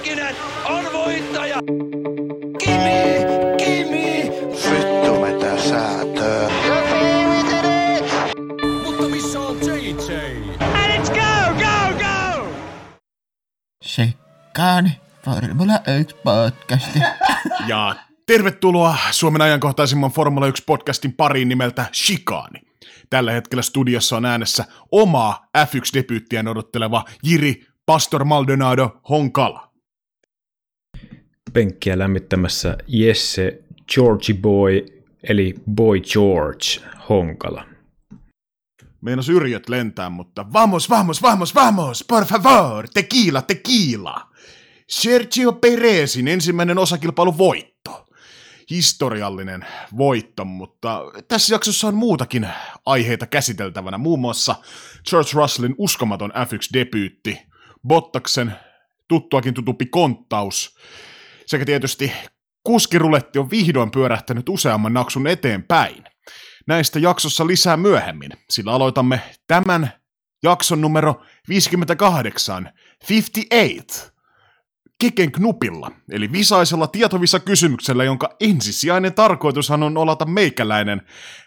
Häkkinen 0.00 0.36
on 0.64 0.84
voittaja! 0.92 1.56
Kimi! 2.58 3.26
Kimi! 3.64 4.30
Vittu 4.70 5.20
mitä 5.20 5.58
säätöä. 5.58 6.50
Mutta 8.84 9.08
missä 9.08 9.40
on 9.40 9.56
JJ? 9.56 9.96
Sekkaan 13.84 14.90
Formula 15.24 15.80
1 15.98 16.16
podcasti. 16.24 16.98
Ja 17.66 17.96
tervetuloa 18.26 18.96
Suomen 19.10 19.42
ajankohtaisimman 19.42 20.10
Formula 20.10 20.46
1-podcastin 20.48 21.12
pariin 21.16 21.48
nimeltä 21.48 21.86
Shikaani. 21.92 22.60
Tällä 23.10 23.32
hetkellä 23.32 23.62
studiossa 23.62 24.16
on 24.16 24.24
äänessä 24.24 24.64
omaa 24.92 25.46
F1-debyyttiään 25.58 26.48
odotteleva 26.48 27.04
Jiri 27.22 27.66
Pastor 27.86 28.24
Maldonado 28.24 29.00
Honkala. 29.08 29.69
Penkkiä 31.52 31.98
lämmittämässä 31.98 32.76
Jesse 32.86 33.62
Georgie 33.94 34.36
Boy, 34.36 34.86
eli 35.22 35.54
Boy 35.74 36.00
George 36.00 36.66
Honkala. 37.08 37.64
Meinas 39.00 39.28
yrjöt 39.28 39.68
lentää, 39.68 40.10
mutta 40.10 40.52
vamos, 40.52 40.90
vamos, 40.90 41.22
vamos, 41.22 41.54
vamos, 41.54 42.04
por 42.08 42.24
favor, 42.24 42.88
tequila, 42.94 43.42
tequila. 43.42 44.30
Sergio 44.88 45.52
Perezin 45.52 46.28
ensimmäinen 46.28 46.78
osakilpailu 46.78 47.38
voitto. 47.38 48.06
Historiallinen 48.70 49.66
voitto, 49.96 50.44
mutta 50.44 51.00
tässä 51.28 51.54
jaksossa 51.54 51.88
on 51.88 51.94
muutakin 51.94 52.48
aiheita 52.86 53.26
käsiteltävänä, 53.26 53.98
muun 53.98 54.20
muassa 54.20 54.54
George 55.10 55.30
Russellin 55.34 55.74
uskomaton 55.78 56.30
F1-debyytti, 56.30 57.38
Bottaksen 57.88 58.52
tuttuakin 59.08 59.54
tutumpi 59.54 59.86
konttaus, 59.86 60.76
sekä 61.50 61.64
tietysti 61.64 62.12
kuskiruletti 62.64 63.38
on 63.38 63.50
vihdoin 63.50 63.90
pyörähtänyt 63.90 64.48
useamman 64.48 64.94
naksun 64.94 65.26
eteenpäin. 65.26 66.04
Näistä 66.66 66.98
jaksossa 66.98 67.46
lisää 67.46 67.76
myöhemmin, 67.76 68.30
sillä 68.50 68.72
aloitamme 68.72 69.20
tämän 69.46 69.92
jakson 70.42 70.80
numero 70.80 71.22
58, 71.48 72.72
58, 73.08 74.10
Keken 75.00 75.32
knupilla, 75.32 75.90
eli 76.10 76.32
visaisella 76.32 76.86
tietovisa 76.86 77.40
kysymyksellä, 77.40 78.04
jonka 78.04 78.36
ensisijainen 78.40 79.14
tarkoitushan 79.14 79.82
on 79.82 79.96
olata 79.96 80.24
meikäläinen 80.24 81.02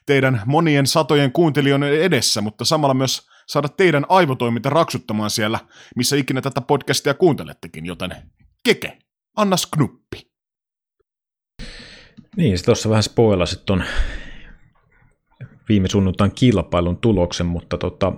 teidän 0.06 0.42
monien 0.46 0.88
satojen 0.88 1.32
kuuntelijoiden 1.32 2.02
edessä, 2.02 2.42
mutta 2.42 2.66
samalla 2.66 2.94
myös 2.94 3.28
saada 3.48 3.70
teidän 3.70 4.06
aivotoiminta 4.10 4.70
raksuttamaan 4.70 5.30
siellä, 5.30 5.60
missä 5.96 6.16
ikinä 6.16 6.42
tätä 6.42 6.62
podcastia 6.62 7.14
kuuntelettekin, 7.14 7.86
joten 7.86 8.16
Keke, 8.64 8.98
annas 9.38 9.66
knuppi. 9.66 10.28
Niin, 12.38 12.58
se 12.58 12.64
tuossa 12.64 12.90
vähän 12.90 13.04
spoilasit 13.04 13.66
ton 13.66 13.84
viime 15.70 15.88
sunnuntain 15.88 16.32
kilpailun 16.36 16.98
tuloksen, 16.98 17.46
mutta 17.46 17.78
tota, 17.78 18.14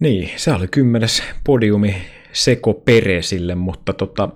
niin, 0.00 0.30
se 0.36 0.52
oli 0.52 0.68
kymmenes 0.68 1.22
podiumi 1.44 1.96
Seko 2.32 2.74
Peresille, 2.74 3.54
mutta 3.54 3.92
tota, 3.92 4.28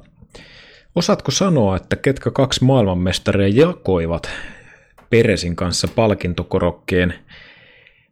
osaatko 0.95 1.31
sanoa, 1.31 1.77
että 1.77 1.97
ketkä 1.97 2.31
kaksi 2.31 2.65
maailmanmestaria 2.65 3.67
jakoivat 3.67 4.31
Peresin 5.11 5.57
kanssa 5.57 5.89
palkintokorokkeen 5.89 7.15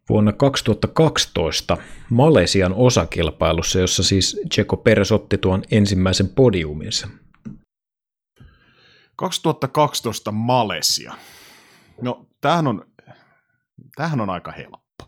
vuonna 0.08 0.32
2012 0.32 1.76
Malesian 2.10 2.74
osakilpailussa, 2.74 3.78
jossa 3.78 4.02
siis 4.02 4.40
Checo 4.54 4.76
Peres 4.76 5.12
otti 5.12 5.38
tuon 5.38 5.62
ensimmäisen 5.70 6.28
podiuminsa? 6.28 7.08
2012 9.16 10.32
Malesia. 10.32 11.14
No, 12.02 12.26
tämähän 12.40 12.66
on, 12.66 12.84
tämähän 13.96 14.20
on 14.20 14.30
aika 14.30 14.52
helppo. 14.52 15.04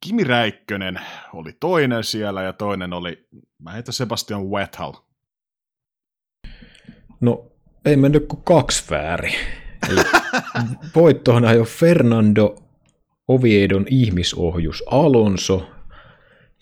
Kimi 0.00 0.24
Räikkönen 0.24 1.00
oli 1.34 1.52
toinen 1.60 2.04
siellä 2.04 2.42
ja 2.42 2.52
toinen 2.52 2.92
oli, 2.92 3.26
mä 3.58 3.72
heitän 3.72 3.92
Sebastian 3.92 4.50
Vettel. 4.50 4.92
No, 7.20 7.46
ei 7.84 7.96
mennyt 7.96 8.26
kuin 8.28 8.42
kaksi 8.42 8.84
väärin. 8.90 9.34
Eli 9.88 10.00
voittohan 10.96 11.44
ajoi 11.44 11.66
Fernando 11.66 12.61
Oviedon 13.32 13.86
ihmisohjus 13.90 14.84
Alonso 14.86 15.70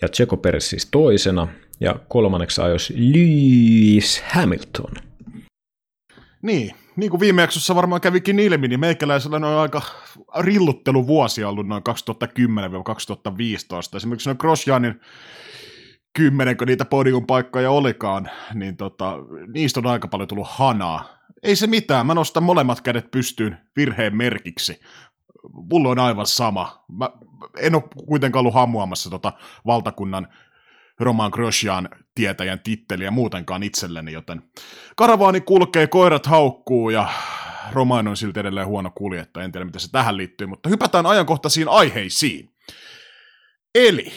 ja 0.03 0.09
Perez 0.43 0.65
siis 0.65 0.89
toisena 0.91 1.49
ja 1.81 1.97
kolmanneksi 2.09 2.61
ajoi 2.61 2.77
Lewis 2.97 4.23
Hamilton. 4.27 4.95
Niin, 6.43 6.75
niin 6.97 7.11
kuin 7.11 7.21
viime 7.21 7.43
jaksossa 7.43 7.75
varmaan 7.75 8.01
kävikin 8.01 8.39
ilmi, 8.39 8.69
niin 8.69 8.81
meikäläisellä 8.81 9.37
on 9.37 9.45
aika 9.45 9.83
rillutteluvuosia 10.39 11.49
ollut 11.49 11.69
noin 11.69 11.83
2010-2015. 13.93 13.97
Esimerkiksi 13.97 14.29
noin 14.29 14.39
Grosjanin 14.41 15.01
kymmenenkö 16.17 16.67
niitä 16.67 16.85
podiumpaikkoja 16.85 17.71
olikaan, 17.71 18.31
niin 18.55 18.77
tota, 18.77 19.17
niistä 19.53 19.81
on 19.81 19.87
aika 19.87 20.09
paljon 20.09 20.29
tullut 20.29 20.49
hanaa. 20.51 21.21
Ei 21.43 21.57
se 21.57 21.67
mitään, 21.67 22.07
mä 22.07 22.15
nostan 22.15 22.43
molemmat 22.43 22.81
kädet 22.81 23.11
pystyyn 23.11 23.59
virheen 23.77 24.17
merkiksi. 24.17 24.81
Mulla 25.53 25.89
on 25.89 25.99
aivan 25.99 26.27
sama. 26.27 26.85
Mä 26.89 27.11
en 27.59 27.75
ole 27.75 27.83
kuitenkaan 28.07 28.41
ollut 28.41 28.55
hamuamassa 28.55 29.11
tota 29.11 29.33
valtakunnan 29.67 30.29
Roman 31.01 31.31
Grosjean 31.35 31.89
tietäjän 32.15 32.61
titteliä 32.61 33.11
muutenkaan 33.11 33.63
itselleni, 33.63 34.13
joten 34.13 34.43
karavaani 34.97 35.41
kulkee, 35.41 35.87
koirat 35.87 36.27
haukkuu 36.27 36.91
ja 36.91 37.09
Roman 37.73 38.09
on 38.09 38.17
silti 38.17 38.41
edelleen 38.41 38.67
huono 38.67 38.91
kuljettaja, 38.95 39.45
en 39.45 39.53
tiedä 39.53 39.65
mitä 39.65 39.79
se 39.79 39.91
tähän 39.91 40.17
liittyy, 40.17 40.47
mutta 40.47 40.69
hypätään 40.69 41.07
ajankohtaisiin 41.07 41.69
aiheisiin. 41.69 42.51
Eli 43.75 44.13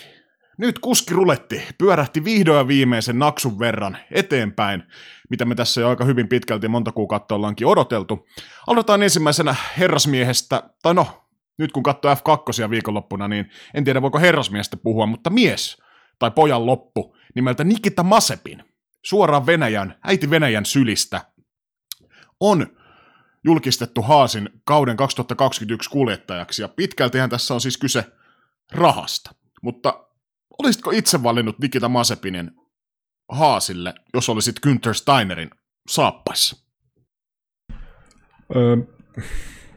nyt 0.57 0.79
kuskiruletti 0.79 1.67
pyörähti 1.77 2.23
vihdoin 2.23 2.57
ja 2.57 2.67
viimeisen 2.67 3.19
naksun 3.19 3.59
verran 3.59 3.97
eteenpäin, 4.11 4.83
mitä 5.29 5.45
me 5.45 5.55
tässä 5.55 5.81
jo 5.81 5.89
aika 5.89 6.05
hyvin 6.05 6.27
pitkälti 6.27 6.67
monta 6.67 6.91
kuukautta 6.91 7.35
ollaankin 7.35 7.67
odoteltu. 7.67 8.27
Aloitetaan 8.67 9.03
ensimmäisenä 9.03 9.55
herrasmiehestä, 9.77 10.69
tai 10.81 10.93
no, 10.93 11.27
nyt 11.57 11.71
kun 11.71 11.83
katsoo 11.83 12.13
F2 12.13 12.69
viikonloppuna, 12.69 13.27
niin 13.27 13.49
en 13.73 13.83
tiedä 13.83 14.01
voiko 14.01 14.19
herrasmiestä 14.19 14.77
puhua, 14.77 15.05
mutta 15.05 15.29
mies 15.29 15.77
tai 16.19 16.31
pojan 16.31 16.65
loppu 16.65 17.15
nimeltä 17.35 17.63
Nikita 17.63 18.03
Masepin, 18.03 18.63
suoraan 19.05 19.45
Venäjän, 19.45 19.95
äiti 20.03 20.29
Venäjän 20.29 20.65
sylistä, 20.65 21.21
on 22.39 22.67
julkistettu 23.45 24.01
Haasin 24.01 24.49
kauden 24.65 24.97
2021 24.97 25.89
kuljettajaksi, 25.89 26.61
ja 26.61 26.67
pitkältihän 26.67 27.29
tässä 27.29 27.53
on 27.53 27.61
siis 27.61 27.77
kyse 27.77 28.05
rahasta. 28.71 29.35
Mutta 29.61 30.02
olisitko 30.59 30.91
itse 30.91 31.23
valinnut 31.23 31.59
Nikita 31.59 31.89
Masepinin 31.89 32.51
Haasille, 33.29 33.93
jos 34.13 34.29
olisit 34.29 34.55
Günther 34.67 34.93
Steinerin 34.93 35.49
saappaissa? 35.89 36.57
Öö, 38.55 38.77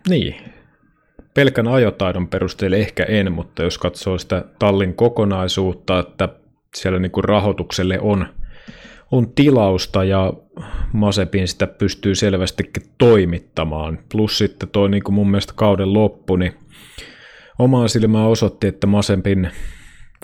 niin, 0.09 0.35
pelkän 1.35 1.69
ajotaidon 1.69 2.29
perusteella 2.29 2.77
ehkä 2.77 3.05
en, 3.05 3.33
mutta 3.33 3.63
jos 3.63 3.79
katsoo 3.79 4.19
sitä 4.19 4.45
tallin 4.59 4.95
kokonaisuutta, 4.95 5.99
että 5.99 6.29
siellä 6.77 6.99
niin 6.99 7.13
kuin 7.13 7.25
rahoitukselle 7.25 8.01
on, 8.01 8.27
on 9.11 9.35
tilausta 9.35 10.05
ja 10.05 10.33
Masepin 10.93 11.49
sitä 11.49 11.67
pystyy 11.67 12.15
selvästikin 12.15 12.83
toimittamaan. 12.99 13.99
Plus 14.13 14.39
sitten 14.39 14.69
toi 14.69 14.89
niin 14.89 15.03
kuin 15.03 15.15
mun 15.15 15.31
mielestä 15.31 15.53
kauden 15.57 15.93
loppu, 15.93 16.37
niin 16.37 16.55
omaa 17.59 17.89
silmää 17.89 18.27
osoitti, 18.27 18.67
että 18.67 18.87
Masepin, 18.87 19.51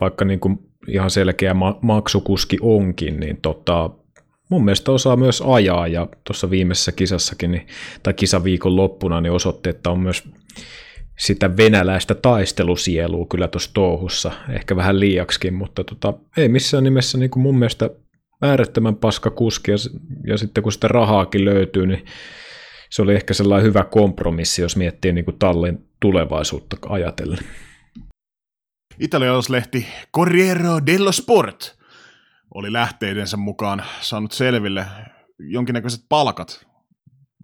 vaikka 0.00 0.24
niin 0.24 0.40
kuin 0.40 0.58
ihan 0.88 1.10
selkeä 1.10 1.54
ma- 1.54 1.78
maksukuski 1.82 2.56
onkin, 2.60 3.20
niin 3.20 3.38
tota, 3.42 3.90
mun 4.48 4.64
mielestä 4.64 4.92
osaa 4.92 5.16
myös 5.16 5.42
ajaa. 5.46 5.88
Ja 5.88 6.08
tuossa 6.24 6.50
viimeisessä 6.50 6.92
kisassakin, 6.92 7.50
niin, 7.50 7.66
tai 8.02 8.14
kisaviikon 8.14 8.76
loppuna, 8.76 9.20
niin 9.20 9.32
osoitti, 9.32 9.70
että 9.70 9.90
on 9.90 10.00
myös 10.00 10.28
sitä 11.18 11.56
venäläistä 11.56 12.14
taistelusielua 12.14 13.26
kyllä 13.30 13.48
tuossa 13.48 13.70
touhussa, 13.74 14.32
ehkä 14.50 14.76
vähän 14.76 15.00
liiaksikin, 15.00 15.54
mutta 15.54 15.84
tota, 15.84 16.14
ei 16.36 16.48
missään 16.48 16.84
nimessä 16.84 17.18
niin 17.18 17.30
kuin 17.30 17.42
mun 17.42 17.58
mielestä 17.58 17.90
äärettömän 18.42 18.96
paska 18.96 19.30
kuski, 19.30 19.70
ja, 19.70 19.76
ja 20.26 20.38
sitten 20.38 20.62
kun 20.62 20.72
sitä 20.72 20.88
rahaakin 20.88 21.44
löytyy, 21.44 21.86
niin 21.86 22.04
se 22.90 23.02
oli 23.02 23.14
ehkä 23.14 23.34
sellainen 23.34 23.66
hyvä 23.66 23.84
kompromissi, 23.84 24.62
jos 24.62 24.76
miettii 24.76 25.12
niin 25.12 25.24
kuin 25.24 25.38
tallin 25.38 25.78
tulevaisuutta 26.00 26.76
ajatellen. 26.88 27.38
Italialaislehti 28.98 29.86
Corriere 30.16 30.68
dello 30.86 31.12
Sport 31.12 31.78
oli 32.54 32.72
lähteidensä 32.72 33.36
mukaan 33.36 33.82
saanut 34.00 34.32
selville 34.32 34.86
jonkinnäköiset 35.38 36.04
palkat 36.08 36.66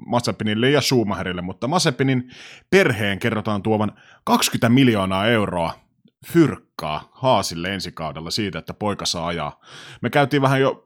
Mazepinille 0.07 0.71
ja 0.71 0.81
Schumacherille, 0.81 1.43
mutta 1.43 1.69
Mazepinin 1.69 2.31
perheen 2.71 3.19
kerrotaan 3.19 3.63
tuovan 3.63 3.93
20 4.25 4.69
miljoonaa 4.69 5.27
euroa 5.27 5.81
fyrkkaa 6.27 7.09
Haasille 7.13 7.75
ensi 7.75 7.93
kaudella 7.93 8.31
siitä, 8.31 8.59
että 8.59 8.75
poika 8.75 9.07
saa 9.07 9.27
ajaa. 9.27 9.61
Me 10.03 10.11
käytiin 10.11 10.43
vähän 10.43 10.61
jo 10.61 10.85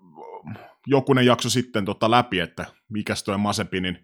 jokunen 0.86 1.26
jakso 1.26 1.50
sitten 1.50 1.84
tota 1.84 2.10
läpi, 2.10 2.40
että 2.40 2.66
mikäs 2.88 3.22
toi 3.22 3.38
Masepinin, 3.38 3.98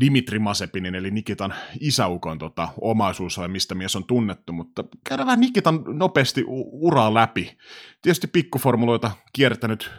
Dimitri 0.00 0.38
Masepinin, 0.38 0.94
eli 0.94 1.10
Nikitan 1.10 1.54
isäukon 1.80 2.38
tota, 2.38 2.68
omaisuus 2.80 3.40
mistä 3.48 3.74
mies 3.74 3.96
on 3.96 4.04
tunnettu, 4.04 4.52
mutta 4.52 4.84
käydään 5.08 5.26
vähän 5.26 5.40
Nikitan 5.40 5.84
nopeasti 5.86 6.44
uraa 6.72 7.14
läpi. 7.14 7.58
Tietysti 8.02 8.26
pikkuformuloita 8.26 9.10
kiertänyt 9.32 9.90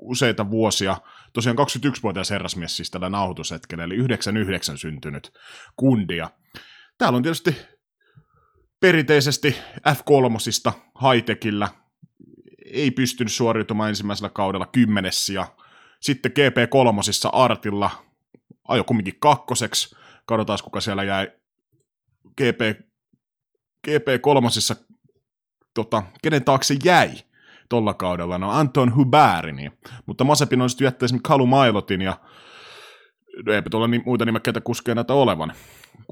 useita 0.00 0.50
vuosia, 0.50 0.96
tosiaan 1.32 1.58
21-vuotias 1.58 2.30
herrasmies 2.30 2.76
siis 2.76 2.90
tällä 2.90 3.08
nauhoitushetkellä, 3.08 3.84
eli 3.84 3.94
99 3.94 4.78
syntynyt 4.78 5.32
kundia. 5.76 6.30
Täällä 6.98 7.16
on 7.16 7.22
tietysti 7.22 7.56
perinteisesti 8.80 9.56
F3 9.88 10.72
high 11.02 11.74
ei 12.64 12.90
pystynyt 12.90 13.32
suoriutumaan 13.32 13.88
ensimmäisellä 13.88 14.28
kaudella 14.28 14.66
kymmenes 14.66 15.28
ja 15.28 15.46
sitten 16.00 16.32
GP3 16.32 17.28
Artilla 17.32 17.90
ajo 18.68 18.84
kumminkin 18.84 19.20
kakkoseksi. 19.20 19.96
Katsotaan, 20.26 20.58
kuka 20.64 20.80
siellä 20.80 21.04
jäi 21.04 21.26
GP, 22.36 22.80
GP3, 23.88 24.76
tota, 25.74 26.02
kenen 26.22 26.44
taakse 26.44 26.76
jäi 26.84 27.10
tolla 27.68 27.94
kaudella. 27.94 28.38
No 28.38 28.50
Anton 28.50 28.94
Huberini, 28.96 29.72
mutta 30.06 30.24
Masepin 30.24 30.60
on 30.60 30.70
sitten 30.70 30.84
jättänyt 30.84 31.08
esimerkiksi 31.08 31.28
Kalu 31.28 31.46
Mailotin 31.46 32.00
ja 32.00 32.16
no 33.46 33.52
eipä 33.52 33.70
tuolla 33.70 33.88
ni- 33.88 34.02
muita 34.06 34.24
nimekkäitä 34.24 34.60
kuskeja 34.60 34.94
näitä 34.94 35.14
olevan 35.14 35.52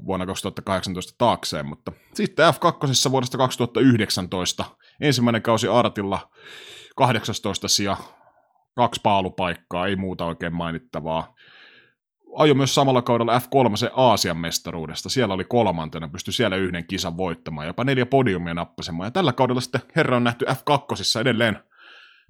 vuonna 0.05 0.25
2018 0.25 1.13
taakseen, 1.17 1.65
mutta 1.65 1.91
sitten 2.13 2.45
F2 2.53 3.11
vuodesta 3.11 3.37
2019 3.37 4.65
ensimmäinen 5.01 5.41
kausi 5.41 5.67
Artilla 5.67 6.29
18 6.95 7.67
sija, 7.67 7.97
kaksi 8.75 9.01
paalupaikkaa, 9.03 9.87
ei 9.87 9.95
muuta 9.95 10.25
oikein 10.25 10.53
mainittavaa. 10.53 11.33
Ajo 12.35 12.53
myös 12.53 12.75
samalla 12.75 13.01
kaudella 13.01 13.39
F3 13.39 13.91
Aasian 13.95 14.37
mestaruudesta. 14.37 15.09
Siellä 15.09 15.33
oli 15.33 15.43
kolmantena, 15.43 16.07
pystyi 16.07 16.33
siellä 16.33 16.55
yhden 16.55 16.87
kisan 16.87 17.17
voittamaan, 17.17 17.67
jopa 17.67 17.83
neljä 17.83 18.05
podiumia 18.05 18.53
nappasemaan. 18.53 19.07
Ja 19.07 19.11
tällä 19.11 19.33
kaudella 19.33 19.61
sitten 19.61 19.81
herra 19.95 20.17
on 20.17 20.23
nähty 20.23 20.45
F2 20.45 21.19
edelleen, 21.21 21.59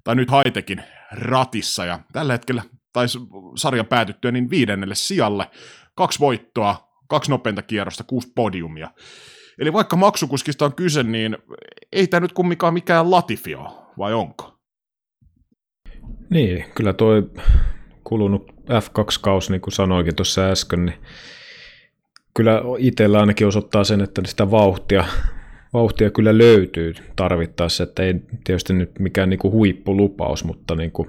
tai 0.04 0.14
nyt 0.14 0.30
Haitekin 0.30 0.82
ratissa, 1.12 1.84
ja 1.84 2.00
tällä 2.12 2.32
hetkellä 2.32 2.62
taisi 2.92 3.18
sarjan 3.56 3.86
päätyttyä 3.86 4.30
niin 4.30 4.50
viidennelle 4.50 4.94
sijalle. 4.94 5.50
Kaksi 5.94 6.20
voittoa, 6.20 6.88
kaksi 7.08 7.30
nopeinta 7.30 7.62
kierrosta, 7.62 8.04
kuusi 8.04 8.32
podiumia. 8.34 8.90
Eli 9.58 9.72
vaikka 9.72 9.96
maksukuskista 9.96 10.64
on 10.64 10.74
kyse, 10.74 11.02
niin 11.02 11.36
ei 11.92 12.06
tämä 12.06 12.20
nyt 12.20 12.32
kumminkaan 12.32 12.74
mikään 12.74 13.10
Latifio, 13.10 13.90
vai 13.98 14.14
onko? 14.14 14.58
Niin, 16.30 16.64
kyllä 16.74 16.92
toi 16.92 17.30
kulunut 18.04 18.50
F2-kaus, 18.52 19.50
niin 19.50 19.60
kuin 19.60 19.74
sanoikin 19.74 20.16
tuossa 20.16 20.50
äsken, 20.50 20.86
niin 20.86 20.98
kyllä 22.34 22.62
itsellä 22.78 23.20
ainakin 23.20 23.46
osoittaa 23.46 23.84
sen, 23.84 24.00
että 24.00 24.22
sitä 24.24 24.50
vauhtia, 24.50 25.04
vauhtia 25.72 26.10
kyllä 26.10 26.38
löytyy 26.38 26.94
tarvittaessa, 27.16 27.82
että 27.82 28.02
ei 28.02 28.14
tietysti 28.44 28.72
nyt 28.72 28.98
mikään 28.98 29.30
niin 29.30 29.38
kuin 29.38 29.52
huippulupaus, 29.52 30.44
mutta 30.44 30.74
niin 30.74 30.90
kuin 30.92 31.08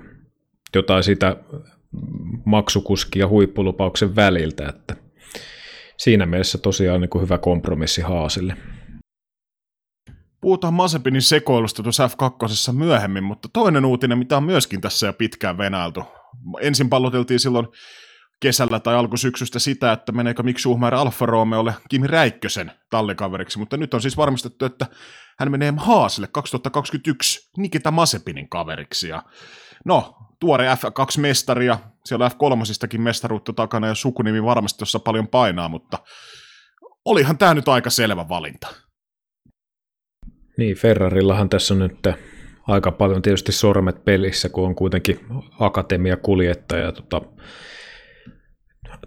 jotain 0.76 1.04
sitä 1.04 1.36
maksukuskia 2.46 3.20
ja 3.20 3.28
huippulupauksen 3.28 4.16
väliltä, 4.16 4.70
että 4.70 4.96
siinä 5.98 6.26
mielessä 6.26 6.58
tosiaan 6.58 7.02
niin 7.02 7.10
kuin 7.10 7.22
hyvä 7.22 7.38
kompromissi 7.38 8.02
Haasille. 8.02 8.58
Puhutaan 10.42 10.74
Masepinin 10.74 11.22
sekoilusta 11.22 11.84
tuossa 11.84 12.08
F2 12.08 12.74
myöhemmin, 12.74 13.24
mutta 13.24 13.50
toinen 13.54 13.86
uutinen, 13.86 14.18
mitä 14.18 14.38
on 14.38 14.44
myöskin 14.44 14.82
tässä 14.82 15.08
jo 15.08 15.14
pitkään 15.14 15.58
venäilty. 15.58 16.02
Ensin 16.62 16.90
palloteltiin 16.90 17.40
silloin 17.40 17.68
kesällä 18.40 18.80
tai 18.80 18.96
alkusyksystä 18.96 19.60
sitä, 19.60 19.92
että 19.92 20.12
meneekö 20.12 20.44
Mick 20.44 20.60
Schumacher 20.60 20.96
Alfa 20.96 21.26
Romeolle 21.26 21.74
Kimi 21.90 22.08
Räikkösen 22.08 22.72
tallikaveriksi, 22.90 23.60
mutta 23.60 23.78
nyt 23.78 23.94
on 23.94 24.02
siis 24.02 24.18
varmistettu, 24.18 24.66
että 24.66 24.86
hän 25.40 25.52
menee 25.52 25.74
Haasille 25.78 26.28
2021 26.28 27.52
Nikita 27.58 27.92
Masepinin 27.92 28.50
kaveriksi. 28.50 29.08
Ja 29.08 29.24
no, 29.86 30.16
tuore 30.40 30.74
F2-mestaria, 30.74 31.78
siellä 32.06 32.30
F3 32.30 32.98
mestaruutta 32.98 33.54
takana 33.54 33.88
ja 33.88 33.96
sukunimi 33.96 34.44
varmasti 34.44 34.78
tuossa 34.78 35.00
paljon 35.00 35.28
painaa, 35.28 35.70
mutta 35.70 35.98
olihan 37.06 37.38
tämä 37.38 37.54
nyt 37.54 37.68
aika 37.68 37.90
selvä 37.90 38.30
valinta. 38.30 38.68
Niin, 40.58 40.78
Ferrarillahan 40.78 41.50
tässä 41.50 41.74
on 41.74 41.80
nyt 41.80 42.08
aika 42.68 42.92
paljon 42.92 43.22
tietysti 43.22 43.52
sormet 43.52 44.06
pelissä, 44.06 44.50
kun 44.50 44.66
on 44.68 44.76
kuitenkin 44.76 45.20
akatemiakuljettaja. 45.60 46.92
Tota, 46.92 47.22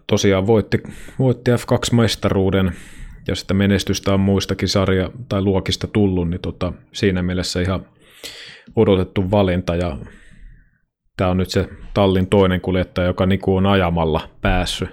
tosiaan 0.06 0.46
voitti, 0.46 0.82
voitti 1.18 1.50
F2-mestaruuden 1.50 2.72
ja 3.28 3.34
sitä 3.34 3.54
menestystä 3.54 4.14
on 4.14 4.20
muistakin 4.20 4.68
sarja- 4.68 5.10
tai 5.28 5.42
luokista 5.42 5.86
tullut, 5.86 6.30
niin 6.30 6.40
tota, 6.40 6.72
siinä 6.92 7.22
mielessä 7.22 7.60
ihan 7.60 7.86
odotettu 8.76 9.30
valinta 9.30 9.76
ja 9.76 9.98
tämä 11.16 11.30
on 11.30 11.36
nyt 11.36 11.50
se 11.50 11.68
tallin 11.94 12.26
toinen 12.26 12.60
kuljettaja, 12.60 13.06
joka 13.06 13.26
Niku 13.26 13.56
on 13.56 13.66
ajamalla 13.66 14.28
päässyt. 14.40 14.88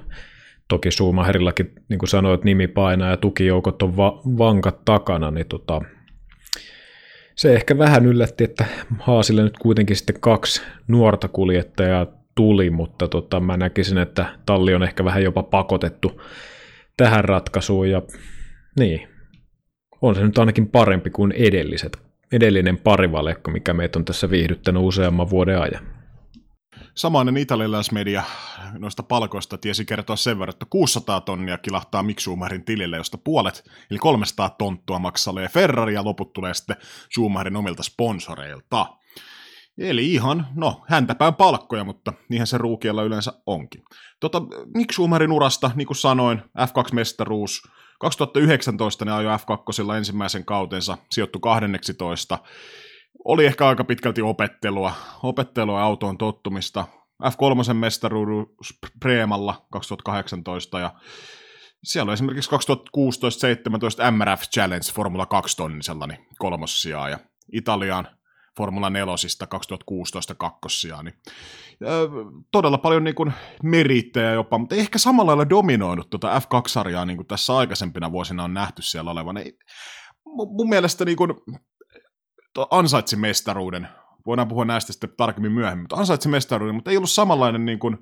Toki 0.67 0.91
Schumacher,illakin, 0.91 1.71
niin 1.89 1.99
kuin 1.99 2.09
sanoit, 2.09 2.43
nimi 2.43 2.67
painaa 2.67 3.09
ja 3.09 3.17
tukijoukot 3.17 3.81
on 3.81 3.97
va- 3.97 4.21
vankat 4.37 4.85
takana, 4.85 5.31
niin 5.31 5.47
tota, 5.47 5.81
se 7.35 7.53
ehkä 7.53 7.77
vähän 7.77 8.05
yllätti, 8.05 8.43
että 8.43 8.65
Haasille 8.99 9.43
nyt 9.43 9.57
kuitenkin 9.57 9.95
sitten 9.95 10.19
kaksi 10.19 10.61
nuorta 10.87 11.27
kuljettajaa 11.27 12.07
tuli, 12.35 12.69
mutta 12.69 13.07
tota, 13.07 13.39
mä 13.39 13.57
näkisin, 13.57 13.97
että 13.97 14.25
talli 14.45 14.75
on 14.75 14.83
ehkä 14.83 15.05
vähän 15.05 15.23
jopa 15.23 15.43
pakotettu 15.43 16.21
tähän 16.97 17.25
ratkaisuun 17.25 17.89
ja 17.89 18.01
niin, 18.79 19.07
on 20.01 20.15
se 20.15 20.23
nyt 20.23 20.37
ainakin 20.37 20.67
parempi 20.67 21.09
kuin 21.09 21.31
edelliset, 21.31 21.97
edellinen 22.31 22.77
parivalekko, 22.77 23.51
mikä 23.51 23.73
meitä 23.73 23.99
on 23.99 24.05
tässä 24.05 24.29
viihdyttänyt 24.29 24.83
useamman 24.83 25.29
vuoden 25.29 25.61
ajan. 25.61 25.87
Samainen 26.95 27.37
italialaismedia 27.37 28.23
noista 28.77 29.03
palkoista 29.03 29.57
tiesi 29.57 29.85
kertoa 29.85 30.15
sen 30.15 30.39
verran, 30.39 30.53
että 30.53 30.65
600 30.69 31.21
tonnia 31.21 31.57
kilahtaa 31.57 32.03
Mick 32.03 32.19
Schumacherin 32.19 32.65
tilille, 32.65 32.97
josta 32.97 33.17
puolet, 33.17 33.63
eli 33.91 33.99
300 33.99 34.49
tonttua 34.49 34.99
maksalee 34.99 35.47
Ferrari 35.47 35.93
ja 35.93 36.03
loput 36.03 36.33
tulee 36.33 36.53
sitten 36.53 36.75
Schumacherin 37.13 37.55
omilta 37.55 37.83
sponsoreilta. 37.83 38.85
Eli 39.77 40.13
ihan, 40.13 40.47
no, 40.55 40.83
häntäpään 40.87 41.35
palkkoja, 41.35 41.83
mutta 41.83 42.13
niinhän 42.29 42.47
se 42.47 42.57
ruukiella 42.57 43.03
yleensä 43.03 43.33
onkin. 43.45 43.83
Tota, 44.19 44.41
Mick 44.73 44.91
Schumacherin 44.91 45.31
urasta, 45.31 45.71
niin 45.75 45.87
kuin 45.87 45.97
sanoin, 45.97 46.39
F2-mestaruus, 46.39 47.71
2019 47.99 49.05
ne 49.05 49.11
ajoi 49.11 49.37
F2 49.37 49.95
ensimmäisen 49.97 50.45
kautensa, 50.45 50.97
sijoittu 51.11 51.39
12. 51.39 52.39
Oli 53.25 53.45
ehkä 53.45 53.67
aika 53.67 53.83
pitkälti 53.83 54.21
opettelua, 54.21 54.93
opettelua 55.23 55.81
autoon 55.81 56.17
tottumista. 56.17 56.85
F3 57.23 57.73
mestaruus 57.73 58.79
Preemalla 58.99 59.65
2018 59.71 60.79
ja 60.79 60.91
siellä 61.83 62.09
on 62.09 62.13
esimerkiksi 62.13 62.49
2016-17 62.51 64.11
MRF 64.11 64.41
Challenge 64.41 64.91
Formula 64.93 65.25
2 65.25 65.57
tonnisella 65.57 66.07
niin 66.07 66.27
kolmossijaa 66.39 67.09
ja 67.09 67.19
Italian 67.53 68.07
Formula 68.57 68.89
4 68.89 69.15
2016 69.49 70.35
kakkossijaa. 70.35 71.03
Niin, 71.03 71.13
ö, 71.81 72.09
todella 72.51 72.77
paljon 72.77 73.03
niin 73.03 73.15
kuin, 73.15 73.33
merittejä 73.63 74.31
jopa, 74.33 74.57
mutta 74.57 74.75
ehkä 74.75 74.97
samalla 74.97 75.27
lailla 75.27 75.49
dominoinut 75.49 76.09
tuota 76.09 76.39
F2-sarjaa 76.39 77.05
niin 77.05 77.17
kuin 77.17 77.27
tässä 77.27 77.57
aikaisempina 77.57 78.11
vuosina 78.11 78.43
on 78.43 78.53
nähty 78.53 78.81
siellä 78.81 79.11
olevan. 79.11 79.37
Ei, 79.37 79.57
mun 80.25 80.69
mielestä 80.69 81.05
niin 81.05 81.17
kuin, 81.17 81.33
ansaitsi 82.71 83.15
mestaruuden. 83.15 83.87
Voidaan 84.25 84.47
puhua 84.47 84.65
näistä 84.65 84.93
sitten 84.93 85.13
tarkemmin 85.17 85.51
myöhemmin, 85.51 85.83
mutta 85.83 85.95
ansaitsi 85.95 86.29
mestaruuden, 86.29 86.75
mutta 86.75 86.91
ei 86.91 86.97
ollut 86.97 87.09
samanlainen 87.09 87.65
niin 87.65 87.79
kuin 87.79 87.97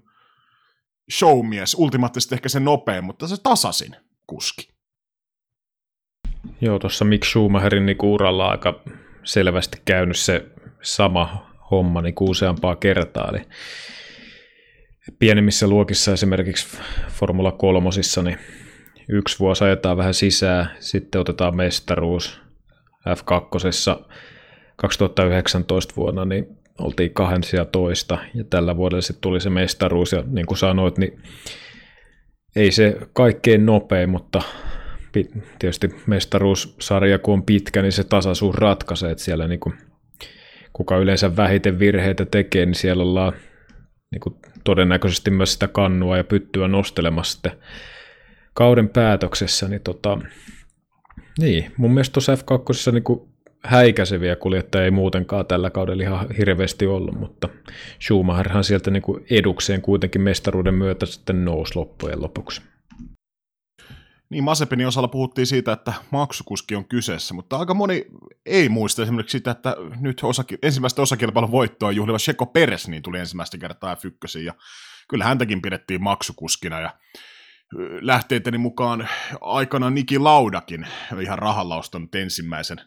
showmies, 1.11 1.75
ultimaattisesti 1.79 2.35
ehkä 2.35 2.49
se 2.49 2.59
nopein, 2.59 3.03
mutta 3.03 3.27
se 3.27 3.35
tasasin 3.43 3.95
kuski. 4.27 4.73
Joo, 6.61 6.79
tuossa 6.79 7.05
Mick 7.05 7.23
Schumacherin 7.23 7.85
niin 7.85 7.97
uralla 8.03 8.47
aika 8.47 8.79
selvästi 9.23 9.81
käynyt 9.85 10.17
se 10.17 10.45
sama 10.81 11.53
homma 11.71 12.01
niin 12.01 12.15
useampaa 12.21 12.75
kertaa. 12.75 13.29
Eli 13.29 13.47
pienemmissä 15.19 15.67
luokissa 15.67 16.13
esimerkiksi 16.13 16.77
Formula 17.09 17.51
3, 17.51 17.89
niin 18.23 18.37
yksi 19.09 19.39
vuosi 19.39 19.63
ajetaan 19.63 19.97
vähän 19.97 20.13
sisään, 20.13 20.69
sitten 20.79 21.21
otetaan 21.21 21.55
mestaruus 21.55 22.41
F2 23.09 24.13
2019 24.75 25.93
vuonna, 25.97 26.25
niin 26.25 26.57
oltiin 26.79 27.13
kahdensia 27.13 27.65
toista. 27.65 28.17
Ja 28.35 28.43
tällä 28.43 28.77
vuodella 28.77 29.01
sitten 29.01 29.21
tuli 29.21 29.41
se 29.41 29.49
mestaruus 29.49 30.11
ja 30.11 30.23
niin 30.27 30.45
kuin 30.45 30.57
sanoit, 30.57 30.97
niin 30.97 31.19
ei 32.55 32.71
se 32.71 32.97
kaikkein 33.13 33.65
nopein, 33.65 34.09
mutta 34.09 34.41
tietysti 35.59 35.89
mestaruussarja 36.07 37.19
kun 37.19 37.33
on 37.33 37.43
pitkä, 37.43 37.81
niin 37.81 37.91
se 37.91 38.03
tasaisuus 38.03 38.55
ratkaisee, 38.55 39.11
että 39.11 39.23
siellä 39.23 39.47
niin 39.47 39.59
kuin, 39.59 39.75
kuka 40.73 40.97
yleensä 40.97 41.35
vähiten 41.35 41.79
virheitä 41.79 42.25
tekee, 42.25 42.65
niin 42.65 42.75
siellä 42.75 43.03
ollaan 43.03 43.33
niin 44.11 44.19
kuin 44.19 44.35
todennäköisesti 44.63 45.31
myös 45.31 45.53
sitä 45.53 45.67
kannua 45.67 46.17
ja 46.17 46.23
pyttyä 46.23 46.67
nostelemassa 46.67 47.33
sitten 47.33 47.51
kauden 48.53 48.89
päätöksessä, 48.89 49.67
niin 49.67 49.81
tota, 49.81 50.17
niin, 51.39 51.71
mun 51.77 51.93
mielestä 51.93 52.13
tuossa 52.13 52.35
F2 52.35 52.91
niin 52.91 53.03
kuin 53.03 53.32
häikäiseviä 53.65 54.35
kuljettajia 54.35 54.85
ei 54.85 54.91
muutenkaan 54.91 55.45
tällä 55.45 55.69
kaudella 55.69 56.03
ihan 56.03 56.31
hirveästi 56.37 56.87
ollut, 56.87 57.19
mutta 57.19 57.49
Schumacherhan 58.01 58.63
sieltä 58.63 58.91
niin 58.91 59.03
kuin 59.03 59.25
edukseen 59.29 59.81
kuitenkin 59.81 60.21
mestaruuden 60.21 60.73
myötä 60.73 61.05
sitten 61.05 61.45
nousi 61.45 61.75
loppujen 61.75 62.21
lopuksi. 62.21 62.61
Niin 64.29 64.43
Masepinin 64.43 64.87
osalla 64.87 65.07
puhuttiin 65.07 65.47
siitä, 65.47 65.71
että 65.71 65.93
maksukuski 66.11 66.75
on 66.75 66.85
kyseessä, 66.85 67.33
mutta 67.33 67.57
aika 67.57 67.73
moni 67.73 68.05
ei 68.45 68.69
muista 68.69 69.03
esimerkiksi 69.03 69.37
sitä, 69.37 69.51
että 69.51 69.75
nyt 69.99 70.19
osaki, 70.23 70.57
ensimmäistä 70.63 71.01
osakilpailun 71.01 71.51
voittoa 71.51 71.91
juhliva 71.91 72.19
Sheko 72.19 72.45
Peres 72.45 72.87
niin 72.87 73.03
tuli 73.03 73.19
ensimmäistä 73.19 73.57
kertaa 73.57 73.95
F1, 73.95 74.39
ja 74.39 74.53
kyllä 75.09 75.25
häntäkin 75.25 75.61
pidettiin 75.61 76.03
maksukuskina, 76.03 76.79
ja 76.79 76.89
lähteiteni 78.01 78.57
mukaan 78.57 79.07
aikana 79.41 79.89
Niki 79.89 80.19
Laudakin 80.19 80.87
ihan 81.21 81.39
rahalla 81.39 81.77
ostanut 81.77 82.15
ensimmäisen 82.15 82.77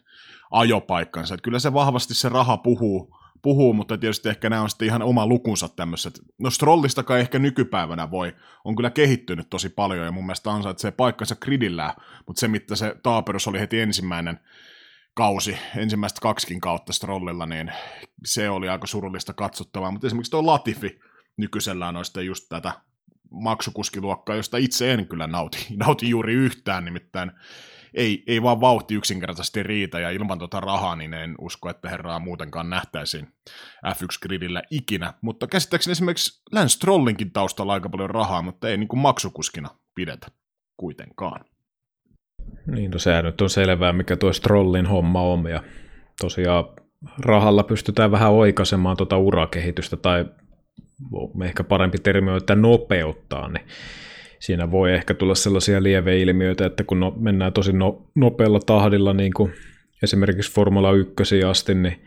ajopaikkansa. 0.51 1.33
Että 1.33 1.43
kyllä 1.43 1.59
se 1.59 1.73
vahvasti 1.73 2.13
se 2.13 2.29
raha 2.29 2.57
puhuu, 2.57 3.17
puhuu, 3.41 3.73
mutta 3.73 3.97
tietysti 3.97 4.29
ehkä 4.29 4.49
nämä 4.49 4.61
on 4.61 4.69
sitten 4.69 4.85
ihan 4.85 5.01
oma 5.01 5.27
lukunsa 5.27 5.69
tämmöiset. 5.69 6.19
No 6.39 6.49
Strollistakaan 6.49 7.19
ehkä 7.19 7.39
nykypäivänä 7.39 8.11
voi, 8.11 8.35
on 8.65 8.75
kyllä 8.75 8.89
kehittynyt 8.89 9.49
tosi 9.49 9.69
paljon 9.69 10.05
ja 10.05 10.11
mun 10.11 10.25
mielestä 10.25 10.51
ansaitsee 10.51 10.91
paikkansa 10.91 11.35
gridillä, 11.35 11.93
mutta 12.27 12.39
se 12.39 12.47
mitä 12.47 12.75
se 12.75 12.95
taaperus 13.03 13.47
oli 13.47 13.59
heti 13.59 13.79
ensimmäinen 13.79 14.39
kausi, 15.13 15.57
ensimmäistä 15.77 16.21
kaksikin 16.21 16.61
kautta 16.61 16.93
Strollilla, 16.93 17.45
niin 17.45 17.71
se 18.25 18.49
oli 18.49 18.69
aika 18.69 18.87
surullista 18.87 19.33
katsottavaa, 19.33 19.91
mutta 19.91 20.07
esimerkiksi 20.07 20.31
tuo 20.31 20.45
Latifi 20.45 20.99
nykyisellään 21.37 21.97
on 21.97 22.05
sitten 22.05 22.25
just 22.25 22.45
tätä 22.49 22.71
maksukuskiluokkaa, 23.31 24.35
josta 24.35 24.57
itse 24.57 24.93
en 24.93 25.07
kyllä 25.07 25.27
nauti, 25.27 25.67
nauti 25.85 26.09
juuri 26.09 26.33
yhtään, 26.33 26.85
nimittäin 26.85 27.31
ei, 27.93 28.23
ei 28.27 28.43
vaan 28.43 28.61
vauhti 28.61 28.95
yksinkertaisesti 28.95 29.63
riitä, 29.63 29.99
ja 29.99 30.09
ilman 30.09 30.39
tuota 30.39 30.59
rahaa, 30.59 30.95
niin 30.95 31.13
en 31.13 31.35
usko, 31.41 31.69
että 31.69 31.89
herraa 31.89 32.19
muutenkaan 32.19 32.69
nähtäisiin 32.69 33.27
F1-gridillä 33.85 34.61
ikinä. 34.71 35.13
Mutta 35.21 35.47
käsittääkseni 35.47 35.91
esimerkiksi 35.91 36.41
Lance 36.51 36.79
Trollinkin 36.79 37.31
taustalla 37.31 37.73
aika 37.73 37.89
paljon 37.89 38.09
rahaa, 38.09 38.41
mutta 38.41 38.69
ei 38.69 38.77
niin 38.77 38.87
kuin 38.87 38.99
maksukuskina 38.99 39.69
pidetä 39.95 40.27
kuitenkaan. 40.77 41.45
Niin, 42.67 42.91
no 42.91 42.99
sehän 42.99 43.25
nyt 43.25 43.41
on 43.41 43.49
selvää, 43.49 43.93
mikä 43.93 44.15
tuo 44.15 44.33
Strollin 44.33 44.85
homma 44.85 45.21
on, 45.21 45.49
ja 45.49 45.63
tosiaan 46.21 46.65
rahalla 47.19 47.63
pystytään 47.63 48.11
vähän 48.11 48.31
oikaisemaan 48.31 48.97
tuota 48.97 49.17
urakehitystä, 49.17 49.97
tai 49.97 50.25
ehkä 51.45 51.63
parempi 51.63 51.97
termi 51.97 52.31
on, 52.31 52.37
että 52.37 52.55
nopeuttaa, 52.55 53.47
niin 53.47 53.67
siinä 54.39 54.71
voi 54.71 54.93
ehkä 54.93 55.13
tulla 55.13 55.35
sellaisia 55.35 55.83
lieveilmiöitä, 55.83 56.65
että 56.65 56.83
kun 56.83 56.99
no, 56.99 57.13
mennään 57.19 57.53
tosi 57.53 57.73
no, 57.73 58.01
nopealla 58.15 58.59
tahdilla, 58.59 59.13
niin 59.13 59.33
kuin 59.33 59.53
esimerkiksi 60.03 60.51
Formula 60.51 60.91
1 60.91 61.43
asti, 61.43 61.75
niin 61.75 62.01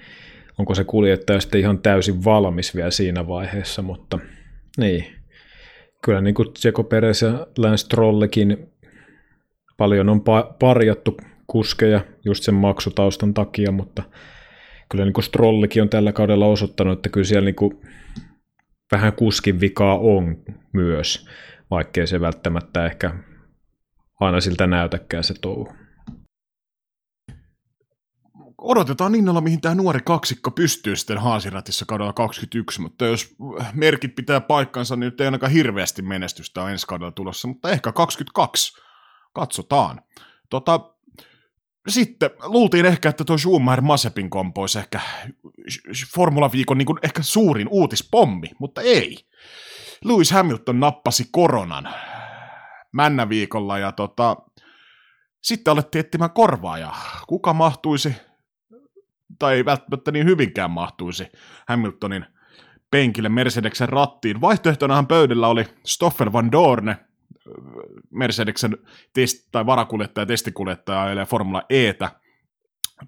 onko 0.58 0.74
se 0.74 0.84
kuljettaja 0.84 1.40
sitten 1.40 1.60
ihan 1.60 1.78
täysin 1.78 2.24
valmis 2.24 2.74
vielä 2.76 2.90
siinä 2.90 3.28
vaiheessa, 3.28 3.82
mutta 3.82 4.18
niin. 4.78 5.04
Kyllä 6.04 6.20
niin 6.20 6.34
kuin 6.34 6.52
Tseko 6.52 6.84
Peres 6.84 7.22
ja 7.22 7.46
Lance 7.58 7.88
Trollekin 7.88 8.70
paljon 9.76 10.08
on 10.08 10.18
pa- 10.20 10.54
parjattu 10.58 11.16
kuskeja 11.46 12.00
just 12.24 12.44
sen 12.44 12.54
maksutaustan 12.54 13.34
takia, 13.34 13.72
mutta 13.72 14.02
kyllä 14.90 15.04
niin 15.04 15.12
kuin 15.12 15.24
Strollikin 15.24 15.82
on 15.82 15.88
tällä 15.88 16.12
kaudella 16.12 16.46
osoittanut, 16.46 16.98
että 16.98 17.08
kyllä 17.08 17.24
siellä 17.24 17.44
niin 17.44 17.54
kuin 17.54 17.80
vähän 18.92 19.12
kuskin 19.12 19.60
vikaa 19.60 19.98
on 19.98 20.36
myös 20.72 21.26
vaikkei 21.70 22.06
se 22.06 22.20
välttämättä 22.20 22.86
ehkä 22.86 23.14
aina 24.20 24.40
siltä 24.40 24.66
näytäkään 24.66 25.24
se 25.24 25.34
touhu. 25.40 25.68
Odotetaan 28.58 29.14
innolla, 29.14 29.40
mihin 29.40 29.60
tämä 29.60 29.74
nuori 29.74 30.00
kaksikko 30.04 30.50
pystyy 30.50 30.96
sitten 30.96 31.18
Haasiratissa 31.18 31.84
kaudella 31.88 32.12
21, 32.12 32.80
mutta 32.80 33.06
jos 33.06 33.36
merkit 33.72 34.14
pitää 34.14 34.40
paikkansa, 34.40 34.96
niin 34.96 35.04
nyt 35.04 35.20
ei 35.20 35.26
ainakaan 35.26 35.52
hirveästi 35.52 36.02
menestystä 36.02 36.62
ole 36.62 36.72
ensi 36.72 36.86
kaudella 36.86 37.12
tulossa, 37.12 37.48
mutta 37.48 37.70
ehkä 37.70 37.92
22. 37.92 38.72
Katsotaan. 39.34 40.00
Tota, 40.50 40.80
sitten 41.88 42.30
luultiin 42.42 42.86
ehkä, 42.86 43.08
että 43.08 43.24
tuo 43.24 43.38
Schumacher 43.38 43.80
Masepin 43.80 44.30
kompo 44.30 44.60
olisi 44.60 44.78
ehkä 44.78 45.00
Formula-viikon 46.14 46.78
niin 46.78 46.98
ehkä 47.02 47.22
suurin 47.22 47.68
uutispommi, 47.70 48.50
mutta 48.58 48.80
ei. 48.80 49.29
Lewis 50.04 50.30
Hamilton 50.30 50.80
nappasi 50.80 51.28
koronan 51.32 51.88
männäviikolla 52.92 53.78
ja 53.78 53.92
tota, 53.92 54.36
sitten 55.42 55.72
alettiin 55.72 56.00
etsimään 56.00 56.30
korvaajaa. 56.30 56.96
Kuka 57.26 57.52
mahtuisi, 57.52 58.16
tai 59.38 59.54
ei 59.54 59.64
välttämättä 59.64 60.10
niin 60.10 60.26
hyvinkään 60.26 60.70
mahtuisi 60.70 61.26
Hamiltonin 61.68 62.26
penkille 62.90 63.28
Mercedeksen 63.28 63.88
rattiin. 63.88 64.40
Vaihtoehtonahan 64.40 65.06
pöydällä 65.06 65.48
oli 65.48 65.64
Stoffel 65.86 66.32
van 66.32 66.52
Dorne, 66.52 66.96
Mercedeksen 68.10 68.78
test- 69.12 69.48
tai 69.52 69.66
varakuljettaja, 69.66 70.26
testikuljettaja 70.26 71.14
ja 71.14 71.26
Formula 71.26 71.62
Etä. 71.70 72.10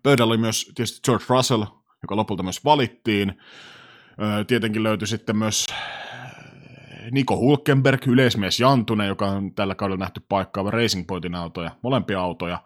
Pöydällä 0.02 0.30
oli 0.30 0.38
myös 0.38 0.72
tietysti 0.74 1.00
George 1.04 1.24
Russell, 1.28 1.64
joka 2.02 2.16
lopulta 2.16 2.42
myös 2.42 2.64
valittiin. 2.64 3.40
Tietenkin 4.46 4.82
löytyi 4.82 5.06
sitten 5.08 5.36
myös 5.36 5.66
Niko 7.10 7.36
Hulkenberg, 7.36 8.06
yleismies 8.06 8.60
Jantunen, 8.60 9.08
joka 9.08 9.26
on 9.26 9.54
tällä 9.54 9.74
kaudella 9.74 10.04
nähty 10.04 10.20
paikkaava 10.28 10.70
Racing 10.70 11.06
Pointin 11.06 11.34
autoja, 11.34 11.70
molempia 11.82 12.20
autoja. 12.20 12.62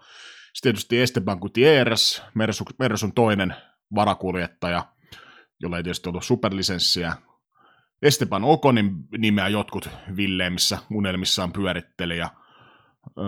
Sitten 0.54 0.72
tietysti 0.72 1.00
Esteban 1.00 1.38
Gutierrez, 1.38 2.22
Mersun, 2.34 2.66
Mersun 2.78 3.12
toinen 3.12 3.54
varakuljettaja, 3.94 4.86
jolla 5.60 5.76
ei 5.76 5.82
tietysti 5.82 6.08
ollut 6.08 6.24
superlisenssiä. 6.24 7.16
Esteban 8.02 8.44
Okonin 8.44 8.94
nimeä 9.18 9.48
jotkut 9.48 9.88
Villeemissä 10.16 10.78
unelmissaan 10.90 11.52
pyöritteli 11.52 12.18
ja 12.18 12.30
öö, 13.18 13.24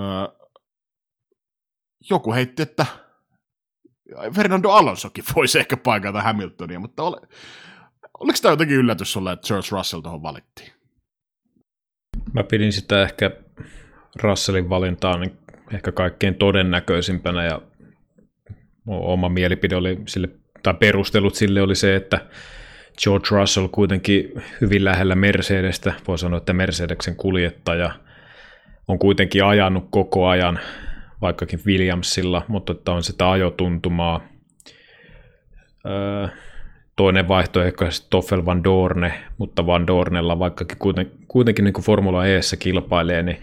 joku 2.11 2.33
heitti, 2.33 2.63
että 2.63 2.87
Fernando 4.35 4.71
Alonsokin 4.71 5.25
voisi 5.37 5.59
ehkä 5.59 5.77
paikata 5.77 6.23
Hamiltonia, 6.23 6.81
mutta 6.81 7.03
ole, 7.03 7.21
oliko 8.19 8.39
tämä 8.43 8.53
jotenkin 8.53 8.77
yllätys 8.77 9.13
sulle, 9.13 9.33
että 9.33 9.47
George 9.49 9.69
Russell 9.71 10.03
tuohon 10.03 10.23
valittiin? 10.23 10.78
Mä 12.33 12.45
pidin 12.45 12.73
sitä 12.73 13.03
ehkä 13.03 13.31
Russellin 14.23 14.69
valintaa 14.69 15.19
niin 15.19 15.39
ehkä 15.75 15.93
kaikkein 15.93 16.35
todennäköisimpänä 16.35 17.45
ja 17.45 17.63
oma 18.87 19.29
mielipide 19.29 19.77
oli 19.77 19.99
sille, 20.07 20.29
tai 20.63 20.75
perustelut 20.75 21.35
sille 21.35 21.63
oli 21.63 21.75
se, 21.75 21.97
että 21.97 22.21
George 23.03 23.27
Russell 23.31 23.69
kuitenkin 23.69 24.33
hyvin 24.61 24.85
lähellä 24.85 25.15
Mercedestä, 25.15 25.95
voi 26.09 26.19
sanoa, 26.19 26.39
että 26.39 26.53
Mercedeksen 26.53 27.17
kuljettaja 27.17 27.91
on 28.89 28.99
kuitenkin 28.99 29.45
ajanut 29.45 29.87
koko 29.91 30.27
ajan, 30.29 30.59
vaikkakin 31.21 31.61
Williamsilla, 31.67 32.43
mutta 32.49 32.73
että 32.73 32.93
on 32.93 33.03
sitä 33.03 33.31
ajotuntumaa. 33.31 34.29
Öö, 35.87 36.29
toinen 36.99 37.29
vaihtoehto 37.29 37.85
on 37.85 37.93
Stoffel 37.93 38.45
Van 38.45 38.65
Dorne, 38.65 39.13
mutta 39.39 39.67
Van 39.67 39.87
Dornella 39.87 40.39
vaikkakin 40.39 40.79
kuitenkin, 40.79 41.19
kuitenkin 41.29 41.65
niin 41.65 41.73
kuin 41.73 41.85
Formula 41.85 42.27
Eessä 42.27 42.57
kilpailee, 42.57 43.23
niin 43.23 43.41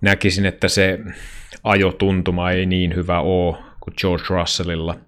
näkisin, 0.00 0.46
että 0.46 0.68
se 0.68 0.98
ajotuntuma 1.64 2.50
ei 2.50 2.66
niin 2.66 2.94
hyvä 2.94 3.20
ole 3.20 3.56
kuin 3.80 3.94
George 4.00 4.24
Russellilla. 4.30 4.98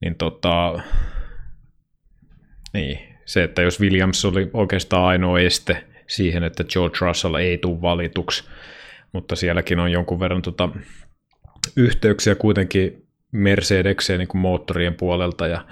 Niin 0.00 0.14
tota, 0.14 0.80
niin, 2.74 2.98
se, 3.24 3.42
että 3.42 3.62
jos 3.62 3.80
Williams 3.80 4.24
oli 4.24 4.50
oikeastaan 4.52 5.04
ainoa 5.04 5.40
este 5.40 5.84
siihen, 6.06 6.42
että 6.42 6.64
George 6.64 6.96
Russell 7.00 7.34
ei 7.34 7.58
tule 7.58 7.82
valituksi, 7.82 8.44
mutta 9.12 9.36
sielläkin 9.36 9.80
on 9.80 9.92
jonkun 9.92 10.20
verran 10.20 10.42
tota, 10.42 10.68
yhteyksiä 11.76 12.34
kuitenkin 12.34 13.06
Mercedekseen 13.32 14.18
niin 14.18 14.28
kuin 14.28 14.40
moottorien 14.40 14.94
puolelta 14.94 15.46
ja 15.46 15.64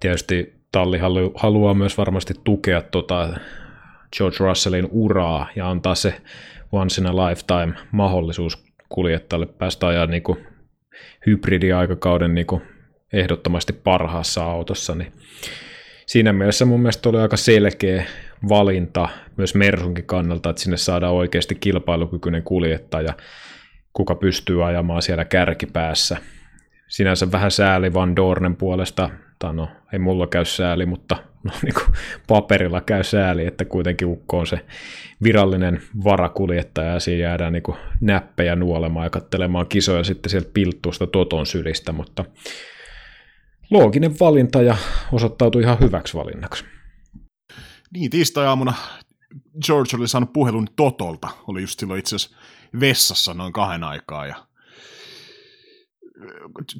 tietysti 0.00 0.54
talli 0.72 0.98
halu, 0.98 1.32
haluaa 1.36 1.74
myös 1.74 1.98
varmasti 1.98 2.34
tukea 2.44 2.82
tota 2.82 3.28
George 4.16 4.36
Russellin 4.40 4.88
uraa 4.90 5.48
ja 5.56 5.70
antaa 5.70 5.94
se 5.94 6.14
once 6.72 7.00
in 7.00 7.06
a 7.06 7.16
lifetime 7.16 7.74
mahdollisuus 7.92 8.64
kuljettajalle 8.88 9.46
päästä 9.46 9.86
ajaa 9.86 10.06
niin 10.06 10.22
hybridiaikakauden 11.26 12.34
niin 12.34 12.46
ehdottomasti 13.12 13.72
parhaassa 13.72 14.44
autossa, 14.44 14.94
niin 14.94 15.12
siinä 16.06 16.32
mielessä 16.32 16.64
mun 16.64 16.80
mielestä 16.80 17.08
oli 17.08 17.18
aika 17.18 17.36
selkeä 17.36 18.04
valinta 18.48 19.08
myös 19.36 19.54
Mersunkin 19.54 20.06
kannalta, 20.06 20.50
että 20.50 20.62
sinne 20.62 20.76
saadaan 20.76 21.14
oikeasti 21.14 21.54
kilpailukykyinen 21.54 22.42
kuljettaja, 22.42 23.14
kuka 23.92 24.14
pystyy 24.14 24.66
ajamaan 24.66 25.02
siellä 25.02 25.24
kärkipäässä. 25.24 26.16
Sinänsä 26.88 27.32
vähän 27.32 27.50
sääli 27.50 27.94
Van 27.94 28.16
Dornen 28.16 28.56
puolesta 28.56 29.10
tai 29.38 29.54
no 29.54 29.68
ei 29.92 29.98
mulla 29.98 30.26
käy 30.26 30.44
sääli, 30.44 30.86
mutta 30.86 31.16
no, 31.44 31.52
niin 31.62 31.74
kuin 31.74 31.86
paperilla 32.26 32.80
käy 32.80 33.04
sääli, 33.04 33.46
että 33.46 33.64
kuitenkin 33.64 34.08
Ukko 34.08 34.38
on 34.38 34.46
se 34.46 34.64
virallinen 35.22 35.82
varakuljettaja 36.04 36.92
ja 36.92 37.00
siinä 37.00 37.22
jäädään 37.22 37.52
niin 37.52 37.62
kuin 37.62 37.76
näppejä 38.00 38.56
nuolemaan 38.56 39.06
ja 39.06 39.10
katselemaan 39.10 39.66
kisoja 39.66 40.04
sitten 40.04 40.30
sieltä 40.30 40.50
pilttuusta 40.54 41.06
Toton 41.06 41.46
sylistä, 41.46 41.92
mutta 41.92 42.24
looginen 43.70 44.14
valinta 44.20 44.62
ja 44.62 44.76
osoittautui 45.12 45.62
ihan 45.62 45.80
hyväksi 45.80 46.14
valinnaksi. 46.14 46.64
Niin, 47.92 48.10
tiistai-aamuna 48.10 48.74
George 49.66 49.96
oli 49.96 50.08
saanut 50.08 50.32
puhelun 50.32 50.68
Totolta. 50.76 51.28
Oli 51.46 51.60
just 51.60 51.80
silloin 51.80 51.98
itse 51.98 52.16
asiassa 52.16 52.36
vessassa 52.80 53.34
noin 53.34 53.52
kahden 53.52 53.84
aikaa. 53.84 54.26
Ja 54.26 54.47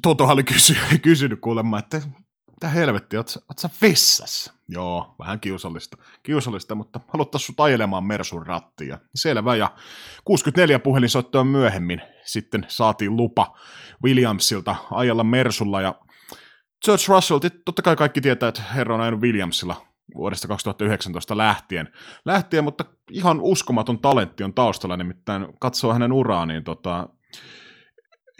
Totohan 0.01 0.33
oli 0.33 0.43
kysy, 0.43 0.75
kysynyt 1.01 1.41
kuulemma, 1.41 1.79
että 1.79 2.01
mitä 2.51 2.69
helvettiä, 2.69 3.19
oot, 3.19 3.37
oot 3.49 3.59
sä 3.59 3.69
vessassa? 3.81 4.53
Joo, 4.67 5.15
vähän 5.19 5.39
kiusallista, 5.39 5.97
kiusallista 6.23 6.75
mutta 6.75 6.99
haluttaisiin 7.07 7.45
sut 7.47 7.59
ajelemaan 7.59 8.03
Mersun 8.03 8.47
rattia. 8.47 8.97
Selvä, 9.15 9.55
ja 9.55 9.71
64 10.25 10.79
puhelinsoittoa 10.79 11.43
myöhemmin 11.43 12.01
sitten 12.25 12.65
saatiin 12.67 13.15
lupa 13.15 13.57
Williamsilta 14.03 14.75
ajella 14.91 15.23
Mersulla, 15.23 15.81
ja 15.81 15.95
George 16.85 17.03
Russell, 17.07 17.39
totta 17.65 17.81
kai 17.81 17.95
kaikki 17.95 18.21
tietää, 18.21 18.49
että 18.49 18.61
herra 18.61 18.95
on 18.95 19.01
ajanut 19.01 19.21
Williamsilla 19.21 19.85
vuodesta 20.15 20.47
2019 20.47 21.37
lähtien, 21.37 21.89
lähtien, 22.25 22.63
mutta 22.63 22.85
ihan 23.11 23.41
uskomaton 23.41 23.99
talentti 23.99 24.43
on 24.43 24.53
taustalla, 24.53 24.97
nimittäin 24.97 25.47
katsoo 25.59 25.93
hänen 25.93 26.11
uraa, 26.11 26.45
niin 26.45 26.63
tota, 26.63 27.09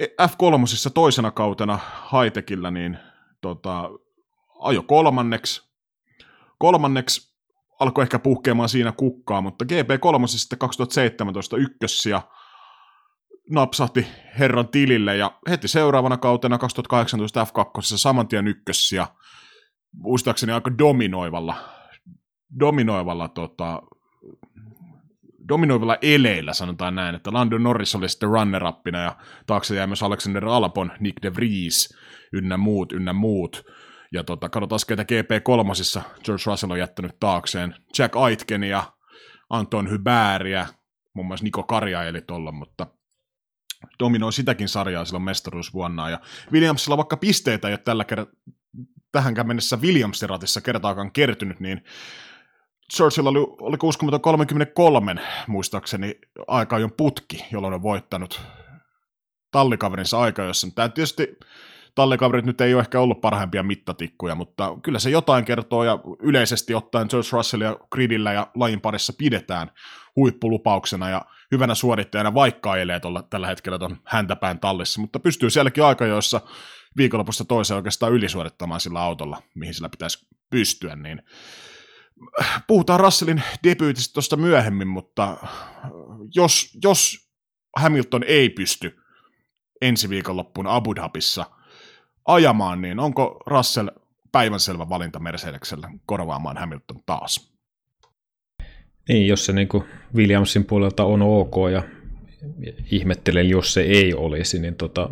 F3 0.01 0.93
toisena 0.93 1.31
kautena 1.31 1.79
Haitekillä, 1.83 2.71
niin 2.71 2.97
tota, 3.41 3.89
ajo 4.59 4.83
kolmanneksi. 4.83 5.69
Kolmanneksi 6.57 7.35
alkoi 7.79 8.01
ehkä 8.01 8.19
puhkeamaan 8.19 8.69
siinä 8.69 8.91
kukkaa, 8.91 9.41
mutta 9.41 9.65
GP3 9.65 10.27
sitten 10.27 10.59
2017 10.59 11.57
ykkössiä 11.57 12.21
napsahti 13.49 14.07
herran 14.39 14.67
tilille 14.67 15.17
ja 15.17 15.31
heti 15.49 15.67
seuraavana 15.67 16.17
kautena 16.17 16.57
2018 16.57 17.43
F2 17.43 17.81
saman 17.81 18.27
tien 18.27 18.47
ykkössiä 18.47 19.07
muistaakseni 19.93 20.51
aika 20.51 20.77
dominoivalla, 20.77 21.55
dominoivalla 22.59 23.27
tota, 23.27 23.81
dominoivalla 25.49 25.97
eleillä, 26.01 26.53
sanotaan 26.53 26.95
näin, 26.95 27.15
että 27.15 27.33
Lando 27.33 27.57
Norris 27.57 27.95
oli 27.95 28.09
sitten 28.09 28.29
runner-uppina 28.29 28.97
ja 28.97 29.15
taakse 29.47 29.75
jäi 29.75 29.87
myös 29.87 30.03
Alexander 30.03 30.45
Albon, 30.45 30.91
Nick 30.99 31.23
de 31.23 31.35
Vries, 31.35 31.97
ynnä 32.33 32.57
muut, 32.57 32.91
ynnä 32.91 33.13
muut. 33.13 33.65
Ja 34.13 34.23
tota, 34.23 34.49
katsotaan 34.49 34.79
keitä 34.87 35.03
GP3, 35.03 36.01
George 36.23 36.43
Russell 36.45 36.71
on 36.71 36.79
jättänyt 36.79 37.19
taakseen 37.19 37.75
Jack 37.97 38.15
Aitken 38.15 38.63
ja 38.63 38.83
Anton 39.49 39.89
Hybääriä, 39.89 40.67
muun 41.13 41.27
muassa 41.27 41.43
Niko 41.43 41.63
Karja 41.63 42.03
eli 42.03 42.21
tolla, 42.21 42.51
mutta 42.51 42.87
dominoi 43.99 44.33
sitäkin 44.33 44.69
sarjaa 44.69 45.05
silloin 45.05 45.23
mestaruusvuonna. 45.23 46.09
Ja 46.09 46.19
Williamsilla 46.51 46.97
vaikka 46.97 47.17
pisteitä 47.17 47.67
ei 47.67 47.73
ole 47.73 47.79
tällä 47.85 48.05
kertaa 48.05 48.33
tähänkään 49.11 49.47
mennessä 49.47 49.77
Williamsin 49.77 50.29
ratissa 50.29 50.61
kertaakaan 50.61 51.11
kertynyt, 51.11 51.59
niin 51.59 51.83
Churchill 52.93 53.27
oli, 53.27 53.39
oli 53.39 53.77
633 53.77 55.15
muistaakseni 55.47 56.15
aika 56.47 56.79
jo 56.79 56.89
putki, 56.89 57.45
jolloin 57.51 57.73
on 57.73 57.81
voittanut 57.81 58.41
tallikaverinsa 59.51 60.19
aika, 60.19 60.43
jossa 60.43 60.67
tämä 60.75 60.89
tietysti 60.89 61.37
tallikaverit 61.95 62.45
nyt 62.45 62.61
ei 62.61 62.73
ole 62.73 62.81
ehkä 62.81 62.99
ollut 62.99 63.21
parhaimpia 63.21 63.63
mittatikkuja, 63.63 64.35
mutta 64.35 64.77
kyllä 64.83 64.99
se 64.99 65.09
jotain 65.09 65.45
kertoo 65.45 65.83
ja 65.83 65.99
yleisesti 66.19 66.75
ottaen 66.75 67.07
George 67.09 67.29
Russellia 67.31 67.77
gridillä 67.91 68.33
ja 68.33 68.47
lajin 68.55 68.81
parissa 68.81 69.13
pidetään 69.17 69.71
huippulupauksena 70.15 71.09
ja 71.09 71.21
hyvänä 71.51 71.75
suorittajana, 71.75 72.33
vaikka 72.33 72.71
ajelee 72.71 72.99
tuolla, 72.99 73.23
tällä 73.23 73.47
hetkellä 73.47 73.79
tuon 73.79 73.97
häntäpään 74.05 74.59
tallissa, 74.59 75.01
mutta 75.01 75.19
pystyy 75.19 75.49
sielläkin 75.49 75.83
aika, 75.83 76.05
joissa 76.05 76.41
viikonlopusta 76.97 77.45
toiseen 77.45 77.75
oikeastaan 77.75 78.13
ylisuorittamaan 78.13 78.81
sillä 78.81 79.01
autolla, 79.01 79.41
mihin 79.55 79.73
sillä 79.73 79.89
pitäisi 79.89 80.27
pystyä, 80.49 80.95
niin 80.95 81.21
puhutaan 82.67 82.99
Russellin 82.99 83.43
debyytistä 83.63 84.13
tuosta 84.13 84.37
myöhemmin, 84.37 84.87
mutta 84.87 85.37
jos, 86.35 86.77
jos 86.83 87.29
Hamilton 87.77 88.23
ei 88.23 88.49
pysty 88.49 88.97
ensi 89.81 90.09
viikonloppuna 90.09 90.75
Abu 90.75 90.95
Dhabissa 90.95 91.45
ajamaan, 92.25 92.81
niin 92.81 92.99
onko 92.99 93.43
Russell 93.45 93.89
päivänselvä 94.31 94.89
valinta 94.89 95.19
Mercedeksellä 95.19 95.89
korvaamaan 96.05 96.57
Hamilton 96.57 97.03
taas? 97.05 97.53
Niin, 99.09 99.27
jos 99.27 99.45
se 99.45 99.53
niin 99.53 99.69
Williamsin 100.15 100.65
puolelta 100.65 101.03
on 101.03 101.21
ok 101.21 101.55
ja 101.73 101.83
ihmettelen, 102.91 103.49
jos 103.49 103.73
se 103.73 103.81
ei 103.81 104.13
olisi, 104.13 104.59
niin 104.59 104.75
tota, 104.75 105.09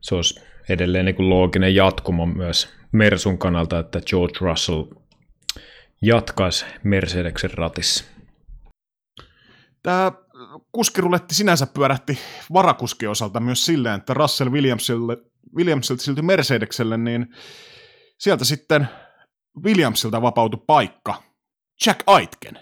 se 0.00 0.14
olisi 0.14 0.40
edelleen 0.68 1.04
niin 1.04 1.30
looginen 1.30 1.74
jatkumo 1.74 2.26
myös 2.26 2.68
Mersun 2.92 3.38
kannalta, 3.38 3.78
että 3.78 4.00
George 4.00 4.38
Russell 4.40 4.84
jatkaisi 6.06 6.66
Mercedeksen 6.82 7.50
ratissa. 7.50 8.04
Tämä 9.82 10.12
kuskiruletti 10.72 11.34
sinänsä 11.34 11.66
pyörähti 11.66 12.18
varakuskien 12.52 13.10
osalta 13.10 13.40
myös 13.40 13.66
silleen, 13.66 13.94
että 13.94 14.14
Russell 14.14 14.50
Williamsille, 14.50 15.16
Williamsilta 15.56 16.02
silti 16.02 16.22
Mercedekselle, 16.22 16.96
niin 16.96 17.26
sieltä 18.18 18.44
sitten 18.44 18.88
Williamsilta 19.64 20.22
vapautui 20.22 20.62
paikka 20.66 21.22
Jack 21.86 22.00
Aitken, 22.06 22.58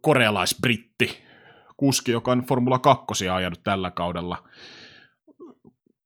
korealaisbritti, 0.00 1.24
kuski, 1.76 2.12
joka 2.12 2.32
on 2.32 2.46
Formula 2.46 2.78
2 2.78 3.28
ajanut 3.28 3.62
tällä 3.62 3.90
kaudella. 3.90 4.48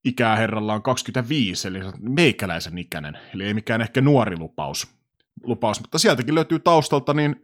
Ikää 0.04 0.36
herralla 0.36 0.74
on 0.74 0.82
25, 0.82 1.68
eli 1.68 1.78
meikäläisen 2.00 2.78
ikäinen, 2.78 3.18
eli 3.34 3.44
ei 3.44 3.54
mikään 3.54 3.80
ehkä 3.80 4.00
nuori 4.00 4.38
lupaus 4.38 4.97
lupaus, 5.42 5.80
mutta 5.80 5.98
sieltäkin 5.98 6.34
löytyy 6.34 6.58
taustalta 6.58 7.14
niin 7.14 7.42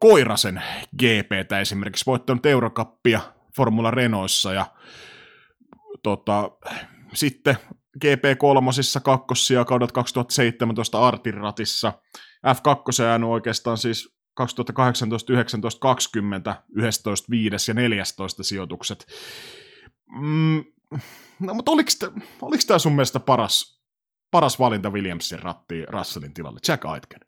Koirasen 0.00 0.62
GPtä 0.98 1.60
esimerkiksi, 1.60 2.06
voittanut 2.06 2.46
Eurokappia 2.46 3.20
Formula 3.56 3.90
Renaultissa 3.90 4.52
ja 4.52 4.66
tota, 6.02 6.50
sitten 7.14 7.56
GP3 8.04 9.00
kakkosia 9.02 9.64
kaudet 9.64 9.92
2017 9.92 11.06
Artin 11.06 11.34
ratissa, 11.34 11.92
F2 12.46 13.02
jäänyt 13.04 13.30
oikeastaan 13.30 13.78
siis 13.78 14.16
2018, 14.34 15.32
19, 15.32 15.80
20, 15.80 16.62
11, 16.74 17.30
5 17.30 17.70
ja 17.70 17.74
14 17.74 18.42
sijoitukset. 18.42 19.06
Mm, 20.20 20.64
no, 21.40 21.54
mutta 21.54 21.70
oliko, 21.70 21.90
oliko 22.42 22.62
tämä 22.66 22.78
sun 22.78 22.92
mielestä 22.92 23.20
paras 23.20 23.81
paras 24.32 24.58
valinta 24.58 24.90
Williamsin 24.90 25.38
ratti 25.42 25.84
Russellin 25.88 26.34
tilalle, 26.34 26.60
Jack 26.68 26.84
Aitken? 26.84 27.20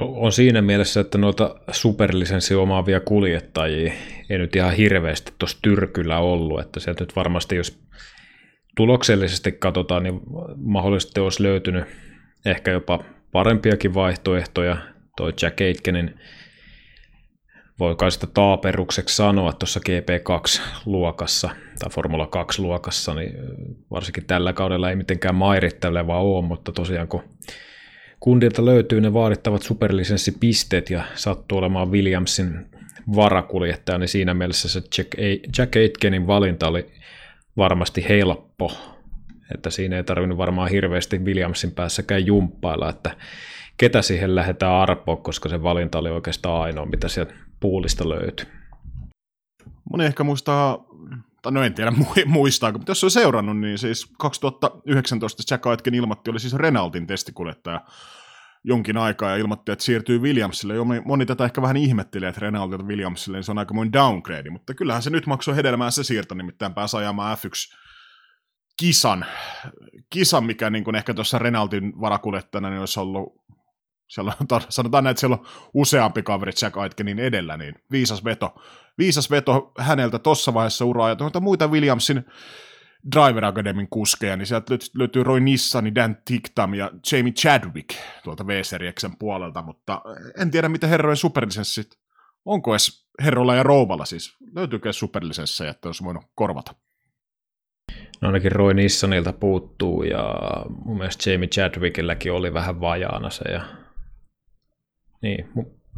No, 0.00 0.06
on 0.06 0.32
siinä 0.32 0.62
mielessä, 0.62 1.00
että 1.00 1.18
noita 1.18 1.54
superlisenssi 1.72 2.54
omaavia 2.54 3.00
kuljettajia 3.00 3.92
ei 4.30 4.38
nyt 4.38 4.56
ihan 4.56 4.72
hirveästi 4.74 5.32
tuossa 5.38 5.58
tyrkyllä 5.62 6.18
ollut, 6.18 6.60
että 6.60 6.80
sieltä 6.80 7.02
nyt 7.04 7.16
varmasti, 7.16 7.56
jos 7.56 7.82
tuloksellisesti 8.76 9.52
katsotaan, 9.52 10.02
niin 10.02 10.20
mahdollisesti 10.56 11.20
olisi 11.20 11.42
löytynyt 11.42 11.84
ehkä 12.44 12.70
jopa 12.70 13.04
parempiakin 13.32 13.94
vaihtoehtoja. 13.94 14.76
Toi 15.16 15.32
Jack 15.42 15.60
Aitkenin 15.60 16.20
voi 17.80 17.96
kai 17.96 18.10
sitä 18.10 18.26
taaperukseksi 18.26 19.16
sanoa 19.16 19.52
tuossa 19.52 19.80
GP2-luokassa 19.88 21.50
tai 21.78 21.90
Formula 21.90 22.24
2-luokassa, 22.24 23.14
niin 23.14 23.34
varsinkin 23.90 24.26
tällä 24.26 24.52
kaudella 24.52 24.90
ei 24.90 24.96
mitenkään 24.96 25.34
mairitteleva 25.34 26.20
ole, 26.20 26.44
mutta 26.44 26.72
tosiaan 26.72 27.08
kun 27.08 27.22
kundilta 28.20 28.64
löytyy 28.64 29.00
ne 29.00 29.12
vaadittavat 29.12 29.62
superlisenssipisteet 29.62 30.90
ja 30.90 31.04
sattuu 31.14 31.58
olemaan 31.58 31.90
Williamsin 31.90 32.66
varakuljettaja, 33.16 33.98
niin 33.98 34.08
siinä 34.08 34.34
mielessä 34.34 34.68
se 34.68 34.82
Jack 35.58 35.76
Aitkenin 35.76 36.26
valinta 36.26 36.68
oli 36.68 36.86
varmasti 37.56 38.08
helppo, 38.08 38.72
että 39.54 39.70
siinä 39.70 39.96
ei 39.96 40.04
tarvinnut 40.04 40.38
varmaan 40.38 40.70
hirveästi 40.70 41.18
Williamsin 41.18 41.72
päässäkään 41.72 42.26
jumppailla, 42.26 42.88
että 42.88 43.16
ketä 43.76 44.02
siihen 44.02 44.34
lähdetään 44.34 44.72
arpoa, 44.72 45.16
koska 45.16 45.48
se 45.48 45.62
valinta 45.62 45.98
oli 45.98 46.10
oikeastaan 46.10 46.62
ainoa, 46.62 46.86
mitä 46.86 47.08
sieltä 47.08 47.34
puulista 47.60 48.08
löytyi. 48.08 48.46
Moni 49.90 50.04
ehkä 50.04 50.24
muistaa, 50.24 50.84
tai 51.42 51.52
no 51.52 51.62
en 51.62 51.74
tiedä 51.74 51.92
muistaako, 52.26 52.78
mutta 52.78 52.90
jos 52.90 53.04
on 53.04 53.10
seurannut, 53.10 53.58
niin 53.58 53.78
siis 53.78 54.06
2019 54.18 55.54
Jack 55.54 55.66
Aitken 55.66 55.94
ilmoitti, 55.94 56.30
oli 56.30 56.40
siis 56.40 56.54
Renaultin 56.54 57.06
testikuljettaja 57.06 57.80
jonkin 58.64 58.96
aikaa 58.96 59.30
ja 59.30 59.36
ilmoitti, 59.36 59.72
että 59.72 59.84
siirtyy 59.84 60.18
Williamsille. 60.18 60.74
Jo 60.74 60.84
moni 60.84 61.26
tätä 61.26 61.44
ehkä 61.44 61.62
vähän 61.62 61.76
ihmetteli, 61.76 62.26
että 62.26 62.40
Renaultilta 62.40 62.84
Williamsille 62.84 63.38
niin 63.38 63.44
se 63.44 63.50
on 63.50 63.58
aika 63.58 63.74
monen 63.74 63.92
downgrade, 63.92 64.50
mutta 64.50 64.74
kyllähän 64.74 65.02
se 65.02 65.10
nyt 65.10 65.26
maksoi 65.26 65.56
hedelmää 65.56 65.90
se 65.90 66.04
siirto, 66.04 66.34
nimittäin 66.34 66.74
pääsi 66.74 66.96
ajamaan 66.96 67.38
F1 67.38 67.76
kisan, 68.78 69.26
kisan 70.10 70.44
mikä 70.44 70.70
niin 70.70 70.84
kuin 70.84 70.96
ehkä 70.96 71.14
tuossa 71.14 71.38
Renaltin 71.38 72.00
varakuljettajana 72.00 72.70
niin 72.70 72.80
olisi 72.80 73.00
ollut, 73.00 73.45
siellä 74.08 74.32
on, 74.52 74.60
sanotaan 74.68 75.04
näin, 75.04 75.10
että 75.10 75.20
siellä 75.20 75.36
on 75.36 75.46
useampi 75.74 76.22
kaveri 76.22 76.52
Jack 76.62 76.76
Aitkenin 76.76 77.18
edellä, 77.18 77.56
niin 77.56 77.74
viisas 77.90 78.24
veto, 78.24 78.54
viisas 78.98 79.30
veto 79.30 79.72
häneltä 79.78 80.18
tuossa 80.18 80.54
vaiheessa 80.54 80.84
uraa, 80.84 81.08
ja 81.08 81.16
tuota 81.16 81.40
muita 81.40 81.68
Williamsin 81.68 82.24
Driver 83.14 83.44
Academyn 83.44 83.88
kuskeja, 83.90 84.36
niin 84.36 84.46
sieltä 84.46 84.74
löytyy 84.94 85.22
Roy 85.22 85.40
Nissani, 85.40 85.94
Dan 85.94 86.16
Tiktam 86.24 86.74
ja 86.74 86.90
Jamie 87.12 87.32
Chadwick 87.32 87.94
tuolta 88.24 88.46
v 88.46 88.50
puolelta, 89.18 89.62
mutta 89.62 90.02
en 90.40 90.50
tiedä, 90.50 90.68
mitä 90.68 90.86
herrojen 90.86 91.16
superlisenssit, 91.16 91.98
onko 92.44 92.72
edes 92.72 93.06
herrolla 93.22 93.54
ja 93.54 93.62
rouvalla 93.62 94.04
siis, 94.04 94.36
löytyykö 94.54 94.92
superlisenssejä, 94.92 95.70
että 95.70 95.88
olisi 95.88 96.04
voinut 96.04 96.24
korvata? 96.34 96.74
No 98.20 98.28
ainakin 98.28 98.52
Roy 98.52 98.74
Nissanilta 98.74 99.32
puuttuu 99.32 100.02
ja 100.02 100.34
mun 100.84 100.98
mielestä 100.98 101.30
Jamie 101.30 101.48
Chadwickilläkin 101.48 102.32
oli 102.32 102.54
vähän 102.54 102.80
vajaana 102.80 103.30
se. 103.30 103.44
Ja... 103.52 103.85
Niin, 105.26 105.48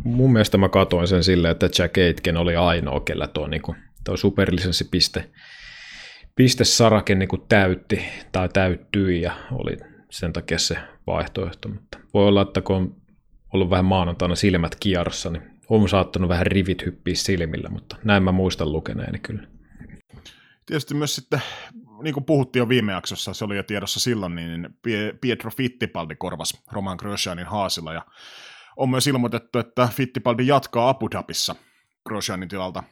mun 0.05 0.33
mielestä 0.33 0.59
mä 0.59 0.69
katoin 0.69 1.09
sen 1.09 1.25
silleen, 1.25 1.53
että 1.53 1.69
Jack 1.79 1.99
Aitken 1.99 2.37
oli 2.37 2.57
ainoa, 2.57 3.01
kellä 3.01 3.27
tuo, 3.27 3.47
niin 3.47 3.63
tuo 4.05 4.17
superlisenssipiste 4.17 5.31
piste 6.37 6.65
sarake 6.65 7.15
niin 7.15 7.29
kuin 7.29 7.43
täytti 7.49 8.05
tai 8.33 8.49
täyttyi 8.49 9.23
ja 9.23 9.33
oli 9.53 9.77
sen 10.11 10.33
takia 10.33 10.59
se 10.59 10.77
vaihtoehto. 11.07 11.69
Mutta 11.69 11.99
voi 12.15 12.29
olla, 12.29 12.43
että 12.43 12.61
kun 12.61 12.77
on 12.77 12.97
ollut 13.53 13.71
vähän 13.71 13.85
maanantaina 13.85 14.35
silmät 14.35 14.77
kierrossa, 14.81 15.31
niin 15.31 15.43
on 15.69 15.89
saattanut 15.89 16.29
vähän 16.29 16.47
rivit 16.47 16.87
hyppiä 16.87 17.15
silmillä, 17.15 17.69
mutta 17.69 17.97
näin 18.05 18.23
mä 18.23 18.33
muistan 18.33 18.73
lukeneeni 18.73 19.19
kyllä. 19.19 19.47
Tietysti 20.67 20.95
myös 20.95 21.15
sitten, 21.15 21.43
niin 22.03 22.15
kuin 22.15 22.25
puhuttiin 22.25 22.61
jo 22.61 22.69
viime 22.69 22.93
jaksossa, 22.93 23.35
se 23.35 23.45
oli 23.45 23.57
jo 23.57 23.63
tiedossa 23.63 24.01
silloin, 24.01 24.35
niin 24.35 24.69
Pietro 25.21 25.51
Fittipaldi 25.51 26.17
korvas 26.17 26.63
Roman 26.73 26.97
Grosjeanin 27.01 27.47
haasilla, 27.47 27.93
ja 27.93 28.03
on 28.79 28.91
myös 28.91 29.07
ilmoitettu, 29.07 29.59
että 29.59 29.89
Fittipaldi 29.93 30.47
jatkaa 30.47 30.89
Abu 30.89 31.11
Dhabissa 31.11 31.55
Grosjeanin 32.09 32.49
tilalta 32.49 32.83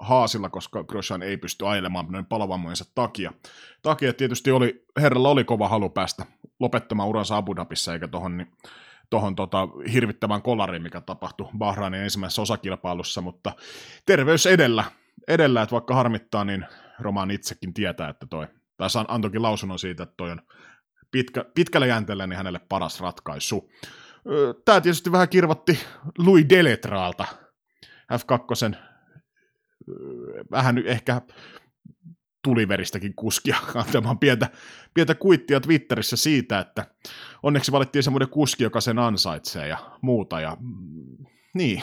haasilla, 0.00 0.50
koska 0.50 0.84
Grosjean 0.84 1.22
ei 1.22 1.36
pysty 1.36 1.68
ajelemaan 1.68 2.06
noin 2.08 2.26
palovammojensa 2.26 2.84
takia. 2.94 3.32
Takia 3.82 4.12
tietysti 4.12 4.50
oli, 4.50 4.84
herralla 5.00 5.28
oli 5.28 5.44
kova 5.44 5.68
halu 5.68 5.90
päästä 5.90 6.26
lopettamaan 6.60 7.08
uransa 7.08 7.36
Abu 7.36 7.56
Dhabissa, 7.56 7.92
eikä 7.92 8.08
tuohon 8.08 8.36
niin, 8.36 8.52
tohon 9.10 9.36
tota, 9.36 9.68
hirvittävän 9.92 10.42
kolariin, 10.42 10.82
mikä 10.82 11.00
tapahtui 11.00 11.48
Bahrainin 11.58 12.00
ensimmäisessä 12.00 12.42
osakilpailussa, 12.42 13.20
mutta 13.20 13.52
terveys 14.06 14.46
edellä, 14.46 14.84
edellä, 15.28 15.62
että 15.62 15.72
vaikka 15.72 15.94
harmittaa, 15.94 16.44
niin 16.44 16.66
Roman 17.00 17.30
itsekin 17.30 17.74
tietää, 17.74 18.08
että 18.08 18.26
toi, 18.26 18.46
tai 18.76 18.88
antoikin 19.08 19.42
lausunnon 19.42 19.78
siitä, 19.78 20.02
että 20.02 20.14
toi 20.16 20.30
on 20.30 20.42
pitkä, 21.10 21.44
pitkällä 21.54 21.86
jänteellä 21.86 22.26
niin 22.26 22.36
hänelle 22.36 22.60
paras 22.68 23.00
ratkaisu. 23.00 23.70
Tämä 24.64 24.80
tietysti 24.80 25.12
vähän 25.12 25.28
kirvatti 25.28 25.78
Louis 26.18 26.48
Deletraalta, 26.48 27.24
F2 28.12 28.76
vähän 30.50 30.78
ehkä 30.78 31.22
tuliveristäkin 32.44 33.14
kuskia 33.14 33.56
kantamaan 33.72 34.18
pientä, 34.18 34.48
pientä 34.94 35.14
kuittia 35.14 35.60
Twitterissä 35.60 36.16
siitä, 36.16 36.58
että 36.58 36.86
onneksi 37.42 37.72
valittiin 37.72 38.02
semmoinen 38.02 38.28
kuski, 38.28 38.64
joka 38.64 38.80
sen 38.80 38.98
ansaitsee 38.98 39.68
ja 39.68 39.78
muuta. 40.02 40.40
Ja, 40.40 40.56
mm, 40.60 41.26
niin, 41.54 41.82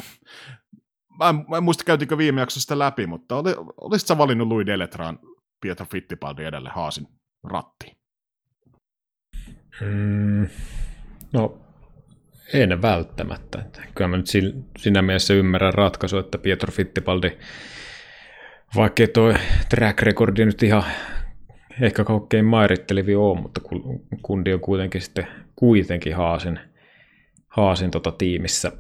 mä 1.20 1.30
en, 1.30 1.46
mä 1.50 1.58
en 1.58 1.64
muista 1.64 1.84
käytinkö 1.84 2.18
viime 2.18 2.42
jaksossa 2.42 2.62
sitä 2.62 2.80
läpi, 2.80 3.08
mutta 3.08 3.36
oli, 3.36 3.56
olisit 3.82 4.08
sä 4.08 4.18
valinnut 4.18 4.48
Louis 4.48 4.66
Deletraan 4.66 5.20
Pietro 5.62 5.86
Fittipaldi 5.86 6.44
edelle 6.44 6.70
Haasin 6.70 7.08
ratti? 7.44 7.98
Mm, 9.82 10.48
no, 11.34 11.63
en 12.54 12.82
välttämättä. 12.82 13.64
Kyllä 13.96 14.08
mä 14.08 14.18
nyt 14.18 14.28
siinä 14.78 15.02
mielessä 15.02 15.34
ymmärrän 15.34 15.74
ratkaisu, 15.74 16.18
että 16.18 16.38
Pietro 16.38 16.72
Fittipaldi, 16.72 17.32
vaikka 18.76 19.04
toi 19.14 19.34
track 19.70 20.02
recordi 20.02 20.46
nyt 20.46 20.64
ihan 20.64 20.84
ehkä 21.82 22.04
kaikkein 22.04 22.46
mairittelevin 22.46 23.18
on, 23.18 23.42
mutta 23.42 23.62
kundi 24.22 24.54
on 24.54 24.60
kuitenkin 24.60 25.02
sitten 25.02 25.28
kuitenkin 25.56 26.16
Haasin, 26.16 26.60
Haasin 27.48 27.92
tota 27.92 28.12
tiimissä 28.12 28.72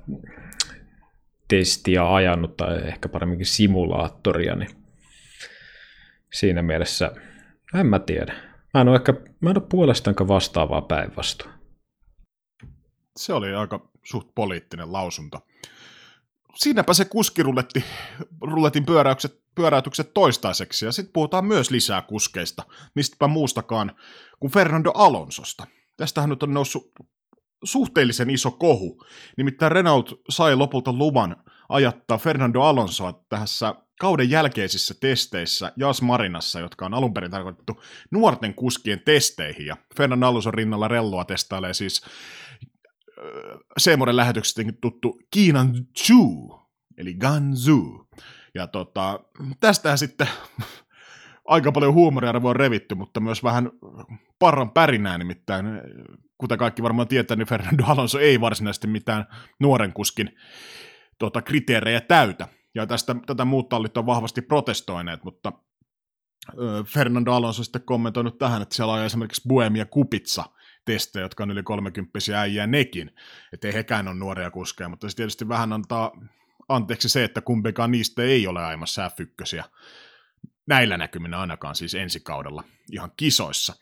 testiä 1.48 2.14
ajanut 2.16 2.58
tai 2.58 2.78
ehkä 2.88 3.10
paremminkin 3.10 3.46
simulaattoria, 3.46 4.56
niin 4.56 4.70
siinä 6.34 6.62
mielessä 6.62 7.12
en 7.76 7.88
mä 7.88 8.00
tiedä. 8.00 8.34
Mä 8.74 8.82
en 8.82 8.88
ole 8.88 8.96
ehkä, 8.96 9.14
mä 9.42 9.50
en 9.50 9.58
ole 9.58 9.68
puolestaankaan 9.70 10.28
vastaavaa 10.28 10.82
päinvastoin. 10.82 11.63
Se 13.18 13.34
oli 13.34 13.56
aika 13.56 13.90
suht 14.04 14.28
poliittinen 14.36 14.94
lausunto. 14.94 15.40
Siinäpä 16.56 16.94
se 16.94 17.06
kuskiruletti, 17.06 17.84
ruletin 18.42 18.86
pyöräykset, 18.86 19.42
pyöräytykset 19.56 20.14
toistaiseksi, 20.14 20.86
ja 20.86 20.92
sitten 20.92 21.14
puhutaan 21.14 21.46
myös 21.46 21.72
lisää 21.72 22.02
kuskeista, 22.02 22.64
mistäpä 22.96 23.28
muustakaan 23.28 23.96
kuin 24.40 24.52
Fernando 24.52 24.92
Alonsosta. 24.96 25.68
Tästähän 25.98 26.30
nyt 26.30 26.44
on 26.44 26.54
noussut 26.54 26.92
suhteellisen 27.64 28.30
iso 28.30 28.52
kohu. 28.52 29.06
Nimittäin 29.38 29.72
Renault 29.72 30.22
sai 30.30 30.56
lopulta 30.56 30.94
luvan 30.94 31.36
ajattaa 31.70 32.18
Fernando 32.18 32.62
Alonsoa 32.62 33.26
tässä 33.30 33.76
kauden 34.00 34.30
jälkeisissä 34.30 34.94
testeissä 35.00 35.72
Jas 35.76 36.02
Marinassa, 36.02 36.60
jotka 36.60 36.86
on 36.86 36.94
alun 36.94 37.14
perin 37.14 37.32
tarkoitettu 37.32 37.82
nuorten 38.12 38.54
kuskien 38.54 39.00
testeihin. 39.00 39.66
Ja 39.66 39.78
Fernando 39.98 40.28
Alonso 40.28 40.52
rinnalla 40.52 40.88
relloa 40.88 41.26
testailee 41.26 41.74
siis 41.74 42.06
Seemoren 43.78 44.16
lähetyksestä 44.16 44.62
tuttu 44.82 45.20
Kiinan 45.32 45.88
Zhu, 45.98 46.60
eli 46.98 47.14
Ganzu. 47.14 48.08
Ja 48.56 48.68
tota, 48.68 49.20
tästähän 49.60 49.98
sitten 49.98 50.28
aika 51.46 51.72
paljon 51.72 51.94
huumoriarvoa 51.94 52.50
on 52.50 52.56
revitty, 52.56 52.96
mutta 52.96 53.20
myös 53.20 53.44
vähän 53.44 53.72
parran 54.40 54.72
pärinää 54.72 55.18
nimittäin. 55.18 55.66
Kuten 56.38 56.58
kaikki 56.58 56.84
varmaan 56.84 57.08
tietää, 57.08 57.38
niin 57.38 57.48
Fernando 57.48 57.84
Alonso 57.86 58.20
ei 58.20 58.42
varsinaisesti 58.42 58.88
mitään 58.88 59.26
nuoren 59.60 59.94
kuskin 59.94 60.36
tota, 61.20 61.42
kriteerejä 61.42 62.02
täytä. 62.02 62.48
Ja 62.76 62.88
tästä, 62.88 63.16
tätä 63.26 63.46
muut 63.46 63.70
tallit 63.70 63.98
on 63.98 64.06
vahvasti 64.06 64.42
protestoineet, 64.42 65.24
mutta 65.24 65.54
Fernando 66.86 67.32
Alonso 67.32 67.64
sitten 67.64 67.82
kommentoinut 67.86 68.38
tähän, 68.38 68.62
että 68.62 68.76
siellä 68.76 68.94
on 68.94 69.06
esimerkiksi 69.06 69.48
Buemia 69.48 69.86
Kupitsa 69.86 70.44
testejä, 70.86 71.26
jotka 71.26 71.44
on 71.44 71.52
yli 71.52 71.64
30 71.64 72.20
äijää 72.36 72.68
nekin, 72.68 73.12
että 73.54 73.68
ei 73.68 73.74
hekään 73.74 74.08
ole 74.08 74.16
nuoria 74.16 74.52
kuskeja, 74.52 74.90
mutta 74.90 75.10
se 75.10 75.16
tietysti 75.16 75.48
vähän 75.48 75.74
antaa 75.74 76.12
anteeksi 76.70 77.10
se, 77.10 77.24
että 77.24 77.42
kumpikaan 77.42 77.92
niistä 77.92 78.24
ei 78.24 78.48
ole 78.48 78.66
aimassa 78.66 79.08
F1 79.08 79.64
näillä 80.68 80.98
näkyminä 80.98 81.40
ainakaan 81.40 81.76
siis 81.76 81.96
ensi 81.96 82.20
kaudella 82.20 82.64
ihan 82.92 83.12
kisoissa. 83.18 83.76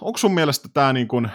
Onko 0.00 0.18
sun 0.18 0.34
mielestä 0.34 0.68
tämä 0.68 0.92
niin 0.92 1.08
kuin, 1.08 1.30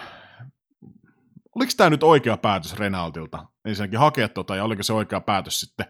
oliko 1.54 1.72
tämä 1.76 1.90
nyt 1.90 2.02
oikea 2.02 2.36
päätös 2.36 2.74
Renaultilta 2.74 3.46
ensinnäkin 3.64 3.98
hakea 3.98 4.28
tota, 4.28 4.56
ja 4.56 4.64
oliko 4.64 4.82
se 4.82 4.92
oikea 4.92 5.20
päätös 5.20 5.60
sitten 5.60 5.86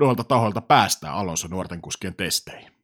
noilta 0.00 0.24
tahoilta 0.24 0.60
päästää 0.60 1.12
Alonso 1.12 1.48
nuorten 1.48 1.82
kuskien 1.82 2.14
testeihin? 2.14 2.75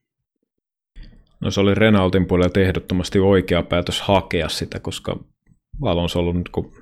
No 1.43 1.51
se 1.51 1.61
oli 1.61 1.75
Renaultin 1.75 2.27
puolelta 2.27 2.61
ehdottomasti 2.61 3.19
oikea 3.19 3.63
päätös 3.63 4.01
hakea 4.01 4.49
sitä, 4.49 4.81
koska 4.81 5.17
Alonso 5.83 6.19
ollut 6.19 6.37
nyt, 6.37 6.49
kun 6.49 6.73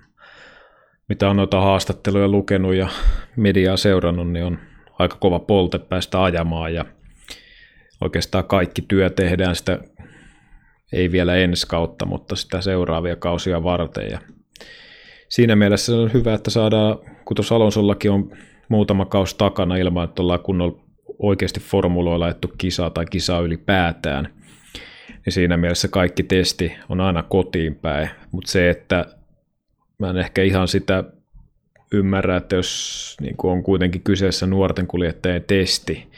mitä 1.08 1.30
on 1.30 1.36
noita 1.36 1.60
haastatteluja 1.60 2.28
lukenut 2.28 2.74
ja 2.74 2.88
mediaa 3.36 3.76
seurannut, 3.76 4.32
niin 4.32 4.44
on 4.44 4.58
aika 4.98 5.16
kova 5.20 5.38
polte 5.38 5.78
päästä 5.78 6.22
ajamaan 6.22 6.74
ja 6.74 6.84
oikeastaan 8.00 8.44
kaikki 8.44 8.82
työ 8.82 9.10
tehdään 9.10 9.56
sitä, 9.56 9.78
ei 10.92 11.12
vielä 11.12 11.36
ensi 11.36 11.66
kautta, 11.68 12.06
mutta 12.06 12.36
sitä 12.36 12.60
seuraavia 12.60 13.16
kausia 13.16 13.62
varten. 13.62 14.10
Ja 14.10 14.18
siinä 15.28 15.56
mielessä 15.56 15.96
on 15.96 16.12
hyvä, 16.12 16.34
että 16.34 16.50
saadaan, 16.50 16.98
kun 17.24 17.34
tuossa 17.34 17.56
Alonsollakin 17.56 18.10
on 18.10 18.36
muutama 18.68 19.04
kausi 19.04 19.38
takana 19.38 19.76
ilman, 19.76 20.04
että 20.04 20.22
ollaan 20.22 20.40
kunnolla 20.40 20.80
oikeasti 21.18 21.60
formuloilla 21.60 22.24
laittu 22.24 22.52
kisaa 22.58 22.90
tai 22.90 23.06
kisaa 23.10 23.40
ylipäätään, 23.40 24.39
niin 25.26 25.32
siinä 25.32 25.56
mielessä 25.56 25.88
kaikki 25.88 26.22
testi 26.22 26.72
on 26.88 27.00
aina 27.00 27.22
kotiin 27.22 27.74
päin. 27.74 28.10
Mutta 28.32 28.50
se, 28.50 28.70
että 28.70 29.06
mä 29.98 30.10
en 30.10 30.16
ehkä 30.16 30.42
ihan 30.42 30.68
sitä 30.68 31.04
ymmärrä, 31.92 32.36
että 32.36 32.56
jos 32.56 33.16
niin 33.20 33.34
on 33.42 33.62
kuitenkin 33.62 34.02
kyseessä 34.02 34.46
nuorten 34.46 34.86
kuljettajien 34.86 35.44
testi, 35.46 36.08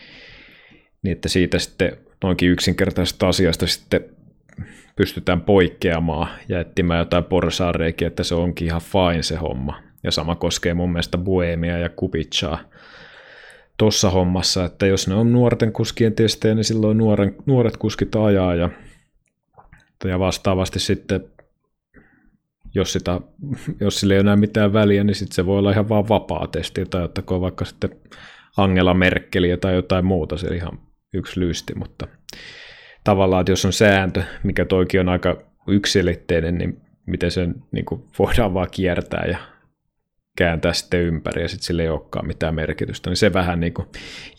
niin 1.02 1.12
että 1.12 1.28
siitä 1.28 1.58
sitten 1.58 1.96
noinkin 2.24 2.50
yksinkertaisesta 2.50 3.28
asiasta 3.28 3.66
sitten 3.66 4.04
pystytään 4.96 5.40
poikkeamaan 5.40 6.28
ja 6.48 6.60
etsimään 6.60 6.98
jotain 6.98 7.24
porsaareikin, 7.24 8.06
että 8.06 8.24
se 8.24 8.34
onkin 8.34 8.66
ihan 8.66 8.80
fine 8.80 9.22
se 9.22 9.36
homma. 9.36 9.82
Ja 10.04 10.10
sama 10.10 10.34
koskee 10.34 10.74
mun 10.74 10.92
mielestä 10.92 11.18
Buemia 11.18 11.78
ja 11.78 11.88
Kubichaa 11.88 12.58
tuossa 13.78 14.10
hommassa, 14.10 14.64
että 14.64 14.86
jos 14.86 15.08
ne 15.08 15.14
on 15.14 15.32
nuorten 15.32 15.72
kuskien 15.72 16.14
testejä, 16.14 16.54
niin 16.54 16.64
silloin 16.64 16.98
nuoren, 16.98 17.34
nuoret 17.46 17.76
kuskit 17.76 18.16
ajaa 18.16 18.54
ja 18.54 18.70
Ja 20.04 20.18
vastaavasti 20.18 20.78
sitten, 20.78 21.24
jos, 22.74 22.92
sitä, 22.92 23.20
jos 23.80 24.00
sillä 24.00 24.14
ei 24.14 24.20
enää 24.20 24.36
mitään 24.36 24.72
väliä, 24.72 25.04
niin 25.04 25.14
sitten 25.14 25.34
se 25.34 25.46
voi 25.46 25.58
olla 25.58 25.70
ihan 25.70 25.88
vaan 25.88 26.08
vapaa 26.08 26.46
testi, 26.46 26.84
tai 26.86 27.02
ottakoon 27.02 27.40
vaikka 27.40 27.64
sitten 27.64 27.90
Angela 28.56 28.94
Merkeliä 28.94 29.56
tai 29.56 29.74
jotain 29.74 30.04
muuta, 30.04 30.36
se 30.36 30.54
ihan 30.54 30.78
yksi 31.14 31.40
lysti, 31.40 31.74
mutta 31.74 32.08
tavallaan, 33.04 33.40
että 33.40 33.52
jos 33.52 33.64
on 33.64 33.72
sääntö, 33.72 34.22
mikä 34.42 34.64
toikin 34.64 35.00
on 35.00 35.08
aika 35.08 35.38
yksilitteinen, 35.68 36.58
niin 36.58 36.80
miten 37.06 37.30
sen 37.30 37.54
niin 37.72 37.84
kuin 37.84 38.04
voidaan 38.18 38.54
vaan 38.54 38.68
kiertää 38.70 39.24
ja 39.26 39.38
kääntää 40.38 40.72
sitten 40.72 41.00
ympäri 41.00 41.42
ja 41.42 41.48
sitten 41.48 41.66
sille 41.66 41.82
ei 41.82 41.88
olekaan 41.88 42.26
mitään 42.26 42.54
merkitystä, 42.54 43.10
niin 43.10 43.16
se 43.16 43.32
vähän 43.32 43.60
niin 43.60 43.74
kuin 43.74 43.88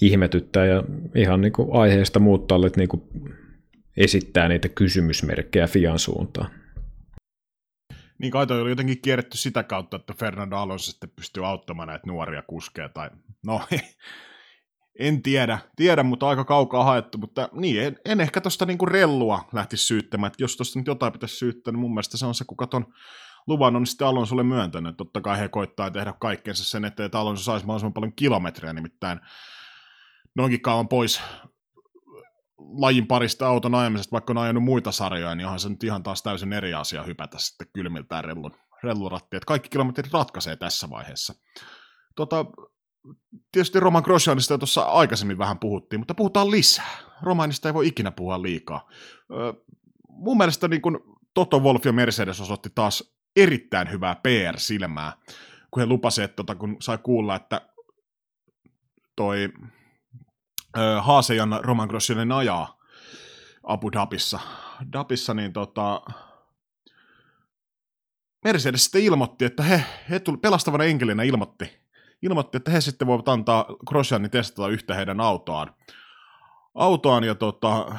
ihmetyttää 0.02 0.66
ja 0.66 0.84
ihan 1.16 1.42
niin 1.42 1.54
kuin 1.54 1.74
aiheesta 1.74 2.20
muut 2.20 2.48
tallet 2.48 2.78
niin 2.78 2.90
kuin 2.90 3.02
esittää 3.98 4.48
niitä 4.48 4.70
kysymysmerkkejä 4.70 5.68
Fian 5.68 6.00
suuntaan. 6.00 6.64
Niin 8.20 8.32
kai 8.32 8.48
toi 8.48 8.62
oli 8.62 8.70
jotenkin 8.70 9.02
kierretty 9.02 9.38
sitä 9.38 9.64
kautta, 9.64 9.98
että 9.98 10.14
Fernando 10.14 10.56
Alonso 10.56 10.92
sitten 10.92 11.10
pystyy 11.16 11.48
auttamaan 11.48 11.88
näitä 11.88 12.08
nuoria 12.08 12.42
kuskeja, 12.42 12.90
tai 12.90 13.10
no 13.46 13.62
en 15.00 15.24
tiedä, 15.24 15.60
tiedä, 15.76 16.04
mutta 16.04 16.30
aika 16.30 16.46
kaukaa 16.46 16.84
haettu, 16.84 17.18
mutta 17.18 17.50
niin, 17.52 17.84
en, 17.84 17.98
en 18.06 18.22
ehkä 18.22 18.42
tuosta 18.42 18.66
niinku 18.66 18.86
rellua 18.86 19.50
lähtisi 19.54 19.86
syyttämään, 19.86 20.28
että 20.28 20.44
jos 20.44 20.58
tuosta 20.58 20.80
nyt 20.80 20.88
jotain 20.88 21.14
pitäisi 21.14 21.36
syyttää, 21.36 21.72
niin 21.72 21.80
mun 21.80 21.94
mielestä 21.94 22.18
se 22.18 22.26
on 22.26 22.36
se, 22.36 22.46
kuka 22.48 22.68
ton 22.68 22.86
luvan 23.48 23.76
on 23.76 23.88
sitten 23.88 24.08
Alonsolle 24.08 24.44
myöntänyt. 24.44 24.98
Totta 24.98 25.22
kai 25.22 25.40
he 25.40 25.50
koittaa 25.50 25.92
tehdä 25.92 26.14
kaikkeensa 26.20 26.64
sen 26.64 26.86
että 26.86 27.20
Alonso 27.20 27.44
saisi 27.44 27.66
mahdollisimman 27.66 27.94
paljon 27.94 28.14
kilometrejä, 28.16 28.74
nimittäin 28.74 29.20
noinkin 30.36 30.62
kauan 30.62 30.88
pois 30.88 31.22
lajin 32.58 33.08
parista 33.08 33.48
auton 33.48 33.76
ajamisesta, 33.76 34.12
vaikka 34.12 34.34
on 34.34 34.38
ajanut 34.38 34.64
muita 34.64 34.92
sarjoja, 34.92 35.36
niin 35.36 35.46
onhan 35.46 35.60
se 35.60 35.70
nyt 35.70 35.84
ihan 35.84 36.04
taas 36.04 36.24
täysin 36.24 36.54
eri 36.54 36.74
asia 36.74 37.04
hypätä 37.04 37.38
sitten 37.40 37.68
kylmiltään 37.74 38.24
rellun, 38.24 38.52
rellurattiin. 38.84 39.38
Että 39.38 39.48
kaikki 39.48 39.70
kilometrit 39.70 40.14
ratkaisee 40.14 40.56
tässä 40.56 40.90
vaiheessa. 40.90 41.34
Tota, 42.16 42.46
tietysti 43.52 43.80
Roman 43.80 44.04
Grosjeanista 44.06 44.58
tuossa 44.58 44.82
aikaisemmin 44.82 45.38
vähän 45.38 45.60
puhuttiin, 45.60 46.00
mutta 46.00 46.14
puhutaan 46.14 46.52
lisää. 46.52 46.98
Romanista 47.22 47.70
ei 47.70 47.74
voi 47.74 47.88
ikinä 47.88 48.12
puhua 48.12 48.42
liikaa. 48.42 48.90
Öö, 49.32 49.54
mun 50.08 50.38
mielestä 50.38 50.68
niin 50.68 50.82
kun 50.82 51.20
Toto 51.34 51.60
Wolf 51.60 51.86
ja 51.86 51.94
Mercedes 51.94 52.42
osoitti 52.42 52.70
taas 52.76 53.12
erittäin 53.36 53.91
hyvää 53.91 54.15
PR-silmää, 54.15 55.13
kun 55.72 55.82
he 55.82 55.86
lupasivat, 55.86 56.30
että 56.30 56.36
tota, 56.36 56.56
kun 56.56 56.78
sai 56.80 56.98
kuulla, 56.98 57.36
että 57.36 57.62
toi 59.15 59.50
Haasejan 61.02 61.60
Roman 61.63 61.88
Grosjeanin 61.88 62.32
ajaa 62.32 62.80
Abu 63.63 63.91
Dhabissa, 63.91 64.39
Dhabissa 64.91 65.34
niin 65.34 65.54
tota, 65.54 66.02
Mercedes 68.43 68.84
sitten 68.84 69.04
ilmoitti, 69.04 69.46
että 69.46 69.63
he, 69.63 69.84
he 70.10 70.19
tuli, 70.19 70.38
pelastavana 70.38 70.84
enkelinä 70.84 71.24
ilmoitti, 71.24 71.80
ilmoitti, 72.22 72.58
että 72.58 72.72
he 72.72 72.82
sitten 72.82 73.08
voivat 73.08 73.30
antaa 73.30 73.65
Grosjeanin 73.88 74.32
testata 74.32 74.67
yhtä 74.67 74.96
heidän 74.96 75.22
autoaan. 75.22 75.76
Autoaan 76.76 77.24
ja 77.24 77.36
tota, 77.36 77.96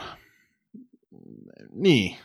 niin. 1.73 2.17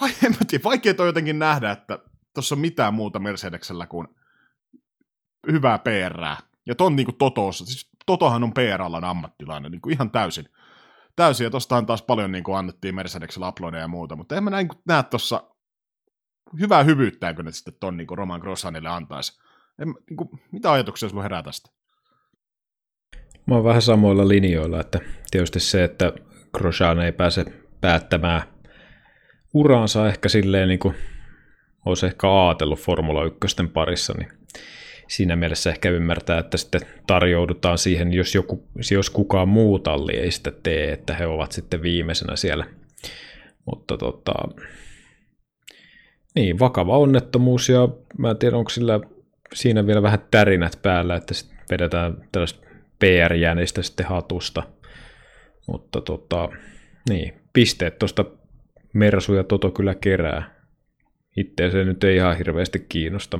Vai, 0.00 0.10
en 0.24 0.30
mä 0.30 0.38
tiedä, 0.48 0.64
vaikea 0.64 0.94
on 0.98 1.06
jotenkin 1.06 1.38
nähdä, 1.38 1.70
että 1.70 1.98
tuossa 2.34 2.54
on 2.54 2.58
mitään 2.58 2.94
muuta 2.94 3.18
Mercedeksellä 3.18 3.86
kuin 3.86 4.08
hyvää 5.52 5.78
PR. 5.78 6.42
Ja 6.66 6.74
ton 6.74 6.96
niinku 6.96 7.12
Totossa, 7.12 7.66
siis 7.66 7.90
Totohan 8.06 8.44
on 8.44 8.54
PR-alan 8.54 9.04
ammattilainen, 9.04 9.72
niin 9.72 9.80
kuin 9.80 9.92
ihan 9.92 10.10
täysin. 10.10 10.48
Täysin, 11.16 11.44
ja 11.44 11.50
tostahan 11.50 11.86
taas 11.86 12.02
paljon 12.02 12.32
niin 12.32 12.44
kuin 12.44 12.58
annettiin 12.58 12.94
Mercedesellä 12.94 13.48
uploadeja 13.48 13.80
ja 13.80 13.88
muuta, 13.88 14.16
mutta 14.16 14.36
en 14.36 14.44
mä 14.44 14.50
näin, 14.50 14.68
näe 14.86 15.02
tuossa 15.02 15.50
hyvää 16.60 16.82
hyvyyttääkö 16.82 17.42
ne 17.42 17.52
sitten 17.52 17.74
ton 17.80 17.96
niin 17.96 18.06
kuin 18.06 18.18
Roman 18.18 18.40
Grossanille 18.40 18.88
antaisi. 18.88 19.40
En, 19.78 19.94
niin 20.10 20.16
kuin, 20.16 20.28
mitä 20.52 20.72
ajatuksia 20.72 21.08
sulla 21.08 21.22
herää 21.22 21.42
tästä? 21.42 21.70
Mä 23.46 23.54
oon 23.54 23.64
vähän 23.64 23.82
samoilla 23.82 24.28
linjoilla, 24.28 24.80
että 24.80 25.00
tietysti 25.30 25.60
se, 25.60 25.84
että 25.84 26.12
Grosjean 26.54 27.00
ei 27.00 27.12
pääse 27.12 27.44
päättämään 27.80 28.42
uraansa 29.56 30.08
ehkä 30.08 30.28
silleen 30.28 30.68
niin 30.68 30.78
kuin 30.78 30.94
olisi 31.84 32.06
ehkä 32.06 32.46
ajatellut 32.46 32.78
Formula 32.78 33.24
1 33.24 33.56
parissa, 33.72 34.14
niin 34.18 34.28
siinä 35.08 35.36
mielessä 35.36 35.70
ehkä 35.70 35.90
ymmärtää, 35.90 36.38
että 36.38 36.56
sitten 36.56 36.80
tarjoudutaan 37.06 37.78
siihen, 37.78 38.12
jos, 38.12 38.34
joku, 38.34 38.68
jos 38.90 39.10
kukaan 39.10 39.48
muu 39.48 39.78
talli 39.78 40.16
ei 40.16 40.30
sitä 40.30 40.52
tee, 40.62 40.92
että 40.92 41.14
he 41.14 41.26
ovat 41.26 41.52
sitten 41.52 41.82
viimeisenä 41.82 42.36
siellä. 42.36 42.66
Mutta 43.66 43.96
tota, 43.96 44.32
niin, 46.34 46.58
vakava 46.58 46.98
onnettomuus 46.98 47.68
ja 47.68 47.88
mä 48.18 48.30
en 48.30 48.36
tiedä, 48.38 48.56
onko 48.56 48.70
sillä 48.70 49.00
siinä 49.54 49.86
vielä 49.86 50.02
vähän 50.02 50.18
tärinät 50.30 50.78
päällä, 50.82 51.16
että 51.16 51.34
sitten 51.34 51.58
vedetään 51.70 52.28
tällaista 52.32 52.66
PR-jäänistä 52.98 53.82
sitten 53.82 54.06
hatusta. 54.06 54.62
Mutta 55.66 56.00
tota, 56.00 56.48
niin, 57.08 57.34
pisteet 57.52 57.98
tuosta 57.98 58.24
Mersu 58.92 59.34
ja 59.34 59.44
Toto 59.44 59.70
kyllä 59.70 59.94
kerää. 59.94 60.56
Itse 61.36 61.70
se 61.70 61.84
nyt 61.84 62.04
ei 62.04 62.16
ihan 62.16 62.36
hirveästi 62.36 62.78
kiinnosta 62.78 63.38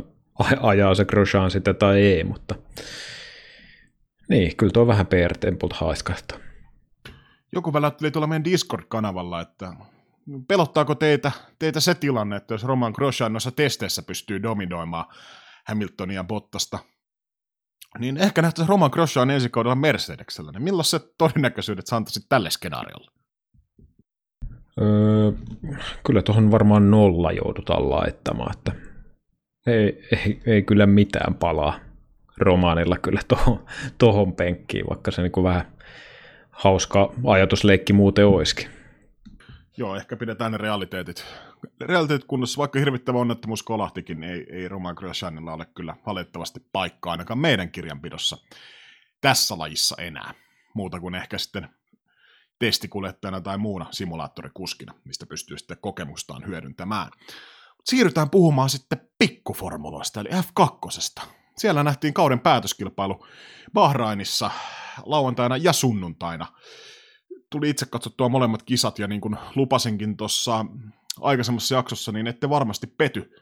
ajaa 0.61 0.95
se 0.95 1.05
Grosjean 1.05 1.51
sitä 1.51 1.75
tai 1.75 2.03
ei, 2.03 2.25
mutta 2.25 2.55
niin, 4.29 4.57
kyllä 4.57 4.73
tuo 4.73 4.87
vähän 4.87 5.07
PR-tempulta 5.07 5.77
haiskahtaa. 5.81 6.39
Joku 7.53 7.73
välätteli 7.73 8.11
tuolla 8.11 8.27
meidän 8.27 8.45
Discord-kanavalla, 8.45 9.41
että 9.41 9.73
pelottaako 10.49 10.95
teitä, 10.95 11.33
teitä 11.59 11.81
se 11.81 11.95
tilanne, 11.95 12.37
että 12.37 12.55
jos 12.55 12.65
Roman 12.65 12.93
Grosjean 12.93 13.33
noissa 13.33 13.51
testeissä 13.51 14.03
pystyy 14.03 14.43
dominoimaan 14.43 15.05
Hamiltonia 15.69 16.25
Bottasta, 16.25 16.79
niin 17.99 18.17
ehkä 18.17 18.43
nähtäisiin 18.43 18.69
Roman 18.69 18.91
Grosjean 18.93 19.31
ensi 19.31 19.49
kaudella 19.49 19.75
Mercedeksellä. 19.75 20.53
Niin 20.53 20.63
millaiset 20.63 21.15
todennäköisyydet 21.19 21.87
sä 21.87 21.97
antaisit 21.97 22.27
tälle 22.29 22.51
skenaariolle? 22.51 23.16
Öö, 24.81 25.33
kyllä 26.07 26.23
tuohon 26.23 26.51
varmaan 26.51 26.91
nolla 26.91 27.33
joudutaan 27.33 27.91
laittamaan, 27.91 28.57
että 28.59 28.73
ei, 29.67 30.09
ei, 30.13 30.41
ei 30.47 30.63
kyllä 30.63 30.87
mitään 30.87 31.35
palaa 31.35 31.81
romaanilla 32.39 32.97
kyllä 32.99 33.21
tuohon, 33.29 33.65
tohon 33.99 34.33
penkkiin, 34.33 34.87
vaikka 34.89 35.11
se 35.11 35.23
niin 35.23 35.43
vähän 35.43 35.73
hauska 36.51 37.13
ajatusleikki 37.25 37.93
muuten 37.93 38.27
olisikin. 38.27 38.69
Joo, 39.77 39.97
ehkä 39.97 40.17
pidetään 40.17 40.53
ne 40.53 40.59
realiteetit, 40.59 41.25
realiteetit 41.81 42.27
kunnossa, 42.27 42.59
vaikka 42.59 42.79
hirvittävä 42.79 43.19
onnettomuus 43.19 43.63
kolahtikin, 43.63 44.21
niin 44.21 44.33
ei, 44.33 44.47
ei 44.51 44.69
Roman 44.69 44.95
Grosjeanilla 44.95 45.53
ole 45.53 45.67
kyllä 45.75 45.97
valitettavasti 46.07 46.61
paikkaa 46.73 47.11
ainakaan 47.11 47.39
meidän 47.39 47.71
kirjanpidossa 47.71 48.39
tässä 49.21 49.59
lajissa 49.59 50.03
enää. 50.03 50.35
Muuta 50.75 51.01
kuin 51.01 51.15
ehkä 51.15 51.39
sitten 51.39 51.69
testikuljettajana 52.59 53.41
tai 53.41 53.59
muuna 53.59 53.87
simulaattorikuskina, 53.91 54.95
mistä 55.05 55.27
pystyy 55.27 55.59
sitten 55.59 55.79
kokemustaan 55.81 56.47
hyödyntämään 56.47 57.11
siirrytään 57.87 58.31
puhumaan 58.31 58.71
sitten 58.71 59.01
pikkuformuloista, 59.19 60.21
eli 60.21 60.29
F2. 60.29 61.27
Siellä 61.57 61.83
nähtiin 61.83 62.15
kauden 62.15 62.41
päätöskilpailu 62.41 63.27
Bahrainissa 63.73 64.51
lauantaina 65.05 65.57
ja 65.57 65.73
sunnuntaina. 65.73 66.47
Tuli 67.51 67.71
itse 67.71 67.87
katsottua 67.87 68.29
molemmat 68.29 68.63
kisat, 68.63 68.99
ja 68.99 69.07
niin 69.07 69.21
kuin 69.21 69.37
lupasinkin 69.55 70.17
tuossa 70.17 70.67
aikaisemmassa 71.21 71.75
jaksossa, 71.75 72.13
niin 72.13 72.27
ette 72.27 72.51
varmasti 72.51 72.87
pety 72.87 73.35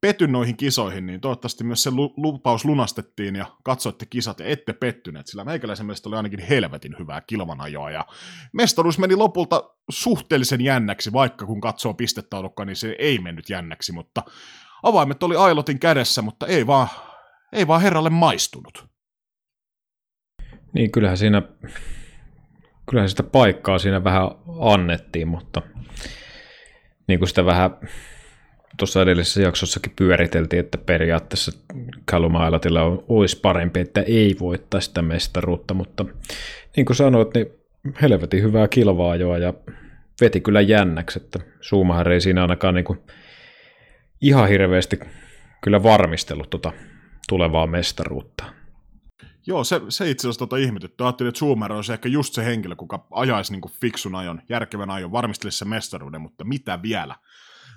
petty 0.00 0.26
noihin 0.26 0.56
kisoihin, 0.56 1.06
niin 1.06 1.20
toivottavasti 1.20 1.64
myös 1.64 1.82
se 1.82 1.90
lupaus 2.16 2.64
lunastettiin 2.64 3.36
ja 3.36 3.46
katsoitte 3.62 4.06
kisat 4.06 4.40
ja 4.40 4.46
ette 4.46 4.72
pettyneet, 4.72 5.26
sillä 5.26 5.44
meikäläisen 5.44 5.86
mielestä 5.86 6.08
oli 6.08 6.16
ainakin 6.16 6.40
helvetin 6.40 6.96
hyvää 6.98 7.20
kilvanajoa 7.20 7.90
ja 7.90 8.06
mestaruus 8.52 8.98
meni 8.98 9.16
lopulta 9.16 9.70
suhteellisen 9.90 10.60
jännäksi, 10.60 11.12
vaikka 11.12 11.46
kun 11.46 11.60
katsoo 11.60 11.94
pistetaulukka, 11.94 12.64
niin 12.64 12.76
se 12.76 12.96
ei 12.98 13.18
mennyt 13.18 13.50
jännäksi, 13.50 13.92
mutta 13.92 14.22
avaimet 14.82 15.22
oli 15.22 15.36
Ailotin 15.36 15.78
kädessä, 15.78 16.22
mutta 16.22 16.46
ei 16.46 16.66
vaan, 16.66 16.88
ei 17.52 17.66
vaan 17.66 17.82
herralle 17.82 18.10
maistunut. 18.10 18.86
Niin, 20.72 20.92
kyllähän 20.92 21.18
siinä, 21.18 21.42
kyllähän 22.90 23.10
sitä 23.10 23.22
paikkaa 23.22 23.78
siinä 23.78 24.04
vähän 24.04 24.30
annettiin, 24.60 25.28
mutta 25.28 25.62
niin 27.08 27.18
kuin 27.18 27.28
sitä 27.28 27.44
vähän 27.44 27.70
tuossa 28.76 29.02
edellisessä 29.02 29.42
jaksossakin 29.42 29.92
pyöriteltiin, 29.96 30.60
että 30.60 30.78
periaatteessa 30.78 31.52
on, 32.84 33.04
olisi 33.08 33.40
parempi, 33.40 33.80
että 33.80 34.00
ei 34.00 34.36
voittaa 34.40 34.80
sitä 34.80 35.02
mestaruutta, 35.02 35.74
mutta 35.74 36.04
niin 36.76 36.86
kuin 36.86 36.96
sanoit, 36.96 37.34
niin 37.34 37.46
helvetin 38.02 38.42
hyvää 38.42 38.68
kilvaa 38.68 39.16
ja 39.16 39.54
veti 40.20 40.40
kyllä 40.40 40.60
jännäksi, 40.60 41.20
että 41.22 41.38
Suumahan 41.60 42.12
ei 42.12 42.20
siinä 42.20 42.42
ainakaan 42.42 42.74
niin 42.74 42.84
kuin 42.84 42.98
ihan 44.20 44.48
hirveästi 44.48 44.98
kyllä 45.60 45.82
varmistellut 45.82 46.50
tuota 46.50 46.72
tulevaa 47.28 47.66
mestaruutta. 47.66 48.44
Joo, 49.46 49.64
se, 49.64 49.80
se 49.88 50.10
itse 50.10 50.28
asiassa 50.28 50.38
tota 50.38 50.56
ihmetytty. 50.56 51.04
Ajattelin, 51.04 51.28
että 51.28 51.38
Schumer 51.38 51.72
olisi 51.72 51.92
ehkä 51.92 52.08
just 52.08 52.34
se 52.34 52.44
henkilö, 52.44 52.76
kuka 52.76 53.06
ajaisi 53.10 53.52
niin 53.52 53.72
fiksun 53.80 54.14
ajon, 54.14 54.42
järkevän 54.48 54.90
ajon, 54.90 55.12
varmistelisi 55.12 55.58
se 55.58 55.64
mestaruuden, 55.64 56.20
mutta 56.20 56.44
mitä 56.44 56.82
vielä? 56.82 57.14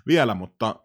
Vielä, 0.07 0.33
mutta 0.33 0.75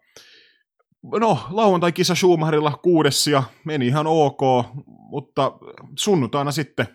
no, 1.19 1.39
lauantai-kisa 1.49 2.15
Schumacherilla 2.15 2.71
kuudes 2.71 3.27
ja 3.27 3.43
meni 3.65 3.87
ihan 3.87 4.07
ok, 4.07 4.41
mutta 4.85 5.51
sunnuntaina 5.99 6.51
sitten 6.51 6.87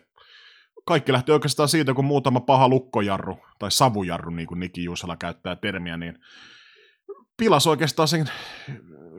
kaikki 0.85 1.11
lähti 1.11 1.31
oikeastaan 1.31 1.69
siitä, 1.69 1.93
kun 1.93 2.05
muutama 2.05 2.39
paha 2.39 2.67
lukkojarru, 2.67 3.37
tai 3.59 3.71
savujarru, 3.71 4.31
niin 4.31 4.47
kuin 4.47 4.59
Niki 4.59 4.83
Juusala 4.83 5.17
käyttää 5.17 5.55
termiä, 5.55 5.97
niin 5.97 6.19
pilas 7.37 7.67
oikeastaan 7.67 8.07
sen 8.07 8.29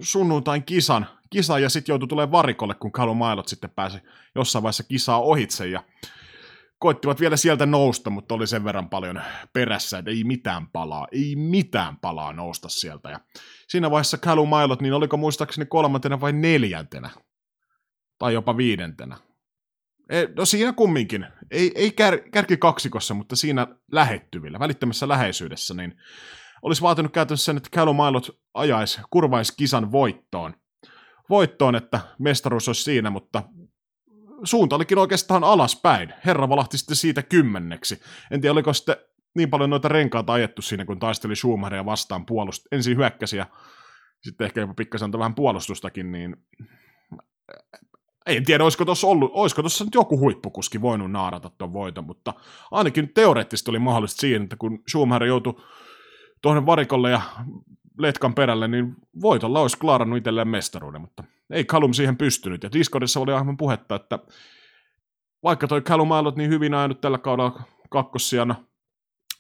sunnuntain 0.01 0.63
kisan, 0.63 1.07
kisan 1.31 1.63
ja 1.63 1.69
sitten 1.69 1.93
joutui 1.93 2.09
tulemaan 2.09 2.33
varikolle, 2.33 2.75
kun 2.75 2.93
Kalu 2.93 3.15
Mailot 3.15 3.49
sitten 3.49 3.71
pääsi 3.71 3.99
jossain 4.35 4.63
vaiheessa 4.63 4.83
kisaa 4.83 5.21
ohitse 5.21 5.67
ja 5.67 5.85
koittivat 6.83 7.21
vielä 7.21 7.37
sieltä 7.37 7.67
nousta, 7.67 8.11
mutta 8.11 8.35
oli 8.35 8.47
sen 8.47 8.65
verran 8.65 8.89
paljon 8.89 9.23
perässä, 9.53 9.99
että 9.99 10.11
ei 10.11 10.25
mitään 10.25 10.67
palaa, 10.67 11.07
ei 11.13 11.37
mitään 11.37 11.97
palaa 11.97 12.33
nousta 12.33 12.69
sieltä. 12.69 13.11
Ja 13.11 13.21
siinä 13.69 13.91
vaiheessa 13.91 14.19
Kalu 14.19 14.47
Mailot, 14.47 14.83
niin 14.83 14.93
oliko 14.93 15.17
muistaakseni 15.17 15.67
kolmantena 15.67 16.21
vai 16.21 16.33
neljäntenä? 16.33 17.11
Tai 18.19 18.35
jopa 18.35 18.57
viidentenä. 18.57 19.17
E, 20.11 20.27
no 20.37 20.45
siinä 20.45 20.73
kumminkin. 20.73 21.27
Ei, 21.51 21.73
ei 21.75 21.91
kär, 21.91 22.19
kärki 22.33 22.57
kaksikossa, 22.57 23.15
mutta 23.15 23.37
siinä 23.37 23.67
lähettyvillä, 23.93 24.59
välittömässä 24.59 25.09
läheisyydessä, 25.09 25.75
niin 25.75 25.95
olisi 26.63 26.83
vaatinut 26.83 27.13
käytännössä 27.13 27.45
sen, 27.45 27.57
että 27.57 27.71
Callum 27.77 27.97
Mailot 27.97 28.31
ajaisi, 28.55 29.01
kurvaisi 29.11 29.53
kisan 29.57 29.93
voittoon. 29.93 30.55
Voittoon, 31.31 31.75
että 31.75 32.01
mestaruus 32.19 32.69
olisi 32.69 32.83
siinä, 32.83 33.11
mutta 33.11 33.43
suunta 34.45 34.77
olikin 34.77 34.99
oikeastaan 34.99 35.45
alaspäin. 35.45 36.13
Herra 36.25 36.49
valahti 36.49 36.79
sitten 36.79 36.97
siitä 36.97 37.23
kymmenneksi. 37.23 38.01
En 38.31 38.41
tiedä, 38.41 38.53
oliko 38.53 38.73
sitten 38.73 38.97
niin 39.35 39.51
paljon 39.51 39.71
noita 39.71 39.89
renkaita 39.89 40.33
ajettu 40.33 40.63
siinä, 40.63 40.85
kun 40.85 40.99
taisteli 40.99 41.37
Schumacheria 41.37 41.85
vastaan 41.85 42.27
puolust. 42.27 42.67
Ensin 42.73 42.97
hyökkäsi 42.97 43.37
ja 43.37 43.47
sitten 44.23 44.45
ehkä 44.45 44.61
jopa 44.61 44.75
pikkasen 44.75 45.13
vähän 45.13 45.35
puolustustakin, 45.35 46.13
niin 46.13 46.37
en 48.27 48.45
tiedä, 48.45 48.65
olisiko 48.65 48.85
tuossa 48.85 49.07
ollut, 49.07 49.31
olisiko 49.35 49.63
tuossa 49.63 49.85
nyt 49.85 49.95
joku 49.95 50.19
huippukuski 50.19 50.81
voinut 50.81 51.11
naarata 51.11 51.51
tuon 51.59 51.73
voiton, 51.73 52.05
mutta 52.05 52.35
ainakin 52.71 53.15
teoreettisesti 53.15 53.71
oli 53.71 53.79
mahdollista 53.79 54.21
siihen, 54.21 54.43
että 54.43 54.57
kun 54.57 54.83
Schumacher 54.91 55.25
joutui 55.25 55.55
tuonne 56.43 56.67
varikolle 56.67 57.11
ja 57.11 57.21
letkan 57.99 58.35
perälle, 58.35 58.69
niin 58.69 58.95
voitolla 59.23 59.61
olisi 59.61 59.79
klaarannut 59.79 60.19
itselleen 60.19 60.49
mestaruuden, 60.49 61.01
mutta 61.01 61.25
ei 61.53 61.65
Kalum 61.65 61.93
siihen 61.93 62.17
pystynyt. 62.17 62.63
Ja 62.63 62.73
Discordissa 62.73 63.21
oli 63.21 63.33
aivan 63.33 63.57
puhetta, 63.57 63.95
että 63.95 64.19
vaikka 65.43 65.69
toi 65.69 65.81
Kalum 65.81 66.13
Ailot 66.13 66.37
niin 66.37 66.51
hyvin 66.51 66.75
ajanut 66.75 67.01
tällä 67.01 67.19
kaudella 67.19 67.63
kakkossijana 67.91 68.65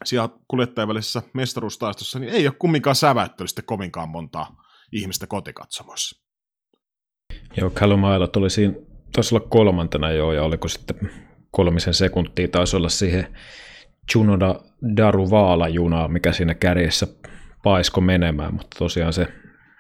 siellä 0.05 0.29
kuljettajan 0.48 0.88
välisessä 0.88 1.22
mestaruustaistossa, 1.35 2.18
niin 2.18 2.33
ei 2.33 2.46
ole 2.46 2.55
kumminkaan 2.59 2.96
säväyttely 2.96 3.48
sitten 3.48 3.64
kovinkaan 3.64 4.09
montaa 4.09 4.57
ihmistä 4.92 5.27
kotikatsomoissa. 5.27 6.22
Joo, 7.57 7.70
Callum 7.70 8.05
Ailot 8.05 8.37
oli 8.37 8.51
siinä, 8.51 8.75
taisi 9.12 9.35
olla 9.35 9.46
kolmantena 9.48 10.11
jo, 10.11 10.33
ja 10.33 10.42
oliko 10.42 10.68
sitten 10.68 11.11
kolmisen 11.51 11.94
sekuntia 11.94 12.48
taisi 12.48 12.77
olla 12.77 12.88
siihen 12.88 13.37
Junoda 14.14 14.61
Daruvaala 14.96 15.68
junaa, 15.68 16.09
mikä 16.09 16.33
siinä 16.33 16.55
kärjessä 16.55 17.07
paisko 17.62 18.01
menemään, 18.01 18.55
mutta 18.55 18.77
tosiaan 18.79 19.12
se, 19.12 19.29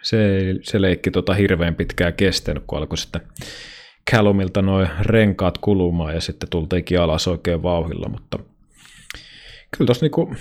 se, 0.02 0.40
se 0.62 0.80
leikki 0.80 1.10
tota 1.10 1.34
hirveän 1.34 1.74
pitkään 1.74 2.14
kestänyt, 2.14 2.62
kun 2.66 2.78
alkoi 2.78 2.98
sitten 2.98 3.20
Callumilta 4.10 4.62
noin 4.62 4.88
renkaat 5.00 5.58
kulumaan 5.58 6.14
ja 6.14 6.20
sitten 6.20 6.48
tultiinkin 6.48 7.00
alas 7.00 7.28
oikein 7.28 7.62
vauhilla, 7.62 8.08
mutta 8.08 8.38
kyllä 9.76 9.86
tuossa 9.86 10.04
niinku, 10.04 10.34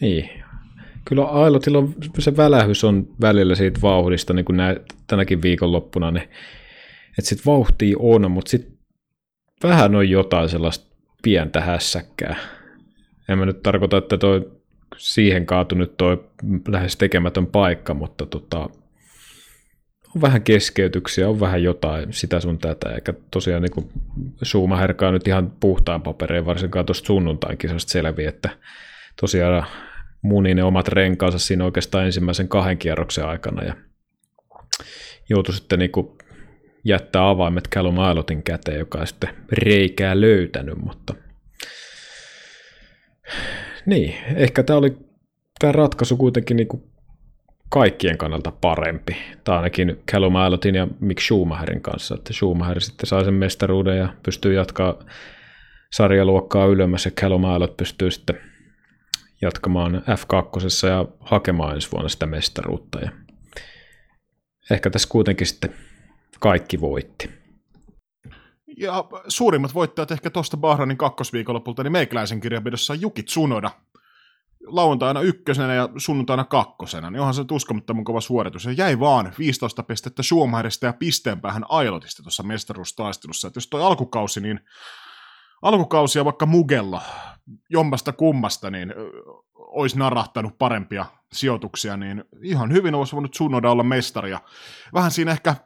niin, 0.00 0.30
kyllä 1.04 1.24
Ailotilla 1.24 1.78
on, 1.78 1.94
se 2.18 2.36
välähys 2.36 2.84
on 2.84 3.08
välillä 3.20 3.54
siitä 3.54 3.80
vauhdista, 3.82 4.34
niin 4.34 4.44
kuin 4.44 4.56
nää, 4.56 4.76
tänäkin 5.06 5.42
viikonloppuna, 5.42 6.10
niin, 6.10 6.28
että 7.18 7.28
sitten 7.28 7.46
vauhtia 7.46 7.96
on, 7.98 8.30
mutta 8.30 8.50
sitten 8.50 8.78
vähän 9.62 9.94
on 9.94 10.10
jotain 10.10 10.48
sellaista 10.48 10.96
pientä 11.22 11.60
hässäkkää. 11.60 12.36
En 13.28 13.38
mä 13.38 13.46
nyt 13.46 13.62
tarkoita, 13.62 13.96
että 13.96 14.18
toi 14.18 14.61
siihen 14.96 15.46
kaatunut 15.46 15.96
toi 15.96 16.24
lähes 16.68 16.96
tekemätön 16.96 17.46
paikka, 17.46 17.94
mutta 17.94 18.26
tota, 18.26 18.68
on 20.16 20.22
vähän 20.22 20.42
keskeytyksiä, 20.42 21.28
on 21.28 21.40
vähän 21.40 21.62
jotain, 21.62 22.12
sitä 22.12 22.40
sun 22.40 22.58
tätä, 22.58 22.90
eikä 22.90 23.14
tosiaan 23.30 23.62
niin 23.62 23.90
Schumacherkaan 24.44 25.14
nyt 25.14 25.28
ihan 25.28 25.52
puhtaan 25.60 26.02
papereen, 26.02 26.46
varsinkaan 26.46 26.86
tuosta 26.86 27.06
sunnuntain 27.06 27.58
kisasta 27.58 27.92
selviä, 27.92 28.28
että 28.28 28.50
tosiaan 29.20 29.66
muni 30.22 30.54
ne 30.54 30.64
omat 30.64 30.88
renkaansa 30.88 31.38
siinä 31.38 31.64
oikeastaan 31.64 32.06
ensimmäisen 32.06 32.48
kahden 32.48 32.78
kierroksen 32.78 33.26
aikana 33.26 33.64
ja 33.64 33.74
joutui 35.28 35.54
sitten 35.54 35.78
niin 35.78 35.92
kuin 35.92 36.08
jättää 36.84 37.28
avaimet 37.28 37.68
Callum 37.68 37.98
Ailotin 37.98 38.42
käteen, 38.42 38.78
joka 38.78 39.00
ei 39.00 39.06
sitten 39.06 39.30
reikää 39.52 40.20
löytänyt, 40.20 40.78
mutta 40.78 41.14
niin, 43.86 44.14
ehkä 44.36 44.62
tämä 44.62 44.76
oli 44.76 44.96
tämä 45.58 45.72
ratkaisu 45.72 46.16
kuitenkin 46.16 46.56
niin 46.56 46.68
kuin 46.68 46.82
kaikkien 47.68 48.18
kannalta 48.18 48.52
parempi. 48.60 49.16
Tai 49.44 49.56
ainakin 49.56 50.02
Callum 50.12 50.36
Ailotin 50.36 50.74
ja 50.74 50.88
Mick 51.00 51.20
Schumacherin 51.20 51.80
kanssa, 51.80 52.14
että 52.14 52.32
Schumacher 52.32 52.80
sitten 52.80 53.06
sai 53.06 53.24
sen 53.24 53.34
mestaruuden 53.34 53.98
ja 53.98 54.14
pystyy 54.22 54.54
jatkaa 54.54 54.98
sarjaluokkaa 55.92 56.66
ylemmäs 56.66 57.04
ja 57.04 57.10
Callum 57.10 57.44
Ailot 57.44 57.76
pystyy 57.76 58.10
sitten 58.10 58.38
jatkamaan 59.42 59.94
F2 59.94 60.88
ja 60.88 61.06
hakemaan 61.20 61.74
ensi 61.74 61.90
vuonna 61.92 62.08
sitä 62.08 62.26
mestaruutta. 62.26 63.00
Ja 63.00 63.10
ehkä 64.70 64.90
tässä 64.90 65.08
kuitenkin 65.08 65.46
sitten 65.46 65.74
kaikki 66.40 66.80
voitti. 66.80 67.41
Ja 68.76 69.04
suurimmat 69.28 69.74
voittajat 69.74 70.10
ehkä 70.10 70.30
tuosta 70.30 70.56
Bahrainin 70.56 70.96
kakkosviikonlopulta, 70.96 71.82
niin 71.82 71.92
meikäläisen 71.92 72.40
kirjanpidossa 72.40 72.92
on 72.92 73.00
Juki 73.00 73.22
Tsunoda. 73.22 73.70
Lauantaina 74.66 75.20
ykkösenä 75.20 75.74
ja 75.74 75.88
sunnuntaina 75.96 76.44
kakkosena, 76.44 77.10
niin 77.10 77.20
onhan 77.20 77.34
se 77.34 77.44
uskomattoman 77.52 78.04
kova 78.04 78.20
suoritus. 78.20 78.64
Ja 78.64 78.72
jäi 78.72 79.00
vaan 79.00 79.32
15 79.38 79.82
pistettä 79.82 80.22
Schumacherista 80.22 80.86
ja 80.86 80.92
pisteen 80.92 81.40
päähän 81.40 81.64
Ailotista 81.68 82.22
tuossa 82.22 82.42
mestaruustaistelussa. 82.42 83.48
Että 83.48 83.56
jos 83.56 83.66
toi 83.66 83.82
alkukausi, 83.82 84.40
niin 84.40 84.60
alkukausia 85.62 86.24
vaikka 86.24 86.46
Mugella, 86.46 87.02
jommasta 87.70 88.12
kummasta, 88.12 88.70
niin 88.70 88.94
olisi 89.54 89.98
narahtanut 89.98 90.58
parempia 90.58 91.06
sijoituksia, 91.32 91.96
niin 91.96 92.24
ihan 92.42 92.72
hyvin 92.72 92.94
olisi 92.94 93.12
voinut 93.12 93.30
Tsunoda 93.30 93.70
olla 93.70 93.82
mestari. 93.82 94.30
Ja 94.30 94.40
vähän 94.94 95.10
siinä 95.10 95.32
ehkä 95.32 95.56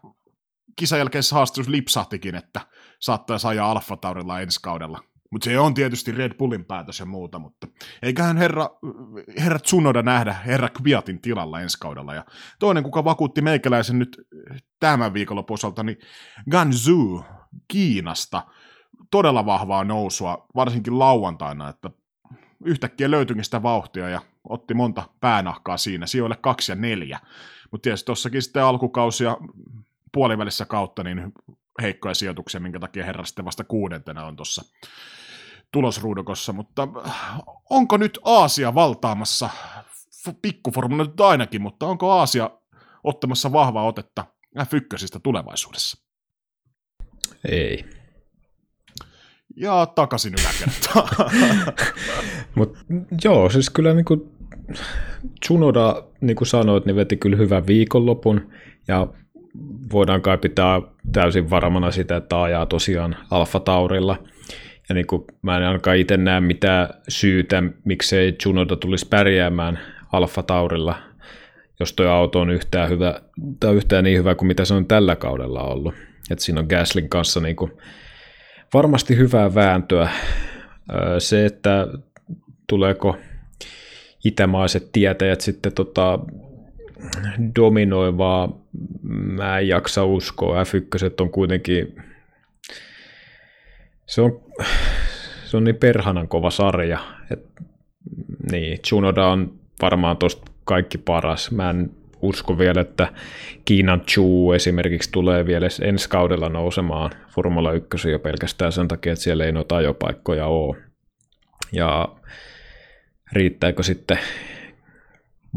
kisan 0.77 0.99
jälkeisessä 0.99 1.37
haastattelussa 1.37 1.73
lipsahtikin, 1.73 2.35
että 2.35 2.61
saattaisi 3.01 3.47
ajaa 3.47 3.71
Alfa 3.71 3.97
Taurilla 3.97 4.41
ensi 4.41 4.61
kaudella. 4.63 5.01
Mutta 5.31 5.45
se 5.45 5.59
on 5.59 5.75
tietysti 5.75 6.13
Red 6.13 6.35
Bullin 6.35 6.65
päätös 6.65 7.01
ja 7.01 7.07
muuta, 7.07 7.39
mutta 7.39 7.67
eiköhän 8.03 8.37
herra, 8.37 8.71
herra 9.39 9.59
Tsunoda 9.59 10.03
nähdä 10.03 10.33
herra 10.33 10.69
Kviatin 10.69 11.21
tilalla 11.21 11.61
ensi 11.61 11.79
kaudella. 11.79 12.15
Ja 12.15 12.25
toinen, 12.59 12.85
kuka 12.85 13.05
vakuutti 13.05 13.43
meikäläisen 13.43 13.99
nyt 13.99 14.27
tämän 14.81 15.15
viikonlopun 15.15 15.55
osalta, 15.55 15.83
niin 15.83 15.99
Ganzu 16.51 17.25
Kiinasta. 17.69 18.43
Todella 19.11 19.47
vahvaa 19.47 19.85
nousua, 19.85 20.47
varsinkin 20.55 20.99
lauantaina, 20.99 21.69
että 21.69 21.91
yhtäkkiä 22.65 23.11
löytyikin 23.11 23.45
sitä 23.45 23.63
vauhtia 23.63 24.09
ja 24.09 24.21
otti 24.49 24.75
monta 24.75 25.09
päänahkaa 25.21 25.77
siinä, 25.77 26.07
sijoille 26.07 26.37
kaksi 26.37 26.73
ja 26.73 26.77
neljä. 26.77 27.21
Mutta 27.71 27.83
tietysti 27.83 28.07
tuossakin 28.07 28.43
sitten 28.43 28.65
alkukausi 28.65 29.25
ja 29.25 29.37
puolivälissä 30.13 30.65
kautta 30.65 31.03
niin 31.05 31.33
heikkoja 31.83 32.15
sijoituksia, 32.15 32.61
minkä 32.61 32.79
takia 32.79 33.05
herra 33.05 33.25
sitten 33.25 33.45
vasta 33.45 33.65
kuudentena 33.65 34.27
on 34.27 34.37
tuossa 34.37 34.65
tulosruudukossa, 35.73 36.53
mutta 36.53 36.89
onko 37.70 37.97
nyt 37.97 38.18
Aasia 38.24 38.74
valtaamassa, 38.74 39.51
pikkuformula 40.43 41.05
nyt 41.05 41.20
ainakin, 41.20 41.62
mutta 41.62 41.87
onko 41.87 42.12
Aasia 42.12 42.51
ottamassa 43.05 43.53
vahvaa 43.53 43.87
otetta 43.87 44.24
F1 44.59 45.20
tulevaisuudessa? 45.22 46.07
Ei. 47.49 47.85
Ja 49.57 49.87
takaisin 49.87 50.35
yläkertaan. 50.41 51.31
Mut, 52.57 52.79
joo, 53.24 53.51
siis 53.51 53.70
kyllä 53.70 53.95
niin 53.95 54.05
kuin 54.05 54.37
Tsunoda, 55.41 56.03
niin 56.20 56.37
kuin 56.37 56.49
sanoit, 56.49 56.87
niin 56.87 56.97
veti 56.97 57.16
kyllä 57.16 57.37
hyvän 57.37 57.66
viikonlopun, 57.66 58.53
ja 58.89 59.07
voidaan 59.93 60.23
kai 60.23 60.39
pitää 60.39 60.83
täysin 61.13 61.51
varmana 61.51 61.91
sitä, 61.91 62.17
että 62.17 62.43
ajaa 62.43 62.67
tosiaan 62.67 63.17
Alfa 63.31 63.61
Taurilla. 63.61 64.17
Ja 64.89 64.95
niin 64.95 65.07
kuin 65.07 65.25
mä 65.43 65.57
en 65.57 65.63
ainakaan 65.63 65.97
itse 65.97 66.17
näe 66.17 66.41
mitään 66.41 66.89
syytä, 67.09 67.63
miksei 67.85 68.37
Junoda 68.45 68.77
tulisi 68.77 69.09
pärjäämään 69.09 69.79
Alfa 70.13 70.43
Taurilla, 70.43 70.97
jos 71.81 71.93
tuo 71.93 72.07
auto 72.07 72.41
on 72.41 72.51
yhtään, 72.51 72.91
hyvä, 72.91 73.21
tai 73.61 73.75
yhtään 73.75 74.05
niin 74.05 74.19
hyvä 74.19 74.35
kuin 74.35 74.47
mitä 74.47 74.65
se 74.65 74.75
on 74.75 74.87
tällä 74.87 75.17
kaudella 75.17 75.63
ollut. 75.63 75.95
Et 76.31 76.39
siinä 76.39 76.61
on 76.61 76.67
Gaslin 76.69 77.09
kanssa 77.09 77.41
niin 77.41 77.57
kuin 77.57 77.73
varmasti 78.75 79.17
hyvää 79.17 79.55
vääntöä. 79.55 80.09
Se, 81.19 81.47
että 81.47 81.87
tuleeko 82.67 83.17
itämaiset 84.25 84.89
tietäjät 84.93 85.41
sitten 85.41 85.73
tota, 85.73 86.19
dominoivaa, 87.57 88.66
mä 89.03 89.59
en 89.59 89.68
jaksa 89.68 90.05
uskoa. 90.05 90.62
F1 90.62 91.14
on 91.20 91.31
kuitenkin, 91.31 92.03
se 94.07 94.20
on, 94.20 94.41
se 95.45 95.57
on 95.57 95.64
niin 95.64 95.77
perhanan 95.77 96.29
kova 96.29 96.51
sarja. 96.51 96.99
Et, 97.31 97.47
niin, 98.53 98.81
Tsunoda 98.83 99.27
on 99.27 99.59
varmaan 99.83 100.16
tuosta 100.16 100.53
kaikki 100.64 100.99
paras. 100.99 101.51
Mä 101.51 101.70
en 101.70 101.91
usko 102.22 102.59
vielä, 102.59 102.81
että 102.81 103.12
Kiinan 103.64 104.01
Chu 104.01 104.53
esimerkiksi 104.53 105.12
tulee 105.12 105.47
vielä 105.47 105.66
ensi 105.83 106.09
kaudella 106.09 106.49
nousemaan 106.49 107.11
Formula 107.35 107.72
1 107.72 108.11
jo 108.11 108.18
pelkästään 108.18 108.72
sen 108.72 108.89
takia, 108.89 109.12
että 109.12 109.22
siellä 109.22 109.45
ei 109.45 109.53
noita 109.53 109.77
ajopaikkoja 109.77 110.47
ole. 110.47 110.77
Ja 111.72 112.09
riittääkö 113.33 113.83
sitten 113.83 114.18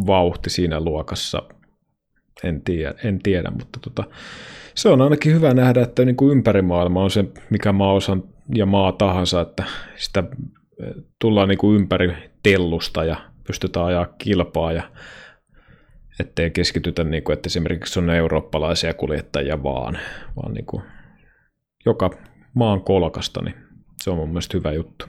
vauhti 0.07 0.49
siinä 0.49 0.80
luokassa, 0.80 1.43
en 2.43 2.61
tiedä, 2.61 2.93
en 3.03 3.19
tiedä 3.19 3.51
mutta 3.51 3.79
tota, 3.79 4.03
se 4.75 4.89
on 4.89 5.01
ainakin 5.01 5.33
hyvä 5.33 5.53
nähdä, 5.53 5.81
että 5.81 6.05
niin 6.05 6.15
kuin 6.15 6.31
ympäri 6.31 6.61
maailmaa 6.61 7.03
on 7.03 7.11
se, 7.11 7.25
mikä 7.49 7.71
maa 7.71 7.93
osan 7.93 8.23
ja 8.55 8.65
maa 8.65 8.91
tahansa, 8.91 9.41
että 9.41 9.63
sitä 9.95 10.23
eh, 10.83 10.93
tullaan 11.19 11.49
niin 11.49 11.57
kuin 11.57 11.81
ympäri 11.81 12.13
tellusta 12.43 13.03
ja 13.03 13.17
pystytään 13.47 13.85
ajaa 13.85 14.07
kilpaa 14.17 14.71
ja 14.71 14.83
ettei 16.19 16.51
keskitytä, 16.51 17.03
niin 17.03 17.23
kuin, 17.23 17.33
että 17.33 17.47
esimerkiksi 17.47 17.99
on 17.99 18.09
eurooppalaisia 18.09 18.93
kuljettajia 18.93 19.63
vaan, 19.63 19.99
vaan 20.35 20.53
niin 20.53 20.65
kuin 20.65 20.83
joka 21.85 22.09
maan 22.53 22.81
kolkasta, 22.81 23.41
niin 23.43 23.55
se 24.03 24.09
on 24.09 24.17
mun 24.17 24.29
mielestä 24.29 24.57
hyvä 24.57 24.71
juttu. 24.71 25.05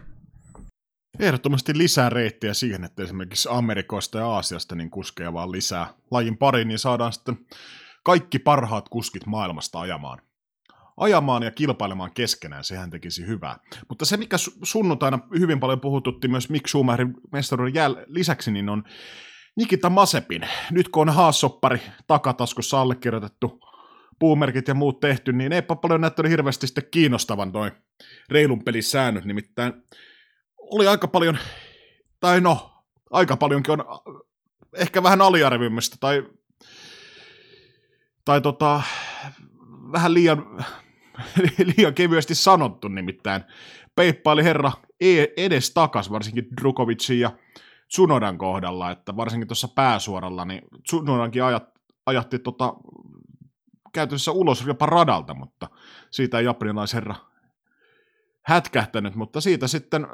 Ehdottomasti 1.20 1.78
lisää 1.78 2.08
reittiä 2.10 2.54
siihen, 2.54 2.84
että 2.84 3.02
esimerkiksi 3.02 3.48
Amerikoista 3.52 4.18
ja 4.18 4.26
Aasiasta 4.26 4.74
niin 4.74 4.90
kuskeja 4.90 5.32
vaan 5.32 5.52
lisää 5.52 5.94
lajin 6.10 6.36
pariin, 6.36 6.68
niin 6.68 6.78
saadaan 6.78 7.12
sitten 7.12 7.38
kaikki 8.04 8.38
parhaat 8.38 8.88
kuskit 8.88 9.26
maailmasta 9.26 9.80
ajamaan. 9.80 10.18
Ajamaan 10.96 11.42
ja 11.42 11.50
kilpailemaan 11.50 12.10
keskenään, 12.14 12.64
sehän 12.64 12.90
tekisi 12.90 13.26
hyvää. 13.26 13.56
Mutta 13.88 14.04
se, 14.04 14.16
mikä 14.16 14.36
sunnuntaina 14.62 15.18
hyvin 15.38 15.60
paljon 15.60 15.80
puhututti 15.80 16.28
myös 16.28 16.50
Mick 16.50 16.68
Schumacherin 16.68 17.14
mestaruuden 17.32 17.74
jäl- 17.74 18.04
lisäksi, 18.06 18.50
niin 18.50 18.68
on 18.68 18.84
Nikita 19.56 19.90
Masepin. 19.90 20.48
Nyt 20.70 20.88
kun 20.88 21.08
on 21.08 21.14
haassoppari 21.14 21.80
takataskussa 22.06 22.80
allekirjoitettu 22.80 23.60
puumerkit 24.18 24.68
ja 24.68 24.74
muut 24.74 25.00
tehty, 25.00 25.32
niin 25.32 25.52
eipä 25.52 25.76
paljon 25.76 26.00
näyttänyt 26.00 26.30
hirveästi 26.30 26.66
sitten 26.66 26.84
kiinnostavan 26.90 27.50
noin 27.52 27.72
reilun 28.30 28.64
pelisäännöt, 28.64 29.24
nimittäin 29.24 29.72
oli 30.70 30.86
aika 30.86 31.08
paljon, 31.08 31.38
tai 32.20 32.40
no, 32.40 32.70
aika 33.10 33.36
paljonkin 33.36 33.72
on 33.72 33.84
ehkä 34.76 35.02
vähän 35.02 35.22
aliarvioimista, 35.22 35.96
tai, 36.00 36.22
tai 38.24 38.40
tota, 38.40 38.82
vähän 39.92 40.14
liian, 40.14 40.64
liian 41.76 41.94
kevyesti 41.94 42.34
sanottu 42.34 42.88
nimittäin. 42.88 43.44
Peippaili 43.96 44.44
herra 44.44 44.72
e-, 45.00 45.26
edes 45.36 45.70
takas, 45.70 46.10
varsinkin 46.10 46.46
Drukovicin 46.60 47.20
ja 47.20 47.30
Tsunodan 47.88 48.38
kohdalla, 48.38 48.90
että 48.90 49.16
varsinkin 49.16 49.48
tuossa 49.48 49.68
pääsuoralla, 49.68 50.44
niin 50.44 50.62
Tsunodankin 50.82 51.44
ajat, 51.44 51.64
ajatti 52.06 52.38
tota, 52.38 52.74
käytännössä 53.92 54.32
ulos 54.32 54.66
jopa 54.66 54.86
radalta, 54.86 55.34
mutta 55.34 55.70
siitä 56.10 56.38
ei 56.38 56.44
japanilaisherra 56.44 57.14
hätkähtänyt, 58.42 59.14
mutta 59.14 59.40
siitä 59.40 59.66
sitten 59.66 60.06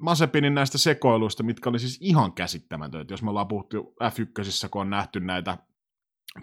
Masepinin 0.00 0.54
näistä 0.54 0.78
sekoiluista, 0.78 1.42
mitkä 1.42 1.70
oli 1.70 1.78
siis 1.78 1.98
ihan 2.00 2.32
käsittämätöntä, 2.32 3.12
jos 3.12 3.22
me 3.22 3.30
ollaan 3.30 3.48
puhuttu 3.48 3.94
F1, 4.04 4.68
kun 4.70 4.80
on 4.80 4.90
nähty 4.90 5.20
näitä 5.20 5.58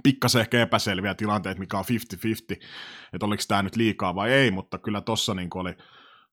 pikkasen 0.03 0.41
ehkä 0.41 0.62
epäselviä 0.62 1.16
tilanteita, 1.16 1.60
mikä 1.60 1.78
on 1.78 1.86
50-50, 2.53 2.66
että 3.14 3.26
oliko 3.26 3.43
tämä 3.47 3.64
nyt 3.64 3.76
liikaa 3.76 4.16
vai 4.16 4.32
ei, 4.32 4.51
mutta 4.51 4.78
kyllä 4.78 5.01
tossa 5.01 5.34
niin 5.34 5.49
oli, 5.56 5.78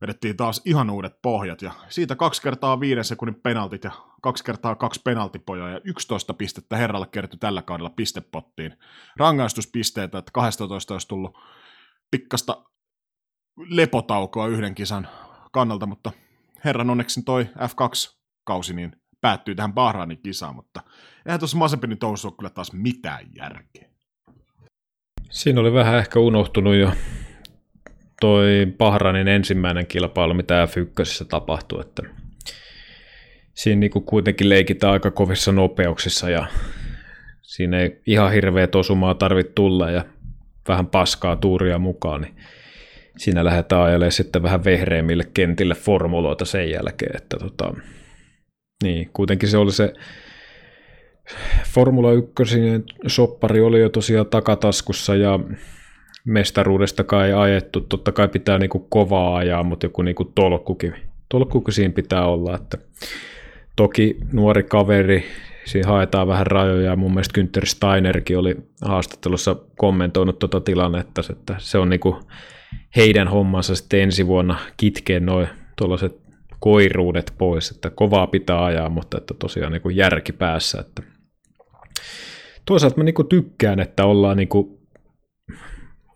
vedettiin 0.01 0.37
taas 0.37 0.63
ihan 0.65 0.91
uudet 0.91 1.23
pohjat, 1.23 1.63
ja 1.63 1.73
siitä 1.89 2.17
kaksi 2.17 2.43
kertaa 2.43 2.81
viiden 2.81 3.05
sekunnin 3.05 3.41
penaltit, 3.43 3.85
ja 3.85 3.91
kaksi 4.23 4.45
kertaa 4.45 4.75
kaksi 4.75 5.01
penaltipojoa, 5.05 5.71
ja 5.71 5.81
11 5.85 6.35
pistettä 6.35 6.77
herralle 6.77 7.07
kertyi 7.07 7.39
tällä 7.39 7.63
kaudella 7.63 7.91
pistepottiin. 7.91 8.79
Rangaistuspisteitä, 9.17 10.19
että 10.19 10.33
12 10.33 10.95
olisi 10.95 11.09
tullut 11.09 11.39
pikkasta 12.11 12.65
lepotaukoa 13.57 14.47
yhden 14.47 14.75
kisan 14.75 15.09
kannalta, 15.53 15.87
mutta 15.87 16.13
herran 16.65 16.91
onneksi 16.91 17.23
toi 17.23 17.49
F2-kausi 17.59 18.75
niin 18.75 18.93
päättyy 19.21 19.55
tähän 19.55 19.73
Bahrainin 19.73 20.23
kisaan, 20.23 20.55
mutta 20.55 20.83
eihän 21.27 21.41
tuossa 21.41 21.57
Masepinin 21.57 21.99
touhussa 21.99 22.29
ole 22.29 22.35
kyllä 22.39 22.51
taas 22.51 22.73
mitään 22.73 23.27
järkeä. 23.37 23.89
Siinä 25.31 25.61
oli 25.61 25.73
vähän 25.73 25.99
ehkä 25.99 26.19
unohtunut 26.21 26.75
jo 26.75 26.93
toi 28.21 28.67
Bahrainin 28.79 29.29
ensimmäinen 29.29 29.87
kilpailu, 29.87 30.35
mitä 30.35 30.67
F1 30.67 31.27
tapahtui, 31.29 31.81
että 31.81 32.03
siinä 33.55 33.81
niinku 33.81 34.01
kuitenkin 34.01 34.49
leikitään 34.49 34.93
aika 34.93 35.11
kovissa 35.11 35.53
nopeuksissa 35.53 36.31
ja 36.31 36.47
siinä 37.43 37.79
ei 37.81 38.01
ihan 38.07 38.33
hirveä 38.33 38.69
osumaa 38.75 39.15
tarvitse 39.15 39.53
tulla 39.53 39.91
ja 39.91 40.05
vähän 40.69 40.87
paskaa 40.87 41.37
tuuria 41.37 41.79
mukaan, 41.79 42.21
niin 42.21 42.37
siinä 43.17 43.45
lähdetään 43.45 43.83
ajelemaan 43.83 44.13
sitten 44.13 44.43
vähän 44.43 44.65
vehreämmille 44.65 45.25
kentille 45.35 45.75
formuloita 45.75 46.45
sen 46.45 46.71
jälkeen, 46.71 47.17
että 47.17 47.37
tota, 47.37 47.75
niin, 48.83 49.11
kuitenkin 49.13 49.49
se 49.49 49.59
oli 49.59 49.73
se 49.73 49.93
Formula 51.67 52.13
1 52.13 52.59
soppari 53.07 53.61
oli 53.61 53.81
jo 53.81 53.89
tosiaan 53.89 54.27
takataskussa 54.27 55.15
ja 55.15 55.39
mestaruudesta 56.25 57.05
kai 57.05 57.33
ajettu. 57.33 57.81
Totta 57.81 58.13
kai 58.13 58.29
pitää 58.29 58.59
niinku 58.59 58.79
kovaa 58.79 59.37
ajaa, 59.37 59.63
mutta 59.63 59.87
joku 59.87 60.03
niinku 60.03 60.25
tolkkukin, 60.25 60.95
tolkkukin 61.29 61.75
siinä 61.75 61.95
pitää 61.95 62.27
olla. 62.27 62.55
Että 62.55 62.79
toki 63.77 64.17
nuori 64.33 64.63
kaveri, 64.63 65.25
siinä 65.65 65.89
haetaan 65.89 66.29
vähän 66.29 66.47
rajoja 66.47 66.91
ja 66.91 66.97
mun 66.97 67.15
mielestä 67.15 67.41
Günther 67.41 67.67
Steinerkin 67.67 68.39
oli 68.39 68.57
haastattelussa 68.85 69.57
kommentoinut 69.77 70.39
tuota 70.39 70.61
tilannetta, 70.61 71.23
että 71.31 71.55
se 71.59 71.79
on 71.79 71.89
niinku 71.89 72.19
heidän 72.97 73.29
hommansa 73.29 73.75
sitten 73.75 74.01
ensi 74.01 74.27
vuonna 74.27 74.59
kitkeä 74.77 75.21
noin 75.21 75.49
tuollaiset 75.77 76.23
koiruudet 76.61 77.35
pois, 77.39 77.71
että 77.71 77.91
kovaa 77.91 78.27
pitää 78.27 78.65
ajaa, 78.65 78.89
mutta 78.89 79.19
että 79.19 79.35
tosiaan 79.35 79.73
niin 79.73 79.83
kuin 79.83 79.97
järki 79.97 80.33
päässä. 80.33 80.81
Että 80.81 81.03
toisaalta 82.67 82.97
mä 82.97 83.05
niin 83.05 83.15
kuin 83.15 83.29
tykkään, 83.29 83.81
että 83.81 84.05
ollaan 84.05 84.37
niin 84.37 84.49
kuin, 84.49 84.79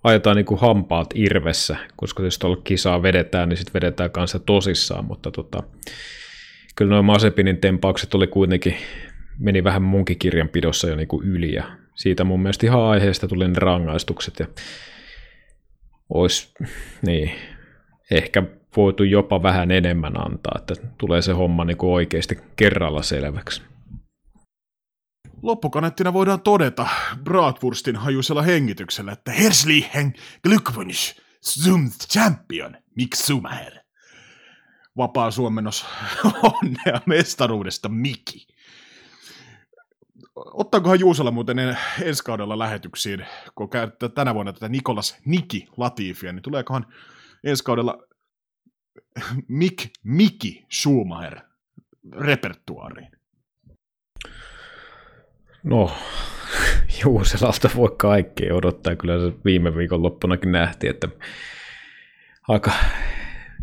ajetaan 0.04 0.36
niin 0.36 0.46
kuin 0.46 0.60
hampaat 0.60 1.08
irvessä, 1.14 1.76
koska 1.96 2.22
jos 2.22 2.38
tuolla 2.38 2.62
kisaa 2.64 3.02
vedetään, 3.02 3.48
niin 3.48 3.56
sitten 3.56 3.74
vedetään 3.74 4.10
kanssa 4.10 4.38
tosissaan, 4.38 5.04
mutta 5.04 5.30
tota, 5.30 5.62
kyllä 6.76 6.90
noin 6.90 7.04
Masepinin 7.04 7.56
tempaukset 7.56 8.14
oli 8.14 8.26
kuitenkin, 8.26 8.76
meni 9.38 9.64
vähän 9.64 9.82
munkin 9.82 10.18
kirjanpidossa 10.18 10.88
jo 10.88 10.96
niin 10.96 11.08
kuin 11.08 11.26
yli, 11.26 11.54
ja 11.54 11.64
siitä 11.94 12.24
mun 12.24 12.42
mielestä 12.42 12.66
ihan 12.66 12.82
aiheesta 12.82 13.28
tuli 13.28 13.48
ne 13.48 13.54
rangaistukset, 13.58 14.38
ja 14.38 14.46
olisi 16.08 16.54
niin, 17.06 17.30
ehkä 18.10 18.42
voitu 18.76 19.02
jopa 19.02 19.42
vähän 19.42 19.70
enemmän 19.70 20.26
antaa, 20.26 20.58
että 20.58 20.74
tulee 20.98 21.22
se 21.22 21.32
homma 21.32 21.64
niin 21.64 21.76
kuin 21.76 21.92
oikeasti 21.92 22.38
kerralla 22.56 23.02
selväksi. 23.02 23.62
Loppukaneettina 25.42 26.12
voidaan 26.12 26.40
todeta 26.40 26.86
Bratwurstin 27.24 27.96
hajuisella 27.96 28.42
hengityksellä, 28.42 29.12
että 29.12 29.32
Herzlichen 29.32 30.14
Glückwunsch 30.48 31.20
zum 31.44 31.90
Champion 32.12 32.76
Mick 32.96 33.14
Schumacher. 33.14 33.72
Vapaa 34.96 35.30
suomennos 35.30 35.86
onnea 36.42 37.00
mestaruudesta 37.06 37.88
Miki. 37.88 38.46
Ottaakohan 40.36 41.00
Juusolla 41.00 41.30
muuten 41.30 41.58
ensi 42.02 42.24
kaudella 42.24 42.58
lähetyksiin, 42.58 43.26
kun 43.54 43.70
käyttää 43.70 44.08
tänä 44.08 44.34
vuonna 44.34 44.52
tätä 44.52 44.68
Nikolas 44.68 45.18
Niki 45.24 45.68
Latifia, 45.76 46.32
niin 46.32 46.42
tuleekohan 46.42 46.86
ensi 47.44 47.64
kaudella 47.64 47.98
Mik, 49.48 49.90
Miki 50.04 50.66
Schumacher 50.72 51.38
repertuaariin? 52.12 53.10
No, 55.62 55.92
Juuselalta 57.04 57.70
voi 57.76 57.94
kaikkea 57.98 58.54
odottaa. 58.54 58.96
Kyllä 58.96 59.18
se 59.18 59.36
viime 59.44 59.76
viikon 59.76 60.02
loppunakin 60.02 60.52
nähtiin, 60.52 60.90
että 60.90 61.08
aika 62.48 62.72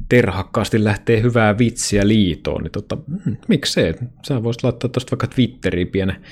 terhakkaasti 0.09 0.83
lähtee 0.83 1.21
hyvää 1.21 1.57
vitsiä 1.57 2.07
liitoon, 2.07 2.63
niin 2.63 2.71
tota, 2.71 2.97
hmm, 3.25 3.37
miksei? 3.47 3.93
Sä 4.27 4.43
voisit 4.43 4.63
laittaa 4.63 4.89
tuosta 4.89 5.11
vaikka 5.11 5.27
Twitteriin 5.27 5.87
pienen, 5.87 6.23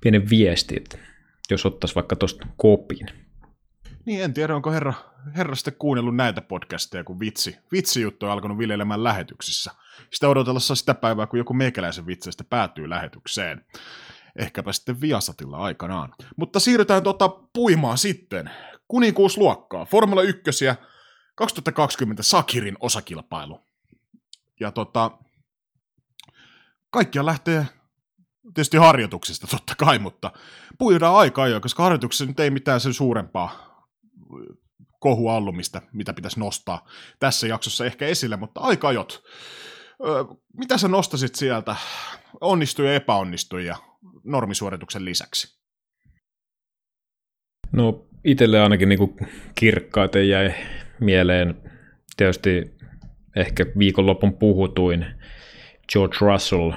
pienen 0.00 0.30
viestin, 0.30 0.84
jos 1.50 1.66
ottaisi 1.66 1.94
vaikka 1.94 2.16
tuosta 2.16 2.46
kopin. 2.56 3.06
Niin, 4.04 4.24
en 4.24 4.34
tiedä, 4.34 4.56
onko 4.56 4.72
herra, 4.72 4.94
herra 5.36 5.54
sitten 5.54 5.76
kuunnellut 5.78 6.16
näitä 6.16 6.40
podcasteja, 6.40 7.04
kun 7.04 7.20
vitsi, 7.20 7.56
vitsijuttu 7.72 8.26
on 8.26 8.32
alkanut 8.32 8.58
viljelemään 8.58 9.04
lähetyksissä. 9.04 9.70
Sitä 10.12 10.28
odotellessa 10.28 10.74
sitä 10.74 10.94
päivää, 10.94 11.26
kun 11.26 11.38
joku 11.38 11.54
meikäläisen 11.54 12.06
vitseistä 12.06 12.44
päätyy 12.44 12.90
lähetykseen. 12.90 13.64
Ehkäpä 14.36 14.72
sitten 14.72 15.00
Viasatilla 15.00 15.56
aikanaan. 15.56 16.12
Mutta 16.36 16.60
siirrytään 16.60 17.02
tota 17.02 17.28
puimaan 17.28 17.98
sitten. 17.98 18.50
Kuninkuusluokkaa, 18.88 19.84
Formula 19.84 20.22
1 20.22 20.42
2020 21.34 22.22
Sakirin 22.22 22.76
osakilpailu. 22.80 23.60
Ja 24.60 24.72
tota, 24.72 25.10
kaikkia 26.90 27.26
lähtee 27.26 27.66
tietysti 28.54 28.76
harjoituksista 28.76 29.46
totta 29.46 29.74
kai, 29.78 29.98
mutta 29.98 30.32
puidaan 30.78 31.16
aika 31.16 31.42
ajoin, 31.42 31.62
koska 31.62 31.82
harjoituksessa 31.82 32.24
nyt 32.24 32.40
ei 32.40 32.50
mitään 32.50 32.80
sen 32.80 32.94
suurempaa 32.94 33.66
kohuallumista, 35.00 35.82
mitä 35.92 36.12
pitäisi 36.12 36.40
nostaa 36.40 36.86
tässä 37.18 37.46
jaksossa 37.46 37.86
ehkä 37.86 38.06
esille, 38.06 38.36
mutta 38.36 38.60
aika 38.60 38.88
ajot. 38.88 39.22
Mitä 40.56 40.78
sä 40.78 40.88
nostasit 40.88 41.34
sieltä 41.34 41.76
onnistui 42.40 42.86
ja 42.86 42.94
epäonnistui 42.94 43.66
ja 43.66 43.76
normisuorituksen 44.24 45.04
lisäksi? 45.04 45.60
No 47.72 48.06
itselle 48.24 48.60
ainakin 48.60 48.88
niin 48.88 49.16
kirkkaiten 49.54 50.28
jäi 50.28 50.54
mieleen 51.00 51.72
tietysti 52.16 52.76
ehkä 53.36 53.66
viikonlopun 53.78 54.38
puhutuin 54.38 55.06
George 55.92 56.16
Russell 56.20 56.72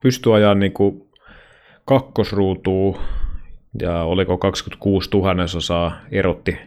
pystyi 0.00 0.32
ajaa 0.32 0.54
niin 0.54 0.72
kuin 0.72 1.10
kakkosruutuun 1.84 2.98
ja 3.82 4.02
oliko 4.02 4.38
26 4.38 5.10
tuhannesosaa 5.10 6.00
erotti 6.10 6.58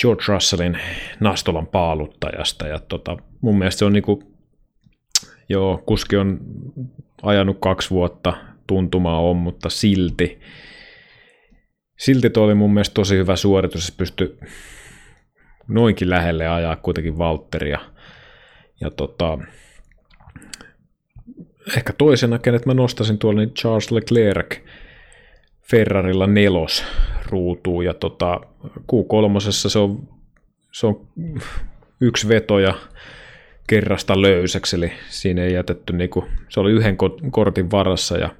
George 0.00 0.24
Russellin 0.28 0.78
Nastolan 1.20 1.66
paaluttajasta 1.66 2.66
ja 2.66 2.78
tota, 2.78 3.16
mun 3.40 3.58
mielestä 3.58 3.78
se 3.78 3.84
on 3.84 3.92
niin 3.92 4.02
kuin, 4.02 4.22
joo, 5.48 5.82
kuski 5.86 6.16
on 6.16 6.40
ajanut 7.22 7.56
kaksi 7.60 7.90
vuotta, 7.90 8.36
tuntumaa 8.66 9.20
on, 9.20 9.36
mutta 9.36 9.70
silti 9.70 10.40
silti 11.98 12.30
tuo 12.30 12.44
oli 12.44 12.54
mun 12.54 12.74
mielestä 12.74 12.94
tosi 12.94 13.16
hyvä 13.16 13.36
suoritus, 13.36 13.86
se 13.86 13.94
pystyi 13.96 14.38
noinkin 15.68 16.10
lähelle 16.10 16.48
ajaa 16.48 16.76
kuitenkin 16.76 17.18
Valtteria. 17.18 17.78
Ja 18.80 18.90
tota, 18.90 19.38
ehkä 21.76 21.92
toisena, 21.98 22.38
kenet 22.38 22.66
mä 22.66 22.74
nostasin 22.74 23.18
tuolla, 23.18 23.40
niin 23.40 23.54
Charles 23.54 23.90
Leclerc 23.90 24.58
Ferrarilla 25.70 26.26
nelos 26.26 26.84
ruutuu, 27.26 27.82
ja 27.82 27.94
tota, 27.94 28.40
Q3 28.64 29.68
se 29.68 29.78
on, 29.78 30.08
se 30.72 30.86
on 30.86 31.06
yksi 32.00 32.28
veto 32.28 32.58
ja 32.58 32.74
kerrasta 33.66 34.22
löysäksi, 34.22 34.76
eli 34.76 34.92
siinä 35.08 35.42
ei 35.42 35.52
jätetty, 35.52 35.92
niinku, 35.92 36.24
se 36.48 36.60
oli 36.60 36.72
yhden 36.72 36.96
kortin 37.30 37.70
varassa, 37.70 38.18
ja 38.18 38.30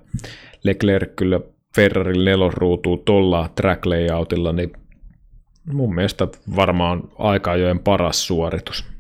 Leclerc 0.62 1.16
kyllä 1.16 1.40
Ferrarin 1.74 2.24
nelosruutuu 2.24 2.96
tuolla 2.96 3.50
track 3.54 3.86
layoutilla, 3.86 4.52
niin 4.52 4.72
mun 5.72 5.94
mielestä 5.94 6.28
varmaan 6.56 7.02
aika 7.18 7.52
paras 7.84 8.26
suoritus. 8.26 8.93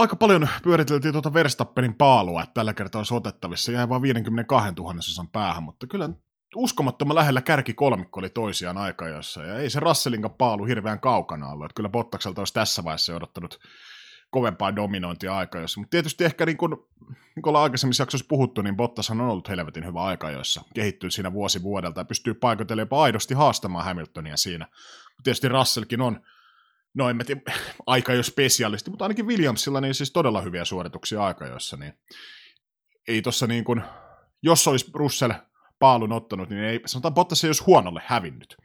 Aika 0.00 0.16
paljon 0.16 0.48
pyöriteltiin 0.62 1.12
tuota 1.12 1.34
Verstappenin 1.34 1.94
paalua, 1.94 2.42
että 2.42 2.54
tällä 2.54 2.74
kertaa 2.74 2.98
olisi 2.98 3.14
otettavissa. 3.14 3.72
Jäi 3.72 3.88
vain 3.88 4.02
52 4.02 4.72
000 4.76 4.94
päähän, 5.32 5.62
mutta 5.62 5.86
kyllä 5.86 6.10
uskomattoman 6.56 7.16
lähellä 7.16 7.42
kärki 7.42 7.74
kolmikko 7.74 8.20
oli 8.20 8.28
toisiaan 8.28 8.78
aikajoissa. 8.78 9.44
Ja 9.44 9.58
ei 9.58 9.70
se 9.70 9.80
Russellinkaan 9.80 10.34
paalu 10.34 10.64
hirveän 10.64 11.00
kaukana 11.00 11.48
ollut. 11.48 11.64
Että 11.64 11.74
kyllä 11.74 11.88
Bottakselta 11.88 12.40
olisi 12.40 12.54
tässä 12.54 12.84
vaiheessa 12.84 13.16
odottanut 13.16 13.60
kovempaa 14.30 14.76
dominointia 14.76 15.36
aikajoissa. 15.36 15.80
Mutta 15.80 15.90
tietysti 15.90 16.24
ehkä 16.24 16.46
niin 16.46 16.56
kuin, 16.56 16.76
niin 17.36 17.42
kuin 17.42 17.56
aikaisemmissa 17.56 18.02
jaksoissa 18.02 18.28
puhuttu, 18.28 18.62
niin 18.62 18.76
Bottas 18.76 19.10
on 19.10 19.20
ollut 19.20 19.48
helvetin 19.48 19.86
hyvä 19.86 20.02
aikajoissa. 20.02 20.62
Kehittyy 20.74 21.10
siinä 21.10 21.32
vuosi 21.32 21.62
vuodelta 21.62 22.00
ja 22.00 22.04
pystyy 22.04 22.34
paikoitellen 22.34 22.82
jopa 22.82 23.02
aidosti 23.02 23.34
haastamaan 23.34 23.84
Hamiltonia 23.84 24.36
siinä. 24.36 24.66
Tietysti 25.22 25.48
Russellkin 25.48 26.00
on, 26.00 26.20
no 26.94 27.10
en 27.10 27.16
mä 27.16 27.24
tiedä, 27.24 27.40
aika 27.86 28.14
jo 28.14 28.22
spesialisti, 28.22 28.90
mutta 28.90 29.04
ainakin 29.04 29.26
Williamsilla 29.26 29.80
niin 29.80 29.94
siis 29.94 30.12
todella 30.12 30.40
hyviä 30.40 30.64
suorituksia 30.64 31.24
aikajoissa, 31.24 31.76
niin 31.76 31.92
ei 33.08 33.22
tossa 33.22 33.46
niin 33.46 33.64
kuin, 33.64 33.82
jos 34.42 34.68
olisi 34.68 34.90
Russell 34.94 35.32
paalun 35.78 36.12
ottanut, 36.12 36.50
niin 36.50 36.62
ei, 36.62 36.80
sanotaan 36.86 37.14
Bottas 37.14 37.44
ei 37.44 37.48
olisi 37.48 37.64
huonolle 37.64 38.02
hävinnyt. 38.04 38.56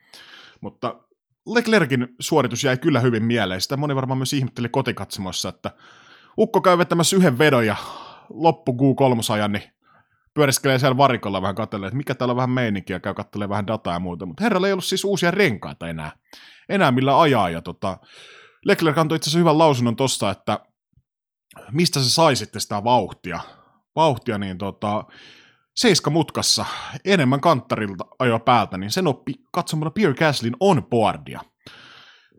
Mutta 0.61 0.99
Leclerkin 1.45 2.07
suoritus 2.19 2.63
jäi 2.63 2.77
kyllä 2.77 2.99
hyvin 2.99 3.23
mieleen. 3.23 3.61
Sitä 3.61 3.77
moni 3.77 3.95
varmaan 3.95 4.17
myös 4.17 4.33
ihmetteli 4.33 4.69
kotikatsomossa, 4.69 5.49
että 5.49 5.71
Ukko 6.37 6.61
käy 6.61 6.77
vetämässä 6.77 7.15
yhden 7.15 7.37
vedon 7.37 7.65
ja 7.65 7.75
loppu 8.29 8.71
Q3-ajan, 8.71 9.51
niin 9.51 9.63
pyöriskelee 10.33 10.79
siellä 10.79 10.97
varikolla 10.97 11.41
vähän 11.41 11.55
katselee, 11.55 11.87
että 11.87 11.97
mikä 11.97 12.15
täällä 12.15 12.31
on 12.31 12.35
vähän 12.35 12.49
meininkiä, 12.49 12.99
käy 12.99 13.13
katselee 13.13 13.49
vähän 13.49 13.67
dataa 13.67 13.93
ja 13.93 13.99
muuta. 13.99 14.25
Mutta 14.25 14.43
herralla 14.43 14.67
ei 14.67 14.73
ollut 14.73 14.85
siis 14.85 15.05
uusia 15.05 15.31
renkaita 15.31 15.89
enää, 15.89 16.11
enää 16.69 16.91
millä 16.91 17.21
ajaa. 17.21 17.49
Ja 17.49 17.61
tota, 17.61 17.97
Leclerc 18.65 18.97
antoi 18.97 19.15
itse 19.15 19.29
asiassa 19.29 19.39
hyvän 19.39 19.57
lausunnon 19.57 19.95
tossa, 19.95 20.31
että 20.31 20.59
mistä 21.71 21.99
se 21.99 22.09
sai 22.09 22.35
sitten 22.35 22.61
sitä 22.61 22.83
vauhtia. 22.83 23.39
Vauhtia, 23.95 24.37
niin 24.37 24.57
tota, 24.57 25.03
seiska 25.75 26.09
mutkassa 26.09 26.65
enemmän 27.05 27.41
kanttarilta 27.41 28.05
ajoa 28.19 28.39
päältä, 28.39 28.77
niin 28.77 28.91
sen 28.91 29.07
oppi 29.07 29.33
katsomalla 29.51 29.91
Pierre 29.91 30.15
Gaslin 30.15 30.55
on 30.59 30.85
boardia. 30.85 31.41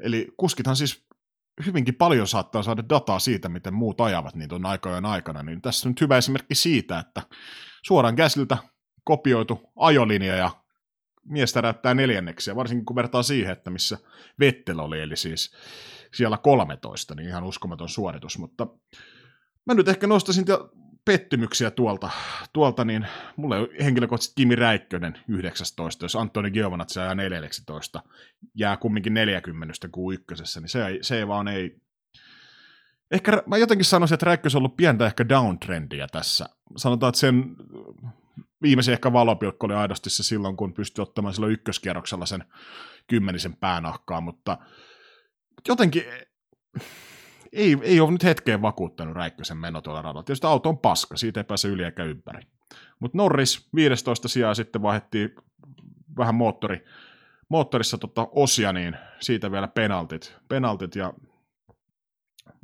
Eli 0.03 0.29
kuskithan 0.37 0.77
siis 0.77 1.07
hyvinkin 1.67 1.95
paljon 1.95 2.29
saattaa 2.29 2.63
saada 2.63 2.85
dataa 2.89 3.19
siitä, 3.19 3.49
miten 3.49 3.75
muut 3.75 4.01
ajavat 4.01 4.35
niitä 4.35 4.55
on 4.55 4.67
aikojen 4.67 5.07
aikana, 5.07 5.43
niin 5.43 5.63
tässä 5.63 5.89
on 5.89 5.91
nyt 5.91 6.01
hyvä 6.01 6.17
esimerkki 6.17 6.55
siitä, 6.55 6.99
että 6.99 7.23
suoraan 7.87 8.15
Gaslilta 8.15 8.59
kopioitu 9.05 9.61
ajolinja 9.77 10.37
ja 10.37 10.51
mies 11.29 11.53
täräyttää 11.53 11.95
neljänneksi, 11.95 12.51
ja 12.51 12.57
varsinkin 12.57 12.85
kun 12.85 12.97
vertaa 12.97 13.23
siihen, 13.23 13.53
että 13.53 13.71
missä 13.71 13.99
Vettel 14.41 14.79
oli, 14.79 15.01
eli 15.01 15.17
siis 15.17 15.53
siellä 16.15 16.39
13, 16.39 17.15
niin 17.15 17.29
ihan 17.29 17.45
uskomaton 17.45 17.89
suoritus, 17.89 18.39
mutta 18.39 18.67
mä 19.67 19.75
nyt 19.75 19.89
ehkä 19.89 20.07
nostaisin 20.07 20.45
pettymyksiä 21.05 21.71
tuolta, 21.71 22.11
tuolta 22.53 22.85
niin 22.85 23.07
mulle 23.37 23.57
henkilökohtaisesti 23.85 24.35
Kimi 24.37 24.57
Räikkönen 24.57 25.19
19, 25.29 26.05
jos 26.05 26.17
Antoni 26.17 26.51
Giovanazzi 26.51 27.01
ajaa 27.01 27.15
14, 27.15 28.03
jää 28.55 28.77
kumminkin 28.77 29.15
40 29.15 29.89
kuin 29.93 30.15
ykkösessä, 30.15 30.61
niin 30.61 30.69
se, 30.69 30.87
ei, 30.87 30.99
se 31.03 31.29
vaan 31.29 31.49
ei... 31.49 31.77
Ehkä 33.11 33.43
mä 33.47 33.57
jotenkin 33.57 33.85
sanoisin, 33.85 34.15
että 34.15 34.27
Räikkös 34.27 34.55
on 34.55 34.59
ollut 34.59 34.77
pientä 34.77 35.07
ehkä 35.07 35.29
downtrendiä 35.29 36.07
tässä. 36.13 36.49
Sanotaan, 36.77 37.09
että 37.09 37.19
sen 37.19 37.57
viimeisin 38.63 38.93
ehkä 38.93 39.13
valopilkko 39.13 39.67
oli 39.67 39.75
aidosti 39.75 40.11
se 40.11 40.23
silloin, 40.23 40.57
kun 40.57 40.75
pystyi 40.75 41.03
ottamaan 41.03 41.35
silloin 41.35 41.53
ykköskierroksella 41.53 42.27
sen 42.27 42.45
kymmenisen 43.07 43.57
päänahkaa, 43.57 44.21
mutta 44.21 44.59
jotenkin 45.69 46.05
ei, 47.53 47.79
ei 47.83 48.01
ole 48.01 48.11
nyt 48.11 48.25
hetkeen 48.25 48.63
vakuuttanut 48.63 49.15
Räikkösen 49.17 49.57
meno 49.57 49.81
tuolla 49.81 50.03
radalla. 50.03 50.23
Tietysti 50.23 50.47
auto 50.47 50.69
on 50.69 50.79
paska, 50.79 51.17
siitä 51.17 51.41
ei 51.41 51.45
pääse 51.45 51.69
yli 51.69 51.85
eikä 51.85 52.05
ympäri. 52.05 52.43
Mutta 53.01 53.19
Norris 53.19 53.69
15 53.75 54.29
sijaa 54.29 54.55
sitten 54.55 54.83
vaihdettiin 54.83 55.35
vähän 56.17 56.35
moottori, 56.35 56.85
moottorissa 57.49 57.99
tota 57.99 58.29
osia, 58.31 58.73
niin 58.73 58.97
siitä 59.21 59.53
vielä 59.53 59.69
penaltit. 59.69 60.37
penaltit 60.49 60.95
ja... 60.97 61.13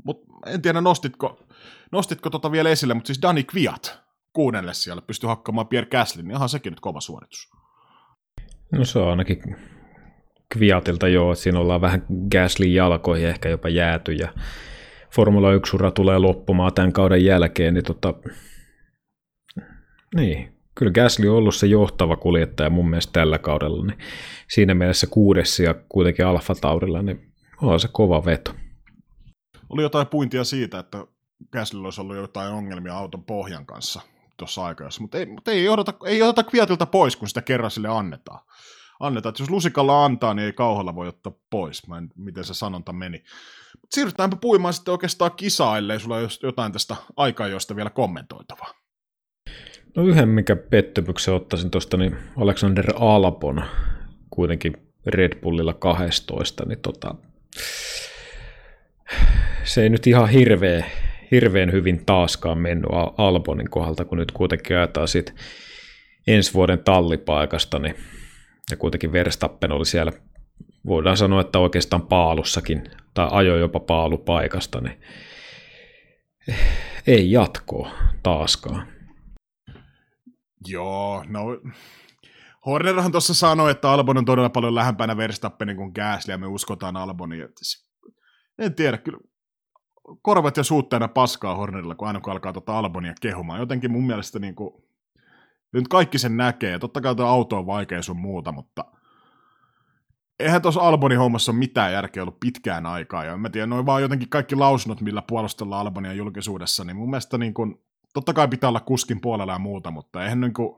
Mut 0.05 0.23
en 0.47 0.63
tiedä, 0.63 0.81
nostitko, 0.81 1.47
nostitko 1.93 2.31
tota 2.31 2.53
vielä 2.53 2.71
esille, 2.71 2.95
mutta 2.95 3.07
siis 3.07 3.23
Dani 3.23 3.45
Kviat 3.45 4.03
kuudelle 4.33 4.75
siellä 4.75 5.03
pystyi 5.03 5.29
hakkaamaan 5.29 5.69
Pierre 5.69 5.91
Gaslin, 5.91 6.29
niin 6.29 6.37
ihan 6.37 6.49
sekin 6.49 6.71
nyt 6.71 6.81
kova 6.81 7.01
suoritus. 7.01 7.51
No 8.73 8.85
se 8.85 8.99
on 8.99 9.09
ainakin 9.11 9.57
Kviatilta 10.53 11.09
joo, 11.09 11.33
että 11.33 11.43
siinä 11.43 11.59
ollaan 11.59 11.81
vähän 11.81 12.07
Gaslin 12.33 12.75
jalkoihin 12.75 13.29
ehkä 13.29 13.49
jopa 13.49 13.69
jääty 13.69 14.13
ja 14.13 14.29
Formula 15.15 15.49
1-ura 15.57 15.91
tulee 15.91 16.19
loppumaan 16.19 16.75
tämän 16.75 16.93
kauden 16.93 17.25
jälkeen, 17.25 17.75
niin 17.75 17.85
tota, 17.85 18.15
niin, 20.15 20.53
kyllä 20.75 20.93
Gasly 20.93 21.29
on 21.29 21.37
ollut 21.37 21.55
se 21.55 21.67
johtava 21.67 22.17
kuljettaja 22.17 22.71
mun 22.71 22.91
mielestä 22.91 23.13
tällä 23.13 23.39
kaudella, 23.39 23.87
niin 23.87 23.99
siinä 24.51 24.75
mielessä 24.75 25.07
kuudes 25.07 25.61
ja 25.61 25.75
kuitenkin 25.89 26.27
Alfa 26.27 26.55
Taurilla, 26.55 27.03
niin 27.03 27.33
on 27.63 27.81
se 27.81 27.89
kova 27.93 28.25
veto. 28.25 28.55
Oli 29.69 29.83
jotain 29.83 30.07
puintia 30.07 30.45
siitä, 30.45 30.79
että 30.79 31.07
Gaslylla 31.53 31.87
olisi 31.87 32.01
ollut 32.01 32.17
jotain 32.17 32.53
ongelmia 32.53 32.97
auton 32.97 33.25
pohjan 33.25 33.67
kanssa 33.67 34.01
tuossa 34.43 34.65
aikajassa, 34.65 35.01
mutta 35.01 35.19
ei, 35.19 35.27
mutta 35.27 35.51
ei 35.51 35.69
odota, 35.69 35.95
ei 36.07 36.23
odota 36.23 36.43
Kviatilta 36.43 36.87
pois, 36.87 37.17
kun 37.17 37.29
sitä 37.29 37.43
kerran 37.43 37.71
sille 37.71 37.89
annetaan 37.89 38.41
annetaan. 39.03 39.31
Että 39.31 39.43
jos 39.43 39.51
lusikalla 39.51 40.05
antaa, 40.05 40.35
niin 40.35 40.47
ei 40.47 40.53
kauhalla 40.53 40.95
voi 40.95 41.09
ottaa 41.09 41.33
pois. 41.51 41.89
Mä 41.89 41.99
en, 41.99 42.09
miten 42.17 42.45
se 42.45 42.55
sanonta 42.55 42.93
meni. 42.93 43.19
Mut 43.81 43.93
siirrytäänpä 43.93 44.37
puimaan 44.37 44.75
sitten 44.75 44.93
oikeastaan 44.93 45.31
kisaa, 45.37 45.79
ellei 45.79 46.01
sulla 46.01 46.17
ole 46.17 46.29
jotain 46.43 46.73
tästä 46.73 46.97
aikaa, 47.17 47.49
josta 47.49 47.77
vielä 47.77 47.91
kommentoitavaa. 47.91 48.75
No 49.97 50.03
yhden, 50.03 50.29
mikä 50.29 50.57
pettymyksen 50.57 51.35
ottaisin 51.35 51.71
tuosta, 51.71 51.97
niin 51.97 52.17
Alexander 52.37 52.93
Albon 52.97 53.65
kuitenkin 54.31 54.73
Red 55.07 55.41
Bullilla 55.41 55.75
12, 55.75 56.65
niin 56.67 56.81
tota, 56.81 57.15
se 59.65 59.83
ei 59.83 59.89
nyt 59.89 60.07
ihan 60.07 60.29
hirveä, 60.29 60.87
hirveän 61.33 61.73
hyvin 61.73 62.07
taaskaan 62.07 62.59
mennyt 62.59 62.91
Albonin 63.19 63.71
kohdalta, 63.71 64.05
kun 64.05 64.19
nyt 64.19 64.33
kuitenkin 64.33 64.77
ajetaan 64.77 65.09
sit 65.09 65.35
ensi 66.27 66.55
vuoden 66.55 66.85
tallipaikasta, 66.85 67.79
niin, 67.79 67.95
ja 68.71 68.77
kuitenkin 68.77 69.13
Verstappen 69.13 69.73
oli 69.73 69.87
siellä, 69.87 70.13
voidaan 70.87 71.17
sanoa, 71.17 71.41
että 71.41 71.59
oikeastaan 71.59 72.07
paalussakin, 72.07 72.91
tai 73.15 73.29
ajoi 73.31 73.61
jopa 73.61 73.81
paalupaikasta, 73.81 74.81
niin 74.81 75.01
ei 77.07 77.31
jatkoa 77.31 77.91
taaskaan. 78.23 78.87
Joo, 80.67 81.25
no 81.29 81.45
Hornerhan 82.67 83.13
tuossa 83.13 83.35
sanoi, 83.35 83.71
että 83.71 83.91
Albon 83.91 84.19
on 84.19 84.25
todella 84.25 84.51
paljon 84.51 84.75
lähempänä 84.75 85.17
Verstappenin 85.17 85.77
kuin 85.77 85.93
Gasly, 85.95 86.33
ja 86.33 86.39
me 86.39 86.47
uskotaan 86.47 86.97
Albonia. 86.97 87.49
En 88.59 88.75
tiedä, 88.75 88.99
kyllä 88.99 89.19
korvat 90.23 90.57
ja 90.57 90.65
suutteena 90.65 91.09
paskaa 91.09 91.55
Hornerilla, 91.55 91.95
kun 91.95 92.09
aina 92.09 92.21
kun 92.21 92.33
alkaa 92.33 92.53
tuota 92.53 92.79
Albonia 92.79 93.15
kehumaan. 93.21 93.61
Jotenkin 93.61 93.91
mun 93.91 94.07
mielestä 94.07 94.39
niin 94.39 94.55
kuin, 94.55 94.85
nyt 95.73 95.89
kaikki 95.89 96.19
sen 96.19 96.37
näkee. 96.37 96.79
Totta 96.79 97.01
kai 97.01 97.15
tuo 97.15 97.27
auto 97.27 97.59
on 97.59 97.67
vaikea 97.67 98.03
sun 98.03 98.21
muuta, 98.21 98.53
mutta 98.53 98.85
eihän 100.41 100.63
tuossa 100.63 100.81
Albonin 100.81 101.19
hommassa 101.19 101.53
ole 101.53 101.59
mitään 101.59 101.93
järkeä 101.93 102.23
ollut 102.23 102.41
pitkään 102.41 102.87
aikaa. 102.87 103.25
Ja 103.25 103.33
en 103.33 103.41
mä 103.41 103.51
tiedä, 103.51 103.67
noin 103.67 103.87
vaan 103.87 104.03
jotenkin 104.03 104.29
kaikki 104.29 104.57
lausunnot, 104.57 105.01
millä 105.01 105.23
puolustellaan 105.23 105.81
Albonia 105.87 106.13
julkisuudessa, 106.13 106.85
niin 106.85 106.97
mun 106.97 107.11
mielestä 107.11 107.39
niin 107.39 107.55
kuin, 107.55 107.83
totta 108.15 108.33
kai 108.33 108.49
pitää 108.49 108.69
olla 108.69 108.81
kuskin 108.81 109.21
puolella 109.21 109.53
ja 109.53 109.59
muuta, 109.59 109.91
mutta 109.91 110.25
eihän 110.25 110.41
niin 110.41 110.53
kuin, 110.53 110.75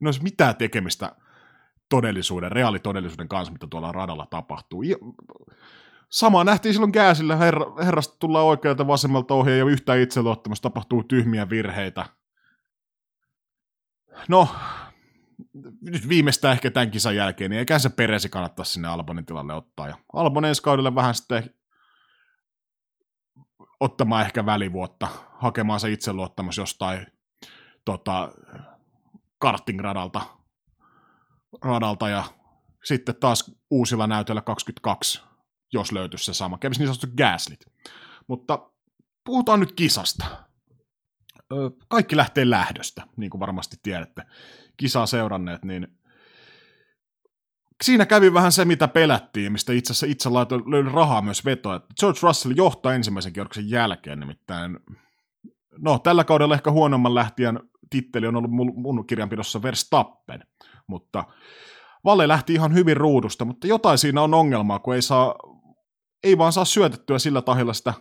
no 0.00 0.08
olisi 0.08 0.22
mitään 0.22 0.56
tekemistä 0.56 1.16
todellisuuden, 1.88 2.52
reaalitodellisuuden 2.52 3.28
kanssa, 3.28 3.52
mitä 3.52 3.66
tuolla 3.66 3.92
radalla 3.92 4.26
tapahtuu. 4.30 4.82
Sama 6.12 6.44
nähtiin 6.44 6.72
silloin 6.72 6.92
Gääsillä, 6.92 7.36
herra, 7.36 7.66
herrasta 7.84 8.16
tullaan 8.18 8.46
oikealta 8.46 8.86
vasemmalta 8.86 9.34
ei 9.46 9.62
ole 9.62 9.72
yhtään 9.72 10.00
itseluottamusta, 10.00 10.62
tapahtuu 10.62 11.02
tyhmiä 11.04 11.50
virheitä. 11.50 12.06
No, 14.28 14.48
nyt 15.80 16.08
viimeistään 16.08 16.52
ehkä 16.52 16.70
tämän 16.70 16.90
kisan 16.90 17.16
jälkeen, 17.16 17.50
niin 17.50 17.58
eikä 17.58 17.78
se 17.78 17.88
peresi 17.88 18.28
kannattaa 18.28 18.64
sinne 18.64 18.88
Albonin 18.88 19.26
tilalle 19.26 19.54
ottaa. 19.54 19.88
Ja 19.88 19.98
Albon 20.12 20.44
ensi 20.44 20.62
kaudelle 20.62 20.94
vähän 20.94 21.14
sitten 21.14 21.54
ottamaan 23.80 24.24
ehkä 24.24 24.46
välivuotta, 24.46 25.08
hakemaan 25.38 25.80
se 25.80 25.90
itseluottamus 25.90 26.58
jostain 26.58 27.06
tota, 27.84 28.32
kartingradalta 29.38 30.20
radalta 31.64 32.08
ja 32.08 32.24
sitten 32.84 33.16
taas 33.20 33.54
uusilla 33.70 34.06
näytöillä 34.06 34.42
22, 34.42 35.22
jos 35.72 35.92
löytyisi 35.92 36.24
se 36.24 36.34
sama. 36.34 36.58
Kävisi 36.58 36.80
niin 36.80 36.94
sanottu 36.94 37.16
gaslit. 37.16 37.66
Mutta 38.26 38.70
puhutaan 39.24 39.60
nyt 39.60 39.72
kisasta. 39.72 40.24
Kaikki 41.88 42.16
lähtee 42.16 42.50
lähdöstä, 42.50 43.02
niin 43.16 43.30
kuin 43.30 43.40
varmasti 43.40 43.76
tiedätte. 43.82 44.22
Kisaa 44.76 45.06
seuranneet, 45.06 45.64
niin 45.64 45.88
siinä 47.84 48.06
kävi 48.06 48.34
vähän 48.34 48.52
se, 48.52 48.64
mitä 48.64 48.88
pelättiin, 48.88 49.52
mistä 49.52 49.72
itse 49.72 49.92
asiassa 49.92 50.06
itse 50.06 50.28
laitoin 50.28 50.92
rahaa 50.92 51.22
myös 51.22 51.44
vetoa. 51.44 51.80
George 52.00 52.18
Russell 52.22 52.54
johtaa 52.56 52.94
ensimmäisen 52.94 53.32
kierroksen 53.32 53.70
jälkeen, 53.70 54.20
nimittäin 54.20 54.78
no, 55.78 55.98
tällä 55.98 56.24
kaudella 56.24 56.54
ehkä 56.54 56.70
huonomman 56.70 57.14
lähtien 57.14 57.60
titteli 57.90 58.26
on 58.26 58.36
ollut 58.36 58.50
mun 58.74 59.06
kirjanpidossa 59.06 59.62
Verstappen, 59.62 60.44
mutta 60.86 61.24
Valle 62.04 62.28
lähti 62.28 62.54
ihan 62.54 62.74
hyvin 62.74 62.96
ruudusta, 62.96 63.44
mutta 63.44 63.66
jotain 63.66 63.98
siinä 63.98 64.22
on 64.22 64.34
ongelmaa, 64.34 64.78
kun 64.78 64.94
ei, 64.94 65.02
saa, 65.02 65.34
ei 66.22 66.38
vaan 66.38 66.52
saa 66.52 66.64
syötettyä 66.64 67.18
sillä 67.18 67.42
tahilla 67.42 67.72
sitä 67.72 67.94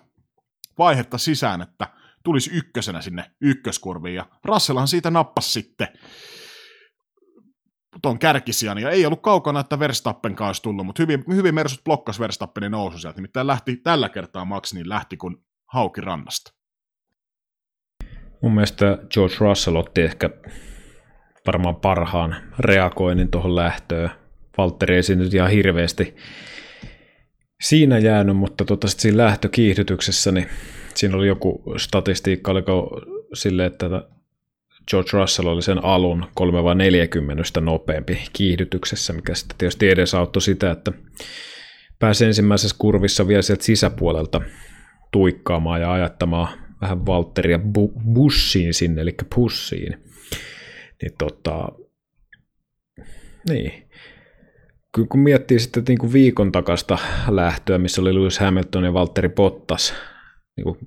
vaihetta 0.78 1.17
sisään, 1.17 1.61
että 1.61 1.88
tulisi 2.24 2.51
ykkösenä 2.53 3.01
sinne 3.01 3.32
ykköskurviin, 3.41 4.15
ja 4.15 4.26
Russellhan 4.45 4.88
siitä 4.88 5.11
nappasi 5.11 5.51
sitten 5.51 5.88
tuon 8.01 8.19
kärkisijan, 8.19 8.78
ja 8.78 8.89
ei 8.89 9.05
ollut 9.05 9.22
kaukana, 9.22 9.59
että 9.59 9.80
Verstappen 9.80 10.36
olisi 10.41 10.61
tullut, 10.61 10.86
mutta 10.86 11.03
hyvin, 11.03 11.24
hyvin 11.28 11.55
Mersut 11.55 11.84
blokkas 11.84 12.19
Verstappenin 12.19 12.72
nousu 12.72 12.97
sieltä, 12.97 13.17
nimittäin 13.17 13.47
lähti 13.47 13.78
tällä 13.78 14.09
kertaa 14.09 14.45
Max, 14.45 14.74
niin 14.74 14.89
lähti 14.89 15.17
kun 15.17 15.43
hauki 15.65 16.01
rannasta. 16.01 16.53
Mun 18.41 18.53
mielestä 18.53 18.97
George 19.13 19.36
Russell 19.39 19.76
otti 19.76 20.01
ehkä 20.01 20.30
varmaan 21.47 21.76
parhaan 21.76 22.36
reagoinnin 22.59 23.32
tuohon 23.32 23.55
lähtöön. 23.55 24.09
Valtteri 24.57 24.95
ei 24.95 25.15
nyt 25.15 25.34
ihan 25.34 25.49
hirveästi 25.49 26.15
siinä 27.62 27.97
jäänyt, 27.97 28.38
mutta 28.38 28.66
tota, 28.66 28.88
sit 28.88 28.99
siinä 28.99 29.18
lähtökiihdytyksessä, 29.18 30.32
niin 30.32 30.47
siinä 30.95 31.18
oli 31.18 31.28
joku 31.28 31.64
statistiikka, 31.78 32.51
oliko 32.51 33.01
sille, 33.34 33.66
että 33.66 33.86
George 34.89 35.09
Russell 35.14 35.47
oli 35.47 35.62
sen 35.62 35.84
alun 35.86 36.26
3 36.34 36.64
vai 36.64 36.76
40 36.76 37.62
nopeampi 37.62 38.22
kiihdytyksessä, 38.34 39.14
mikä 39.14 39.36
sitten 39.36 39.57
tietysti 39.57 39.89
edesauttoi 39.89 40.41
sitä, 40.41 40.72
että 40.72 40.91
pääsi 41.99 42.26
ensimmäisessä 42.26 42.76
kurvissa 42.80 43.28
vielä 43.28 43.41
sieltä 43.41 43.64
sisäpuolelta 43.64 44.41
tuikkaamaan 45.12 45.82
ja 45.82 45.93
ajattamaan 45.93 46.47
vähän 46.82 47.05
Valtteria 47.05 47.57
bu- 47.57 48.14
bussiin 48.14 48.74
sinne, 48.74 49.01
eli 49.01 49.16
pussiin. 49.36 50.03
Niin 51.01 51.12
tota, 51.18 51.70
niin. 53.49 53.91
Kyllä 54.96 55.08
kun 55.08 55.20
miettii 55.20 55.60
sitten 55.60 55.84
niin 55.88 55.98
kuin 55.98 56.14
viikon 56.14 56.52
takasta 56.52 56.98
lähtöä, 57.28 57.78
missä 57.78 58.02
oli 58.02 58.16
Lewis 58.16 58.39
Hamilton 58.39 58.84
ja 58.84 58.94
Valtteri 58.94 59.30
Bottas, 59.30 59.94
niin, 60.58 60.64
kuin, 60.64 60.78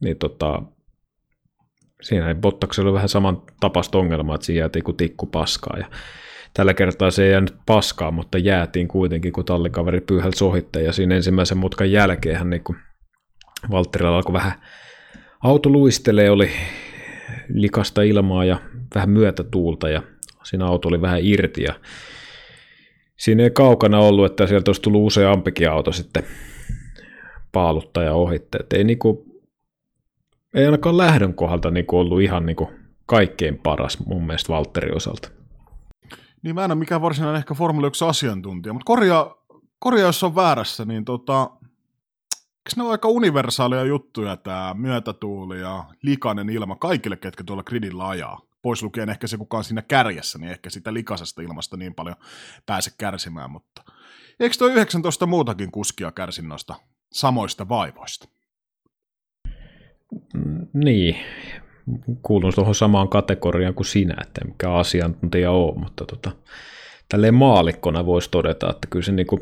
niin 0.00 0.18
tota, 0.18 0.62
siinä 2.02 2.34
Bottaksella 2.34 2.90
oli 2.90 2.94
vähän 2.94 3.08
saman 3.08 3.42
tapasta 3.60 3.98
ongelmaa, 3.98 4.34
että 4.34 4.46
siinä 4.46 4.58
jäätiin 4.58 4.84
kuin 4.84 4.96
tikku 4.96 5.26
paskaa. 5.26 5.78
Ja 5.78 5.86
tällä 6.54 6.74
kertaa 6.74 7.10
se 7.10 7.24
ei 7.24 7.30
jäänyt 7.30 7.56
paskaa, 7.66 8.10
mutta 8.10 8.38
jäätiin 8.38 8.88
kuitenkin, 8.88 9.32
kun 9.32 9.44
tallikaveri 9.44 10.00
pyyhältä 10.00 10.38
sohitte. 10.38 10.82
Ja 10.82 10.92
siinä 10.92 11.14
ensimmäisen 11.14 11.58
mutkan 11.58 11.92
jälkeen 11.92 12.50
niin 12.50 12.64
kuin 12.64 12.78
Valtterilla 13.70 14.16
alkoi 14.16 14.32
vähän 14.32 14.52
Auto 15.44 15.70
luistelee, 15.70 16.30
oli 16.30 16.50
likasta 17.48 18.02
ilmaa 18.02 18.44
ja 18.44 18.60
vähän 18.94 19.10
myötätuulta 19.10 19.88
ja 19.88 20.02
siinä 20.44 20.66
auto 20.66 20.88
oli 20.88 21.00
vähän 21.00 21.20
irti 21.22 21.62
ja 21.62 21.74
siinä 23.16 23.42
ei 23.42 23.50
kaukana 23.50 23.98
ollut, 23.98 24.26
että 24.26 24.46
sieltä 24.46 24.68
olisi 24.68 24.82
tullut 24.82 25.06
useampikin 25.06 25.70
auto 25.70 25.92
sitten 25.92 26.24
paaluttaja 27.52 28.12
ohitte. 28.12 28.58
Et 28.58 28.72
ei, 28.72 28.84
niinku, 28.84 29.26
ei 30.54 30.64
ainakaan 30.64 30.96
lähdön 30.96 31.34
kohdalta 31.34 31.70
niinku 31.70 31.98
ollut 31.98 32.22
ihan 32.22 32.46
niinku 32.46 32.70
kaikkein 33.06 33.58
paras 33.58 34.06
mun 34.06 34.26
mielestä 34.26 34.52
Valtterin 34.52 34.96
osalta. 34.96 35.28
Niin 36.42 36.54
mä 36.54 36.64
en 36.64 36.70
ole 36.70 36.78
mikään 36.78 37.02
varsinainen 37.02 37.38
ehkä 37.38 37.54
Formula 37.54 37.86
1 37.86 38.04
asiantuntija, 38.04 38.72
mutta 38.72 38.86
korjaa, 38.86 39.44
korjaa 39.78 40.08
jos 40.08 40.24
on 40.24 40.34
väärässä, 40.34 40.84
niin 40.84 41.04
tota, 41.04 41.50
Eikö 42.64 42.76
ne 42.76 42.82
ole 42.82 42.92
aika 42.92 43.08
universaaleja 43.08 43.84
juttuja, 43.84 44.36
tämä 44.36 44.74
myötätuuli 44.78 45.60
ja 45.60 45.84
likainen 46.02 46.50
ilma 46.50 46.76
kaikille, 46.76 47.16
ketkä 47.16 47.44
tuolla 47.44 47.62
gridillä 47.62 48.08
ajaa? 48.08 48.40
Pois 48.64 48.82
lukien 48.82 49.10
ehkä 49.10 49.26
se, 49.26 49.36
kuka 49.36 49.56
on 49.56 49.64
siinä 49.64 49.82
kärjessä, 49.82 50.38
niin 50.38 50.50
ehkä 50.50 50.70
sitä 50.70 50.94
likaisesta 50.94 51.42
ilmasta 51.42 51.76
niin 51.76 51.94
paljon 51.94 52.16
pääse 52.66 52.90
kärsimään, 52.98 53.50
mutta 53.50 53.82
eikö 54.40 54.54
tuo 54.58 54.68
19 54.68 55.26
muutakin 55.26 55.70
kuskia 55.70 56.12
kärsin 56.12 56.48
noista 56.48 56.74
samoista 57.12 57.68
vaivoista? 57.68 58.28
Mm, 60.34 60.66
niin, 60.74 61.16
kuulun 62.22 62.52
tuohon 62.54 62.74
samaan 62.74 63.08
kategoriaan 63.08 63.74
kuin 63.74 63.86
sinä, 63.86 64.16
että 64.22 64.44
mikä 64.44 64.72
asiantuntija 64.72 65.50
on, 65.50 65.80
mutta 65.80 66.04
tota, 66.04 66.30
tälleen 67.08 67.34
maalikkona 67.34 68.06
voisi 68.06 68.30
todeta, 68.30 68.70
että 68.70 68.88
kyllä 68.90 69.04
se 69.04 69.12
niinku 69.12 69.40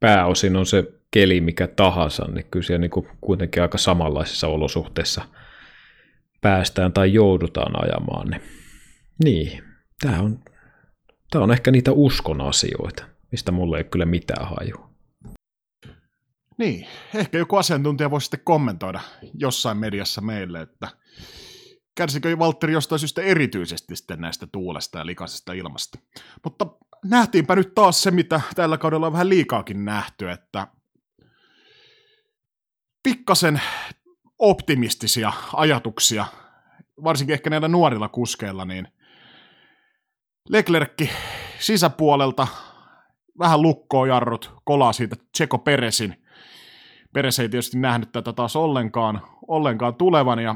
pääosin 0.00 0.56
on 0.56 0.66
se 0.66 0.84
keli 1.10 1.40
mikä 1.40 1.66
tahansa, 1.66 2.24
niin 2.30 2.46
kyllä 2.50 2.66
siellä 2.66 2.80
niin 2.80 2.90
kuin 2.90 3.08
kuitenkin 3.20 3.62
aika 3.62 3.78
samanlaisissa 3.78 4.48
olosuhteissa 4.48 5.24
päästään 6.40 6.92
tai 6.92 7.12
joudutaan 7.12 7.84
ajamaan. 7.84 8.30
Niin, 8.30 8.42
niin 9.24 9.62
tämä 10.00 10.20
on, 10.20 10.38
tämä 11.30 11.44
on 11.44 11.52
ehkä 11.52 11.70
niitä 11.70 11.92
uskon 11.92 12.40
asioita, 12.40 13.04
mistä 13.32 13.52
mulle 13.52 13.78
ei 13.78 13.84
kyllä 13.84 14.06
mitään 14.06 14.48
hajua. 14.48 14.88
Niin, 16.58 16.86
ehkä 17.14 17.38
joku 17.38 17.56
asiantuntija 17.56 18.10
voisi 18.10 18.24
sitten 18.24 18.40
kommentoida 18.44 19.00
jossain 19.34 19.76
mediassa 19.76 20.20
meille, 20.20 20.60
että 20.60 20.88
kärsikö 21.94 22.38
Valtteri 22.38 22.72
jostain 22.72 22.98
syystä 22.98 23.22
erityisesti 23.22 23.96
sitten 23.96 24.20
näistä 24.20 24.46
tuulesta 24.52 24.98
ja 24.98 25.06
likaisesta 25.06 25.52
ilmasta. 25.52 25.98
Mutta 26.44 26.66
nähtiinpä 27.04 27.56
nyt 27.56 27.74
taas 27.74 28.02
se, 28.02 28.10
mitä 28.10 28.40
tällä 28.54 28.78
kaudella 28.78 29.06
on 29.06 29.12
vähän 29.12 29.28
liikaakin 29.28 29.84
nähty, 29.84 30.30
että 30.30 30.66
pikkasen 33.02 33.60
optimistisia 34.38 35.32
ajatuksia 35.54 36.26
varsinkin 37.04 37.34
ehkä 37.34 37.50
näillä 37.50 37.68
nuorilla 37.68 38.08
kuskeilla, 38.08 38.64
niin 38.64 38.88
Leclerkki 40.48 41.10
sisäpuolelta, 41.58 42.46
vähän 43.38 43.62
lukkoo 43.62 44.06
jarrut, 44.06 44.54
kolaa 44.64 44.92
siitä 44.92 45.16
Tseko 45.32 45.58
Peresin. 45.58 46.24
Peres 47.12 47.38
ei 47.38 47.48
tietysti 47.48 47.78
nähnyt 47.78 48.12
tätä 48.12 48.32
taas 48.32 48.56
ollenkaan, 48.56 49.20
ollenkaan 49.48 49.94
tulevan, 49.94 50.38
ja 50.38 50.54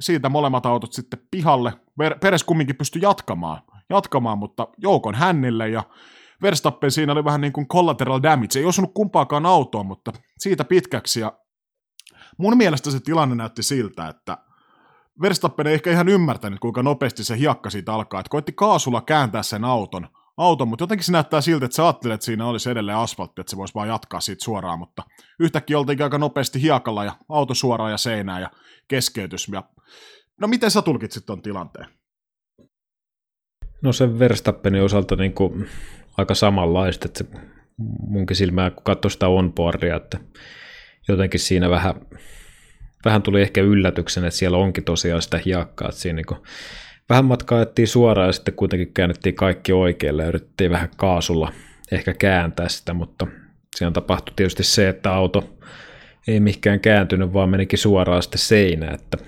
siitä 0.00 0.28
molemmat 0.28 0.66
autot 0.66 0.92
sitten 0.92 1.20
pihalle. 1.30 1.72
Peres 2.20 2.44
kumminkin 2.44 2.76
pystyi 2.76 3.02
jatkamaan, 3.02 3.62
jatkamaan, 3.90 4.38
mutta 4.38 4.68
joukon 4.78 5.14
hännille, 5.14 5.68
ja 5.68 5.82
Verstappen 6.42 6.90
siinä 6.90 7.12
oli 7.12 7.24
vähän 7.24 7.40
niin 7.40 7.52
kuin 7.52 7.68
collateral 7.68 8.20
damage, 8.22 8.58
ei 8.58 8.64
osunut 8.64 8.94
kumpaakaan 8.94 9.46
autoon, 9.46 9.86
mutta 9.86 10.12
siitä 10.38 10.64
pitkäksi, 10.64 11.20
ja 11.20 11.32
mun 12.40 12.56
mielestä 12.56 12.90
se 12.90 13.00
tilanne 13.00 13.34
näytti 13.34 13.62
siltä, 13.62 14.08
että 14.08 14.38
Verstappen 15.22 15.66
ei 15.66 15.74
ehkä 15.74 15.90
ihan 15.90 16.08
ymmärtänyt, 16.08 16.60
kuinka 16.60 16.82
nopeasti 16.82 17.24
se 17.24 17.38
hiakka 17.38 17.70
siitä 17.70 17.94
alkaa, 17.94 18.20
että 18.20 18.30
koitti 18.30 18.52
kaasulla 18.52 19.00
kääntää 19.00 19.42
sen 19.42 19.64
auton, 19.64 20.08
auton, 20.36 20.68
mutta 20.68 20.82
jotenkin 20.82 21.04
se 21.04 21.12
näyttää 21.12 21.40
siltä, 21.40 21.64
että 21.64 21.76
sä 21.76 21.84
ajattelet, 21.84 22.14
että 22.14 22.24
siinä 22.24 22.46
olisi 22.46 22.70
edelleen 22.70 22.98
asfaltti, 22.98 23.40
että 23.40 23.50
se 23.50 23.56
voisi 23.56 23.74
vaan 23.74 23.88
jatkaa 23.88 24.20
siitä 24.20 24.44
suoraan, 24.44 24.78
mutta 24.78 25.02
yhtäkkiä 25.40 25.78
oltiin 25.78 26.02
aika 26.02 26.18
nopeasti 26.18 26.62
hiakalla 26.62 27.04
ja 27.04 27.12
auto 27.28 27.54
suoraan 27.54 27.90
ja 27.90 27.98
seinään 27.98 28.42
ja 28.42 28.50
keskeytys. 28.88 29.48
Ja... 29.48 29.62
No 30.40 30.48
miten 30.48 30.70
sä 30.70 30.82
tulkitsit 30.82 31.26
ton 31.26 31.42
tilanteen? 31.42 31.86
No 33.82 33.92
sen 33.92 34.18
Verstappenin 34.18 34.82
osalta 34.82 35.16
niin 35.16 35.34
kuin 35.34 35.68
aika 36.16 36.34
samanlaista, 36.34 37.06
että 37.06 37.18
se 37.18 37.30
munkin 38.08 38.36
silmää, 38.36 38.70
kun 38.70 38.84
katsoi 38.84 39.10
sitä 39.10 39.28
onboardia, 39.28 39.96
että 39.96 40.18
jotenkin 41.12 41.40
siinä 41.40 41.70
vähän, 41.70 41.94
vähän 43.04 43.22
tuli 43.22 43.42
ehkä 43.42 43.60
yllätyksen, 43.60 44.24
että 44.24 44.38
siellä 44.38 44.58
onkin 44.58 44.84
tosiaan 44.84 45.22
sitä 45.22 45.40
hiakkaa, 45.44 45.88
että 45.88 46.00
siinä 46.00 46.16
niin 46.16 46.42
vähän 47.08 47.24
matkaa 47.24 47.58
ajettiin 47.58 47.88
suoraan 47.88 48.28
ja 48.28 48.32
sitten 48.32 48.54
kuitenkin 48.54 48.94
käännettiin 48.94 49.34
kaikki 49.34 49.72
oikealle 49.72 50.22
ja 50.22 50.28
yritettiin 50.28 50.70
vähän 50.70 50.90
kaasulla 50.96 51.52
ehkä 51.92 52.14
kääntää 52.14 52.68
sitä, 52.68 52.94
mutta 52.94 53.26
siinä 53.76 53.90
tapahtui 53.90 54.32
tietysti 54.36 54.62
se, 54.62 54.88
että 54.88 55.12
auto 55.12 55.56
ei 56.28 56.40
mikään 56.40 56.80
kääntynyt, 56.80 57.32
vaan 57.32 57.48
menikin 57.48 57.78
suoraan 57.78 58.22
sitten 58.22 58.38
seinään, 58.38 58.94
että 58.94 59.18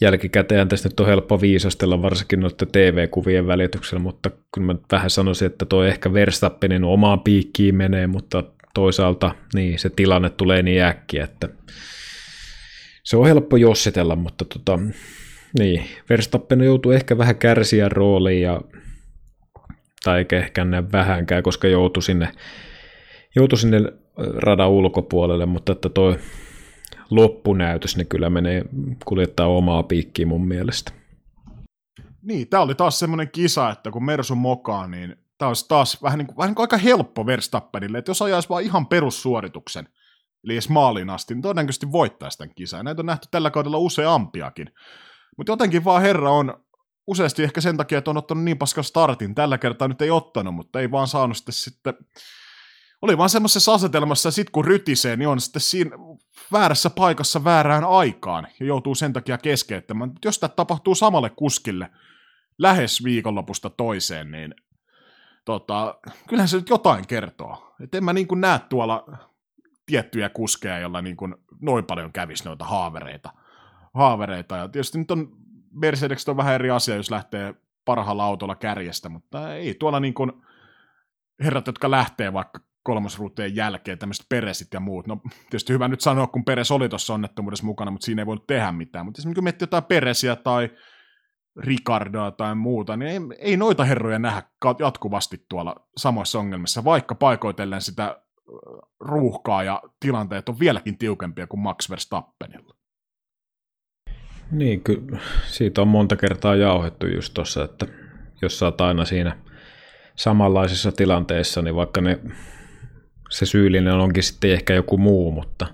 jälkikäteen 0.00 0.68
tästä 0.68 0.88
nyt 0.88 1.00
on 1.00 1.06
helppo 1.06 1.40
viisastella 1.40 2.02
varsinkin 2.02 2.40
noiden 2.40 2.68
TV-kuvien 2.72 3.46
välityksellä, 3.46 4.02
mutta 4.02 4.30
kyllä 4.54 4.66
mä 4.66 4.74
vähän 4.92 5.10
sanoisin, 5.10 5.46
että 5.46 5.64
tuo 5.64 5.84
ehkä 5.84 6.12
Verstappenin 6.12 6.84
omaan 6.84 7.20
piikkiin 7.20 7.74
menee, 7.74 8.06
mutta 8.06 8.44
toisaalta 8.74 9.34
niin 9.54 9.78
se 9.78 9.90
tilanne 9.90 10.30
tulee 10.30 10.62
niin 10.62 10.82
äkkiä, 10.82 11.24
että 11.24 11.48
se 13.04 13.16
on 13.16 13.26
helppo 13.26 13.56
jossitella, 13.56 14.16
mutta 14.16 14.44
tota, 14.44 14.78
niin, 15.58 15.84
Verstappen 16.10 16.60
joutuu 16.60 16.92
ehkä 16.92 17.18
vähän 17.18 17.36
kärsiä 17.36 17.88
rooliin 17.88 18.42
ja 18.42 18.60
tai 20.04 20.26
ehkä 20.32 20.64
näe 20.64 20.92
vähänkään, 20.92 21.42
koska 21.42 21.68
joutui 21.68 22.02
sinne, 22.02 22.32
joutui 23.36 23.58
sinne 23.58 23.78
radan 24.36 24.70
ulkopuolelle, 24.70 25.46
mutta 25.46 25.72
että 25.72 25.88
toi 25.88 26.18
loppunäytös, 27.10 27.96
niin 27.96 28.06
kyllä 28.06 28.30
menee 28.30 28.64
kuljettaa 29.04 29.46
omaa 29.46 29.82
piikkiä 29.82 30.26
mun 30.26 30.48
mielestä. 30.48 30.92
Niin, 32.22 32.48
tämä 32.48 32.62
oli 32.62 32.74
taas 32.74 32.98
semmoinen 32.98 33.30
kisa, 33.30 33.70
että 33.70 33.90
kun 33.90 34.04
Mersu 34.04 34.34
mokaa, 34.34 34.86
niin 34.86 35.16
tämä 35.40 35.48
olisi 35.48 35.68
taas 35.68 36.02
vähän 36.02 36.18
niin 36.18 36.26
kuin, 36.26 36.36
vähän 36.36 36.48
niin 36.48 36.54
kuin 36.54 36.64
aika 36.64 36.76
helppo 36.76 37.26
Verstappenille, 37.26 37.98
että 37.98 38.10
jos 38.10 38.22
ajaisi 38.22 38.48
vaan 38.48 38.62
ihan 38.62 38.86
perussuorituksen, 38.86 39.88
eli 40.44 40.52
edes 40.52 40.68
maaliin 40.68 41.10
asti, 41.10 41.34
niin 41.34 41.42
todennäköisesti 41.42 41.92
voittaisi 41.92 42.38
tämän 42.38 42.54
kisan. 42.54 42.84
Näitä 42.84 43.02
on 43.02 43.06
nähty 43.06 43.28
tällä 43.30 43.50
kaudella 43.50 43.78
useampiakin. 43.78 44.70
Mutta 45.36 45.52
jotenkin 45.52 45.84
vaan 45.84 46.02
herra 46.02 46.30
on 46.30 46.64
useasti 47.06 47.42
ehkä 47.42 47.60
sen 47.60 47.76
takia, 47.76 47.98
että 47.98 48.10
on 48.10 48.16
ottanut 48.16 48.44
niin 48.44 48.58
paskan 48.58 48.84
startin. 48.84 49.34
Tällä 49.34 49.58
kertaa 49.58 49.88
nyt 49.88 50.02
ei 50.02 50.10
ottanut, 50.10 50.54
mutta 50.54 50.80
ei 50.80 50.90
vaan 50.90 51.08
saanut 51.08 51.36
sitten, 51.36 51.52
sitten 51.52 51.94
oli 53.02 53.18
vaan 53.18 53.30
semmoisessa 53.30 53.74
asetelmassa, 53.74 54.28
että 54.28 54.34
sit 54.34 54.50
kun 54.50 54.64
rytisee, 54.64 55.16
niin 55.16 55.28
on 55.28 55.40
sitten 55.40 55.62
siinä 55.62 55.90
väärässä 56.52 56.90
paikassa 56.90 57.44
väärään 57.44 57.84
aikaan 57.84 58.46
ja 58.60 58.66
joutuu 58.66 58.94
sen 58.94 59.12
takia 59.12 59.38
keskeyttämään. 59.38 60.12
Jos 60.24 60.38
tämä 60.38 60.48
tapahtuu 60.48 60.94
samalle 60.94 61.30
kuskille 61.30 61.90
lähes 62.58 63.04
viikonlopusta 63.04 63.70
toiseen, 63.70 64.30
niin 64.30 64.54
tota, 65.44 65.94
kyllähän 66.28 66.48
se 66.48 66.56
nyt 66.56 66.68
jotain 66.68 67.06
kertoo. 67.06 67.74
Et 67.82 67.94
en 67.94 68.04
mä 68.04 68.12
niin 68.12 68.28
kuin 68.28 68.40
näe 68.40 68.58
tuolla 68.58 69.04
tiettyjä 69.86 70.28
kuskeja, 70.28 70.78
joilla 70.78 71.02
niin 71.02 71.16
kuin 71.16 71.34
noin 71.60 71.84
paljon 71.84 72.12
kävisi 72.12 72.44
noita 72.44 72.64
haavereita. 72.64 73.32
haavereita. 73.94 74.56
Ja 74.56 74.68
tietysti 74.68 74.98
nyt 74.98 75.10
on 75.10 75.28
Mercedes 75.72 76.28
on 76.28 76.36
vähän 76.36 76.54
eri 76.54 76.70
asia, 76.70 76.96
jos 76.96 77.10
lähtee 77.10 77.54
parhaalla 77.84 78.24
autolla 78.24 78.54
kärjestä, 78.54 79.08
mutta 79.08 79.54
ei 79.54 79.74
tuolla 79.74 80.00
niin 80.00 80.14
kuin 80.14 80.32
herrat, 81.44 81.66
jotka 81.66 81.90
lähtee 81.90 82.32
vaikka 82.32 82.60
kolmosruuteen 82.82 83.56
jälkeen, 83.56 83.98
tämmöiset 83.98 84.26
peresit 84.28 84.68
ja 84.74 84.80
muut. 84.80 85.06
No 85.06 85.20
tietysti 85.40 85.72
hyvä 85.72 85.88
nyt 85.88 86.00
sanoa, 86.00 86.26
kun 86.26 86.44
Peres 86.44 86.70
oli 86.70 86.88
tuossa 86.88 87.14
onnettomuudessa 87.14 87.66
mukana, 87.66 87.90
mutta 87.90 88.04
siinä 88.04 88.22
ei 88.22 88.26
voinut 88.26 88.46
tehdä 88.46 88.72
mitään. 88.72 89.06
Mutta 89.06 89.20
esimerkiksi 89.20 89.38
kun 89.38 89.44
miettii 89.44 89.62
jotain 89.62 89.84
Peresiä 89.84 90.36
tai 90.36 90.70
Ricardoa 91.60 92.30
tai 92.30 92.54
muuta, 92.54 92.96
niin 92.96 93.10
ei, 93.10 93.20
ei 93.38 93.56
noita 93.56 93.84
herroja 93.84 94.18
nähdä 94.18 94.42
jatkuvasti 94.78 95.44
tuolla 95.48 95.76
samoissa 95.96 96.38
ongelmissa, 96.38 96.84
vaikka 96.84 97.14
paikoitellen 97.14 97.80
sitä 97.80 98.22
ruuhkaa 99.00 99.62
ja 99.62 99.82
tilanteet 100.00 100.48
on 100.48 100.60
vieläkin 100.60 100.98
tiukempia 100.98 101.46
kuin 101.46 101.60
Max 101.60 101.90
Verstappenilla. 101.90 102.74
Niin, 104.50 104.80
kyllä 104.80 105.18
siitä 105.46 105.82
on 105.82 105.88
monta 105.88 106.16
kertaa 106.16 106.56
jauhettu 106.56 107.06
just 107.06 107.34
tuossa, 107.34 107.64
että 107.64 107.86
jos 108.42 108.58
sä 108.58 108.64
oot 108.64 108.80
aina 108.80 109.04
siinä 109.04 109.36
samanlaisessa 110.16 110.92
tilanteessa, 110.92 111.62
niin 111.62 111.74
vaikka 111.74 112.00
ne, 112.00 112.20
se 113.30 113.46
syyllinen 113.46 113.94
onkin 113.94 114.22
sitten 114.22 114.50
ehkä 114.50 114.74
joku 114.74 114.98
muu, 114.98 115.32
mutta 115.32 115.66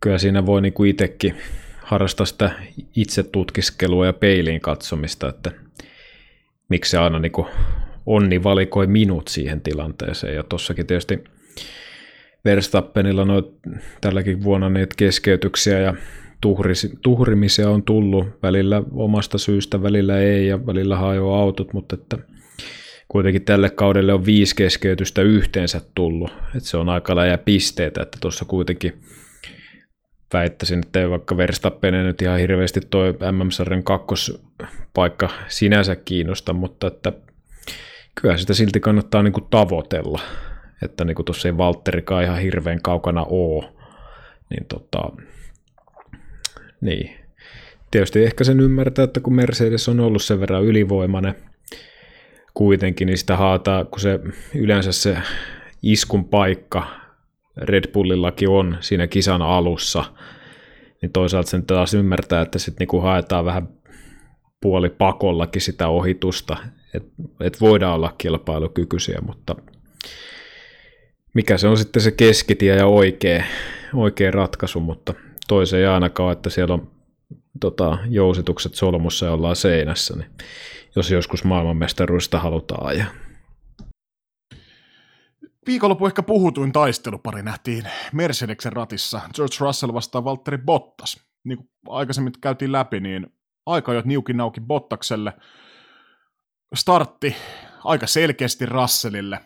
kyllä 0.00 0.18
siinä 0.18 0.46
voi 0.46 0.62
niinku 0.62 0.84
itsekin 0.84 1.34
harrastaa 1.88 2.26
sitä 2.26 2.50
itse 2.96 3.22
tutkiskelua 3.22 4.06
ja 4.06 4.12
peiliin 4.12 4.60
katsomista, 4.60 5.28
että 5.28 5.50
miksi 6.68 6.90
se 6.90 6.98
aina 6.98 7.18
niinku 7.18 7.46
onni 8.06 8.42
valikoi 8.42 8.86
minut 8.86 9.28
siihen 9.28 9.60
tilanteeseen. 9.60 10.34
Ja 10.34 10.42
tossakin 10.42 10.86
tietysti 10.86 11.24
Verstappenilla 12.44 13.24
noit, 13.24 13.46
tälläkin 14.00 14.44
vuonna 14.44 14.68
niitä 14.68 14.94
keskeytyksiä 14.98 15.78
ja 15.78 15.94
tuhris, 16.40 16.96
tuhrimisia 17.02 17.70
on 17.70 17.82
tullut 17.82 18.26
välillä 18.42 18.82
omasta 18.92 19.38
syystä, 19.38 19.82
välillä 19.82 20.18
ei 20.18 20.46
ja 20.46 20.66
välillä 20.66 20.96
hajoaa 20.96 21.40
autot, 21.40 21.72
mutta 21.72 21.94
että 21.94 22.18
kuitenkin 23.08 23.44
tälle 23.44 23.70
kaudelle 23.70 24.12
on 24.12 24.26
viisi 24.26 24.56
keskeytystä 24.56 25.22
yhteensä 25.22 25.80
tullut, 25.94 26.30
että 26.56 26.68
se 26.68 26.76
on 26.76 26.88
aika 26.88 27.16
läjä 27.16 27.38
pisteitä, 27.38 28.02
että 28.02 28.18
tuossa 28.20 28.44
kuitenkin 28.44 29.00
väittäisin, 30.32 30.78
että 30.78 31.00
ei 31.00 31.10
vaikka 31.10 31.36
Verstappen 31.36 31.94
nyt 31.94 32.22
ihan 32.22 32.38
hirveästi 32.38 32.80
toi 32.80 33.14
MM-sarjan 33.32 33.82
kakkospaikka 33.82 35.28
sinänsä 35.48 35.96
kiinnosta, 35.96 36.52
mutta 36.52 36.86
että 36.86 37.12
kyllä 38.14 38.36
sitä 38.36 38.54
silti 38.54 38.80
kannattaa 38.80 39.22
niin 39.22 39.32
kuin 39.32 39.46
tavoitella, 39.50 40.20
että 40.82 41.04
niin 41.04 41.24
tuossa 41.24 41.48
ei 41.48 41.56
Valtterikaan 41.56 42.24
ihan 42.24 42.38
hirveän 42.38 42.82
kaukana 42.82 43.26
ole, 43.28 43.72
niin 44.50 44.66
tota, 44.68 45.12
niin. 46.80 47.14
Tietysti 47.90 48.24
ehkä 48.24 48.44
sen 48.44 48.60
ymmärtää, 48.60 49.04
että 49.04 49.20
kun 49.20 49.34
Mercedes 49.34 49.88
on 49.88 50.00
ollut 50.00 50.22
sen 50.22 50.40
verran 50.40 50.64
ylivoimainen 50.64 51.34
kuitenkin, 52.54 53.06
niin 53.06 53.18
sitä 53.18 53.36
haataa, 53.36 53.84
kun 53.84 54.00
se 54.00 54.20
yleensä 54.54 54.92
se 54.92 55.18
iskun 55.82 56.24
paikka 56.24 57.07
Red 57.58 57.92
Bullillakin 57.92 58.48
on 58.48 58.76
siinä 58.80 59.06
kisan 59.06 59.42
alussa, 59.42 60.04
niin 61.02 61.12
toisaalta 61.12 61.50
sen 61.50 61.66
taas 61.66 61.94
ymmärtää, 61.94 62.42
että 62.42 62.58
sitten 62.58 62.76
niinku 62.78 63.00
haetaan 63.00 63.44
vähän 63.44 63.68
puoli 64.60 64.90
pakollakin 64.90 65.62
sitä 65.62 65.88
ohitusta, 65.88 66.56
että 66.94 67.10
et 67.40 67.60
voidaan 67.60 67.94
olla 67.94 68.14
kilpailukykyisiä, 68.18 69.18
mutta 69.26 69.56
mikä 71.34 71.58
se 71.58 71.68
on 71.68 71.76
sitten 71.78 72.02
se 72.02 72.10
keskitie 72.10 72.76
ja 72.76 72.86
oikea, 72.86 73.44
oikea 73.94 74.30
ratkaisu, 74.30 74.80
mutta 74.80 75.14
toiseen 75.48 75.80
ei 75.80 75.86
ainakaan, 75.86 76.32
että 76.32 76.50
siellä 76.50 76.74
on 76.74 76.90
tota, 77.60 77.98
jousitukset 78.08 78.74
solmussa 78.74 79.26
ja 79.26 79.32
ollaan 79.32 79.56
seinässä, 79.56 80.16
niin 80.16 80.30
jos 80.96 81.10
joskus 81.10 81.44
maailmanmestaruista 81.44 82.38
halutaan 82.38 82.86
ajaa. 82.86 83.27
Viikonloppu 85.68 86.06
ehkä 86.06 86.22
puhutuin 86.22 86.72
taistelupari 86.72 87.42
nähtiin 87.42 87.84
Mercedeksen 88.12 88.72
ratissa. 88.72 89.20
George 89.34 89.56
Russell 89.60 89.94
vastaan 89.94 90.24
Valtteri 90.24 90.58
Bottas. 90.58 91.20
Niin 91.44 91.58
kuin 91.58 91.68
aikaisemmin 91.88 92.32
käytiin 92.40 92.72
läpi, 92.72 93.00
niin 93.00 93.26
aika 93.66 93.94
jo 93.94 94.02
niukin 94.04 94.36
nauki 94.36 94.60
Bottakselle. 94.60 95.32
Startti 96.74 97.36
aika 97.84 98.06
selkeästi 98.06 98.66
Russellille. 98.66 99.40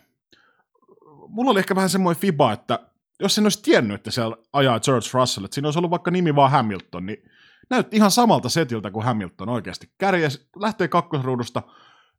Mulla 1.27 1.51
oli 1.51 1.59
ehkä 1.59 1.75
vähän 1.75 1.89
semmoinen 1.89 2.21
fiba, 2.21 2.53
että 2.53 2.79
jos 3.19 3.37
en 3.37 3.45
olisi 3.45 3.63
tiennyt, 3.63 3.95
että 3.95 4.11
siellä 4.11 4.37
ajaa 4.53 4.79
George 4.79 5.07
Russell, 5.13 5.45
että 5.45 5.55
siinä 5.55 5.67
olisi 5.67 5.79
ollut 5.79 5.91
vaikka 5.91 6.11
nimi 6.11 6.35
vaan 6.35 6.51
Hamilton, 6.51 7.05
niin 7.05 7.31
näytti 7.69 7.97
ihan 7.97 8.11
samalta 8.11 8.49
setiltä 8.49 8.91
kuin 8.91 9.05
Hamilton 9.05 9.49
oikeasti. 9.49 9.89
Kärjes 9.97 10.49
lähtee 10.55 10.87
kakkosruudusta, 10.87 11.61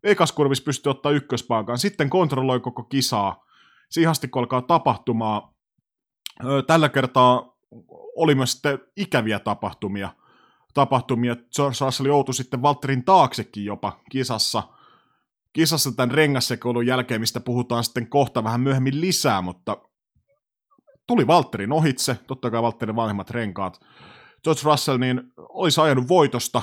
ekas 0.03 0.33
kurvis 0.33 0.61
pystyy 0.61 0.91
ottaa 0.91 1.13
ykköspaikan, 1.13 1.79
sitten 1.79 2.11
kontrolloi 2.11 2.61
koko 2.61 2.83
kisaa, 2.83 3.45
siihen 3.91 4.11
asti 4.11 4.29
kun 4.29 4.41
alkaa 4.41 4.63
tapahtumaa. 4.63 5.55
Tällä 6.67 6.89
kertaa 6.89 7.55
oli 8.17 8.35
myös 8.35 8.53
sitten 8.53 8.79
ikäviä 8.97 9.39
tapahtumia. 9.39 10.15
tapahtumia. 10.75 11.37
George 11.57 11.77
Russell 11.81 12.07
joutui 12.07 12.35
sitten 12.35 12.63
Valtterin 12.63 13.05
taaksekin 13.05 13.65
jopa 13.65 14.01
kisassa. 14.11 14.63
Kisassa 15.53 15.93
tämän 15.93 16.11
rengassekoulun 16.11 16.87
jälkeen, 16.87 17.21
mistä 17.21 17.41
puhutaan 17.41 17.85
sitten 17.85 18.09
kohta 18.09 18.45
vähän 18.45 18.61
myöhemmin 18.61 19.01
lisää, 19.01 19.43
mutta 19.43 19.77
tuli 21.07 21.27
Valtterin 21.27 21.73
ohitse, 21.73 22.19
totta 22.27 22.51
kai 22.51 22.63
Valtterin 22.63 22.97
vanhemmat 22.97 23.31
renkaat. 23.31 23.81
George 24.45 24.61
Russell 24.65 24.99
niin 24.99 25.23
olisi 25.39 25.81
ajanut 25.81 26.09
voitosta 26.09 26.63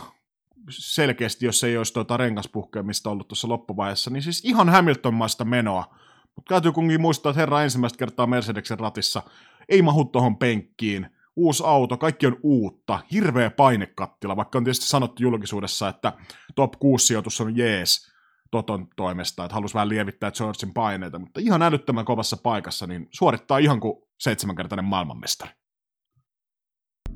selkeästi, 0.70 1.46
jos 1.46 1.64
ei 1.64 1.78
olisi 1.78 1.94
tuota 1.94 2.18
rengaspuhkeamista 2.18 3.10
ollut 3.10 3.28
tuossa 3.28 3.48
loppuvaiheessa, 3.48 4.10
niin 4.10 4.24
siis 4.24 4.46
ihan 4.46 4.70
Hamilton-maista 4.70 5.46
menoa. 5.46 5.96
Mutta 6.36 6.50
täytyy 6.50 6.72
kuitenkin 6.72 7.02
muistaa, 7.02 7.30
että 7.30 7.40
herra 7.40 7.64
ensimmäistä 7.64 7.98
kertaa 7.98 8.28
Mercedeksen 8.28 8.80
ratissa 8.80 9.24
ei 9.70 9.82
mahu 9.82 10.06
tuohon 10.06 10.38
penkkiin. 10.38 11.08
Uusi 11.36 11.64
auto, 11.66 11.98
kaikki 11.98 12.28
on 12.28 12.38
uutta, 12.44 13.00
hirveä 13.12 13.50
painekattila, 13.50 14.36
vaikka 14.36 14.58
on 14.58 14.64
tietysti 14.64 14.86
sanottu 14.86 15.24
julkisuudessa, 15.24 15.90
että 15.90 16.14
top 16.56 16.74
6 16.80 17.08
sijoitus 17.08 17.42
on 17.42 17.58
jees 17.58 18.12
Toton 18.52 18.88
toimesta, 18.96 19.46
että 19.46 19.56
halusi 19.56 19.74
vähän 19.74 19.90
lievittää 19.90 20.32
Georgein 20.32 20.74
paineita, 20.74 21.20
mutta 21.20 21.40
ihan 21.44 21.62
älyttömän 21.62 22.06
kovassa 22.06 22.38
paikassa, 22.38 22.88
niin 22.88 23.08
suorittaa 23.12 23.58
ihan 23.58 23.80
kuin 23.80 24.04
seitsemänkertainen 24.20 24.86
maailmanmestari. 24.86 25.52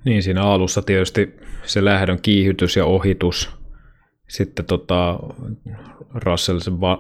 Niin, 0.05 0.23
siinä 0.23 0.43
alussa 0.43 0.81
tietysti 0.81 1.35
se 1.63 1.85
lähdön 1.85 2.21
kiihytys 2.21 2.75
ja 2.75 2.85
ohitus. 2.85 3.64
Sitten 4.27 4.65
tota, 4.65 5.19
Russell 6.13 6.59
sen 6.59 6.81
va- 6.81 6.99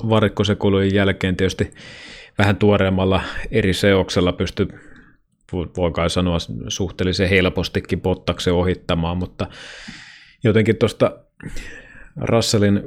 jälkeen 0.93 1.35
tietysti 1.35 1.71
vähän 2.37 2.55
tuoreemmalla 2.55 3.21
eri 3.51 3.73
seoksella 3.73 4.33
pystyi, 4.33 4.67
voi 5.53 5.91
kai 5.91 6.09
sanoa 6.09 6.37
suhteellisen 6.67 7.29
helpostikin 7.29 8.01
Bottaksen 8.01 8.53
ohittamaan, 8.53 9.17
mutta 9.17 9.47
jotenkin 10.43 10.75
tuosta 10.77 11.19
Russellin 12.21 12.81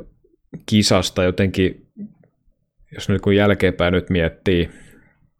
kisasta 0.66 1.24
jotenkin, 1.24 1.86
jos 2.94 3.08
nyt 3.08 3.20
kun 3.20 3.36
jälkeenpäin 3.36 3.92
nyt 3.92 4.10
miettii 4.10 4.68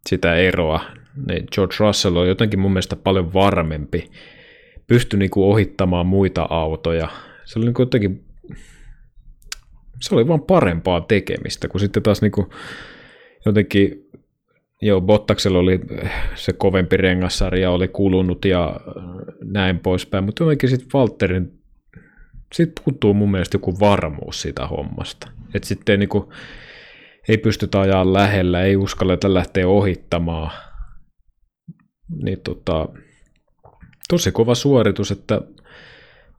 sitä 0.07 0.35
eroa, 0.35 0.81
niin 1.27 1.47
George 1.51 1.75
Russell 1.79 2.15
on 2.15 2.27
jotenkin 2.27 2.59
mun 2.59 2.71
mielestä 2.71 2.95
paljon 2.95 3.33
varmempi 3.33 4.11
pystyi 4.87 5.19
niin 5.19 5.31
kuin 5.31 5.45
ohittamaan 5.45 6.05
muita 6.05 6.47
autoja. 6.49 7.09
Se 7.45 7.59
oli 7.59 7.65
niin 7.65 7.75
jotenkin, 7.79 8.25
se 10.01 10.15
oli 10.15 10.27
vaan 10.27 10.41
parempaa 10.41 11.01
tekemistä, 11.01 11.67
kun 11.67 11.79
sitten 11.79 12.03
taas 12.03 12.21
niin 12.21 12.31
kuin 12.31 12.47
jotenkin, 13.45 14.09
joo, 14.81 15.01
Bottaksella 15.01 15.59
oli 15.59 15.79
se 16.35 16.53
kovempi 16.53 16.97
rengassarja 16.97 17.71
oli 17.71 17.87
kulunut 17.87 18.45
ja 18.45 18.79
näin 19.43 19.79
poispäin, 19.79 20.23
mutta 20.23 20.43
jotenkin 20.43 20.69
sitten 20.69 20.89
Valtterin, 20.93 21.59
siitä 22.53 22.81
puuttuu 22.85 23.13
mun 23.13 23.31
mielestä 23.31 23.55
joku 23.55 23.79
varmuus 23.79 24.41
siitä 24.41 24.67
hommasta. 24.67 25.31
Että 25.53 25.67
sitten 25.67 25.99
niin 25.99 26.09
kuin, 26.09 26.29
ei 27.27 27.37
pystytä 27.37 27.81
ajaa 27.81 28.13
lähellä, 28.13 28.61
ei 28.61 28.75
uskalleta 28.75 29.33
lähteä 29.33 29.67
ohittamaan. 29.67 30.51
Niin 32.23 32.39
tota, 32.43 32.89
tosi 34.09 34.31
kova 34.31 34.55
suoritus, 34.55 35.11
että 35.11 35.41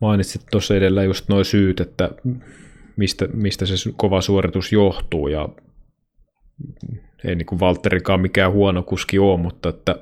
mainitsit 0.00 0.42
tuossa 0.50 0.76
edellä 0.76 1.02
just 1.02 1.28
noin 1.28 1.44
syyt, 1.44 1.80
että 1.80 2.10
mistä, 2.96 3.28
mistä 3.32 3.66
se 3.66 3.74
kova 3.96 4.20
suoritus 4.20 4.72
johtuu 4.72 5.28
ja 5.28 5.48
ei 7.24 7.34
niin 7.34 7.46
kuin 7.46 7.60
Valtterikaan 7.60 8.20
mikään 8.20 8.52
huono 8.52 8.82
kuski 8.82 9.18
ole, 9.18 9.40
mutta 9.40 9.68
että 9.68 9.96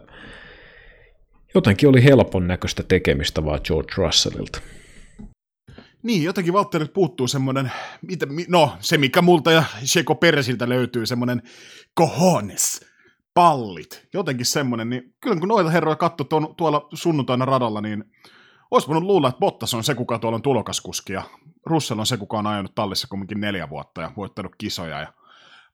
jotenkin 1.54 1.88
oli 1.88 2.04
helpon 2.04 2.46
näköistä 2.46 2.82
tekemistä 2.82 3.44
vaan 3.44 3.60
George 3.64 3.92
Russellilta. 3.96 4.60
Niin, 6.02 6.22
jotenkin 6.22 6.52
Valtterilta 6.52 6.92
puuttuu 6.92 7.28
semmoinen, 7.28 7.72
no 8.48 8.76
se 8.80 8.98
mikä 8.98 9.22
multa 9.22 9.52
ja 9.52 9.64
Sheko 9.84 10.14
Peresiltä 10.14 10.68
löytyy, 10.68 11.06
semmoinen 11.06 11.42
cojones, 11.98 12.86
pallit, 13.34 14.06
jotenkin 14.14 14.46
semmoinen, 14.46 14.90
niin 14.90 15.14
kyllä 15.20 15.36
kun 15.36 15.48
noita 15.48 15.70
herroja 15.70 15.96
katso 15.96 16.24
tuon, 16.24 16.54
tuolla 16.56 16.88
sunnuntaina 16.94 17.44
radalla, 17.44 17.80
niin 17.80 18.04
olisi 18.70 18.88
voinut 18.88 19.04
luulla, 19.04 19.28
että 19.28 19.38
Bottas 19.38 19.74
on 19.74 19.84
se, 19.84 19.94
kuka 19.94 20.18
tuolla 20.18 20.36
on 20.36 20.42
tulokaskuski, 20.42 21.12
ja 21.12 21.22
Russell 21.66 22.00
on 22.00 22.06
se, 22.06 22.16
kuka 22.16 22.38
on 22.38 22.46
ajanut 22.46 22.74
tallissa 22.74 23.08
kumminkin 23.10 23.40
neljä 23.40 23.70
vuotta 23.70 24.02
ja 24.02 24.12
voittanut 24.16 24.56
kisoja 24.58 25.00
ja 25.00 25.12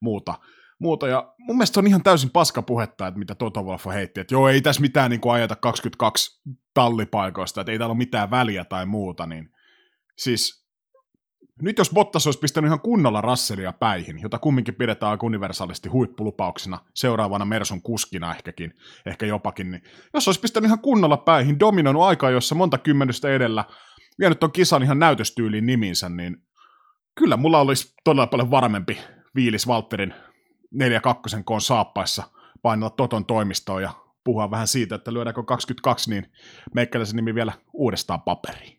muuta. 0.00 0.34
muuta. 0.78 1.08
Ja 1.08 1.34
mun 1.38 1.56
mielestä 1.56 1.80
on 1.80 1.86
ihan 1.86 2.02
täysin 2.02 2.30
paska 2.30 2.62
puhetta, 2.62 3.06
että 3.06 3.18
mitä 3.18 3.34
Toto 3.34 3.62
Wolff 3.62 3.86
heitti, 3.86 4.20
että 4.20 4.34
joo, 4.34 4.48
ei 4.48 4.60
tässä 4.60 4.80
mitään 4.80 5.10
niin 5.10 5.20
kuin 5.20 5.34
ajata 5.34 5.56
22 5.56 6.42
tallipaikoista, 6.74 7.60
että 7.60 7.72
ei 7.72 7.78
täällä 7.78 7.92
ole 7.92 7.98
mitään 7.98 8.30
väliä 8.30 8.64
tai 8.64 8.86
muuta, 8.86 9.26
niin 9.26 9.50
siis 10.18 10.63
nyt 11.62 11.78
jos 11.78 11.90
Bottas 11.90 12.26
olisi 12.26 12.38
pistänyt 12.38 12.68
ihan 12.68 12.80
kunnolla 12.80 13.20
Russellia 13.20 13.72
päihin, 13.72 14.20
jota 14.22 14.38
kumminkin 14.38 14.74
pidetään 14.74 15.18
universaalisti 15.22 15.88
huippulupauksena, 15.88 16.78
seuraavana 16.94 17.44
Mersun 17.44 17.82
kuskina 17.82 18.34
ehkäkin, 18.34 18.74
ehkä 19.06 19.26
jopakin, 19.26 19.70
niin 19.70 19.82
jos 20.14 20.28
olisi 20.28 20.40
pistänyt 20.40 20.66
ihan 20.66 20.80
kunnolla 20.80 21.16
päihin, 21.16 21.60
dominoinut 21.60 22.02
aikaa, 22.02 22.30
jossa 22.30 22.54
monta 22.54 22.78
kymmenystä 22.78 23.28
edellä, 23.28 23.64
vienyt 24.18 24.44
on 24.44 24.52
kisan 24.52 24.82
ihan 24.82 24.98
näytöstyyliin 24.98 25.66
niminsä, 25.66 26.08
niin 26.08 26.36
kyllä 27.14 27.36
mulla 27.36 27.60
olisi 27.60 27.94
todella 28.04 28.26
paljon 28.26 28.50
varmempi 28.50 28.98
viilis 29.34 29.66
Valtterin 29.66 30.14
4-2 30.74 31.42
koon 31.44 31.60
saappaissa 31.60 32.22
painella 32.62 32.90
Toton 32.90 33.26
toimistoon 33.26 33.82
ja 33.82 33.90
puhua 34.24 34.50
vähän 34.50 34.68
siitä, 34.68 34.94
että 34.94 35.12
lyödäänkö 35.12 35.42
22, 35.42 36.10
niin 36.10 36.32
meikäläisen 36.74 37.16
nimi 37.16 37.34
vielä 37.34 37.52
uudestaan 37.72 38.22
paperiin. 38.22 38.78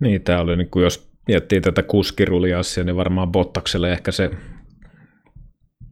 Niin, 0.00 0.22
tämä 0.22 0.40
oli, 0.40 0.56
niin 0.56 0.70
kuin 0.70 0.82
jos 0.82 1.09
miettii 1.28 1.60
tätä 1.60 1.82
kuskiruliassia, 1.82 2.84
niin 2.84 2.96
varmaan 2.96 3.32
Bottakselle 3.32 3.92
ehkä 3.92 4.12
se 4.12 4.30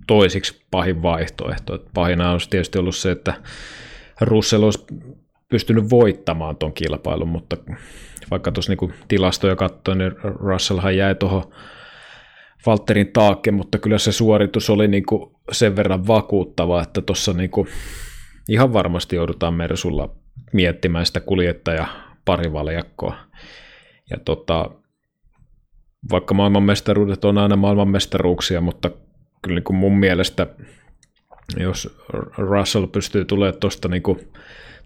toisiksi 0.06 0.64
pahin 0.70 1.02
vaihtoehto. 1.02 1.84
Pahina 1.94 2.32
olisi 2.32 2.50
tietysti 2.50 2.78
ollut 2.78 2.96
se, 2.96 3.10
että 3.10 3.34
Russell 4.20 4.62
olisi 4.62 4.86
pystynyt 5.48 5.90
voittamaan 5.90 6.56
tuon 6.56 6.72
kilpailun, 6.72 7.28
mutta 7.28 7.56
vaikka 8.30 8.52
tuossa 8.52 8.72
niin 8.72 8.94
tilastoja 9.08 9.56
katsoin, 9.56 9.98
niin 9.98 10.12
Russellhan 10.22 10.96
jäi 10.96 11.14
tuohon 11.14 11.52
Valtterin 12.66 13.12
taakke, 13.12 13.50
mutta 13.50 13.78
kyllä 13.78 13.98
se 13.98 14.12
suoritus 14.12 14.70
oli 14.70 14.88
niin 14.88 15.06
kuin 15.06 15.30
sen 15.52 15.76
verran 15.76 16.06
vakuuttava, 16.06 16.82
että 16.82 17.02
tuossa 17.02 17.32
niin 17.32 17.50
ihan 18.48 18.72
varmasti 18.72 19.16
joudutaan 19.16 19.54
Mersulla 19.54 20.14
miettimään 20.52 21.06
sitä 21.06 21.20
kuljettaja 21.20 21.86
parivaljakkoa. 22.24 23.16
Ja 24.10 24.16
tota, 24.24 24.70
vaikka 26.10 26.34
maailmanmestaruudet 26.34 27.24
on 27.24 27.38
aina 27.38 27.56
maailmanmestaruuksia, 27.56 28.60
mutta 28.60 28.90
kyllä 29.42 29.54
niin 29.54 29.64
kuin 29.64 29.76
mun 29.76 29.98
mielestä, 29.98 30.46
jos 31.56 31.98
Russell 32.38 32.86
pystyy 32.86 33.24
tulemaan 33.24 33.60
tuosta 33.60 33.88
niin 33.88 34.02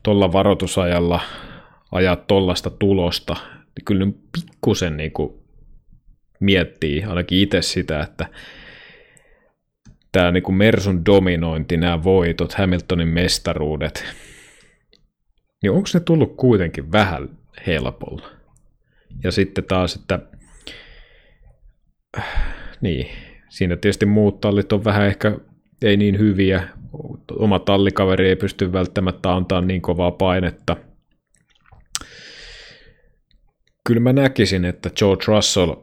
tuolla 0.03 0.33
varoitusajalla 0.33 1.21
ajaa 1.93 2.17
tuollaista 2.17 2.71
tulosta, 2.71 3.37
niin 3.53 3.85
kyllä 3.85 4.07
pikkusen 4.33 4.97
niin 4.97 5.13
kuin 5.13 5.35
miettii 6.41 7.05
ainakin 7.05 7.39
itse 7.39 7.63
sitä, 7.63 8.01
että 8.01 8.27
tämä 10.13 10.31
niin 10.31 10.43
kuin 10.43 10.55
Mersun 10.55 11.05
dominointi, 11.07 11.77
nämä 11.77 12.05
voitot, 12.05 12.55
Hamiltonin 12.55 13.09
mestaruudet, 13.09 14.05
niin 15.63 15.71
onko 15.71 15.89
ne 15.95 16.01
tullut 16.01 16.37
kuitenkin 16.37 16.93
vähän 16.93 17.29
helpolla? 17.67 18.27
Ja 19.25 19.33
sitten 19.33 19.65
taas, 19.65 19.95
että 19.95 20.19
niin, 22.81 23.07
siinä 23.49 23.77
tietysti 23.77 24.07
muut 24.07 24.41
tallit 24.41 24.73
on 24.73 24.85
vähän 24.85 25.07
ehkä 25.07 25.37
ei 25.83 25.97
niin 25.97 26.19
hyviä. 26.19 26.69
Oma 27.31 27.59
tallikaveri 27.59 28.29
ei 28.29 28.37
pysty 28.37 28.73
välttämättä 28.73 29.35
antaa 29.35 29.61
niin 29.61 29.83
kovaa 29.83 30.11
painetta. 30.11 30.77
Kyllä 33.87 34.01
mä 34.01 34.13
näkisin, 34.13 34.65
että 34.65 34.91
George 34.91 35.25
Russell 35.29 35.75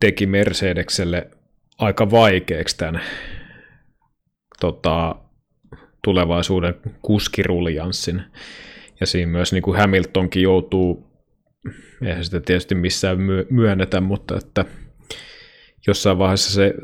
teki 0.00 0.26
Mercedekselle 0.26 1.30
aika 1.78 2.10
vaikeaksi 2.10 2.78
tämän 2.78 3.00
tota, 4.60 5.16
tulevaisuuden 6.04 6.74
kuskiruljanssin. 7.02 8.22
Ja 9.00 9.06
siinä 9.06 9.32
myös 9.32 9.52
niin 9.52 9.62
kuin 9.62 9.78
Hamiltonkin 9.78 10.42
joutuu, 10.42 11.06
eihän 12.02 12.24
sitä 12.24 12.40
tietysti 12.40 12.74
missään 12.74 13.18
myönnetä, 13.50 14.00
mutta 14.00 14.36
että 14.36 14.64
jossain 15.86 16.18
vaiheessa 16.18 16.52
se 16.52 16.74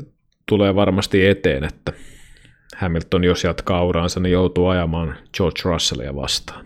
tulee 0.45 0.75
varmasti 0.75 1.25
eteen, 1.27 1.63
että 1.63 1.93
Hamilton, 2.77 3.23
jos 3.23 3.43
jatkaa 3.43 3.85
uraansa, 3.85 4.19
niin 4.19 4.31
joutuu 4.31 4.67
ajamaan 4.67 5.17
George 5.37 5.61
Russellia 5.63 6.15
vastaan. 6.15 6.65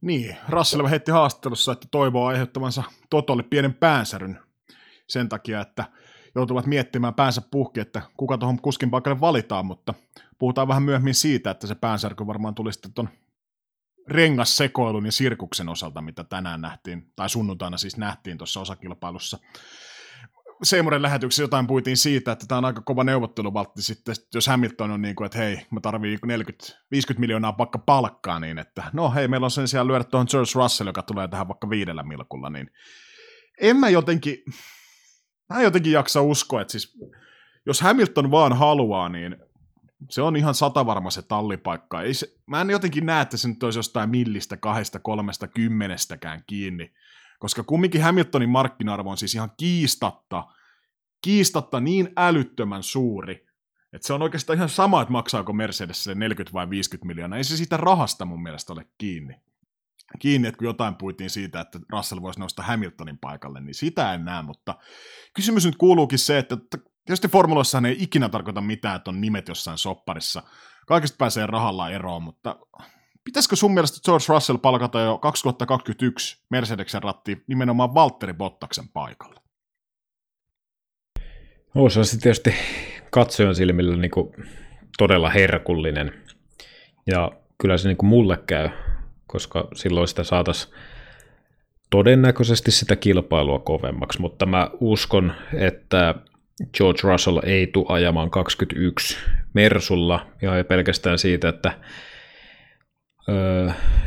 Niin, 0.00 0.36
Russell 0.48 0.86
heitti 0.86 1.10
haastattelussa, 1.10 1.72
että 1.72 1.88
toivoo 1.90 2.26
aiheuttavansa 2.26 2.82
Totolle 3.10 3.42
pienen 3.42 3.74
päänsäryn 3.74 4.38
sen 5.08 5.28
takia, 5.28 5.60
että 5.60 5.84
joutuvat 6.34 6.66
miettimään 6.66 7.14
päänsä 7.14 7.42
puhki, 7.50 7.80
että 7.80 8.02
kuka 8.16 8.38
tuohon 8.38 8.60
kuskin 8.60 8.90
paikalle 8.90 9.20
valitaan, 9.20 9.66
mutta 9.66 9.94
puhutaan 10.38 10.68
vähän 10.68 10.82
myöhemmin 10.82 11.14
siitä, 11.14 11.50
että 11.50 11.66
se 11.66 11.74
päänsärky 11.74 12.26
varmaan 12.26 12.54
tuli 12.54 12.72
sitten 12.72 12.92
tuon 12.92 13.08
rengassekoilun 14.08 15.06
ja 15.06 15.12
sirkuksen 15.12 15.68
osalta, 15.68 16.02
mitä 16.02 16.24
tänään 16.24 16.60
nähtiin, 16.60 17.12
tai 17.16 17.28
sunnuntaina 17.28 17.76
siis 17.76 17.96
nähtiin 17.96 18.38
tuossa 18.38 18.60
osakilpailussa. 18.60 19.38
Seymoren 20.62 21.02
lähetyksessä 21.02 21.42
jotain 21.42 21.66
puitiin 21.66 21.96
siitä, 21.96 22.32
että 22.32 22.46
tämä 22.46 22.58
on 22.58 22.64
aika 22.64 22.80
kova 22.80 23.04
neuvotteluvaltti 23.04 23.82
sitten, 23.82 24.14
jos 24.34 24.46
Hamilton 24.46 24.90
on 24.90 25.02
niin 25.02 25.16
kuin, 25.16 25.26
että 25.26 25.38
hei, 25.38 25.66
mä 25.70 25.80
tarvii 25.80 26.18
40, 26.26 26.64
50 26.90 27.20
miljoonaa 27.20 27.52
pakka 27.52 27.78
palkkaa, 27.78 28.40
niin 28.40 28.58
että 28.58 28.84
no 28.92 29.10
hei, 29.10 29.28
meillä 29.28 29.44
on 29.44 29.50
sen 29.50 29.68
sijaan 29.68 29.86
lyödä 29.88 30.04
tuohon 30.04 30.26
George 30.30 30.50
Russell, 30.54 30.88
joka 30.88 31.02
tulee 31.02 31.28
tähän 31.28 31.48
vaikka 31.48 31.70
viidellä 31.70 32.02
milkulla, 32.02 32.50
niin 32.50 32.70
en 33.60 33.76
mä 33.76 33.88
jotenkin, 33.88 34.38
mä 35.50 35.56
en 35.58 35.64
jotenkin 35.64 35.92
jaksa 35.92 36.22
uskoa, 36.22 36.60
että 36.60 36.72
siis 36.72 36.98
jos 37.66 37.80
Hamilton 37.80 38.30
vaan 38.30 38.52
haluaa, 38.52 39.08
niin 39.08 39.36
se 40.10 40.22
on 40.22 40.36
ihan 40.36 40.54
satavarma 40.54 41.10
se 41.10 41.22
tallipaikka. 41.22 42.02
Ei 42.02 42.14
se, 42.14 42.26
mä 42.46 42.60
en 42.60 42.70
jotenkin 42.70 43.06
näe, 43.06 43.22
että 43.22 43.36
se 43.36 43.48
nyt 43.48 43.62
olisi 43.62 43.78
jostain 43.78 44.10
millistä, 44.10 44.56
kahdesta, 44.56 44.98
kolmesta, 44.98 45.48
kymmenestäkään 45.48 46.44
kiinni, 46.46 46.92
koska 47.42 47.62
kumminkin 47.62 48.02
Hamiltonin 48.02 48.48
markkina-arvo 48.48 49.10
on 49.10 49.16
siis 49.16 49.34
ihan 49.34 49.50
kiistatta, 49.56 50.44
kiistatta 51.22 51.80
niin 51.80 52.08
älyttömän 52.16 52.82
suuri, 52.82 53.46
että 53.92 54.06
se 54.06 54.12
on 54.12 54.22
oikeastaan 54.22 54.56
ihan 54.56 54.68
sama, 54.68 55.02
että 55.02 55.12
maksaako 55.12 55.52
Mercedes 55.52 56.08
40 56.14 56.52
vai 56.52 56.70
50 56.70 57.06
miljoonaa. 57.06 57.36
Ei 57.36 57.44
se 57.44 57.56
siitä 57.56 57.76
rahasta 57.76 58.24
mun 58.24 58.42
mielestä 58.42 58.72
ole 58.72 58.86
kiinni. 58.98 59.34
Kiinni, 60.18 60.48
että 60.48 60.58
kun 60.58 60.66
jotain 60.66 60.94
puitiin 60.94 61.30
siitä, 61.30 61.60
että 61.60 61.80
Russell 61.92 62.22
voisi 62.22 62.40
nousta 62.40 62.62
Hamiltonin 62.62 63.18
paikalle, 63.18 63.60
niin 63.60 63.74
sitä 63.74 64.14
en 64.14 64.24
näe, 64.24 64.42
mutta 64.42 64.74
kysymys 65.34 65.66
nyt 65.66 65.76
kuuluukin 65.76 66.18
se, 66.18 66.38
että 66.38 66.56
Tietysti 67.06 67.28
formuloissa 67.28 67.82
ei 67.88 67.96
ikinä 67.98 68.28
tarkoita 68.28 68.60
mitään, 68.60 68.96
että 68.96 69.10
on 69.10 69.20
nimet 69.20 69.48
jossain 69.48 69.78
sopparissa. 69.78 70.42
Kaikista 70.86 71.16
pääsee 71.18 71.46
rahalla 71.46 71.90
eroon, 71.90 72.22
mutta 72.22 72.56
pitäisikö 73.24 73.56
sun 73.56 73.74
mielestä 73.74 74.00
George 74.04 74.24
Russell 74.28 74.58
palkata 74.58 75.00
jo 75.00 75.18
2021 75.18 76.42
Mercedeksen 76.50 77.02
ratti 77.02 77.44
nimenomaan 77.46 77.94
Valtteri 77.94 78.32
Bottaksen 78.32 78.88
paikalle? 78.88 79.40
Olisi 81.74 82.04
se 82.04 82.18
tietysti 82.18 82.54
katsojan 83.10 83.54
silmillä 83.54 83.96
niin 83.96 84.10
kuin 84.10 84.34
todella 84.98 85.30
herkullinen. 85.30 86.22
Ja 87.06 87.32
kyllä 87.58 87.78
se 87.78 87.88
niin 87.88 87.96
kuin 87.96 88.08
mulle 88.08 88.38
käy, 88.46 88.68
koska 89.26 89.68
silloin 89.74 90.08
sitä 90.08 90.24
saataisiin 90.24 90.74
todennäköisesti 91.90 92.70
sitä 92.70 92.96
kilpailua 92.96 93.58
kovemmaksi, 93.58 94.20
mutta 94.20 94.46
mä 94.46 94.70
uskon, 94.80 95.32
että 95.54 96.14
George 96.76 97.00
Russell 97.02 97.40
ei 97.42 97.66
tule 97.66 97.86
ajamaan 97.88 98.30
21 98.30 99.16
Mersulla, 99.54 100.26
ei 100.56 100.64
pelkästään 100.64 101.18
siitä, 101.18 101.48
että 101.48 101.72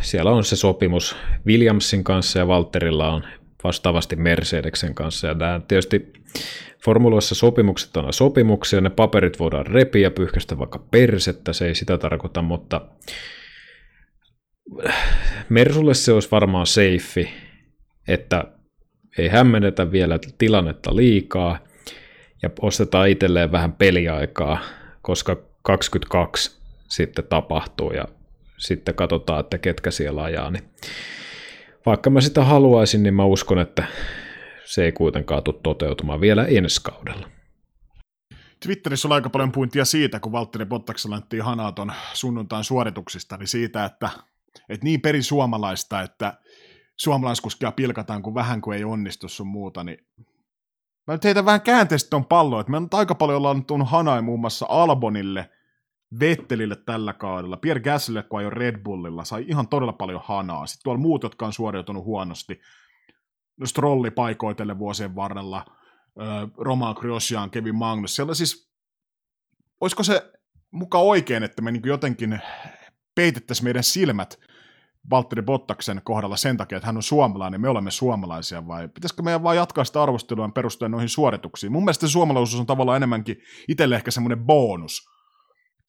siellä 0.01 0.31
on 0.31 0.43
se 0.43 0.55
sopimus 0.55 1.15
Williamsin 1.45 2.03
kanssa 2.03 2.39
ja 2.39 2.47
Valterilla 2.47 3.13
on 3.13 3.23
vastaavasti 3.63 4.15
Mercedeksen 4.15 4.95
kanssa. 4.95 5.27
Ja 5.27 5.33
nämä 5.33 5.61
tietysti 5.67 6.13
formuloissa 6.83 7.35
sopimukset 7.35 7.97
on 7.97 8.13
sopimuksia, 8.13 8.81
ne 8.81 8.89
paperit 8.89 9.39
voidaan 9.39 9.67
repiä, 9.67 10.11
pyyhkästä 10.11 10.57
vaikka 10.57 10.79
persettä, 10.79 11.53
se 11.53 11.67
ei 11.67 11.75
sitä 11.75 11.97
tarkoita, 11.97 12.41
mutta 12.41 12.81
Mersulle 15.49 15.93
se 15.93 16.11
olisi 16.11 16.31
varmaan 16.31 16.65
safe, 16.65 17.31
että 18.07 18.43
ei 19.17 19.27
hämmennetä 19.27 19.91
vielä 19.91 20.19
tilannetta 20.37 20.95
liikaa, 20.95 21.59
ja 22.41 22.49
ostetaan 22.61 23.09
itselleen 23.09 23.51
vähän 23.51 23.73
peliaikaa, 23.73 24.59
koska 25.01 25.37
22 25.61 26.61
sitten 26.87 27.25
tapahtuu 27.25 27.91
ja 27.91 28.05
sitten 28.57 28.95
katsotaan, 28.95 29.39
että 29.39 29.57
ketkä 29.57 29.91
siellä 29.91 30.23
ajaa. 30.23 30.51
Niin 30.51 30.63
vaikka 31.85 32.09
mä 32.09 32.21
sitä 32.21 32.43
haluaisin, 32.43 33.03
niin 33.03 33.13
mä 33.13 33.25
uskon, 33.25 33.59
että 33.59 33.87
se 34.65 34.85
ei 34.85 34.91
kuitenkaan 34.91 35.43
tule 35.43 35.55
toteutumaan 35.63 36.21
vielä 36.21 36.45
ensi 36.45 36.81
kaudella. 36.83 37.29
Twitterissä 38.59 39.07
oli 39.07 39.15
aika 39.15 39.29
paljon 39.29 39.51
puintia 39.51 39.85
siitä, 39.85 40.19
kun 40.19 40.31
Valtteri 40.31 40.65
Bottaksella 40.65 41.15
annettiin 41.15 41.43
Hanaton 41.43 41.91
sunnuntain 42.13 42.63
suorituksista, 42.63 43.37
niin 43.37 43.47
siitä, 43.47 43.85
että, 43.85 44.09
että 44.69 44.83
niin 44.83 45.01
perisuomalaista, 45.01 46.01
että 46.01 46.33
suomalaiskuskia 46.97 47.71
pilkataan, 47.71 48.21
kun 48.21 48.35
vähän 48.35 48.61
kuin 48.61 48.77
ei 48.77 48.83
onnistu 48.83 49.29
sun 49.29 49.47
muuta, 49.47 49.83
niin 49.83 49.97
Mä 51.07 51.13
nyt 51.13 51.23
heitän 51.23 51.45
vähän 51.45 51.61
käänteistä 51.61 52.09
ton 52.09 52.25
pallon, 52.25 52.61
että 52.61 52.71
me 52.71 52.77
on 52.77 52.87
aika 52.91 53.15
paljon 53.15 53.37
ollaan 53.37 53.65
tuonut 53.65 53.89
Hanai 53.89 54.21
muun 54.21 54.39
muassa 54.39 54.65
Albonille, 54.69 55.49
Vettelille 56.19 56.75
tällä 56.75 57.13
kaudella, 57.13 57.57
Pierre 57.57 57.83
Gaslylle, 57.83 58.23
kun 58.23 58.39
ajoi 58.39 58.51
Red 58.51 58.83
Bullilla, 58.83 59.23
sai 59.23 59.45
ihan 59.47 59.67
todella 59.67 59.93
paljon 59.93 60.21
hanaa. 60.23 60.67
Sitten 60.67 60.83
tuolla 60.83 61.01
muut, 61.01 61.23
jotka 61.23 61.45
on 61.45 61.53
suoriutunut 61.53 62.03
huonosti, 62.03 62.59
no 63.57 63.65
Strolli 63.65 64.11
paikoitelle 64.11 64.79
vuosien 64.79 65.15
varrella, 65.15 65.65
Roman 66.57 66.95
Grosjean, 66.99 67.49
Kevin 67.49 67.75
Magnus, 67.75 68.15
siellä 68.15 68.33
siis, 68.33 68.71
olisiko 69.81 70.03
se 70.03 70.31
muka 70.71 70.99
oikein, 70.99 71.43
että 71.43 71.61
me 71.61 71.71
niin 71.71 71.81
jotenkin 71.85 72.39
peitettäisiin 73.15 73.63
meidän 73.63 73.83
silmät 73.83 74.39
Valtteri 75.09 75.41
Bottaksen 75.41 76.01
kohdalla 76.03 76.37
sen 76.37 76.57
takia, 76.57 76.77
että 76.77 76.85
hän 76.85 76.97
on 76.97 77.03
suomalainen, 77.03 77.61
me 77.61 77.69
olemme 77.69 77.91
suomalaisia, 77.91 78.67
vai 78.67 78.87
pitäisikö 78.87 79.21
meidän 79.21 79.43
vaan 79.43 79.55
jatkaa 79.55 79.83
sitä 79.83 80.03
arvostelua 80.03 80.49
perustuen 80.49 80.91
noihin 80.91 81.09
suorituksiin? 81.09 81.71
Mun 81.71 81.83
mielestä 81.83 82.07
se 82.07 82.11
suomalaisuus 82.11 82.59
on 82.59 82.65
tavallaan 82.65 82.97
enemmänkin 82.97 83.37
itselle 83.67 83.95
ehkä 83.95 84.11
semmoinen 84.11 84.45
bonus, 84.45 85.14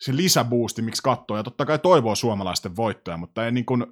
se 0.01 0.16
lisäboosti, 0.16 0.82
miksi 0.82 1.03
katsoo, 1.03 1.36
ja 1.36 1.42
totta 1.42 1.66
kai 1.66 1.78
toivoo 1.78 2.14
suomalaisten 2.14 2.76
voittoja, 2.76 3.16
mutta 3.16 3.44
ei 3.44 3.53
niin 3.53 3.66
kuin 3.66 3.86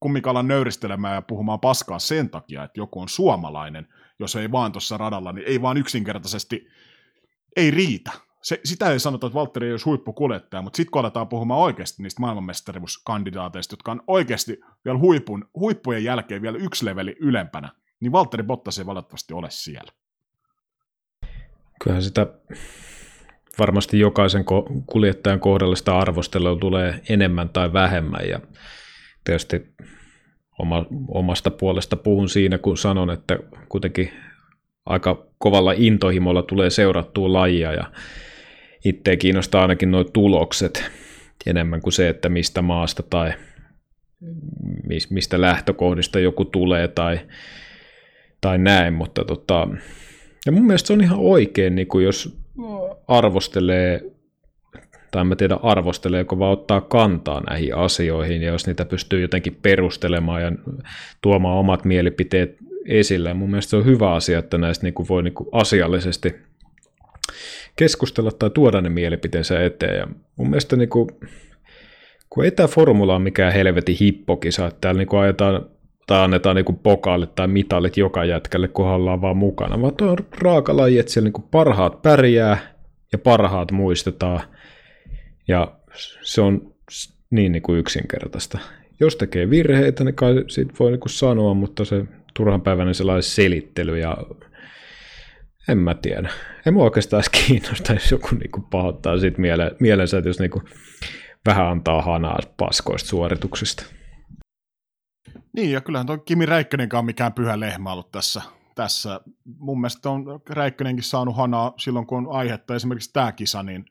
kumminkaan 0.00 0.48
nöyristelemään 0.48 1.14
ja 1.14 1.22
puhumaan 1.22 1.60
paskaa 1.60 1.98
sen 1.98 2.30
takia, 2.30 2.64
että 2.64 2.80
joku 2.80 3.00
on 3.00 3.08
suomalainen, 3.08 3.88
jos 4.18 4.36
ei 4.36 4.52
vaan 4.52 4.72
tuossa 4.72 4.96
radalla, 4.96 5.32
niin 5.32 5.46
ei 5.46 5.62
vaan 5.62 5.76
yksinkertaisesti, 5.76 6.66
ei 7.56 7.70
riitä. 7.70 8.10
Se, 8.42 8.60
sitä 8.64 8.90
ei 8.90 9.00
sanota, 9.00 9.26
että 9.26 9.34
Valtteri 9.34 9.66
ei 9.66 9.72
olisi 9.72 9.84
huippukuljettaja, 9.84 10.62
mutta 10.62 10.76
sitten 10.76 10.90
kun 10.90 11.00
aletaan 11.00 11.28
puhumaan 11.28 11.60
oikeasti 11.60 12.02
niistä 12.02 12.20
maailmanmestaruuskandidaateista, 12.20 13.72
jotka 13.72 13.92
on 13.92 14.02
oikeasti 14.06 14.60
vielä 14.84 14.98
huipun, 14.98 15.50
huippujen 15.54 16.04
jälkeen 16.04 16.42
vielä 16.42 16.58
yksi 16.58 16.84
leveli 16.84 17.16
ylempänä, 17.20 17.72
niin 18.00 18.12
Valtteri 18.12 18.42
Bottas 18.42 18.78
ei 18.78 18.86
valitettavasti 18.86 19.34
ole 19.34 19.50
siellä. 19.50 19.92
Kyllähän 21.82 22.02
sitä 22.02 22.26
varmasti 23.60 23.98
jokaisen 23.98 24.44
kuljettajan 24.86 25.40
kohdalla 25.40 25.76
sitä 25.76 25.98
arvostelua 25.98 26.56
tulee 26.56 27.00
enemmän 27.08 27.48
tai 27.48 27.72
vähemmän 27.72 28.28
ja 28.28 28.40
tietysti 29.24 29.62
oma, 30.58 30.86
omasta 31.08 31.50
puolesta 31.50 31.96
puhun 31.96 32.28
siinä, 32.28 32.58
kun 32.58 32.76
sanon, 32.76 33.10
että 33.10 33.38
kuitenkin 33.68 34.10
aika 34.86 35.26
kovalla 35.38 35.72
intohimolla 35.76 36.42
tulee 36.42 36.70
seurattua 36.70 37.32
lajia 37.32 37.72
ja 37.72 37.92
itseä 38.84 39.16
kiinnostaa 39.16 39.62
ainakin 39.62 39.90
nuo 39.90 40.04
tulokset 40.04 40.90
enemmän 41.46 41.80
kuin 41.80 41.92
se, 41.92 42.08
että 42.08 42.28
mistä 42.28 42.62
maasta 42.62 43.02
tai 43.02 43.32
mistä 45.10 45.40
lähtökohdista 45.40 46.20
joku 46.20 46.44
tulee 46.44 46.88
tai, 46.88 47.20
tai 48.40 48.58
näin, 48.58 48.94
mutta 48.94 49.24
tota, 49.24 49.68
ja 50.46 50.52
mun 50.52 50.66
mielestä 50.66 50.86
se 50.86 50.92
on 50.92 51.00
ihan 51.00 51.18
oikein, 51.18 51.74
niin 51.74 51.88
kuin 51.88 52.04
jos 52.04 52.39
arvostelee, 53.08 54.02
tai 55.10 55.24
mä 55.24 55.36
tiedä 55.36 55.58
arvosteleeko, 55.62 56.38
vaan 56.38 56.52
ottaa 56.52 56.80
kantaa 56.80 57.42
näihin 57.50 57.74
asioihin, 57.74 58.42
ja 58.42 58.52
jos 58.52 58.66
niitä 58.66 58.84
pystyy 58.84 59.20
jotenkin 59.20 59.58
perustelemaan 59.62 60.42
ja 60.42 60.52
tuomaan 61.20 61.58
omat 61.58 61.84
mielipiteet 61.84 62.56
esille. 62.86 63.34
Mun 63.34 63.50
mielestä 63.50 63.70
se 63.70 63.76
on 63.76 63.84
hyvä 63.84 64.12
asia, 64.12 64.38
että 64.38 64.58
näistä 64.58 64.86
niin 64.86 64.94
kuin 64.94 65.08
voi 65.08 65.22
niin 65.22 65.34
kuin 65.34 65.48
asiallisesti 65.52 66.34
keskustella 67.76 68.30
tai 68.30 68.50
tuoda 68.50 68.80
ne 68.80 68.88
mielipiteensä 68.88 69.64
eteen. 69.64 69.96
Ja 69.96 70.06
mun 70.36 70.50
mielestä 70.50 70.76
niin 70.76 70.88
kuin, 70.88 71.08
kun 72.30 72.44
ei 72.44 72.50
tämä 72.50 72.66
formula 72.66 73.14
ole 73.14 73.22
mikään 73.22 73.52
helvetin 73.52 73.96
hippokisa, 74.00 74.66
että 74.66 74.78
täällä 74.80 74.98
niin 74.98 75.08
kuin 75.08 75.20
ajetaan 75.20 75.66
tai 76.10 76.24
annetaan 76.24 76.56
niin 76.56 76.78
pokaalit 76.82 77.34
tai 77.34 77.48
mitalit 77.48 77.96
joka 77.96 78.24
jätkälle, 78.24 78.68
kun 78.68 78.86
ollaan 78.86 79.20
vaan 79.20 79.36
mukana, 79.36 79.82
vaan 79.82 79.96
tuo 79.96 80.10
on 80.10 80.16
raaka 80.38 80.76
laji, 80.76 80.98
että 80.98 81.12
siellä 81.12 81.30
niin 81.30 81.48
parhaat 81.50 82.02
pärjää 82.02 82.58
ja 83.12 83.18
parhaat 83.18 83.72
muistetaan. 83.72 84.40
Ja 85.48 85.72
se 86.22 86.40
on 86.40 86.74
niin, 87.30 87.52
niin 87.52 87.62
kuin 87.62 87.78
yksinkertaista. 87.78 88.58
Jos 89.00 89.16
tekee 89.16 89.50
virheitä, 89.50 90.04
niin 90.04 90.14
kai 90.14 90.44
siitä 90.48 90.72
voi 90.80 90.90
niin 90.90 91.00
kuin 91.00 91.10
sanoa, 91.10 91.54
mutta 91.54 91.84
se 91.84 92.04
turhanpäiväinen 92.34 92.94
sellainen 92.94 93.22
selittely 93.22 93.98
ja 93.98 94.16
en 95.68 95.78
mä 95.78 95.94
tiedä. 95.94 96.30
En 96.66 96.74
mua 96.74 96.84
oikeastaan 96.84 97.22
edes 97.22 97.46
kiinnosta, 97.46 97.92
jos 97.92 98.10
joku 98.10 98.28
niinku 98.40 98.60
pahoittaa 98.60 99.18
siitä 99.18 99.38
miele- 99.38 99.76
mielensä, 99.80 100.18
että 100.18 100.28
jos 100.28 100.40
niinku 100.40 100.62
vähän 101.46 101.66
antaa 101.66 102.02
hanaa 102.02 102.38
paskoista 102.56 103.08
suorituksista. 103.08 103.99
Niin, 105.52 105.72
ja 105.72 105.80
kyllähän 105.80 106.06
tuo 106.06 106.18
Kimi 106.18 106.46
Räikkönenkaan 106.46 107.04
mikään 107.04 107.32
pyhä 107.32 107.60
lehmä 107.60 107.92
ollut 107.92 108.12
tässä. 108.12 108.42
tässä. 108.74 109.20
Mun 109.58 109.80
mielestä 109.80 110.10
on 110.10 110.24
Räikkönenkin 110.48 111.04
saanut 111.04 111.36
hanaa 111.36 111.74
silloin, 111.78 112.06
kun 112.06 112.18
on 112.18 112.36
aihetta, 112.36 112.74
esimerkiksi 112.74 113.12
tämä 113.12 113.32
kisa, 113.32 113.62
niin 113.62 113.84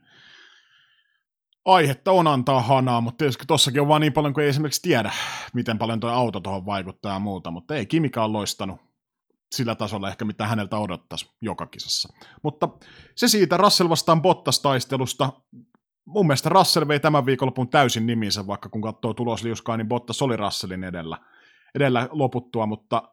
aihetta 1.66 2.12
on 2.12 2.28
antaa 2.28 2.62
hanaa, 2.62 3.02
mutta 3.02 3.18
tietysti 3.18 3.44
tossakin 3.48 3.82
on 3.82 3.88
vaan 3.88 4.02
niin 4.02 4.14
paljon, 4.14 4.34
kun 4.34 4.44
ei 4.44 4.50
esimerkiksi 4.50 4.82
tiedä, 4.82 5.12
miten 5.54 5.78
paljon 5.78 6.00
tuo 6.00 6.10
auto 6.10 6.40
tuohon 6.40 6.66
vaikuttaa 6.66 7.14
ja 7.14 7.20
muuta, 7.20 7.52
mutta 7.52 7.76
ei 7.76 7.86
Kimikaan 7.86 8.34
loistanut 8.34 8.82
sillä 9.52 9.76
tasolla 9.76 10.10
ehkä, 10.10 10.26
mitä 10.26 10.48
häneltä 10.48 10.78
odottaisi 10.78 11.32
joka 11.42 11.66
kisassa. 11.66 12.14
Mutta 12.44 12.70
se 13.16 13.28
siitä 13.28 13.58
Russell 13.58 13.90
vastaan 13.90 14.22
Bottas-taistelusta. 14.22 15.32
Mun 16.06 16.28
mielestä 16.28 16.50
Russell 16.50 16.88
vei 16.88 17.00
tämän 17.00 17.26
viikonlopun 17.26 17.70
täysin 17.70 18.06
niminsä, 18.06 18.48
vaikka 18.48 18.70
kun 18.70 18.82
katsoo 18.82 19.14
tulosliuskaa, 19.14 19.78
niin 19.78 19.88
Bottas 19.88 20.22
oli 20.22 20.38
Russellin 20.38 20.84
edellä, 20.84 21.18
edellä 21.76 22.10
loputtua, 22.12 22.66
mutta 22.66 23.04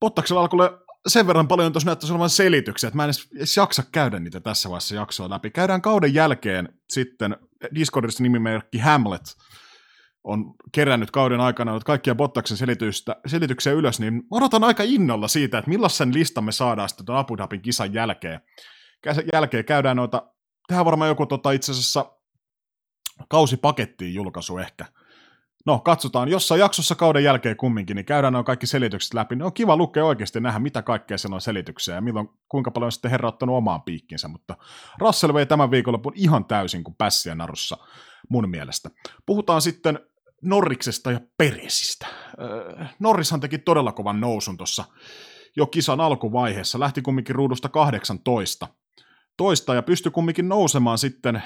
Bottaksella 0.00 0.40
alkoi 0.40 0.78
sen 1.08 1.26
verran 1.26 1.48
paljon 1.48 1.72
tuossa 1.72 1.86
näyttäisi 1.86 2.12
olevan 2.12 2.30
selityksiä, 2.30 2.88
että 2.88 2.96
mä 2.96 3.04
en 3.04 3.10
edes, 3.36 3.56
jaksa 3.56 3.82
käydä 3.92 4.18
niitä 4.18 4.40
tässä 4.40 4.68
vaiheessa 4.68 4.94
jaksoa 4.94 5.30
läpi. 5.30 5.50
Käydään 5.50 5.82
kauden 5.82 6.14
jälkeen 6.14 6.68
sitten 6.90 7.36
Discordissa 7.74 8.22
nimimerkki 8.22 8.78
Hamlet 8.78 9.22
on 10.24 10.54
kerännyt 10.72 11.10
kauden 11.10 11.40
aikana 11.40 11.80
kaikkia 11.80 12.14
Bottaksen 12.14 12.56
selitystä, 12.56 13.16
selityksiä 13.26 13.72
ylös, 13.72 14.00
niin 14.00 14.22
odotan 14.30 14.64
aika 14.64 14.82
innolla 14.82 15.28
siitä, 15.28 15.58
että 15.58 15.68
millaisen 15.68 16.14
listan 16.14 16.44
me 16.44 16.52
saadaan 16.52 16.88
sitten 16.88 17.14
Abu 17.14 17.36
Dhabin 17.36 17.62
kisan 17.62 17.94
jälkeen. 17.94 18.40
Jälkeen 19.32 19.64
käydään 19.64 19.96
noita, 19.96 20.32
tehdään 20.68 20.86
varmaan 20.86 21.08
joku 21.08 21.26
tota, 21.26 21.52
itse 21.52 21.72
asiassa 21.72 22.12
kausipakettiin 23.28 24.14
julkaisu 24.14 24.58
ehkä. 24.58 24.84
No, 25.66 25.78
katsotaan. 25.78 26.28
Jossain 26.28 26.58
jaksossa 26.58 26.94
kauden 26.94 27.24
jälkeen 27.24 27.56
kumminkin, 27.56 27.96
niin 27.96 28.04
käydään 28.04 28.32
nuo 28.32 28.44
kaikki 28.44 28.66
selitykset 28.66 29.14
läpi. 29.14 29.34
Niin 29.34 29.42
on 29.42 29.52
kiva 29.52 29.76
lukea 29.76 30.04
oikeasti 30.04 30.40
nähdä, 30.40 30.58
mitä 30.58 30.82
kaikkea 30.82 31.18
siellä 31.18 31.34
on 31.34 31.40
selityksiä 31.40 31.94
ja 31.94 32.00
milloin, 32.00 32.28
kuinka 32.48 32.70
paljon 32.70 32.86
on 32.86 32.92
sitten 32.92 33.10
herra 33.10 33.28
ottanut 33.28 33.56
omaan 33.56 33.82
piikkinsä. 33.82 34.28
Mutta 34.28 34.56
Russell 34.98 35.34
vei 35.34 35.46
tämän 35.46 35.70
viikonlopun 35.70 36.12
ihan 36.16 36.44
täysin 36.44 36.84
kuin 36.84 36.94
pässiä 36.94 37.34
narussa 37.34 37.76
mun 38.28 38.50
mielestä. 38.50 38.90
Puhutaan 39.26 39.62
sitten 39.62 40.00
Norriksesta 40.42 41.12
ja 41.12 41.20
Peresistä. 41.38 42.06
Norrishan 42.98 43.40
teki 43.40 43.58
todella 43.58 43.92
kovan 43.92 44.20
nousun 44.20 44.56
tuossa 44.56 44.84
jo 45.56 45.66
kisan 45.66 46.00
alkuvaiheessa. 46.00 46.80
Lähti 46.80 47.02
kumminkin 47.02 47.34
ruudusta 47.34 47.68
18 47.68 48.68
toista 49.36 49.74
ja 49.74 49.82
pystyi 49.82 50.12
kumminkin 50.12 50.48
nousemaan 50.48 50.98
sitten 50.98 51.42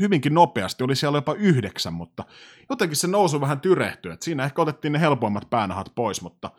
hyvinkin 0.00 0.34
nopeasti, 0.34 0.84
oli 0.84 0.96
siellä 0.96 1.18
jopa 1.18 1.34
yhdeksän, 1.34 1.94
mutta 1.94 2.24
jotenkin 2.70 2.96
se 2.96 3.06
nousu 3.06 3.40
vähän 3.40 3.60
tyrehtyi, 3.60 4.12
että 4.12 4.24
siinä 4.24 4.44
ehkä 4.44 4.62
otettiin 4.62 4.92
ne 4.92 5.00
helpoimmat 5.00 5.50
päänahat 5.50 5.92
pois, 5.94 6.22
mutta 6.22 6.50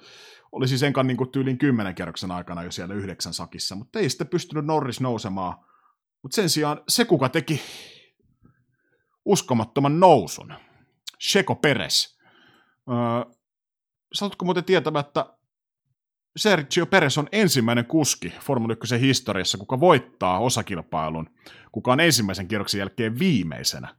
oli 0.52 0.68
siis 0.68 0.84
enkan 0.84 1.08
niin 1.08 1.18
kuin 1.18 1.32
tyylin 1.32 1.58
kymmenen 1.58 1.96
kerroksen 1.96 2.32
aikana 2.32 2.64
jo 2.64 2.72
siellä 2.72 2.96
yhdeksän 2.96 3.34
sakissa, 3.34 3.76
mutta 3.76 4.00
ei 4.00 4.10
sitten 4.10 4.28
pystynyt 4.28 4.66
Norris 4.66 5.02
nousemaan, 5.02 5.66
mutta 6.22 6.36
sen 6.36 6.50
sijaan 6.50 6.82
se, 6.88 7.06
kuka 7.06 7.30
teki 7.30 7.62
uskomattoman 9.26 10.00
nousun, 10.00 10.54
Sheko 11.22 11.56
Peres. 11.56 12.20
Öö, 12.90 13.34
Saatko 14.14 14.46
muuten 14.46 14.64
tietämättä, 14.64 15.26
Sergio 16.38 16.86
Perez 16.86 17.18
on 17.18 17.28
ensimmäinen 17.32 17.86
kuski 17.86 18.34
Formula 18.42 18.74
1 18.74 19.02
historiassa, 19.02 19.58
kuka 19.58 19.80
voittaa 19.80 20.40
osakilpailun, 20.40 21.30
kuka 21.72 21.92
on 21.92 22.00
ensimmäisen 22.00 22.48
kierroksen 22.48 22.80
jälkeen 22.80 23.20
viimeisenä 23.20 23.96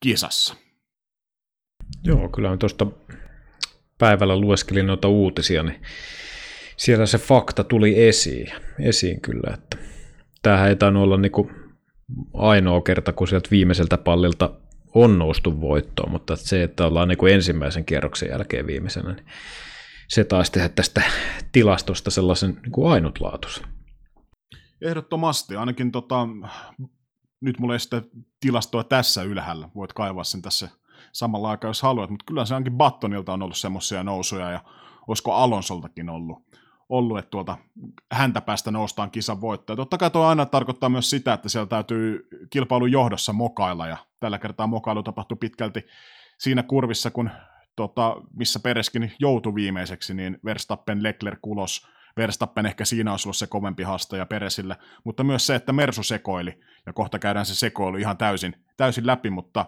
kisassa. 0.00 0.54
Joo, 2.04 2.28
kyllä 2.28 2.50
on 2.50 2.58
tuosta 2.58 2.86
päivällä 3.98 4.36
lueskelin 4.36 4.86
noita 4.86 5.08
uutisia, 5.08 5.62
niin 5.62 5.82
siellä 6.76 7.06
se 7.06 7.18
fakta 7.18 7.64
tuli 7.64 8.08
esiin, 8.08 8.52
esiin 8.80 9.20
kyllä, 9.20 9.54
että 9.54 9.76
tämähän 10.42 10.68
ei 10.68 10.76
tainnut 10.76 11.02
olla 11.02 11.16
niinku 11.16 11.50
ainoa 12.34 12.80
kerta, 12.80 13.12
kun 13.12 13.28
sieltä 13.28 13.50
viimeiseltä 13.50 13.98
pallilta 13.98 14.50
on 14.94 15.18
noustu 15.18 15.60
voittoon, 15.60 16.10
mutta 16.10 16.36
se, 16.36 16.62
että 16.62 16.86
ollaan 16.86 17.08
niin 17.08 17.28
ensimmäisen 17.32 17.84
kierroksen 17.84 18.28
jälkeen 18.28 18.66
viimeisenä, 18.66 19.12
niin 19.12 19.26
se 20.08 20.24
taisi 20.24 20.52
tehdä 20.52 20.68
tästä 20.68 21.02
tilastosta 21.52 22.10
sellaisen 22.10 22.58
niin 22.62 22.72
kuin 22.72 22.92
ainutlaatuisen. 22.92 23.64
Ehdottomasti, 24.80 25.56
ainakin 25.56 25.92
tota, 25.92 26.28
nyt 27.40 27.58
mulla 27.58 27.74
ei 27.74 27.80
sitä 27.80 28.02
tilastoa 28.40 28.84
tässä 28.84 29.22
ylhäällä, 29.22 29.68
voit 29.74 29.92
kaivaa 29.92 30.24
sen 30.24 30.42
tässä 30.42 30.68
samalla 31.12 31.50
aikaa, 31.50 31.70
jos 31.70 31.82
haluat, 31.82 32.10
mutta 32.10 32.24
kyllä 32.24 32.44
se 32.44 32.54
ainakin 32.54 32.76
Battonilta 32.76 33.32
on 33.32 33.42
ollut 33.42 33.56
semmoisia 33.56 34.04
nousuja, 34.04 34.50
ja 34.50 34.60
olisiko 35.08 35.32
Alonsoltakin 35.32 36.08
ollut, 36.08 36.38
ollut 36.88 37.18
että 37.18 37.30
tuolta 37.30 37.58
häntä 38.12 38.40
päästä 38.40 38.70
noustaan 38.70 39.10
kisan 39.10 39.40
voittaja. 39.40 39.76
Totta 39.76 39.98
kai 39.98 40.10
tuo 40.10 40.24
aina 40.24 40.46
tarkoittaa 40.46 40.88
myös 40.88 41.10
sitä, 41.10 41.32
että 41.32 41.48
siellä 41.48 41.66
täytyy 41.66 42.28
kilpailun 42.50 42.92
johdossa 42.92 43.32
mokailla, 43.32 43.86
ja 43.86 43.96
tällä 44.20 44.38
kertaa 44.38 44.66
mokailu 44.66 45.02
tapahtui 45.02 45.36
pitkälti 45.40 45.86
siinä 46.38 46.62
kurvissa, 46.62 47.10
kun 47.10 47.30
tota, 47.76 48.16
missä 48.36 48.60
Pereskin 48.60 49.12
joutui 49.18 49.54
viimeiseksi, 49.54 50.14
niin 50.14 50.38
Verstappen, 50.44 51.02
Leclerc, 51.02 51.38
Kulos, 51.42 51.86
Verstappen 52.16 52.66
ehkä 52.66 52.84
siinä 52.84 53.10
olisi 53.10 53.28
ollut 53.28 53.36
se 53.36 53.46
kovempi 53.46 53.82
haastaja 53.82 54.26
Peresille, 54.26 54.76
mutta 55.04 55.24
myös 55.24 55.46
se, 55.46 55.54
että 55.54 55.72
Mersu 55.72 56.02
sekoili, 56.02 56.60
ja 56.86 56.92
kohta 56.92 57.18
käydään 57.18 57.46
se 57.46 57.54
sekoilu 57.54 57.96
ihan 57.96 58.16
täysin, 58.16 58.56
täysin 58.76 59.06
läpi, 59.06 59.30
mutta 59.30 59.66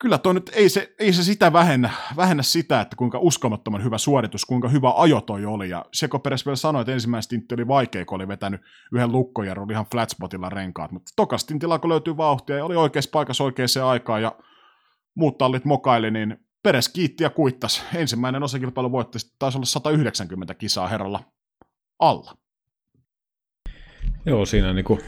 kyllä 0.00 0.18
toi 0.18 0.34
nyt 0.34 0.50
ei 0.54 0.68
se, 0.68 0.94
ei 0.98 1.12
se 1.12 1.22
sitä 1.22 1.52
vähennä, 1.52 1.90
vähennä 2.16 2.42
sitä, 2.42 2.80
että 2.80 2.96
kuinka 2.96 3.18
uskomattoman 3.18 3.84
hyvä 3.84 3.98
suoritus, 3.98 4.44
kuinka 4.44 4.68
hyvä 4.68 4.92
ajo 4.96 5.20
toi 5.20 5.44
oli, 5.44 5.68
ja 5.68 5.84
Seko 5.92 6.18
Peres 6.18 6.46
vielä 6.46 6.56
sanoi, 6.56 6.80
että 6.82 6.92
ensimmäinen 6.92 7.22
stintti 7.22 7.54
oli 7.54 7.68
vaikea, 7.68 8.04
kun 8.04 8.16
oli 8.16 8.28
vetänyt 8.28 8.60
yhden 8.94 9.12
lukkojarrun 9.12 9.70
ihan 9.70 9.86
flatspotilla 9.92 10.48
renkaat, 10.48 10.92
mutta 10.92 11.12
toka 11.16 11.38
stintillä, 11.38 11.78
kun 11.78 11.90
löytyy 11.90 12.16
vauhtia, 12.16 12.56
ja 12.56 12.64
oli 12.64 12.76
oikeassa 12.76 13.10
paikassa 13.12 13.44
oikeaan 13.44 13.88
aikaan, 13.90 14.22
ja 14.22 14.36
muut 15.14 15.38
tallit 15.38 15.64
mokaili, 15.64 16.10
niin 16.10 16.36
Peres 16.62 16.88
kiitti 16.88 17.24
ja 17.24 17.30
kuittas. 17.30 17.84
Ensimmäinen 17.94 18.42
osakilpailu 18.42 18.92
voitti, 18.92 19.18
taisi 19.38 19.58
olla 19.58 19.66
190 19.66 20.54
kisaa 20.54 20.88
herralla 20.88 21.20
alla. 21.98 22.36
Joo, 24.26 24.46
siinä 24.46 24.72
niin 24.72 24.84
kuin 24.84 25.00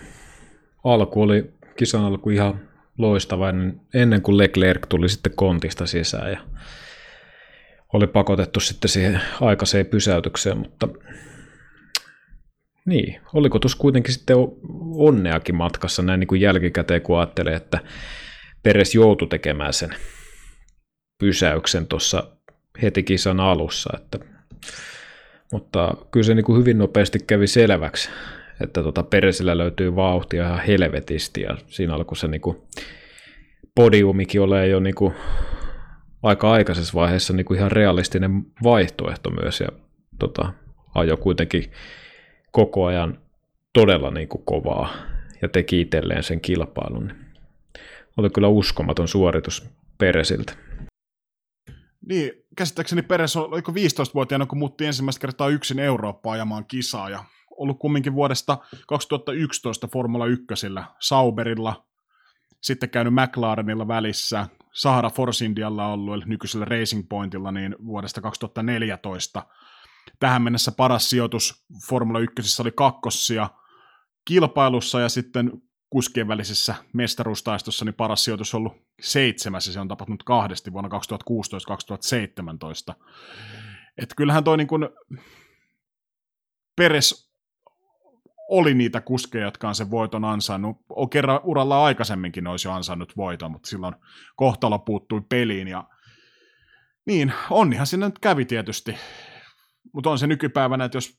alku 0.85 1.23
oli, 1.23 1.55
kisan 1.77 2.05
alku 2.05 2.31
ihan 2.31 2.61
loistava 2.99 3.49
ennen 3.95 4.23
kuin 4.23 4.39
Leclerc 4.39 4.89
tuli 4.89 5.09
sitten 5.09 5.33
kontista 5.37 5.87
sisään 5.87 6.31
ja 6.31 6.41
oli 7.93 8.07
pakotettu 8.07 8.61
sitten 8.61 8.89
siihen 8.89 9.21
aikaiseen 9.41 9.87
pysäytykseen, 9.87 10.59
mutta 10.59 10.89
niin, 12.87 13.21
oliko 13.35 13.59
tuossa 13.59 13.79
kuitenkin 13.79 14.15
sitten 14.15 14.37
onneakin 14.97 15.55
matkassa 15.55 16.03
näin 16.03 16.21
niin 16.21 16.29
kuin 16.29 16.41
jälkikäteen, 16.41 17.03
kun 17.03 17.19
ajattelee, 17.19 17.57
että 17.57 17.79
Peres 18.63 18.95
joutui 18.95 19.29
tekemään 19.29 19.73
sen 19.73 19.91
pysäyksen 21.19 21.87
tuossa 21.87 22.25
heti 22.83 23.03
kisan 23.03 23.41
alussa. 23.41 23.91
Että, 23.97 24.19
mutta 25.53 25.97
kyllä 26.11 26.25
se 26.25 26.35
niin 26.35 26.45
kuin 26.45 26.61
hyvin 26.61 26.79
nopeasti 26.79 27.19
kävi 27.27 27.47
selväksi, 27.47 28.11
että 28.61 28.83
tuota 28.83 29.03
Peresillä 29.03 29.59
löytyy 29.59 29.97
vauhtia 29.97 30.47
ihan 30.47 30.61
helvetisti 30.61 31.41
ja 31.41 31.57
siinä 31.67 31.95
alkoi 31.95 32.17
se 32.17 32.29
niin 32.29 32.41
kuin 32.41 32.57
podiumikin 33.75 34.41
ole 34.41 34.69
jo 34.69 34.81
niin 34.81 34.95
kuin 34.95 35.15
aika 36.23 36.53
aikaisessa 36.53 36.95
vaiheessa 36.95 37.33
niin 37.33 37.45
kuin 37.45 37.59
ihan 37.59 37.73
realistinen 37.73 38.43
vaihtoehto 38.63 39.31
myös 39.31 39.61
ja 39.61 39.69
tota, 40.19 40.53
ajo 40.95 41.17
kuitenkin 41.17 41.71
koko 42.51 42.87
ajan 42.87 43.19
todella 43.73 44.11
niin 44.11 44.29
kuin 44.29 44.45
kovaa 44.45 44.95
ja 45.43 45.49
teki 45.49 45.81
itselleen 45.81 46.23
sen 46.23 46.41
kilpailun. 46.41 47.13
Oli 48.17 48.31
kyllä 48.31 48.49
uskomaton 48.49 49.09
suoritus 49.09 49.69
Peresiltä. 49.99 50.53
Niin, 52.09 52.33
käsittääkseni 52.57 53.03
Peres 53.03 53.37
oliko 53.37 53.73
15-vuotiaana, 53.73 54.47
kun 54.47 54.59
muutti 54.59 54.87
ensimmäistä 54.87 55.21
kertaa 55.21 55.49
yksin 55.49 55.79
Eurooppaan 55.79 56.35
ajamaan 56.35 56.65
kisaa, 56.65 57.11
ja 57.11 57.25
ollut 57.57 57.79
kumminkin 57.79 58.15
vuodesta 58.15 58.59
2011 58.89 59.89
Formula 59.89 60.27
1 60.27 60.45
Sauberilla, 61.01 61.87
sitten 62.61 62.91
käynyt 62.91 63.15
McLarenilla 63.15 63.89
välissä, 63.89 64.47
Sahara 64.73 65.11
Force 65.11 65.45
Indialla 65.45 65.87
ollut, 65.87 66.15
eli 66.15 66.23
nykyisellä 66.27 66.65
Racing 66.65 67.09
Pointilla, 67.09 67.53
niin 67.53 67.77
vuodesta 67.87 68.21
2014. 68.21 69.47
Tähän 70.21 70.43
mennessä 70.43 70.73
paras 70.73 71.11
sijoitus 71.11 71.65
Formula 71.89 72.19
1 72.19 72.63
oli 72.63 72.73
kakkossia 72.77 73.51
kilpailussa, 74.25 75.01
ja 75.01 75.09
sitten 75.09 75.53
kuskien 75.91 76.29
välisessä 76.29 76.75
mestaruustaistossa 76.93 77.85
niin 77.85 77.95
paras 77.95 78.25
sijoitus 78.25 78.55
on 78.55 78.59
ollut 78.59 78.77
seitsemäs, 79.01 79.67
ja 79.67 79.73
se 79.73 79.81
on 79.81 79.89
tapahtunut 79.89 80.23
kahdesti 80.23 80.73
vuonna 80.73 80.91
2016-2017. 82.93 82.95
Et 83.99 84.15
kyllähän 84.17 84.45
toi 84.45 84.57
niin 84.57 84.67
kun, 84.69 84.91
Peres 86.77 87.35
oli 88.49 88.75
niitä 88.75 89.01
kuskeja, 89.01 89.45
jotka 89.45 89.69
on 89.69 89.75
sen 89.75 89.91
voiton 89.91 90.25
ansainnut. 90.25 90.77
On 90.89 91.11
kerran 91.11 91.41
uralla 91.45 91.85
aikaisemminkin 91.85 92.47
olisi 92.47 92.69
jo 92.69 92.73
ansainnut 92.73 93.17
voiton, 93.17 93.51
mutta 93.51 93.69
silloin 93.69 93.95
kohtalo 94.37 94.79
puuttui 94.79 95.23
peliin, 95.29 95.69
ja 95.69 95.85
Niin, 97.07 97.33
onnihan 97.51 97.87
sinne 97.87 98.07
nyt 98.07 98.19
kävi 98.19 98.45
tietysti. 98.45 98.97
Mutta 99.93 100.11
on 100.11 100.19
se 100.19 100.27
nykypäivänä, 100.27 100.85
että 100.85 100.97
jos 100.97 101.19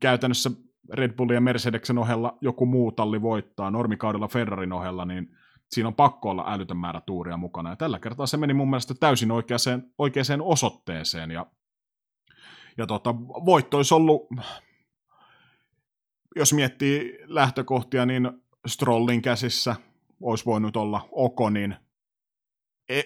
käytännössä 0.00 0.50
Red 0.92 1.12
Bullin 1.12 1.34
ja 1.34 1.40
Mercedeksen 1.40 1.98
ohella 1.98 2.38
joku 2.40 2.66
muu 2.66 2.92
talli 2.92 3.22
voittaa 3.22 3.70
normikaudella 3.70 4.28
Ferrarin 4.28 4.72
ohella, 4.72 5.04
niin 5.04 5.36
siinä 5.70 5.88
on 5.88 5.94
pakko 5.94 6.30
olla 6.30 6.52
älytön 6.52 6.76
määrä 6.76 7.00
tuuria 7.00 7.36
mukana. 7.36 7.70
Ja 7.70 7.76
tällä 7.76 7.98
kertaa 7.98 8.26
se 8.26 8.36
meni 8.36 8.54
mun 8.54 8.70
mielestä 8.70 8.94
täysin 9.00 9.30
oikeaan, 9.30 9.82
oikeaan 9.98 10.42
osoitteeseen. 10.42 11.30
Ja, 11.30 11.46
ja 12.78 12.86
tota, 12.86 13.14
voitto 13.18 13.76
olisi 13.76 13.94
ollut, 13.94 14.28
jos 16.36 16.52
miettii 16.52 17.18
lähtökohtia, 17.24 18.06
niin 18.06 18.30
Strollin 18.66 19.22
käsissä 19.22 19.76
olisi 20.22 20.44
voinut 20.44 20.76
olla 20.76 21.08
Okonin, 21.12 21.76
e, 22.88 23.02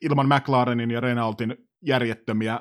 ilman 0.00 0.28
McLarenin 0.28 0.90
ja 0.90 1.00
Renaultin 1.00 1.56
järjettömiä 1.82 2.60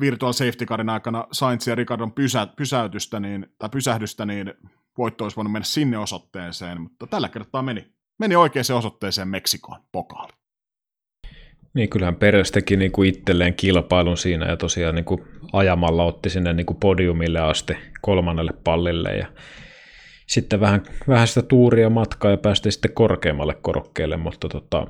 virtual 0.00 0.32
safety 0.32 0.66
carin 0.66 0.88
aikana 0.88 1.26
Sainz 1.32 1.66
ja 1.66 1.74
Ricardon 1.74 2.12
pysä, 2.12 2.46
pysäytystä, 2.56 3.20
niin, 3.20 3.46
tai 3.58 3.68
pysähdystä, 3.68 4.26
niin 4.26 4.54
voitto 4.98 5.24
olisi 5.24 5.36
voinut 5.36 5.52
mennä 5.52 5.64
sinne 5.64 5.98
osoitteeseen, 5.98 6.80
mutta 6.80 7.06
tällä 7.06 7.28
kertaa 7.28 7.62
meni, 7.62 7.86
meni 8.18 8.36
oikeaan 8.36 8.76
osoitteeseen 8.78 9.28
Meksikoon, 9.28 9.80
pokaali. 9.92 10.32
Niin, 11.74 11.88
kyllähän 11.88 12.16
Peres 12.16 12.50
teki 12.50 12.76
niin 12.76 12.92
kuin 12.92 13.08
itselleen 13.08 13.54
kilpailun 13.54 14.16
siinä 14.16 14.46
ja 14.46 14.56
tosiaan 14.56 14.94
niin 14.94 15.04
kuin 15.04 15.24
ajamalla 15.52 16.04
otti 16.04 16.30
sinne 16.30 16.52
niin 16.52 16.66
kuin 16.66 16.80
podiumille 16.80 17.40
asti 17.40 17.76
kolmannelle 18.00 18.52
pallille 18.64 19.16
ja 19.16 19.26
sitten 20.26 20.60
vähän, 20.60 20.82
vähän 21.08 21.28
sitä 21.28 21.42
tuuria 21.42 21.90
matkaa 21.90 22.30
ja 22.30 22.36
päästi 22.36 22.72
sitten 22.72 22.92
korkeammalle 22.92 23.54
korokkeelle, 23.54 24.16
mutta 24.16 24.48
tota, 24.48 24.86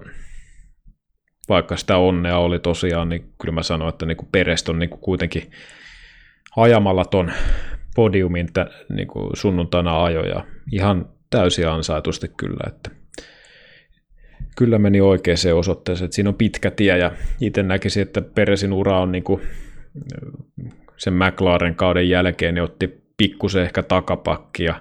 vaikka 1.48 1.76
sitä 1.76 1.96
onnea 1.96 2.38
oli 2.38 2.58
tosiaan, 2.58 3.08
niin 3.08 3.32
kyllä 3.40 3.54
mä 3.54 3.62
sanoin, 3.62 3.88
että 3.88 4.06
niin 4.06 4.16
kuin 4.16 4.28
Perest 4.32 4.68
on 4.68 4.78
niin 4.78 4.90
kuin 4.90 5.00
kuitenkin 5.00 5.50
ajamalla 6.56 7.04
ton 7.04 7.32
podiumin 7.94 8.46
t- 8.46 8.92
niin 8.92 9.08
kuin 9.08 9.30
sunnuntaina 9.36 10.04
ajoja 10.04 10.44
ihan 10.72 11.08
täysin 11.30 11.68
ansaitusti 11.68 12.28
kyllä, 12.36 12.64
että 12.66 12.90
kyllä 14.56 14.78
meni 14.78 15.00
oikeaan 15.00 15.36
osoitteeseen, 15.54 16.04
että 16.04 16.14
siinä 16.14 16.30
on 16.30 16.34
pitkä 16.34 16.70
tie 16.70 16.98
ja 16.98 17.12
itse 17.40 17.62
näkisin, 17.62 18.02
että 18.02 18.20
Peresin 18.20 18.72
ura 18.72 19.00
on 19.00 19.12
niin 19.12 19.24
kuin 19.24 19.42
sen 20.96 21.14
McLaren 21.14 21.74
kauden 21.74 22.08
jälkeen 22.08 22.54
niin 22.54 22.62
otti 22.62 23.04
pikkusen 23.16 23.62
ehkä 23.62 23.82
takapakki 23.82 24.64
ja 24.64 24.74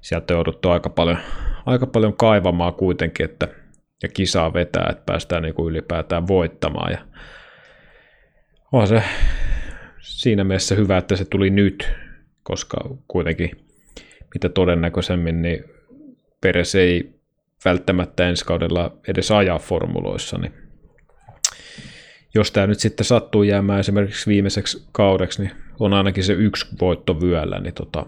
sieltä 0.00 0.34
on 0.34 0.36
jouduttu 0.36 0.68
aika 0.68 0.90
paljon, 0.90 1.18
aika 1.66 1.86
paljon 1.86 2.16
kaivamaan 2.16 2.74
kuitenkin, 2.74 3.24
että 3.24 3.48
ja 4.02 4.08
kisaa 4.08 4.52
vetää, 4.54 4.88
että 4.90 5.02
päästään 5.06 5.42
niin 5.42 5.54
kuin 5.54 5.70
ylipäätään 5.70 6.28
voittamaan. 6.28 6.92
Ja 6.92 6.98
on 8.72 8.86
se 8.86 9.02
siinä 10.00 10.44
mielessä 10.44 10.74
hyvä, 10.74 10.98
että 10.98 11.16
se 11.16 11.24
tuli 11.24 11.50
nyt, 11.50 11.92
koska 12.42 12.76
kuitenkin 13.08 13.50
mitä 14.34 14.48
todennäköisemmin, 14.48 15.42
niin 15.42 15.64
Peres 16.40 16.74
ei 16.74 17.14
välttämättä 17.64 18.28
ensi 18.28 18.44
kaudella 18.44 18.96
edes 19.08 19.30
ajaa 19.30 19.58
formuloissa, 19.58 20.38
niin 20.38 20.52
jos 22.34 22.52
tämä 22.52 22.66
nyt 22.66 22.80
sitten 22.80 23.04
sattuu 23.04 23.42
jäämään 23.42 23.80
esimerkiksi 23.80 24.30
viimeiseksi 24.30 24.88
kaudeksi, 24.92 25.42
niin 25.42 25.52
on 25.80 25.92
ainakin 25.92 26.24
se 26.24 26.32
yksi 26.32 26.66
voitto 26.80 27.20
vyöllä, 27.20 27.60
niin 27.60 27.74
tota, 27.74 28.06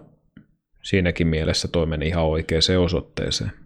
siinäkin 0.82 1.26
mielessä 1.26 1.68
toi 1.68 1.86
meni 1.86 2.08
ihan 2.08 2.24
oikeaan 2.24 2.62
osoitteeseen. 2.84 3.65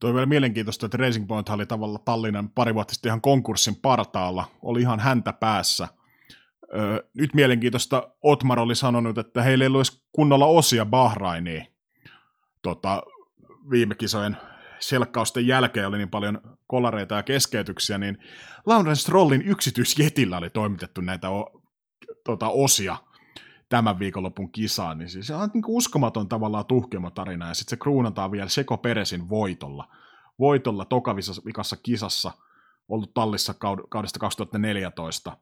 Tuo 0.00 0.14
vielä 0.14 0.26
mielenkiintoista, 0.26 0.86
että 0.86 0.96
Racing 0.96 1.28
Point 1.28 1.48
oli 1.48 1.66
tavalla 1.66 1.98
Tallinnan 1.98 2.50
pari 2.50 2.74
vuotta 2.74 2.94
sitten 2.94 3.10
ihan 3.10 3.20
konkurssin 3.20 3.76
partaalla, 3.76 4.50
oli 4.62 4.80
ihan 4.80 5.00
häntä 5.00 5.32
päässä. 5.32 5.88
Öö, 6.74 7.02
nyt 7.14 7.34
mielenkiintoista, 7.34 8.10
Otmar 8.22 8.60
oli 8.60 8.74
sanonut, 8.74 9.18
että 9.18 9.42
heillä 9.42 9.64
ei 9.64 9.70
olisi 9.70 10.02
kunnolla 10.12 10.46
osia 10.46 10.86
Bahrainiin. 10.86 11.66
Tota, 12.62 13.02
viime 13.70 13.94
kisojen 13.94 14.36
selkkausten 14.78 15.46
jälkeen 15.46 15.86
oli 15.86 15.98
niin 15.98 16.10
paljon 16.10 16.40
kolareita 16.66 17.14
ja 17.14 17.22
keskeytyksiä, 17.22 17.98
niin 17.98 18.18
Lawrence 18.66 19.00
Strollin 19.00 19.42
yksityisjetillä 19.42 20.38
oli 20.38 20.50
toimitettu 20.50 21.00
näitä 21.00 21.30
o, 21.30 21.62
tota, 22.24 22.48
osia 22.48 22.96
tämän 23.68 23.98
viikonlopun 23.98 24.52
kisaan, 24.52 24.98
niin 24.98 25.10
siis 25.10 25.26
se 25.26 25.34
on 25.34 25.50
niin 25.54 25.64
uskomaton 25.66 26.28
tavallaan 26.28 26.66
tuhkemotarina, 26.66 27.48
ja 27.48 27.54
sitten 27.54 27.70
se 27.70 27.76
kruunataan 27.82 28.32
vielä 28.32 28.48
Seko 28.48 28.76
Peresin 28.76 29.28
voitolla. 29.28 29.88
Voitolla 30.38 30.84
tokavikassa 30.84 31.76
kisassa, 31.82 32.32
ollut 32.88 33.14
tallissa 33.14 33.54
kaudesta 33.88 34.18
2014. 34.18 35.36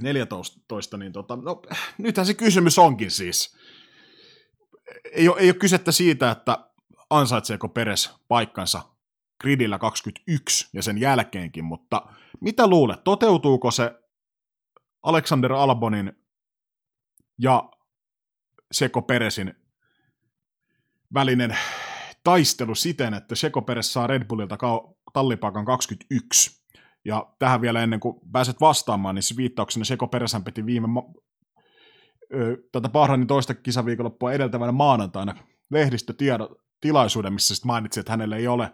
14, 0.00 0.96
niin 0.96 1.12
tota, 1.12 1.36
no, 1.36 1.62
nythän 1.98 2.26
se 2.26 2.34
kysymys 2.34 2.78
onkin 2.78 3.10
siis. 3.10 3.56
Ei 5.12 5.28
ole, 5.28 5.40
ei 5.40 5.48
ole 5.48 5.54
kysettä 5.54 5.92
siitä, 5.92 6.30
että 6.30 6.70
ansaitseeko 7.10 7.68
Peres 7.68 8.10
paikkansa 8.28 8.82
gridillä 9.40 9.78
21 9.78 10.68
ja 10.72 10.82
sen 10.82 10.98
jälkeenkin, 10.98 11.64
mutta 11.64 12.06
mitä 12.40 12.66
luulet, 12.66 13.04
toteutuuko 13.04 13.70
se 13.70 13.94
Alexander 15.02 15.52
Albonin 15.52 16.12
ja 17.38 17.70
Seko 18.72 19.02
Peresin 19.02 19.54
välinen 21.14 21.56
taistelu 22.24 22.74
siten, 22.74 23.14
että 23.14 23.34
Seko 23.34 23.62
Peres 23.62 23.92
saa 23.92 24.06
Red 24.06 24.24
Bullilta 24.24 24.56
tallipaikan 25.12 25.64
21. 25.64 26.64
Ja 27.04 27.26
tähän 27.38 27.60
vielä 27.60 27.82
ennen 27.82 28.00
kuin 28.00 28.20
pääset 28.32 28.60
vastaamaan, 28.60 29.14
niin 29.14 29.36
viittauksena 29.36 29.84
Seko 29.84 30.06
Peresän 30.06 30.44
piti 30.44 30.66
viime 30.66 30.86
ma- 30.86 31.12
ö, 32.34 32.56
tätä 32.72 32.88
Bahrainin 32.88 33.26
toista 33.26 33.54
kisaviikonloppua 33.54 34.32
edeltävänä 34.32 34.72
maanantaina 34.72 35.34
lehdistötilaisuuden, 35.70 37.32
missä 37.32 37.54
sitten 37.54 37.66
mainitsi, 37.66 38.00
että 38.00 38.12
hänellä 38.12 38.36
ei 38.36 38.48
ole 38.48 38.72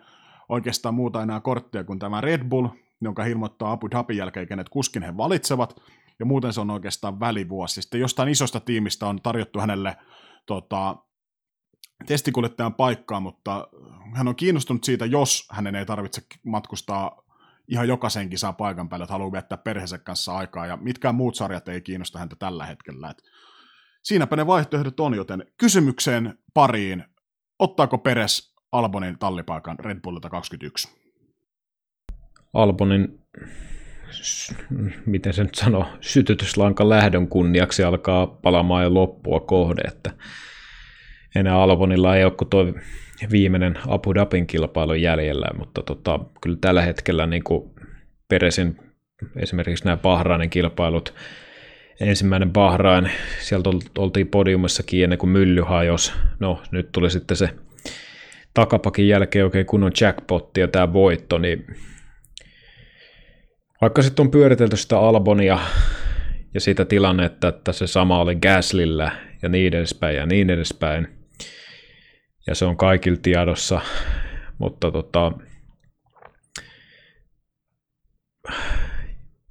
oikeastaan 0.49 0.95
muuta 0.95 1.23
enää 1.23 1.41
korttia 1.41 1.85
kuin 1.85 1.99
tämä 1.99 2.21
Red 2.21 2.45
Bull, 2.45 2.69
jonka 3.01 3.25
ilmoittaa 3.25 3.73
Abu 3.73 3.91
Dhabin 3.91 4.17
jälkeen, 4.17 4.49
kenet 4.49 4.69
kuskin 4.69 5.03
he 5.03 5.17
valitsevat 5.17 5.81
ja 6.19 6.27
muuten 6.27 6.53
se 6.53 6.61
on 6.61 6.71
oikeastaan 6.71 7.21
välivuosi. 7.21 7.83
Sitten 7.83 8.01
jostain 8.01 8.29
isosta 8.29 8.61
tiimistä 8.61 9.07
on 9.07 9.23
tarjottu 9.23 9.61
hänelle 9.61 9.97
tota, 10.47 10.97
testikuljettajan 12.07 12.75
paikkaa, 12.75 13.21
mutta 13.21 13.69
hän 14.15 14.29
on 14.29 14.37
kiinnostunut 14.37 14.85
siitä, 14.85 15.07
jos 15.07 15.49
hänen 15.51 15.75
ei 15.75 15.87
tarvitse 15.87 16.23
matkustaa 16.47 17.25
ihan 17.69 17.89
jokaisen 17.89 18.31
kisaan 18.31 18.57
paikan 18.57 18.89
päälle, 18.89 19.05
että 19.05 19.13
haluaa 19.13 19.33
viettää 19.33 19.59
perheensä 19.59 19.99
kanssa 19.99 20.37
aikaa, 20.37 20.67
ja 20.67 20.77
mitkään 20.77 21.15
muut 21.15 21.35
sarjat 21.35 21.69
ei 21.69 21.81
kiinnosta 21.81 22.19
häntä 22.19 22.37
tällä 22.39 22.67
hetkellä. 22.67 23.11
Et 23.11 23.23
siinäpä 24.03 24.37
ne 24.37 24.47
vaihtoehdot 24.47 25.01
on, 25.01 25.15
joten 25.15 25.47
kysymykseen 25.59 26.39
pariin, 26.55 27.05
ottaako 27.59 27.99
Peres 27.99 28.55
Albonin 28.73 29.19
tallipaikan 29.19 29.79
Red 29.79 30.01
Bullilta 30.01 30.31
21? 30.31 30.89
Albonin 32.53 33.19
miten 35.07 35.33
se 35.33 35.43
nyt 35.43 35.55
sanoo, 35.55 35.87
sytytyslanka 36.01 36.89
lähdön 36.89 37.29
kunniaksi 37.29 37.85
alkaa 37.85 38.27
palamaan 38.27 38.85
jo 38.85 38.95
loppua 38.95 39.41
kohde, 39.41 39.83
että 39.89 40.11
enää 41.35 41.63
Albonilla 41.63 42.17
ei 42.17 42.25
ole 42.25 42.33
kuin 42.33 42.49
tuo 42.49 42.67
viimeinen 43.31 43.79
Abu 43.89 44.15
Dhabin 44.15 44.47
kilpailu 44.47 44.95
jäljellä, 44.95 45.47
mutta 45.59 45.83
tota, 45.83 46.21
kyllä 46.41 46.59
tällä 46.61 46.83
hetkellä 46.83 47.27
niin 47.27 47.45
kuin 47.45 47.71
Peresin 48.29 48.77
esimerkiksi 49.37 49.85
nämä 49.85 49.97
Bahrainin 49.97 50.51
kilpailut, 50.51 51.15
ensimmäinen 52.01 52.53
Bahrain, 52.53 53.11
sieltä 53.41 53.71
oltiin 53.99 54.29
podiumissakin 54.29 55.05
ennen 55.05 55.19
kuin 55.19 55.31
mylly 55.31 55.63
hajosi, 55.63 56.13
no 56.39 56.63
nyt 56.71 56.93
tuli 56.93 57.11
sitten 57.11 57.37
se 57.37 57.51
takapakin 58.55 59.09
jälkeen 59.09 59.45
oikein 59.45 59.67
kunnon 59.67 59.93
jackpotti 60.01 60.61
ja 60.61 60.69
tämä 60.69 60.93
voitto, 60.93 61.39
niin 61.39 61.67
vaikka 63.81 64.03
sitten 64.03 64.23
on 64.23 64.31
pyöritelty 64.31 64.77
sitä 64.77 64.99
Albonia 64.99 65.59
ja 66.55 66.61
sitä 66.61 66.85
tilannetta, 66.85 67.49
että 67.49 67.73
se 67.73 67.87
sama 67.87 68.21
oli 68.21 68.37
Gaslillä 68.37 69.13
ja 69.43 69.49
niin 69.49 69.75
edespäin 69.75 70.17
ja 70.17 70.27
niin 70.27 70.51
edespäin, 70.51 71.09
ja 72.47 72.55
se 72.55 72.65
on 72.65 72.77
kaikilla 72.77 73.19
tiedossa, 73.23 73.81
mutta 74.59 74.91
tota, 74.91 75.33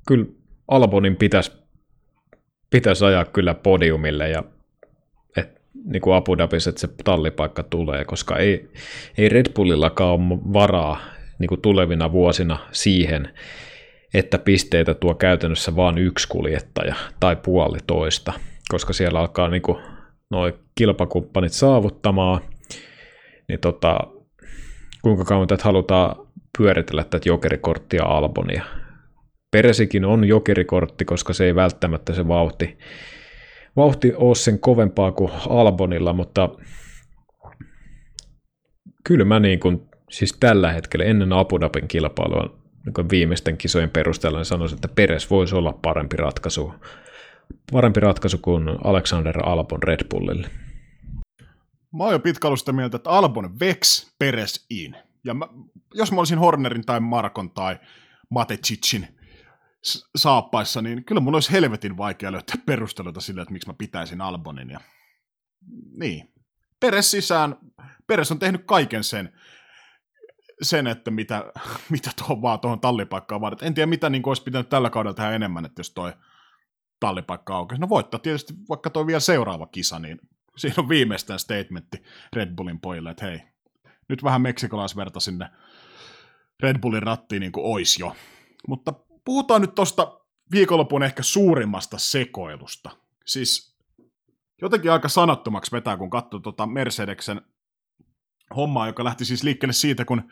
kyllä 0.07 0.25
Albonin 0.67 1.15
pitäisi 1.15 1.63
pitäisi 2.73 3.05
ajaa 3.05 3.25
kyllä 3.25 3.53
podiumille 3.53 4.29
ja 4.29 4.43
et, 5.37 5.61
niin 5.85 6.01
kuin 6.01 6.15
Abu 6.15 6.37
Dhabissa, 6.37 6.69
että 6.69 6.81
se 6.81 6.89
tallipaikka 7.03 7.63
tulee, 7.63 8.05
koska 8.05 8.37
ei, 8.37 8.69
ei 9.17 9.29
Red 9.29 9.53
Bullillakaan 9.55 10.09
ole 10.09 10.39
varaa 10.53 10.99
niin 11.39 11.47
kuin 11.47 11.61
tulevina 11.61 12.11
vuosina 12.11 12.59
siihen, 12.71 13.33
että 14.13 14.37
pisteitä 14.37 14.93
tuo 14.93 15.15
käytännössä 15.15 15.75
vain 15.75 15.97
yksi 15.97 16.27
kuljettaja 16.27 16.95
tai 17.19 17.35
puolitoista, 17.35 18.33
koska 18.69 18.93
siellä 18.93 19.19
alkaa 19.19 19.47
niin 19.47 19.61
noin 20.29 20.53
kilpakumppanit 20.75 21.53
saavuttamaan, 21.53 22.41
niin 23.47 23.59
tota, 23.59 23.99
kuinka 25.01 25.25
kauan 25.25 25.47
tätä 25.47 25.63
halutaan 25.63 26.27
pyöritellä 26.57 27.03
tätä 27.03 27.29
jokerikorttia 27.29 28.03
Albonia. 28.03 28.63
Peresikin 29.51 30.05
on 30.05 30.25
jokerikortti, 30.25 31.05
koska 31.05 31.33
se 31.33 31.45
ei 31.45 31.55
välttämättä 31.55 32.13
se 32.13 32.27
vauhti, 32.27 32.77
vauhti 33.75 34.13
ole 34.15 34.35
sen 34.35 34.59
kovempaa 34.59 35.11
kuin 35.11 35.31
Albonilla, 35.49 36.13
mutta 36.13 36.49
kyllä 39.03 39.25
mä 39.25 39.39
niin 39.39 39.59
kuin, 39.59 39.89
siis 40.09 40.37
tällä 40.39 40.71
hetkellä 40.71 41.05
ennen 41.05 41.33
Abu 41.33 41.59
Dhabin 41.59 41.87
kilpailua 41.87 42.62
viimeisten 43.11 43.57
kisojen 43.57 43.89
perusteella 43.89 44.37
niin 44.37 44.45
sanoisin, 44.45 44.75
että 44.75 44.87
Peres 44.87 45.29
voisi 45.29 45.55
olla 45.55 45.73
parempi 45.81 46.17
ratkaisu, 46.17 46.73
parempi 47.71 47.99
ratkaisu 47.99 48.37
kuin 48.37 48.63
Alexander 48.83 49.49
Albon 49.49 49.83
Red 49.83 50.07
Bullille. 50.09 50.49
Mä 51.97 52.03
oon 52.03 52.13
jo 52.13 52.19
pitkä 52.19 52.47
ollut 52.47 52.59
sitä 52.59 52.71
mieltä, 52.71 52.97
että 52.97 53.09
Albon 53.09 53.59
Vex 53.59 54.11
Peres 54.19 54.65
in. 54.69 54.95
Ja 55.23 55.33
mä, 55.33 55.47
jos 55.93 56.11
mä 56.11 56.17
olisin 56.17 56.39
Hornerin 56.39 56.85
tai 56.85 56.99
Markon 56.99 57.51
tai 57.51 57.79
Matecicin 58.29 59.07
saappaissa, 60.15 60.81
niin 60.81 61.05
kyllä 61.05 61.21
mun 61.21 61.33
olisi 61.33 61.51
helvetin 61.51 61.97
vaikea 61.97 62.31
löytää 62.31 62.55
perusteluita 62.65 63.21
sille, 63.21 63.41
että 63.41 63.51
miksi 63.51 63.69
mä 63.69 63.75
pitäisin 63.77 64.21
Albonin. 64.21 64.69
Ja... 64.69 64.79
Niin. 65.97 66.33
Peres 66.79 67.11
sisään, 67.11 67.55
Peres 68.07 68.31
on 68.31 68.39
tehnyt 68.39 68.63
kaiken 68.65 69.03
sen, 69.03 69.33
sen 70.65 70.87
että 70.87 71.11
mitä, 71.11 71.51
mitä 71.89 72.11
tuohon 72.17 72.41
vaan 72.41 72.59
tuohon 72.59 72.79
tallipaikkaan 72.79 73.41
vaadit. 73.41 73.63
En 73.63 73.73
tiedä, 73.73 73.87
mitä 73.87 74.09
niin 74.09 74.27
olisi 74.27 74.43
pitänyt 74.43 74.69
tällä 74.69 74.89
kaudella 74.89 75.13
tehdä 75.13 75.31
enemmän, 75.31 75.65
että 75.65 75.79
jos 75.79 75.91
toi 75.91 76.13
tallipaikka 76.99 77.55
aukeaa. 77.55 77.79
No 77.79 77.89
voittaa 77.89 78.19
tietysti 78.19 78.53
vaikka 78.69 78.89
toi 78.89 79.07
vielä 79.07 79.19
seuraava 79.19 79.67
kisa, 79.67 79.99
niin 79.99 80.19
siinä 80.57 80.75
on 80.77 80.89
viimeistään 80.89 81.39
statementti 81.39 82.03
Red 82.33 82.55
Bullin 82.55 82.79
pojille, 82.79 83.09
että 83.09 83.25
hei, 83.25 83.41
nyt 84.09 84.23
vähän 84.23 84.41
meksikolaisverta 84.41 85.19
sinne 85.19 85.49
Red 86.63 86.79
Bullin 86.79 87.03
rattiin 87.03 87.39
niin 87.39 87.51
kuin 87.51 87.65
ois 87.65 87.99
jo. 87.99 88.15
Mutta 88.67 88.93
puhutaan 89.25 89.61
nyt 89.61 89.75
tuosta 89.75 90.19
viikonlopun 90.51 91.03
ehkä 91.03 91.23
suurimmasta 91.23 91.97
sekoilusta. 91.97 92.89
Siis 93.25 93.77
jotenkin 94.61 94.91
aika 94.91 95.09
sanattomaksi 95.09 95.71
vetää, 95.71 95.97
kun 95.97 96.09
katsoo 96.09 96.39
tuota 96.39 96.65
Mercedeksen 96.65 97.41
hommaa, 98.55 98.87
joka 98.87 99.03
lähti 99.03 99.25
siis 99.25 99.43
liikkeelle 99.43 99.73
siitä, 99.73 100.05
kun 100.05 100.31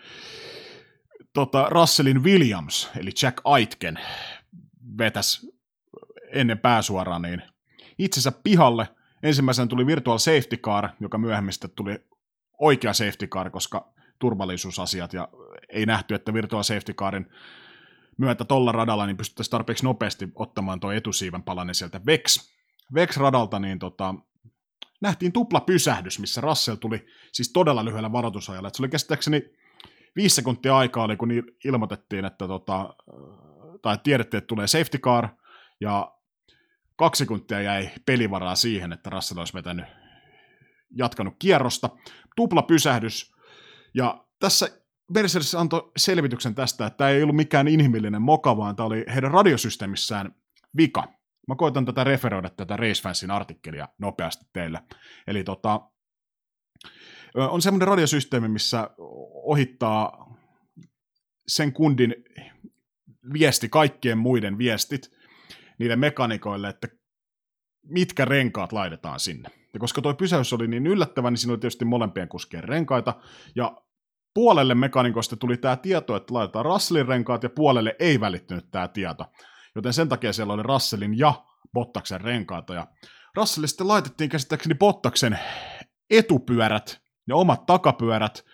tota, 1.34 1.69
Russellin 1.69 2.23
Williams, 2.23 2.89
eli 2.98 3.11
Jack 3.23 3.41
Aitken, 3.43 3.99
vetäs 4.98 5.48
ennen 6.34 6.60
pääsuoraa 6.60 7.19
niin 7.19 7.41
itsensä 7.98 8.31
pihalle. 8.43 8.88
Ensimmäisenä 9.23 9.68
tuli 9.68 9.85
Virtual 9.85 10.18
Safety 10.18 10.57
Car, 10.57 10.89
joka 10.99 11.18
myöhemmin 11.18 11.53
sitten 11.53 11.72
tuli 11.76 11.99
oikea 12.60 12.93
safety 12.93 13.27
car, 13.27 13.49
koska 13.49 13.93
turvallisuusasiat, 14.19 15.14
ja 15.14 15.27
ei 15.69 15.85
nähty, 15.85 16.15
että 16.15 16.34
Virtual 16.34 16.64
Safety 16.64 16.93
Carin 16.93 17.26
myötä 18.18 18.45
tuolla 18.45 18.72
radalla 18.72 19.06
niin 19.06 19.18
pystyttäisiin 19.18 19.52
tarpeeksi 19.52 19.84
nopeasti 19.84 20.30
ottamaan 20.35 20.80
tuo 20.80 20.91
etusiiven 20.91 21.43
palanen 21.43 21.76
sieltä 21.76 22.02
Vex, 22.06 22.52
Vex-radalta, 22.93 23.60
niin 23.60 23.80
tota, 23.80 24.15
nähtiin 25.02 25.32
tupla 25.32 25.60
pysähdys, 25.61 26.19
missä 26.19 26.41
Russell 26.41 26.78
tuli 26.78 27.07
siis 27.32 27.52
todella 27.53 27.86
lyhyellä 27.86 28.11
varoitusajalla. 28.11 28.68
Et 28.68 28.76
se 28.76 28.82
oli 28.82 28.90
käsittääkseni 28.90 29.44
viisi 30.15 30.36
sekuntia 30.36 30.78
aikaa, 30.78 31.06
oli, 31.06 31.18
kun 31.18 31.32
ilmoitettiin, 31.65 32.26
että 32.26 32.48
tota, 32.48 32.94
tai 33.82 33.98
tiedettiin, 34.03 34.38
että 34.38 34.48
tulee 34.48 34.68
safety 34.68 34.98
car, 34.98 35.28
ja 35.82 36.15
kaksi 36.95 37.19
sekuntia 37.19 37.61
jäi 37.61 37.90
pelivaraa 38.06 38.56
siihen, 38.56 38.94
että 38.94 39.10
Russell 39.10 39.40
olisi 39.40 39.53
vetänyt, 39.53 39.86
jatkanut 40.95 41.34
kierrosta. 41.40 41.90
Tupla 42.36 42.61
pysähdys, 42.61 43.36
ja 43.94 44.26
tässä 44.40 44.82
Mercedes 45.14 45.56
antoi 45.56 45.91
selvityksen 45.98 46.56
tästä, 46.56 46.86
että 46.86 46.98
tämä 46.98 47.10
ei 47.10 47.23
ollut 47.23 47.36
mikään 47.36 47.68
inhimillinen 47.68 48.22
moka, 48.22 48.57
vaan 48.57 48.76
tämä 48.76 48.88
oli 48.88 49.06
heidän 49.14 49.32
radiosysteemissään 49.32 50.36
vika. 50.78 51.20
Mä 51.47 51.55
koitan 51.55 51.85
tätä 51.85 52.03
referoida 52.03 52.49
tätä 52.49 52.77
Racefansin 52.77 53.31
artikkelia 53.31 53.88
nopeasti 53.97 54.45
teille. 54.53 54.81
Eli 55.27 55.43
tota, 55.43 55.81
on 57.35 57.61
semmoinen 57.61 57.88
radiosysteemi, 57.88 58.47
missä 58.47 58.89
ohittaa 59.43 60.31
sen 61.47 61.73
kundin 61.73 62.15
viesti, 63.34 63.69
kaikkien 63.69 64.18
muiden 64.18 64.57
viestit, 64.57 65.11
niille 65.80 65.95
mekanikoille, 65.95 66.69
että 66.69 66.88
mitkä 67.84 68.26
renkaat 68.26 68.72
laitetaan 68.72 69.19
sinne. 69.19 69.49
Ja 69.73 69.80
koska 69.80 70.01
tuo 70.01 70.13
pysäys 70.13 70.53
oli 70.53 70.68
niin 70.68 70.88
yllättävä, 70.88 71.31
niin 71.31 71.38
siinä 71.38 71.53
oli 71.53 71.59
tietysti 71.59 71.85
molempien 71.85 72.27
kuskien 72.27 72.63
renkaita, 72.63 73.13
ja 73.55 73.81
puolelle 74.34 74.76
mekanikosta 74.76 75.38
tuli 75.38 75.57
tämä 75.57 75.76
tieto, 75.76 76.15
että 76.15 76.34
laitetaan 76.34 76.65
Russellin 76.65 77.07
renkaat, 77.07 77.43
ja 77.43 77.49
puolelle 77.49 77.95
ei 77.99 78.19
välittynyt 78.19 78.72
tämä 78.72 78.88
tieto. 78.88 79.26
Joten 79.76 79.93
sen 79.93 80.10
takia 80.10 80.34
siellä 80.34 80.53
oli 80.53 80.64
Russellin 80.64 81.18
ja 81.18 81.34
Bottaksen 81.73 82.22
renkaita. 82.22 82.73
Ja 82.73 82.88
Russellille 83.35 83.68
sitten 83.68 83.88
laitettiin 83.88 84.30
käsittääkseni 84.30 84.76
Bottaksen 84.76 85.39
etupyörät 86.10 87.02
ja 87.27 87.35
omat 87.35 87.65
takapyörät, 87.65 88.45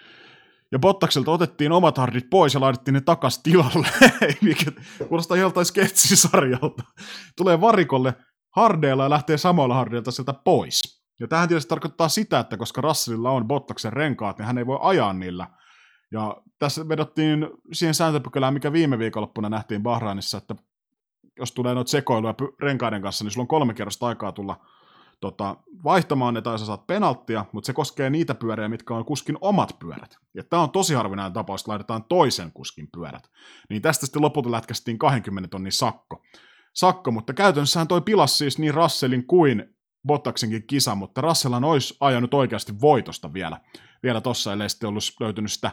ja 0.72 0.80
Bottakselta 0.80 1.32
otettiin 1.32 1.72
omat 1.72 1.98
hardit 1.98 2.30
pois 2.30 2.54
ja 2.54 2.60
laitettiin 2.60 2.94
ne 2.94 3.02
takas 3.02 3.40
tilalle, 3.44 3.88
mikä 4.42 4.72
kuulostaa 5.08 5.38
joltain 5.38 5.66
sketsisarjalta. 5.66 6.84
Tulee 7.38 7.62
varikolle 7.62 8.14
hardeilla 8.56 9.04
ja 9.04 9.10
lähtee 9.10 9.38
samoilla 9.38 9.76
hardeilla 9.76 10.12
sieltä 10.12 10.34
pois. 10.34 10.82
Ja 11.20 11.28
tähän 11.28 11.48
tietysti 11.48 11.70
tarkoittaa 11.70 12.10
sitä, 12.10 12.40
että 12.40 12.58
koska 12.58 12.82
Russellilla 12.82 13.32
on 13.32 13.48
Bottaksen 13.48 13.94
renkaat, 13.94 14.38
niin 14.38 14.46
hän 14.46 14.58
ei 14.58 14.66
voi 14.66 14.80
ajaa 14.82 15.14
niillä. 15.14 15.48
Ja 16.12 16.38
tässä 16.60 16.88
vedottiin 16.90 17.48
siihen 17.74 17.94
sääntöpykälään, 17.94 18.54
mikä 18.54 18.74
viime 18.74 19.00
viikonloppuna 19.00 19.50
nähtiin 19.50 19.84
Bahrainissa, 19.84 20.38
että 20.38 20.56
jos 21.40 21.52
tulee 21.52 21.74
noita 21.74 21.92
sekoiluja 21.92 22.36
renkaiden 22.62 23.02
kanssa, 23.02 23.24
niin 23.24 23.32
sulla 23.32 23.44
on 23.44 23.48
kolme 23.48 23.74
kerrosta 23.74 24.08
aikaa 24.08 24.32
tulla 24.32 24.66
tota, 25.22 25.58
vaihtamaan 25.84 26.34
ne 26.34 26.42
tai 26.42 26.60
sä 26.60 26.66
saat 26.66 26.88
penalttia, 26.88 27.46
mutta 27.52 27.66
se 27.66 27.74
koskee 27.74 28.10
niitä 28.10 28.36
pyöriä, 28.36 28.70
mitkä 28.70 28.94
on 28.94 29.06
kuskin 29.06 29.38
omat 29.42 29.80
pyörät. 29.80 30.18
Ja 30.34 30.44
tämä 30.44 30.62
on 30.62 30.72
tosi 30.72 30.94
harvinainen 30.94 31.34
tapaus, 31.34 31.62
että 31.62 31.72
laitetaan 31.72 32.04
toisen 32.04 32.52
kuskin 32.52 32.88
pyörät. 32.92 33.30
Niin 33.70 33.82
tästä 33.82 34.06
sitten 34.06 34.22
lopulta 34.22 34.52
lätkästiin 34.52 34.98
20 34.98 35.48
tonnin 35.48 35.72
sakko. 35.72 36.24
Sakko, 36.74 37.12
mutta 37.12 37.34
käytännössähän 37.34 37.88
toi 37.88 38.02
pilas 38.02 38.38
siis 38.38 38.60
niin 38.60 38.74
Russellin 38.74 39.28
kuin 39.28 39.78
Bottaksenkin 40.08 40.68
kisa, 40.68 40.96
mutta 40.96 41.22
Russellhan 41.22 41.64
olisi 41.64 41.98
ajanut 42.00 42.34
oikeasti 42.34 42.82
voitosta 42.82 43.34
vielä, 43.34 43.58
vielä 44.04 44.22
tossa, 44.22 44.54
ellei 44.54 44.70
sitten 44.70 44.90
ollut 44.90 45.04
löytynyt 45.20 45.52
sitä 45.52 45.72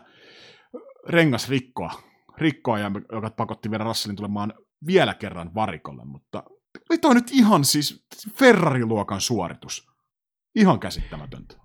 rengasrikkoa, 1.09 1.93
rikkoa, 2.39 2.79
joka 3.13 3.31
pakotti 3.31 3.71
vielä 3.71 3.85
Russellin 3.85 4.17
tulemaan 4.17 4.55
vielä 4.87 5.15
kerran 5.15 5.55
varikolle, 5.55 6.05
mutta 6.05 6.43
toi 6.89 6.99
on 7.11 7.17
nyt 7.17 7.31
ihan 7.33 7.65
siis 7.65 8.07
Ferrari-luokan 8.35 9.21
suoritus. 9.21 9.89
Ihan 10.55 10.81
käsittämätöntä. 10.81 11.57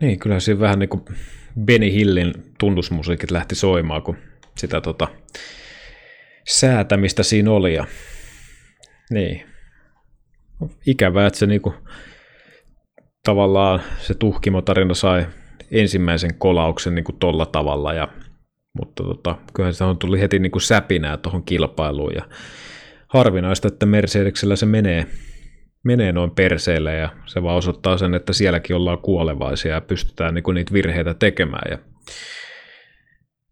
Niin, 0.00 0.18
kyllä 0.18 0.40
siinä 0.40 0.60
vähän 0.60 0.78
niin 0.78 0.88
kuin 0.88 1.04
Benny 1.64 1.92
Hillin 1.92 2.34
tunnusmusiikit 2.58 3.30
lähti 3.30 3.54
soimaan, 3.54 4.02
kun 4.02 4.16
sitä 4.56 4.80
tota, 4.80 5.08
säätämistä 6.48 7.22
siinä 7.22 7.50
oli. 7.50 7.74
Ja, 7.74 7.86
niin. 9.10 9.46
Ikävää, 10.86 11.26
että 11.26 11.38
se 11.38 11.46
niinku, 11.46 11.74
tavallaan 13.24 13.80
se 13.98 14.14
tuhkimotarina 14.14 14.94
sai 14.94 15.26
ensimmäisen 15.70 16.34
kolauksen 16.34 16.94
niinku 16.94 17.12
tolla 17.12 17.46
tavalla, 17.46 17.92
ja, 17.92 18.08
mutta 18.78 19.02
tota, 19.02 19.36
kyllähän 19.54 19.74
se 19.74 19.84
on 19.84 19.98
tuli 19.98 20.20
heti 20.20 20.38
niinku 20.38 20.60
säpinää 20.60 21.16
tuohon 21.16 21.42
kilpailuun. 21.42 22.14
Ja 22.14 22.28
harvinaista, 23.08 23.68
että 23.68 23.86
Mercedeksellä 23.86 24.56
se 24.56 24.66
menee, 24.66 25.06
menee 25.84 26.12
noin 26.12 26.30
perseille 26.30 26.94
ja 26.94 27.08
se 27.26 27.42
vaan 27.42 27.56
osoittaa 27.56 27.98
sen, 27.98 28.14
että 28.14 28.32
sielläkin 28.32 28.76
ollaan 28.76 28.98
kuolevaisia 28.98 29.74
ja 29.74 29.80
pystytään 29.80 30.34
niinku 30.34 30.52
niitä 30.52 30.72
virheitä 30.72 31.14
tekemään. 31.14 31.70
Ja 31.70 31.78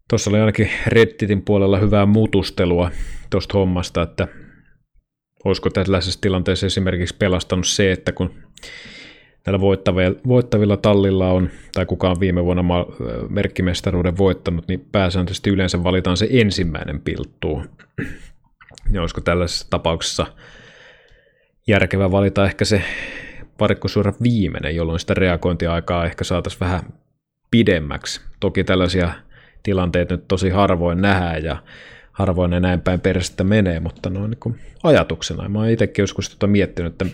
Tuossa 0.09 0.29
oli 0.29 0.39
ainakin 0.39 0.69
Redditin 0.87 1.41
puolella 1.41 1.79
hyvää 1.79 2.05
mutustelua 2.05 2.91
tuosta 3.29 3.57
hommasta, 3.57 4.01
että 4.01 4.27
olisiko 5.45 5.69
tällaisessa 5.69 6.21
tilanteessa 6.21 6.65
esimerkiksi 6.65 7.15
pelastanut 7.19 7.67
se, 7.67 7.91
että 7.91 8.11
kun 8.11 8.33
näillä 9.45 9.61
voittavilla, 10.27 10.77
tallilla 10.77 11.31
on, 11.31 11.49
tai 11.73 11.85
kuka 11.85 12.09
on 12.09 12.19
viime 12.19 12.45
vuonna 12.45 12.63
merkkimestaruuden 13.29 14.17
voittanut, 14.17 14.67
niin 14.67 14.87
pääsääntöisesti 14.91 15.49
yleensä 15.49 15.83
valitaan 15.83 16.17
se 16.17 16.27
ensimmäinen 16.31 17.01
pilttuu. 17.01 17.63
Ja 18.91 19.01
olisiko 19.01 19.21
tällaisessa 19.21 19.67
tapauksessa 19.69 20.25
järkevää 21.67 22.11
valita 22.11 22.45
ehkä 22.45 22.65
se 22.65 22.81
parikkosuora 23.57 24.13
viimeinen, 24.23 24.75
jolloin 24.75 24.99
sitä 24.99 25.13
reagointiaikaa 25.13 26.05
ehkä 26.05 26.23
saataisiin 26.23 26.59
vähän 26.59 26.81
pidemmäksi. 27.51 28.21
Toki 28.39 28.63
tällaisia 28.63 29.11
tilanteet 29.63 30.09
nyt 30.09 30.27
tosi 30.27 30.49
harvoin 30.49 31.01
nähdään 31.01 31.43
ja 31.43 31.63
harvoin 32.11 32.51
ne 32.51 32.59
näin 32.59 32.81
päin 32.81 32.99
perästä 32.99 33.43
menee, 33.43 33.79
mutta 33.79 34.09
noin 34.09 34.31
niin 34.45 34.59
ajatuksena. 34.83 35.49
Mä 35.49 35.59
oon 35.59 35.69
itsekin 35.69 36.03
joskus 36.03 36.29
tota 36.29 36.47
miettinyt, 36.47 36.91
että 36.91 37.05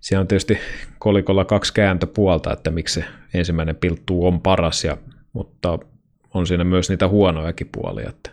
siellä 0.00 0.20
on 0.20 0.28
tietysti 0.28 0.58
kolikolla 0.98 1.44
kaksi 1.44 1.74
kääntöpuolta, 1.74 2.52
että 2.52 2.70
miksi 2.70 2.94
se 2.94 3.06
ensimmäinen 3.34 3.76
pilttuu 3.76 4.26
on 4.26 4.40
paras, 4.40 4.84
ja, 4.84 4.96
mutta 5.32 5.78
on 6.34 6.46
siinä 6.46 6.64
myös 6.64 6.88
niitä 6.88 7.08
huonojakin 7.08 7.68
puolia. 7.72 8.08
Että 8.08 8.30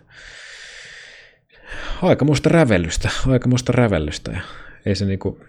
aikamoista 2.02 2.50
rävellystä, 2.50 3.10
aikamoista 3.28 3.72
rävellystä 3.72 4.32
ja 4.32 4.42
ei 4.86 4.96
se 4.96 5.06
niinku, 5.06 5.40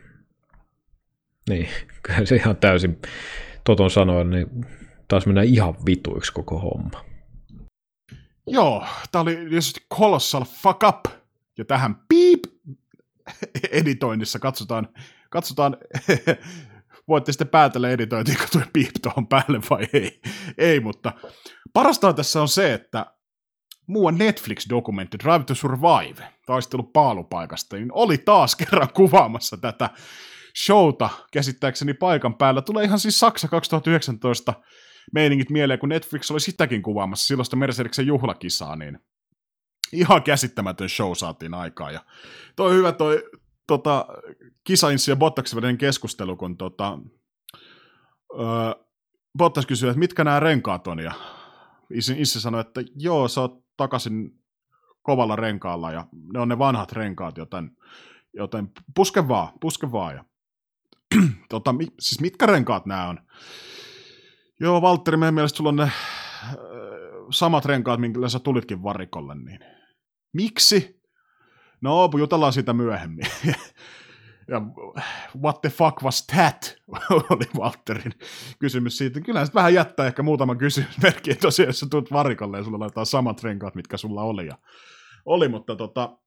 niin, 1.48 1.68
kyllä 2.02 2.26
se 2.26 2.36
ihan 2.36 2.56
täysin 2.56 2.98
toton 3.64 3.90
sanoen, 3.90 4.30
niin 4.30 4.46
taas 5.08 5.26
mennä 5.26 5.42
ihan 5.42 5.74
vituiksi 5.86 6.32
koko 6.32 6.58
homma. 6.58 7.04
Joo, 8.46 8.86
tää 9.12 9.20
oli 9.20 9.36
tietysti 9.36 9.86
Colossal 9.94 10.44
Fuck 10.44 10.82
Up, 10.88 11.04
ja 11.58 11.64
tähän 11.64 11.94
piip 12.08 12.40
editoinnissa 13.70 14.38
katsotaan, 14.38 14.88
katsotaan 15.34 15.76
voitte 17.08 17.32
sitten 17.32 17.48
päätellä 17.48 17.90
editointiinko 17.90 18.44
tuo 18.52 18.60
piip 18.72 18.90
tuohon 19.02 19.26
päälle 19.26 19.60
vai 19.70 19.86
ei. 19.92 20.20
Ei, 20.58 20.80
mutta 20.80 21.12
parasta 21.72 22.12
tässä 22.12 22.42
on 22.42 22.48
se, 22.48 22.74
että 22.74 23.06
muuan 23.86 24.18
Netflix-dokumentti 24.18 25.18
Drive 25.18 25.44
to 25.44 25.54
Survive, 25.54 26.22
taistelu 26.46 26.82
paalupaikasta, 26.82 27.76
niin 27.76 27.92
oli 27.92 28.18
taas 28.18 28.56
kerran 28.64 28.88
kuvaamassa 28.94 29.56
tätä 29.56 29.90
showta 30.64 31.08
käsittääkseni 31.32 31.94
paikan 31.94 32.34
päällä. 32.34 32.62
Tulee 32.62 32.84
ihan 32.84 32.98
siis 32.98 33.18
Saksa 33.18 33.48
2019 33.48 34.54
meiningit 35.14 35.50
mieleen, 35.50 35.78
kun 35.78 35.88
Netflix 35.88 36.30
oli 36.30 36.40
sitäkin 36.40 36.82
kuvaamassa 36.82 37.26
silloista 37.26 37.56
Mercedeksen 37.56 38.06
juhlakisaa, 38.06 38.76
niin 38.76 38.98
ihan 39.92 40.22
käsittämätön 40.22 40.88
show 40.88 41.12
saatiin 41.14 41.54
aikaan. 41.54 41.94
Ja 41.94 42.00
toi 42.56 42.74
hyvä 42.74 42.92
toi 42.92 43.22
tota, 43.66 44.06
Kisainssi 44.64 45.10
ja 45.10 45.16
Bottaksen 45.16 45.56
välinen 45.56 45.78
keskustelu, 45.78 46.36
kun 46.36 46.56
tota, 46.56 46.98
öö, 48.40 48.84
Bottas 49.38 49.66
kysyi, 49.66 49.88
että 49.88 49.98
mitkä 49.98 50.24
nämä 50.24 50.40
renkaat 50.40 50.86
on, 50.86 50.98
ja 50.98 51.12
Issi, 51.90 52.40
sanoi, 52.40 52.60
että 52.60 52.80
joo, 52.96 53.28
sä 53.28 53.40
oot 53.40 53.64
takaisin 53.76 54.30
kovalla 55.02 55.36
renkaalla, 55.36 55.92
ja 55.92 56.06
ne 56.32 56.40
on 56.40 56.48
ne 56.48 56.58
vanhat 56.58 56.92
renkaat, 56.92 57.36
joten, 57.36 57.70
joten 58.32 58.70
puske 58.96 59.28
vaan, 59.28 59.48
puske 59.60 59.92
vaan. 59.92 60.14
Ja, 60.14 60.24
tota, 61.50 61.72
mi, 61.72 61.86
siis 62.00 62.20
mitkä 62.20 62.46
renkaat 62.46 62.86
nämä 62.86 63.08
on? 63.08 63.20
Joo, 64.60 64.82
Valtteri, 64.82 65.16
meidän 65.16 65.34
mielestä 65.34 65.56
sulla 65.56 65.68
on 65.68 65.76
ne 65.76 65.82
äh, 65.82 65.92
samat 67.30 67.64
renkaat, 67.64 68.00
minkä 68.00 68.28
sä 68.28 68.38
tulitkin 68.38 68.82
varikolle, 68.82 69.34
niin 69.34 69.60
miksi? 70.32 71.03
No, 71.84 72.10
jutellaan 72.18 72.52
siitä 72.52 72.72
myöhemmin. 72.72 73.26
ja 74.52 74.60
what 75.42 75.60
the 75.60 75.70
fuck 75.70 76.02
was 76.02 76.26
that, 76.26 76.76
oli 77.30 77.44
Walterin 77.58 78.12
kysymys 78.58 78.98
siitä. 78.98 79.20
Kyllä 79.20 79.44
sitten 79.44 79.58
vähän 79.58 79.74
jättää 79.74 80.06
ehkä 80.06 80.22
kysymysmerkki, 80.58 81.30
että 81.30 81.42
tosiaan 81.42 81.68
jos 81.68 81.80
sä 81.80 81.86
tulet 81.90 82.12
varikolle 82.12 82.58
ja 82.58 82.64
sulla 82.64 82.78
laitetaan 82.78 83.06
samat 83.06 83.42
renkaat, 83.42 83.74
mitkä 83.74 83.96
sulla 83.96 84.22
oli. 84.22 84.46
Ja 84.46 84.58
oli, 85.24 85.48
mutta 85.48 85.76
tota, 85.76 86.18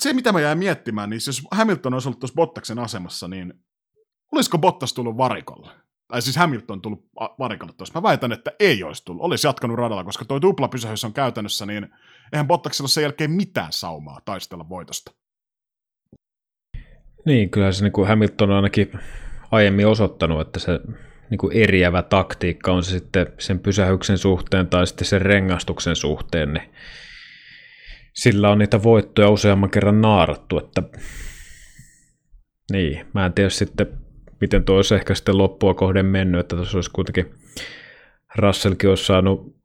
se 0.00 0.12
mitä 0.12 0.32
mä 0.32 0.40
jäin 0.40 0.58
miettimään, 0.58 1.10
niin 1.10 1.20
jos 1.26 1.42
Hamilton 1.50 1.94
olisi 1.94 2.08
ollut 2.08 2.20
tuossa 2.20 2.34
Bottaksen 2.34 2.78
asemassa, 2.78 3.28
niin 3.28 3.54
olisiko 4.32 4.58
Bottas 4.58 4.92
tullut 4.92 5.16
varikolle? 5.16 5.70
Tai 6.08 6.22
siis 6.22 6.36
Hamilton 6.36 6.82
tullut 6.82 7.08
varikolle 7.38 7.72
tuossa. 7.72 7.98
Mä 7.98 8.02
väitän, 8.02 8.32
että 8.32 8.52
ei 8.60 8.84
olisi 8.84 9.04
tullut. 9.04 9.22
Olisi 9.22 9.46
jatkanut 9.46 9.76
radalla, 9.76 10.04
koska 10.04 10.24
tuo 10.24 10.40
tuplapysähys 10.40 11.04
on 11.04 11.12
käytännössä, 11.12 11.66
niin 11.66 11.88
eihän 12.32 12.46
Bottaksella 12.46 12.88
sen 12.88 13.02
jälkeen 13.02 13.30
mitään 13.30 13.72
saumaa 13.72 14.20
taistella 14.24 14.68
voitosta. 14.68 15.12
Niin, 17.26 17.50
kyllä 17.50 17.72
se 17.72 17.84
niin 17.84 17.92
kuin 17.92 18.08
Hamilton 18.08 18.50
on 18.50 18.56
ainakin 18.56 18.92
aiemmin 19.50 19.86
osoittanut, 19.86 20.40
että 20.40 20.60
se 20.60 20.80
niin 21.30 21.38
kuin 21.38 21.56
eriävä 21.56 22.02
taktiikka 22.02 22.72
on 22.72 22.84
se 22.84 22.90
sitten 22.90 23.26
sen 23.38 23.58
pysähyksen 23.58 24.18
suhteen 24.18 24.66
tai 24.66 24.86
sitten 24.86 25.06
sen 25.06 25.22
rengastuksen 25.22 25.96
suhteen, 25.96 26.52
niin 26.52 26.72
sillä 28.14 28.50
on 28.50 28.58
niitä 28.58 28.82
voittoja 28.82 29.28
useamman 29.30 29.70
kerran 29.70 30.00
naarattu, 30.00 30.58
että 30.58 30.82
niin, 32.72 33.06
mä 33.14 33.26
en 33.26 33.32
tiedä 33.32 33.50
sitten, 33.50 33.86
miten 34.40 34.64
tuo 34.64 34.76
olisi 34.76 34.94
ehkä 34.94 35.14
sitten 35.14 35.38
loppua 35.38 35.74
kohden 35.74 36.06
mennyt, 36.06 36.40
että 36.40 36.56
tuossa 36.56 36.78
olisi 36.78 36.90
kuitenkin 36.90 37.34
Russellkin 38.36 38.90
olisi 38.90 39.04
saanut 39.04 39.56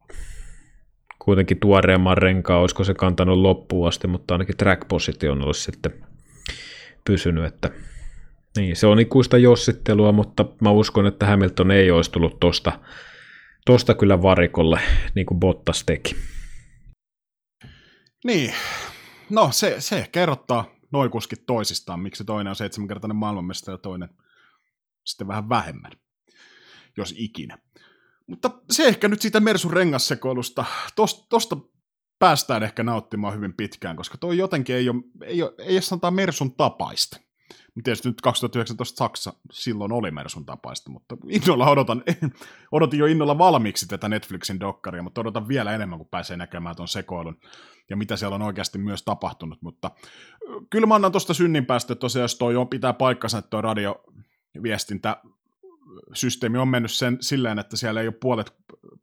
kuitenkin 1.28 1.60
tuoreemman 1.60 2.18
renkaa, 2.18 2.60
olisiko 2.60 2.84
se 2.84 2.94
kantanut 2.94 3.38
loppuun 3.38 3.88
asti, 3.88 4.08
mutta 4.08 4.34
ainakin 4.34 4.58
track-position 4.58 5.42
olisi 5.42 5.62
sitten 5.62 5.94
pysynyt, 7.06 7.46
että 7.46 7.72
niin, 8.58 8.76
se 8.76 8.88
on 8.88 9.00
ikuista 9.00 9.38
jossittelua, 9.38 10.12
mutta 10.12 10.46
mä 10.62 10.72
uskon, 10.72 11.08
että 11.08 11.26
Hamilton 11.26 11.72
ei 11.72 11.92
olisi 11.92 12.12
tullut 12.12 12.40
tosta, 12.40 12.80
tosta 13.66 13.94
kyllä 13.94 14.22
varikolle, 14.22 14.80
niin 15.16 15.26
kuin 15.26 15.40
Bottas 15.40 15.84
teki. 15.86 16.16
Niin, 18.26 18.54
no 19.30 19.50
se, 19.52 19.76
se 19.80 19.98
ehkä 19.98 20.24
erottaa 20.24 20.66
noikuskit 20.92 21.46
toisistaan, 21.46 22.00
miksi 22.00 22.26
toinen 22.26 22.52
on 22.52 22.56
seitsemänkertainen 22.56 23.16
maailmanmestari 23.16 23.74
ja 23.74 23.78
toinen 23.78 24.10
sitten 25.06 25.28
vähän 25.28 25.50
vähemmän, 25.50 25.92
jos 26.98 27.14
ikinä. 27.18 27.58
Mutta 28.28 28.52
se 28.70 28.88
ehkä 28.88 29.08
nyt 29.08 29.22
siitä 29.22 29.40
Mersun 29.40 29.74
rengassekoilusta, 29.74 30.66
tosta, 30.96 31.26
tosta 31.30 31.58
päästään 32.20 32.64
ehkä 32.64 32.84
nauttimaan 32.84 33.36
hyvin 33.36 33.54
pitkään, 33.54 33.96
koska 33.96 34.18
toi 34.18 34.38
jotenkin 34.38 34.76
ei 34.76 34.90
ole, 34.90 35.04
ei 35.24 35.44
ole, 35.44 35.54
ei 35.60 35.76
ole 35.76 35.82
sanotaan 35.82 36.14
Mersun 36.14 36.56
tapaista. 36.56 37.20
Tietysti 37.84 38.10
nyt 38.10 38.22
2019 38.22 38.98
Saksa 38.98 39.34
silloin 39.52 39.92
oli 39.92 40.12
Mersun 40.12 40.46
tapaista, 40.46 40.90
mutta 40.92 41.18
innolla 41.30 41.70
odotan, 41.70 42.04
odotin 42.72 43.00
jo 43.00 43.06
innolla 43.06 43.38
valmiiksi 43.38 43.88
tätä 43.88 44.10
Netflixin 44.10 44.60
dokkaria, 44.60 45.04
mutta 45.04 45.22
odotan 45.22 45.48
vielä 45.48 45.76
enemmän, 45.76 46.00
kun 46.00 46.08
pääsee 46.08 46.38
näkemään 46.38 46.76
tuon 46.76 46.88
sekoilun 46.88 47.40
ja 47.90 47.98
mitä 47.98 48.18
siellä 48.18 48.36
on 48.36 48.42
oikeasti 48.42 48.78
myös 48.78 49.04
tapahtunut, 49.04 49.62
mutta 49.62 49.92
kyllä 50.70 50.88
mä 50.88 50.96
annan 50.96 51.12
tuosta 51.12 51.34
synnin 51.34 51.66
päästä, 51.66 51.94
että 51.94 52.00
tosiaan 52.00 52.24
jos 52.24 52.36
toi 52.36 52.56
on, 52.56 52.68
pitää 52.68 52.94
paikkansa, 52.94 53.38
että 53.38 53.50
tuo 53.50 53.62
radioviestintä 53.62 55.22
systeemi 56.14 56.58
on 56.58 56.68
mennyt 56.68 56.92
sen, 56.92 57.18
silleen, 57.22 57.60
että 57.60 57.78
siellä 57.78 58.02
ei 58.02 58.08
ole 58.08 58.16
puolet 58.22 58.54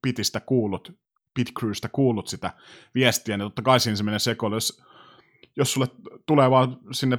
pitistä 0.03 0.41
kuullut, 0.41 0.93
pitcrewstä 1.35 1.89
kuullut 1.89 2.29
sitä 2.29 2.51
viestiä, 2.95 3.37
niin 3.37 3.47
totta 3.47 3.63
kai 3.63 3.81
siinä 3.81 3.97
se 3.97 4.03
menee 4.03 4.19
sekoilu. 4.19 4.57
Jos, 4.57 4.83
jos 5.57 5.73
sulle 5.73 5.87
tulee 6.27 6.51
vaan 6.51 6.77
sinne 6.93 7.19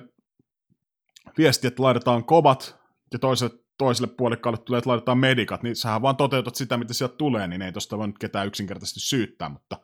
viesti, 1.38 1.68
että 1.68 1.84
laitetaan 1.84 2.26
kovat, 2.26 2.80
ja 3.14 3.20
toiselle, 3.20 3.60
toiselle 3.78 4.14
puolikkaalle 4.18 4.58
tulee, 4.58 4.78
että 4.78 4.90
laitetaan 4.90 5.18
medikat, 5.18 5.64
niin 5.64 5.76
sähän 5.76 6.02
vaan 6.02 6.16
toteutat 6.16 6.56
sitä, 6.56 6.78
mitä 6.78 6.94
sieltä 6.94 7.16
tulee, 7.16 7.48
niin 7.48 7.62
ei 7.62 7.72
tosta 7.72 7.98
voi 7.98 8.08
nyt 8.08 8.20
ketään 8.20 8.48
yksinkertaisesti 8.48 9.00
syyttää, 9.00 9.50
mutta 9.50 9.80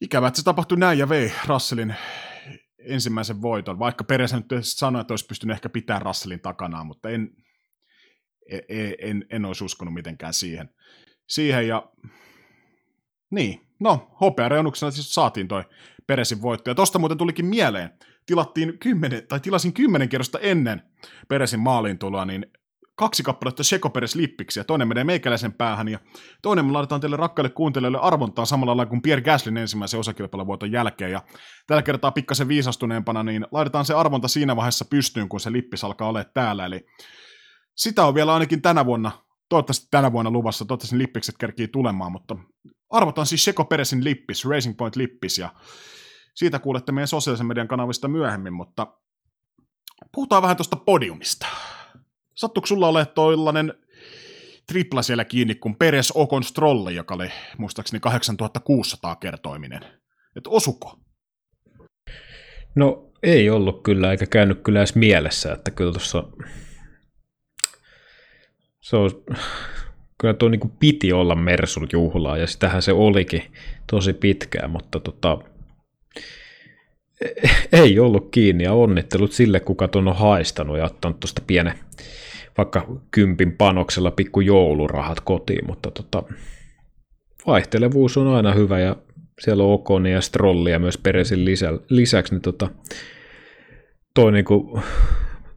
ikävä, 0.00 0.28
että 0.28 0.40
se 0.40 0.44
tapahtui 0.44 0.78
näin 0.78 0.98
ja 0.98 1.08
vei 1.08 1.32
Russellin 1.46 1.94
ensimmäisen 2.78 3.42
voiton, 3.42 3.78
vaikka 3.78 4.04
Peres 4.04 4.34
nyt 4.34 4.46
sanoi, 4.60 5.00
että 5.00 5.12
olisi 5.12 5.26
pystynyt 5.26 5.54
ehkä 5.54 5.68
pitämään 5.68 6.02
Russellin 6.02 6.40
takanaan, 6.40 6.86
mutta 6.86 7.10
en, 7.10 7.30
en, 8.50 8.94
en, 8.98 9.24
en 9.30 9.44
olisi 9.44 9.64
uskonut 9.64 9.94
mitenkään 9.94 10.34
siihen. 10.34 10.70
Siihen 11.28 11.68
ja 11.68 11.92
niin, 13.30 13.66
no 13.80 14.16
hopeareunuksena 14.20 14.90
siis 14.90 15.14
saatiin 15.14 15.48
toi 15.48 15.64
Peresin 16.06 16.42
voitto. 16.42 16.70
Ja 16.70 16.74
tosta 16.74 16.98
muuten 16.98 17.18
tulikin 17.18 17.46
mieleen, 17.46 17.90
tilattiin 18.26 18.78
kymmenen, 18.78 19.26
tai 19.28 19.40
tilasin 19.40 19.72
kymmenen 19.72 20.08
kerrosta 20.08 20.38
ennen 20.38 20.82
Peresin 21.28 21.60
maaliin 21.60 21.98
tuloa, 21.98 22.24
niin 22.24 22.46
kaksi 22.96 23.22
kappaletta 23.22 23.62
Checo 23.62 23.90
Peres 23.90 24.14
lippiksiä. 24.14 24.64
Toinen 24.64 24.88
menee 24.88 25.04
meikäläisen 25.04 25.52
päähän 25.52 25.88
ja 25.88 25.98
toinen 26.42 26.64
me 26.64 26.72
laitetaan 26.72 27.00
teille 27.00 27.16
rakkaille 27.16 27.50
kuuntelijoille 27.50 27.98
arvontaa 27.98 28.44
samalla 28.44 28.76
lailla 28.76 28.90
kuin 28.90 29.02
Pierre 29.02 29.22
Gaslin 29.22 29.56
ensimmäisen 29.56 30.00
osakilpailuvuoton 30.00 30.72
jälkeen. 30.72 31.10
Ja 31.10 31.22
tällä 31.66 31.82
kertaa 31.82 32.10
pikkasen 32.10 32.48
viisastuneempana, 32.48 33.22
niin 33.22 33.46
laitetaan 33.52 33.84
se 33.84 33.94
arvonta 33.94 34.28
siinä 34.28 34.56
vaiheessa 34.56 34.84
pystyyn, 34.84 35.28
kun 35.28 35.40
se 35.40 35.52
lippis 35.52 35.84
alkaa 35.84 36.08
olla 36.08 36.24
täällä. 36.24 36.66
Eli 36.66 36.86
sitä 37.74 38.06
on 38.06 38.14
vielä 38.14 38.34
ainakin 38.34 38.62
tänä 38.62 38.86
vuonna, 38.86 39.10
toivottavasti 39.48 39.86
tänä 39.90 40.12
vuonna 40.12 40.30
luvassa, 40.30 40.64
toivottavasti 40.64 40.98
lippikset 40.98 41.38
kerkii 41.38 41.68
tulemaan, 41.68 42.12
mutta 42.12 42.36
arvotaan 42.90 43.26
siis 43.26 43.44
Checo 43.44 43.64
Peresin 43.64 44.04
lippis, 44.04 44.44
Racing 44.44 44.76
Point 44.76 44.96
lippis, 44.96 45.38
ja 45.38 45.54
siitä 46.34 46.58
kuulette 46.58 46.92
meidän 46.92 47.08
sosiaalisen 47.08 47.46
median 47.46 47.68
kanavista 47.68 48.08
myöhemmin, 48.08 48.52
mutta 48.52 48.86
puhutaan 50.14 50.42
vähän 50.42 50.56
tuosta 50.56 50.76
podiumista. 50.76 51.46
Sattuuko 52.34 52.66
sulla 52.66 52.88
olemaan 52.88 53.14
toillainen 53.14 53.74
tripla 54.66 55.02
siellä 55.02 55.24
kiinni 55.24 55.54
kuin 55.54 55.76
Peres 55.76 56.12
Okon 56.14 56.44
Strolle, 56.44 56.92
joka 56.92 57.14
oli 57.14 57.28
muistaakseni 57.58 58.00
8600 58.00 59.16
kertoiminen. 59.16 59.84
Et 60.36 60.46
osuko? 60.46 60.98
No 62.74 63.10
ei 63.22 63.50
ollut 63.50 63.82
kyllä, 63.82 64.10
eikä 64.10 64.26
käynyt 64.26 64.62
kyllä 64.62 64.78
edes 64.78 64.94
mielessä, 64.94 65.52
että 65.52 65.70
kyllä 65.70 65.92
tuossa 65.92 66.24
se 68.84 68.96
on, 68.96 69.10
kyllä 70.20 70.34
tuo 70.34 70.48
niin 70.48 70.72
piti 70.80 71.12
olla 71.12 71.34
Mersun 71.34 71.88
juhlaa, 71.92 72.38
ja 72.38 72.46
sitähän 72.46 72.82
se 72.82 72.92
olikin 72.92 73.42
tosi 73.90 74.12
pitkään, 74.12 74.70
mutta 74.70 75.00
tota, 75.00 75.38
ei 77.72 77.98
ollut 77.98 78.28
kiinni, 78.30 78.64
ja 78.64 78.72
onnittelut 78.72 79.32
sille, 79.32 79.60
kuka 79.60 79.88
tuon 79.88 80.08
on 80.08 80.16
haistanut 80.16 80.78
ja 80.78 80.84
ottanut 80.84 81.20
tuosta 81.20 81.42
pienen, 81.46 81.74
vaikka 82.58 83.00
kympin 83.10 83.52
panoksella 83.52 84.10
pikku 84.10 84.40
joulurahat 84.40 85.20
kotiin, 85.20 85.66
mutta 85.66 85.90
tota, 85.90 86.22
vaihtelevuus 87.46 88.16
on 88.16 88.26
aina 88.26 88.52
hyvä, 88.52 88.78
ja 88.78 88.96
siellä 89.40 89.64
on 89.64 89.72
Okoni 89.72 90.12
ja 90.12 90.20
Strollia 90.20 90.78
myös 90.78 90.98
Peresin 90.98 91.44
lisä, 91.44 91.72
lisäksi, 91.88 92.34
niin 92.34 92.42
tota, 92.42 92.68
toi 94.14 94.32
niinku, 94.32 94.80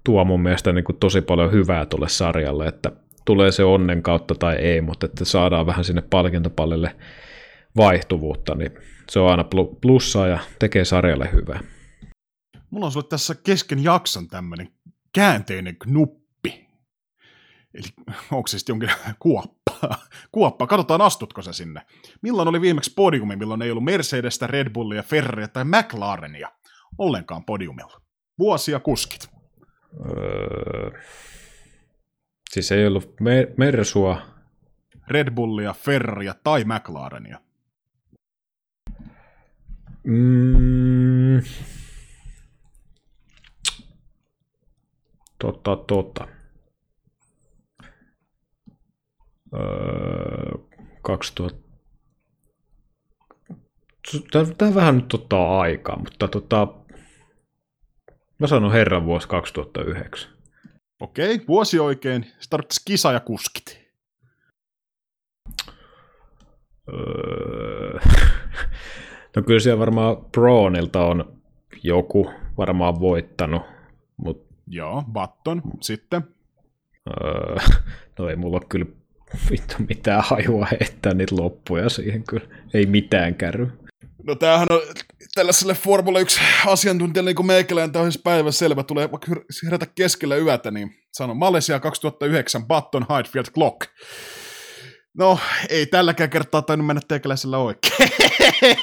tuo 0.03 0.25
mun 0.25 0.43
mielestä 0.43 0.73
niinku 0.73 0.93
tosi 0.93 1.21
paljon 1.21 1.51
hyvää 1.51 1.85
tuolle 1.85 2.09
sarjalle, 2.09 2.67
että 2.67 2.91
tulee 3.27 3.51
se 3.51 3.63
onnen 3.63 4.03
kautta 4.03 4.35
tai 4.35 4.55
ei, 4.55 4.81
mutta 4.81 5.05
että 5.05 5.25
saadaan 5.25 5.65
vähän 5.65 5.85
sinne 5.85 6.01
palkintopallille 6.01 6.95
vaihtuvuutta, 7.77 8.55
niin 8.55 8.71
se 9.09 9.19
on 9.19 9.31
aina 9.31 9.45
plussaa 9.81 10.27
ja 10.27 10.39
tekee 10.59 10.85
sarjalle 10.85 11.29
hyvää. 11.33 11.59
Mulla 12.69 12.85
on 12.85 12.91
sulle 12.91 13.07
tässä 13.09 13.35
kesken 13.35 13.83
jakson 13.83 14.27
tämmönen 14.27 14.69
käänteinen 15.13 15.75
knuppi. 15.75 16.67
Eli 17.73 18.15
onko 18.31 18.47
se 18.47 18.59
sitten 18.59 18.73
jonkin 18.73 18.91
kuoppa? 19.19 19.97
Kuoppa, 20.31 20.67
katsotaan 20.67 21.01
astutko 21.01 21.41
se 21.41 21.53
sinne. 21.53 21.81
Milloin 22.21 22.47
oli 22.47 22.61
viimeksi 22.61 22.93
podiumi, 22.95 23.35
milloin 23.35 23.61
ei 23.61 23.71
ollut 23.71 23.83
Mercedestä, 23.83 24.47
Red 24.47 24.69
Bullia, 24.69 25.03
Ferraria 25.03 25.47
tai 25.47 25.63
McLarenia 25.63 26.51
ollenkaan 26.97 27.45
podiumilla? 27.45 28.01
Vuosia 28.39 28.79
kuskit. 28.79 29.29
Öö, 30.05 30.91
siis 32.51 32.71
ei 32.71 32.87
ollut 32.87 33.15
Mer- 33.21 33.53
Mersua. 33.57 34.21
Red 35.07 35.31
Bullia, 35.31 35.73
Ferraria 35.73 36.35
tai 36.43 36.63
McLarenia. 36.63 37.39
Mm, 40.03 41.41
Tota, 45.39 45.75
tota. 45.75 46.27
Öö, 49.53 50.57
2000. 51.01 51.67
Tämä 54.57 54.75
vähän 54.75 54.95
nyt 54.97 55.13
ottaa 55.13 55.59
aikaa, 55.59 55.99
mutta 55.99 56.27
tota, 56.27 56.67
mä 58.39 58.47
sanon 58.47 58.71
herran 58.71 59.05
vuosi 59.05 59.27
2009. 59.27 60.36
Okei, 60.99 61.41
vuosi 61.47 61.79
oikein. 61.79 62.25
Se 62.39 62.49
tarvitsisi 62.49 62.81
kisa 62.85 63.11
ja 63.11 63.19
kuskit. 63.19 63.87
Öö, 66.93 67.99
no 69.35 69.41
kyllä 69.41 69.59
siellä 69.59 69.79
varmaan 69.79 70.17
Braunilta 70.31 71.05
on 71.05 71.41
joku 71.83 72.31
varmaan 72.57 72.99
voittanut, 72.99 73.61
mutta 74.17 74.47
Joo, 74.67 75.03
Button. 75.13 75.61
Sitten? 75.81 76.21
Öö, 77.07 77.55
no 78.19 78.29
ei 78.29 78.35
mulla 78.35 78.61
kyllä 78.69 78.85
vittu 79.51 79.73
mitään 79.89 80.23
hajua 80.23 80.67
heittää 80.71 81.13
niitä 81.13 81.35
loppuja 81.35 81.89
siihen 81.89 82.23
kyllä. 82.23 82.45
Ei 82.73 82.85
mitään 82.85 83.35
kärry. 83.35 83.71
No 84.23 84.35
tämähän 84.35 84.67
on 84.71 84.81
tällaiselle 85.35 85.73
Formula 85.73 86.19
1 86.19 86.39
asiantuntijalle 86.67 87.29
niin 87.29 87.35
kuin 87.35 87.45
meikäläinen 87.45 87.91
tämä 87.91 88.05
on 88.05 88.11
siis 88.11 88.59
selvä, 88.59 88.83
tulee 88.83 89.11
vaikka 89.11 89.31
herätä 89.65 89.85
keskellä 89.85 90.35
yötä, 90.35 90.71
niin 90.71 90.95
sanon 91.11 91.37
Malesia 91.37 91.79
2009, 91.79 92.67
Button, 92.67 93.05
Highfield, 93.17 93.45
Clock. 93.53 93.81
No, 95.18 95.39
ei 95.69 95.85
tälläkään 95.85 96.30
kertaa 96.30 96.61
tainnut 96.61 96.88
mennä 96.88 97.02
teikäläisellä 97.07 97.57
oikein. 97.57 98.10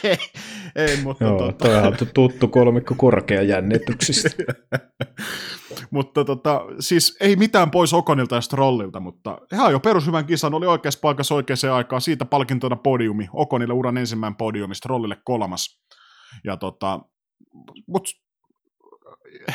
ei, 0.77 0.97
mutta... 1.03 1.25
Joo, 1.25 1.39
tota... 1.39 1.53
toi 1.53 1.77
on 1.77 1.97
tuttu 2.15 2.49
kolmikko 2.49 2.95
korkea 2.95 3.43
jännityksistä. 3.43 4.31
mutta 5.91 6.25
tota, 6.25 6.61
siis 6.81 7.17
ei 7.21 7.37
mitään 7.37 7.71
pois 7.71 7.93
Okonilta 7.93 8.35
ja 8.35 8.41
Strollilta, 8.41 9.01
mutta 9.01 9.39
ihan 9.53 9.73
jo 9.73 9.81
perushyvän 9.81 10.27
kisan 10.27 10.55
oli 10.55 10.67
oikeassa 10.67 11.01
paikassa 11.01 11.35
oikeaan 11.35 11.75
aikaan. 11.75 12.03
Siitä 12.03 12.25
palkintona 12.25 12.77
podiumi. 12.77 13.29
Okonille 13.33 13.75
uran 13.75 13.99
ensimmäinen 13.99 14.37
podiumi, 14.37 14.75
Strollille 14.75 15.17
kolmas. 15.25 15.81
Ja 16.45 16.57
tota, 16.57 17.01
mut, 17.87 18.09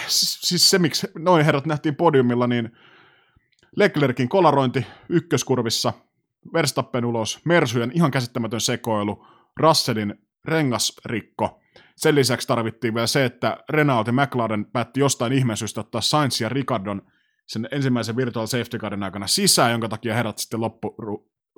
siis, 0.08 0.40
siis 0.42 0.70
se, 0.70 0.80
miksi 0.80 1.08
noin 1.18 1.46
herrat 1.46 1.66
nähtiin 1.66 1.96
podiumilla, 1.96 2.48
niin 2.48 2.72
Leclerkin 3.76 4.30
kolarointi 4.30 4.86
ykköskurvissa, 5.10 5.94
Verstappen 6.54 7.06
ulos, 7.06 7.40
Mersujen 7.46 7.92
ihan 7.94 8.12
käsittämätön 8.12 8.62
sekoilu, 8.62 9.26
Russellin 9.58 10.16
rengasrikko. 10.46 11.60
Sen 11.96 12.16
lisäksi 12.16 12.48
tarvittiin 12.48 12.94
vielä 12.94 13.08
se, 13.08 13.26
että 13.26 13.58
Renault 13.70 14.08
ja 14.08 14.14
McLaren 14.14 14.66
päätti 14.66 15.00
jostain 15.00 15.34
ihmeisyystä 15.34 15.82
ottaa 15.82 16.02
Sainz 16.02 16.42
ja 16.42 16.50
Ricardon 16.50 17.02
sen 17.48 17.68
ensimmäisen 17.72 18.16
virtual 18.16 18.46
safety 18.46 18.78
carin 18.78 19.04
aikana 19.04 19.28
sisään, 19.28 19.72
jonka 19.72 19.90
takia 19.90 20.16
herrat 20.16 20.38
sitten 20.38 20.62
loppu, 20.62 20.96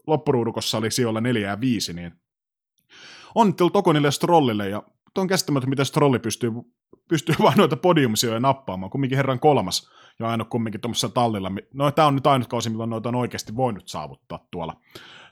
loppuruudukossa 0.07 0.77
oli 0.77 0.91
sijoilla 0.91 1.21
4 1.21 1.49
ja 1.49 1.59
5, 1.61 1.93
niin 1.93 2.11
onnittelu 3.35 3.69
Tokonille 3.69 4.11
Strollille, 4.11 4.69
ja 4.69 4.83
on 5.17 5.27
käsittämätön, 5.27 5.69
miten 5.69 5.85
Strolli 5.85 6.19
pystyy, 6.19 6.51
pystyy 7.07 7.35
vain 7.41 7.57
noita 7.57 7.77
podiumsijoja 7.77 8.39
nappaamaan, 8.39 8.89
kumminkin 8.89 9.15
herran 9.15 9.39
kolmas, 9.39 9.89
ja 10.19 10.27
aina 10.27 10.45
kumminkin 10.45 10.81
tuommoisessa 10.81 11.09
tallilla. 11.09 11.51
No 11.73 11.91
tämä 11.91 12.07
on 12.07 12.15
nyt 12.15 12.27
ainut 12.27 12.47
kausi, 12.47 12.69
milloin 12.69 12.89
noita 12.89 13.09
on 13.09 13.15
oikeasti 13.15 13.55
voinut 13.55 13.87
saavuttaa 13.87 14.47
tuolla 14.51 14.81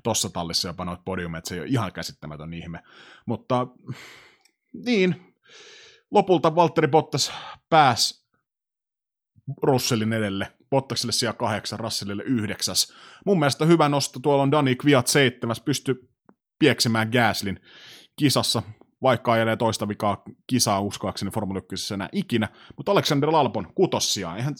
tuossa 0.03 0.29
tallissa 0.29 0.67
jopa 0.67 0.85
noita 0.85 1.03
podiumeja, 1.05 1.41
se 1.43 1.55
ei 1.55 1.61
ole 1.61 1.67
ihan 1.69 1.93
käsittämätön 1.93 2.53
ihme. 2.53 2.83
Mutta 3.25 3.67
niin, 4.73 5.35
lopulta 6.11 6.55
Valtteri 6.55 6.87
Bottas 6.87 7.31
pääsi 7.69 8.29
Russellin 9.61 10.13
edelle, 10.13 10.53
Bottakselle 10.69 11.11
sija 11.11 11.33
kahdeksan, 11.33 11.79
Russellille 11.79 12.23
yhdeksäs. 12.23 12.93
Mun 13.25 13.39
mielestä 13.39 13.65
hyvä 13.65 13.89
nosto, 13.89 14.19
tuolla 14.19 14.43
on 14.43 14.51
Dani 14.51 14.75
Kviat 14.75 15.07
seitsemäs, 15.07 15.61
pysty 15.61 16.09
pieksemään 16.59 17.09
Gaslin 17.11 17.59
kisassa, 18.15 18.63
vaikka 19.01 19.31
ajelee 19.31 19.55
toista 19.55 19.87
vikaa 19.87 20.23
kisaa 20.47 20.81
uskoakseni 20.81 21.31
Formula 21.31 21.61
1 21.71 21.93
enää 21.93 22.09
ikinä, 22.11 22.47
mutta 22.77 22.91
Alexander 22.91 23.31
Lalpon 23.31 23.73
kutossia, 23.75 24.35
eihän... 24.35 24.55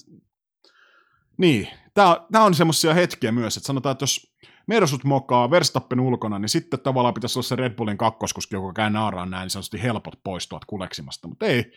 Niin, 1.38 1.68
tämä 1.94 2.46
on 2.46 2.54
semmoisia 2.54 2.94
hetkiä 2.94 3.32
myös, 3.32 3.58
että 3.58 3.68
sanotaan, 3.68 3.92
että 3.92 4.04
jos 4.04 4.36
Mersut 4.68 5.04
mokaa 5.04 5.52
Verstappen 5.52 6.00
ulkona, 6.00 6.40
niin 6.40 6.50
sitten 6.50 6.80
tavallaan 6.80 7.14
pitäisi 7.14 7.40
olla 7.40 7.48
se 7.48 7.56
Red 7.56 7.74
Bullin 7.74 7.98
kakkoskuski, 7.98 8.56
joka 8.56 8.74
käy 8.74 8.90
naaraan 8.90 9.30
näin, 9.30 9.42
niin 9.42 9.50
sanotusti 9.50 9.84
helpot 9.84 10.24
poistua 10.24 10.60
kuleksimasta, 10.68 11.28
mutta 11.28 11.46
ei, 11.46 11.72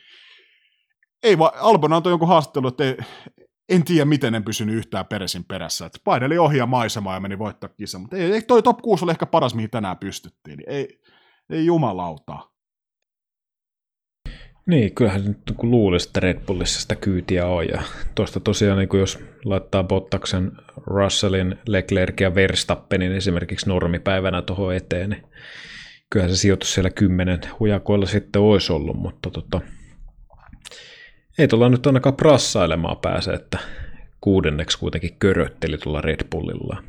ei 1.23 1.39
vaan, 1.39 1.53
Albon 1.61 1.93
antoi 1.93 2.13
jonkun 2.13 2.29
haastattelu, 2.29 2.69
että 2.69 2.85
ei, 2.85 2.97
en 3.69 3.85
tiedä, 3.85 4.05
miten 4.05 4.35
en 4.35 4.45
pysynyt 4.45 4.75
yhtään 4.75 5.07
peresin 5.07 5.45
perässä. 5.45 5.87
Että 5.87 5.99
paineli 6.05 6.39
ohjaa 6.39 6.67
maisemaa 6.67 7.15
ja 7.15 7.21
meni 7.21 7.39
voittaa 7.39 7.69
kisa, 7.69 7.99
mutta 7.99 8.17
ei, 8.17 8.33
ei, 8.33 8.43
toi 8.43 8.63
top 8.63 8.79
6 8.83 9.05
oli 9.05 9.11
ehkä 9.11 9.27
paras, 9.27 9.55
mihin 9.55 9.71
tänään 9.71 9.99
pystyttiin. 9.99 10.57
Niin 10.57 10.71
ei, 10.71 11.01
ei 11.51 11.67
jumalautaa. 11.67 12.52
Niin, 14.67 14.95
kyllähän 14.95 15.25
nyt 15.25 15.39
kun 15.57 15.71
luulisi, 15.71 16.09
että 16.09 16.21
Red 16.21 16.41
Bullissa 16.41 16.81
sitä 16.81 16.97
kyytiä 16.97 17.47
on. 17.47 17.69
Ja 17.69 17.83
tuosta 18.15 18.41
tosiaan, 18.41 18.79
niin 18.79 18.89
jos 18.93 19.19
laittaa 19.45 19.85
Bottaksen, 19.85 20.53
Russellin, 20.87 21.59
Leclerc 21.67 22.21
ja 22.21 22.35
Verstappenin 22.35 23.13
esimerkiksi 23.13 23.69
normipäivänä 23.69 24.43
tuohon 24.43 24.75
eteen, 24.75 25.11
niin 25.11 25.23
kyllähän 26.11 26.37
se 26.37 26.41
sijoitus 26.41 26.75
siellä 26.75 26.91
kymmenen 26.91 27.41
hujakoilla 27.61 28.07
sitten 28.07 28.43
olisi 28.43 28.73
ollut, 28.73 28.97
mutta 28.97 29.31
tota, 29.31 29.61
ei 31.39 31.49
tuolla 31.49 31.69
nyt 31.69 31.87
ainakaan 31.87 32.17
prassailemaan 32.17 32.97
pääse, 32.97 33.33
että 33.33 33.59
kuudenneksi 34.21 34.79
kuitenkin 34.79 35.17
körötteli 35.19 35.79
tuolla 35.79 36.01
Red 36.01 36.27
Bullilla. 36.31 36.83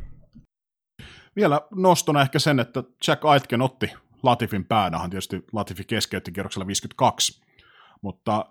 Vielä 1.36 1.62
nostona 1.76 2.22
ehkä 2.22 2.40
sen, 2.40 2.60
että 2.60 2.84
Jack 3.08 3.26
Aitken 3.26 3.62
otti 3.62 3.94
Latifin 4.24 4.66
päänahan, 4.66 5.10
tietysti 5.10 5.46
Latifi 5.54 5.84
keskeytti 5.84 6.32
kierroksella 6.32 6.68
52, 6.68 7.43
mutta 8.04 8.46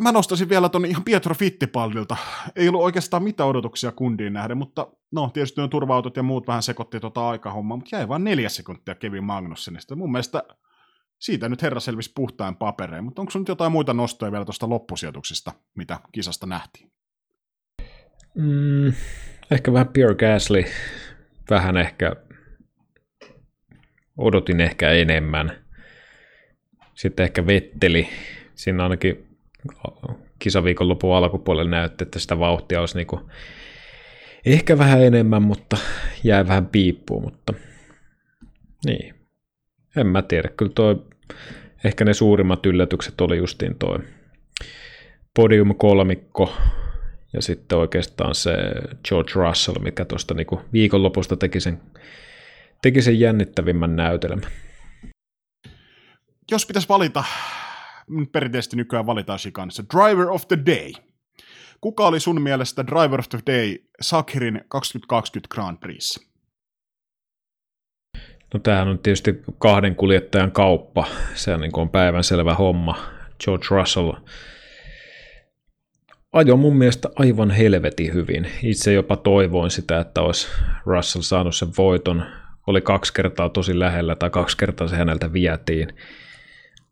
mä 0.00 0.12
nostaisin 0.12 0.48
vielä 0.48 0.68
tuonne 0.68 0.88
ihan 0.88 1.04
Pietro 1.04 1.34
Fittipaldilta. 1.34 2.16
Ei 2.56 2.68
ollut 2.68 2.82
oikeastaan 2.82 3.22
mitään 3.22 3.48
odotuksia 3.48 3.92
kundiin 3.92 4.32
nähden, 4.32 4.58
mutta 4.58 4.86
no 5.12 5.30
tietysti 5.32 5.60
on 5.60 5.70
turva-autot 5.70 6.16
ja 6.16 6.22
muut 6.22 6.46
vähän 6.46 6.62
sekoitti 6.62 7.00
tuota 7.00 7.28
aikahommaa, 7.28 7.76
mutta 7.76 7.96
jäi 7.96 8.08
vain 8.08 8.24
neljä 8.24 8.48
sekuntia 8.48 8.94
Kevin 8.94 9.24
Magnussenista. 9.24 9.96
Mun 9.96 10.12
mielestä 10.12 10.42
siitä 11.18 11.48
nyt 11.48 11.62
herra 11.62 11.80
selvisi 11.80 12.12
puhtain 12.14 12.56
papereen, 12.56 13.04
mutta 13.04 13.22
onko 13.22 13.38
nyt 13.38 13.48
jotain 13.48 13.72
muita 13.72 13.94
nostoja 13.94 14.32
vielä 14.32 14.44
tuosta 14.44 14.68
loppusijoituksista, 14.68 15.52
mitä 15.76 16.00
kisasta 16.12 16.46
nähtiin? 16.46 16.92
Mm, 18.34 18.92
ehkä 19.50 19.72
vähän 19.72 19.88
Pierre 19.88 20.14
Gasly, 20.14 20.64
vähän 21.50 21.76
ehkä 21.76 22.12
odotin 24.18 24.60
ehkä 24.60 24.90
enemmän. 24.90 25.65
Sitten 26.96 27.24
ehkä 27.24 27.46
Vetteli, 27.46 28.08
siinä 28.54 28.82
ainakin 28.82 29.26
kisaviikon 30.38 30.88
lopun 30.88 31.16
alkupuolella 31.16 31.70
näytti, 31.70 32.04
että 32.04 32.18
sitä 32.18 32.38
vauhtia 32.38 32.80
olisi 32.80 32.96
niinku 32.96 33.20
ehkä 34.46 34.78
vähän 34.78 35.02
enemmän, 35.02 35.42
mutta 35.42 35.76
jäi 36.24 36.48
vähän 36.48 36.66
piippuun, 36.66 37.22
mutta 37.22 37.54
niin, 38.86 39.14
en 39.96 40.06
mä 40.06 40.22
tiedä. 40.22 40.48
Kyllä 40.56 40.72
toi, 40.74 41.02
ehkä 41.84 42.04
ne 42.04 42.14
suurimmat 42.14 42.66
yllätykset 42.66 43.20
oli 43.20 43.36
justiin 43.36 43.78
toi 43.78 43.98
podium 45.34 45.74
kolmikko 45.74 46.52
ja 47.32 47.42
sitten 47.42 47.78
oikeastaan 47.78 48.34
se 48.34 48.52
George 49.08 49.32
Russell, 49.34 49.78
mikä 49.78 50.04
tuosta 50.04 50.34
niinku 50.34 50.60
viikonlopusta 50.72 51.36
teki 51.36 51.60
sen, 51.60 51.80
teki 52.82 53.02
sen 53.02 53.20
jännittävimmän 53.20 53.96
näytelmän. 53.96 54.50
Jos 56.50 56.66
pitäisi 56.66 56.88
valita, 56.88 57.24
perinteisesti 58.32 58.76
nykyään 58.76 59.06
valitaan 59.06 59.38
Chicanissa, 59.38 59.84
Driver 59.96 60.30
of 60.30 60.48
the 60.48 60.58
Day. 60.66 60.92
Kuka 61.80 62.06
oli 62.06 62.20
sun 62.20 62.42
mielestä 62.42 62.86
Driver 62.86 63.20
of 63.20 63.28
the 63.28 63.38
Day 63.46 63.78
Sakhirin 64.00 64.60
2020 64.68 65.54
Grand 65.54 65.78
Prix? 65.78 66.26
No 68.54 68.60
tämähän 68.60 68.88
on 68.88 68.98
tietysti 68.98 69.42
kahden 69.58 69.96
kuljettajan 69.96 70.52
kauppa. 70.52 71.06
Se 71.34 71.54
on, 71.54 71.60
niin 71.60 71.78
on 71.78 71.90
päivänselvä 71.90 72.54
homma. 72.54 72.98
George 73.44 73.66
Russell 73.70 74.12
ajo 76.36 76.56
mun 76.56 76.76
mielestä 76.76 77.08
aivan 77.16 77.50
helvetin 77.50 78.14
hyvin. 78.14 78.50
Itse 78.62 78.92
jopa 78.92 79.16
toivoin 79.16 79.70
sitä, 79.70 80.00
että 80.00 80.22
olisi 80.22 80.48
Russell 80.86 81.22
saanut 81.22 81.56
sen 81.56 81.68
voiton. 81.78 82.24
Oli 82.66 82.80
kaksi 82.80 83.12
kertaa 83.12 83.48
tosi 83.48 83.78
lähellä 83.78 84.16
tai 84.16 84.30
kaksi 84.30 84.56
kertaa 84.56 84.88
se 84.88 84.96
häneltä 84.96 85.32
vietiin. 85.32 85.88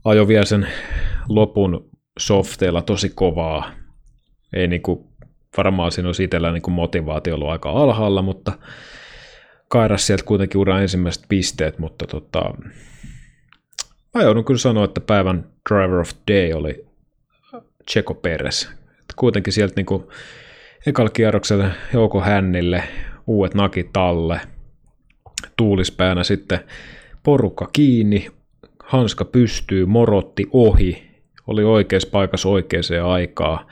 Ajo 0.04 0.28
vielä 0.28 0.44
sen 0.44 0.68
lopun 1.28 1.90
softeilla 2.18 2.82
tosi 2.82 3.08
kovaa. 3.14 3.70
Ei 4.52 4.68
niinku, 4.68 5.12
varmaan 5.56 5.92
siinä 5.92 6.08
olisi 6.08 6.24
itsellä 6.24 6.52
niinku 6.52 6.70
motivaatio 6.70 7.34
ollut 7.34 7.48
aika 7.48 7.70
alhaalla, 7.70 8.22
mutta 8.22 8.52
kairas 9.68 10.06
sieltä 10.06 10.24
kuitenkin 10.24 10.60
uran 10.60 10.82
ensimmäiset 10.82 11.24
pisteet, 11.28 11.78
mutta 11.78 12.06
tota, 12.06 12.54
mä 14.14 14.22
joudun 14.22 14.44
kyllä 14.44 14.58
sanoa, 14.58 14.84
että 14.84 15.00
päivän 15.00 15.46
driver 15.68 15.98
of 15.98 16.10
day 16.30 16.52
oli 16.52 16.86
Checo 17.90 18.14
Perez. 18.14 18.68
Kuitenkin 19.16 19.52
sieltä 19.52 19.74
niin 19.76 20.04
ekalla 20.86 21.10
kierroksella 21.10 21.70
Jouko 21.92 22.20
Hännille, 22.20 22.82
uudet 23.26 23.54
nakit 23.54 23.96
alle, 23.96 24.40
tuulispäänä 25.56 26.24
sitten 26.24 26.60
porukka 27.22 27.68
kiinni, 27.72 28.30
hanska 28.86 29.24
pystyy, 29.24 29.86
morotti 29.86 30.46
ohi, 30.52 31.10
oli 31.46 31.64
oikeassa 31.64 32.08
paikassa 32.10 32.48
oikeaan 32.48 33.10
aikaan, 33.10 33.66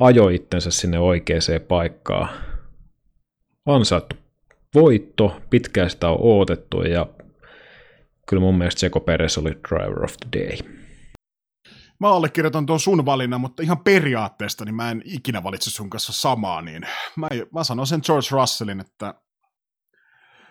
ajoi 0.00 0.34
itsensä 0.34 0.70
sinne 0.70 0.98
oikeaan 0.98 1.40
paikkaan. 1.68 2.28
Ansaittu 3.66 4.16
voitto, 4.74 5.40
pitkään 5.50 5.90
sitä 5.90 6.08
on 6.08 6.20
odotettu 6.20 6.82
ja 6.82 7.06
kyllä 8.28 8.40
mun 8.40 8.58
mielestä 8.58 8.80
Seko 8.80 9.00
Peres 9.00 9.38
oli 9.38 9.50
driver 9.68 10.04
of 10.04 10.12
the 10.12 10.40
day. 10.40 10.58
Mä 12.00 12.08
allekirjoitan 12.08 12.66
tuon 12.66 12.80
sun 12.80 13.06
valinnan, 13.06 13.40
mutta 13.40 13.62
ihan 13.62 13.78
periaatteesta 13.78 14.64
niin 14.64 14.74
mä 14.74 14.90
en 14.90 15.02
ikinä 15.04 15.42
valitse 15.42 15.70
sun 15.70 15.90
kanssa 15.90 16.12
samaa, 16.12 16.62
niin 16.62 16.82
mä, 17.16 17.28
mä 17.54 17.64
sanon 17.64 17.86
sen 17.86 18.00
George 18.04 18.26
Russellin, 18.30 18.80
että 18.80 19.14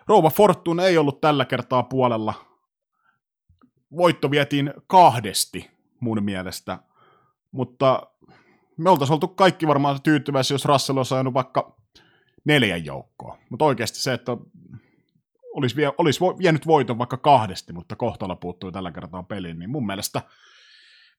Rouva 0.07 0.29
Fortune 0.29 0.85
ei 0.85 0.97
ollut 0.97 1.21
tällä 1.21 1.45
kertaa 1.45 1.83
puolella. 1.83 2.33
Voitto 3.97 4.31
vietiin 4.31 4.73
kahdesti 4.87 5.71
mun 5.99 6.23
mielestä, 6.23 6.79
mutta 7.51 8.07
me 8.77 8.89
oltaisiin 8.89 9.13
oltu 9.13 9.27
kaikki 9.27 9.67
varmaan 9.67 10.01
tyytyväisiä, 10.01 10.55
jos 10.55 10.65
Russell 10.65 10.97
olisi 10.97 11.09
saanut 11.09 11.33
vaikka 11.33 11.75
neljän 12.45 12.85
joukkoa. 12.85 13.37
Mutta 13.49 13.65
oikeasti 13.65 13.99
se, 13.99 14.13
että 14.13 14.37
olisi, 15.53 15.75
vie, 15.75 15.91
olisi 15.97 16.19
vienyt 16.21 16.67
voiton 16.67 16.97
vaikka 16.97 17.17
kahdesti, 17.17 17.73
mutta 17.73 17.95
kohtalo 17.95 18.35
puuttui 18.35 18.71
tällä 18.71 18.91
kertaa 18.91 19.23
peliin, 19.23 19.59
niin 19.59 19.69
mun 19.69 19.85
mielestä 19.85 20.21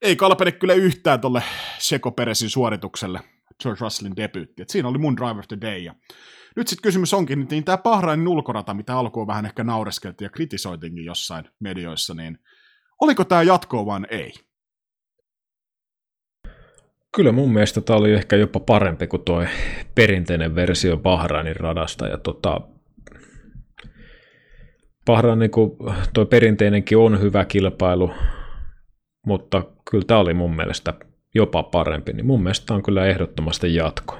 ei 0.03 0.17
kalpene 0.17 0.53
kyllä 0.53 0.75
yhtään 0.75 1.21
tuolle 1.21 1.43
Seko 1.79 2.11
Peresin 2.11 2.51
suoritukselle 2.51 3.21
George 3.63 3.81
Russellin 3.81 4.17
debyytti. 4.17 4.63
Et 4.63 4.71
siinä 4.71 4.89
oli 4.89 4.99
mun 4.99 5.17
driver 5.17 5.39
of 5.39 5.49
the 5.49 5.61
day. 5.61 5.79
Ja 5.79 5.95
nyt 6.57 6.69
sitten 6.69 6.83
kysymys 6.83 7.15
onkin, 7.15 7.47
niin 7.51 7.65
tämä 7.65 7.79
Bahrainin 7.79 8.29
ulkorata, 8.29 8.75
mitä 8.75 8.99
alkuun 8.99 9.27
vähän 9.27 9.47
ehkä 9.47 9.65
naureskeltiin 9.65 10.27
ja 10.27 10.31
kritisoitinkin 10.31 11.05
jossain 11.05 11.45
medioissa, 11.61 12.15
niin 12.15 12.39
oliko 13.01 13.25
tämä 13.25 13.43
jatkoa 13.43 13.87
vai 13.87 14.01
ei? 14.11 14.33
Kyllä 17.17 17.33
mun 17.33 17.53
mielestä 17.53 17.81
tämä 17.81 17.99
oli 17.99 18.13
ehkä 18.13 18.37
jopa 18.37 18.61
parempi 18.61 19.07
kuin 19.07 19.23
tuo 19.23 19.45
perinteinen 19.95 20.55
versio 20.55 20.97
Bahrainin 20.97 21.57
radasta. 21.57 22.07
Ja 22.07 22.19
tota, 22.19 22.61
Bahrain, 25.07 25.39
niin 25.39 25.51
kuin 25.51 25.71
tuo 26.15 26.27
perinteinenkin 26.27 26.99
on 26.99 27.21
hyvä 27.21 27.45
kilpailu, 27.45 28.11
mutta 29.27 29.63
kyllä 29.91 30.05
tämä 30.07 30.21
oli 30.21 30.35
mun 30.35 30.57
mielestä 30.57 30.95
jopa 31.35 31.63
parempi. 31.63 32.13
Niin 32.13 32.27
mun 32.27 32.43
mielestä 32.43 32.67
tämä 32.67 32.77
on 32.77 32.83
kyllä 32.83 33.07
ehdottomasti 33.07 33.75
jatko. 33.75 34.19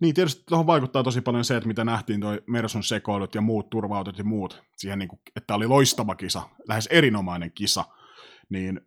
Niin, 0.00 0.14
tietysti 0.14 0.42
tuohon 0.48 0.66
vaikuttaa 0.66 1.02
tosi 1.02 1.20
paljon 1.20 1.44
se, 1.44 1.56
että 1.56 1.66
mitä 1.66 1.84
nähtiin 1.84 2.20
toi 2.20 2.42
Mersun 2.46 2.82
sekoilut 2.82 3.34
ja 3.34 3.40
muut 3.40 3.70
turvautot 3.70 4.18
ja 4.18 4.24
muut, 4.24 4.62
siihen 4.76 4.98
niin 4.98 5.08
kuin, 5.08 5.20
että 5.36 5.54
oli 5.54 5.66
loistava 5.66 6.14
kisa, 6.14 6.42
lähes 6.68 6.86
erinomainen 6.86 7.52
kisa, 7.52 7.84
niin 8.48 8.80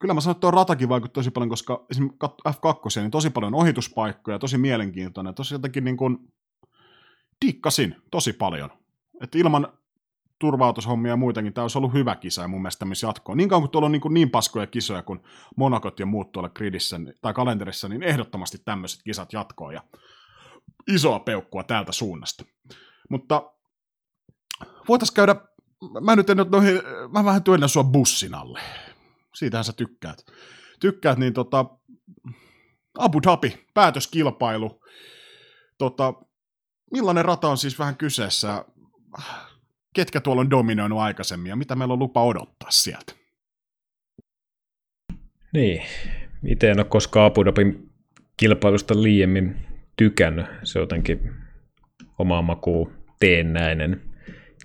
kyllä 0.00 0.14
mä 0.14 0.20
sanon, 0.20 0.32
että 0.32 0.40
tuo 0.40 0.50
ratakin 0.50 0.88
vaikuttaa 0.88 1.20
tosi 1.20 1.30
paljon, 1.30 1.48
koska 1.48 1.86
esimerkiksi 1.90 2.26
F2, 2.48 3.00
niin 3.00 3.10
tosi 3.10 3.30
paljon 3.30 3.54
ohituspaikkoja, 3.54 4.38
tosi 4.38 4.58
mielenkiintoinen, 4.58 5.34
tosi 5.34 5.54
jotenkin 5.54 5.84
niin 5.84 5.96
kuin 5.96 6.18
dikkasin 7.46 7.96
tosi 8.10 8.32
paljon. 8.32 8.70
Että 9.22 9.38
ilman 9.38 9.68
turvautushommia 10.38 11.12
ja 11.12 11.16
muitakin, 11.16 11.52
tämä 11.52 11.62
olisi 11.62 11.78
ollut 11.78 11.92
hyvä 11.92 12.16
kisa 12.16 12.42
ja 12.42 12.48
mun 12.48 12.62
mielestä 12.62 12.78
tämmöisiä 12.78 13.08
jatkoa. 13.08 13.34
Niin 13.34 13.48
kauan 13.48 13.62
kuin 13.62 13.70
tuolla 13.70 13.86
on 13.86 13.92
niin, 13.92 14.00
kuin 14.00 14.14
niin 14.14 14.30
paskoja 14.30 14.66
kisoja 14.66 15.02
kuin 15.02 15.20
Monakot 15.56 16.00
ja 16.00 16.06
muut 16.06 16.32
tuolla 16.32 16.48
gridissä 16.48 17.00
tai 17.20 17.34
kalenterissa, 17.34 17.88
niin 17.88 18.02
ehdottomasti 18.02 18.58
tämmöiset 18.64 19.02
kisat 19.02 19.32
jatkoa 19.32 19.72
ja 19.72 19.82
isoa 20.88 21.20
peukkua 21.20 21.62
täältä 21.62 21.92
suunnasta. 21.92 22.44
Mutta 23.10 23.52
voitaisiin 24.88 25.14
käydä, 25.14 25.36
mä 26.00 26.16
nyt 26.16 26.30
en 26.30 26.36
noihin, 26.36 26.80
mä 27.12 27.24
vähän 27.24 27.42
työnnän 27.42 27.68
sua 27.68 27.84
bussin 27.84 28.34
alle 28.34 28.60
siitähän 29.36 29.64
sä 29.64 29.72
tykkäät. 29.72 30.26
Tykkäät, 30.80 31.18
niin 31.18 31.32
tota, 31.32 31.64
Abu 32.98 33.22
Dhabi, 33.22 33.66
päätöskilpailu. 33.74 34.80
Tota, 35.78 36.14
millainen 36.92 37.24
rata 37.24 37.48
on 37.48 37.58
siis 37.58 37.78
vähän 37.78 37.96
kyseessä? 37.96 38.64
Ketkä 39.94 40.20
tuolla 40.20 40.40
on 40.40 40.50
dominoinut 40.50 40.98
aikaisemmin 40.98 41.50
ja 41.50 41.56
mitä 41.56 41.76
meillä 41.76 41.92
on 41.92 41.98
lupa 41.98 42.24
odottaa 42.24 42.70
sieltä? 42.70 43.12
Niin, 45.52 45.82
itse 46.46 46.70
en 46.70 46.80
ole 46.80 46.86
koskaan 46.86 47.26
Abu 47.26 47.44
Dhabin 47.44 47.90
kilpailusta 48.36 49.02
liiemmin 49.02 49.66
tykännyt. 49.96 50.46
Se 50.62 50.78
on 50.78 50.82
jotenkin 50.82 51.32
omaa 52.18 52.42
makuun 52.42 52.92
teennäinen 53.20 54.00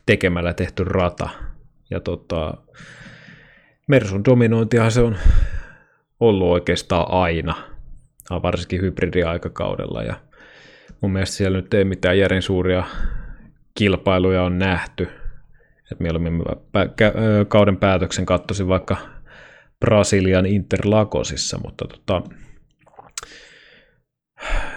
tekemällä 0.05 0.53
tehty 0.53 0.83
rata. 0.83 1.29
Ja 1.89 1.99
tota, 1.99 2.57
Mersun 3.87 4.25
dominointihan 4.25 4.91
se 4.91 5.01
on 5.01 5.17
ollut 6.19 6.47
oikeastaan 6.47 7.11
aina, 7.11 7.55
varsinkin 8.29 8.81
hybridiaikakaudella. 8.81 10.03
Ja 10.03 10.15
mun 11.01 11.11
mielestä 11.11 11.35
siellä 11.35 11.57
nyt 11.57 11.73
ei 11.73 11.85
mitään 11.85 12.17
järin 12.17 12.41
suuria 12.41 12.83
kilpailuja 13.75 14.43
on 14.43 14.59
nähty. 14.59 15.07
Et 15.91 15.99
mieluummin 15.99 16.43
kauden 17.47 17.77
päätöksen 17.77 18.25
katsoisin 18.25 18.67
vaikka 18.67 18.97
Brasilian 19.79 20.45
Interlagosissa, 20.45 21.59
mutta 21.63 21.85
tota, 21.87 22.21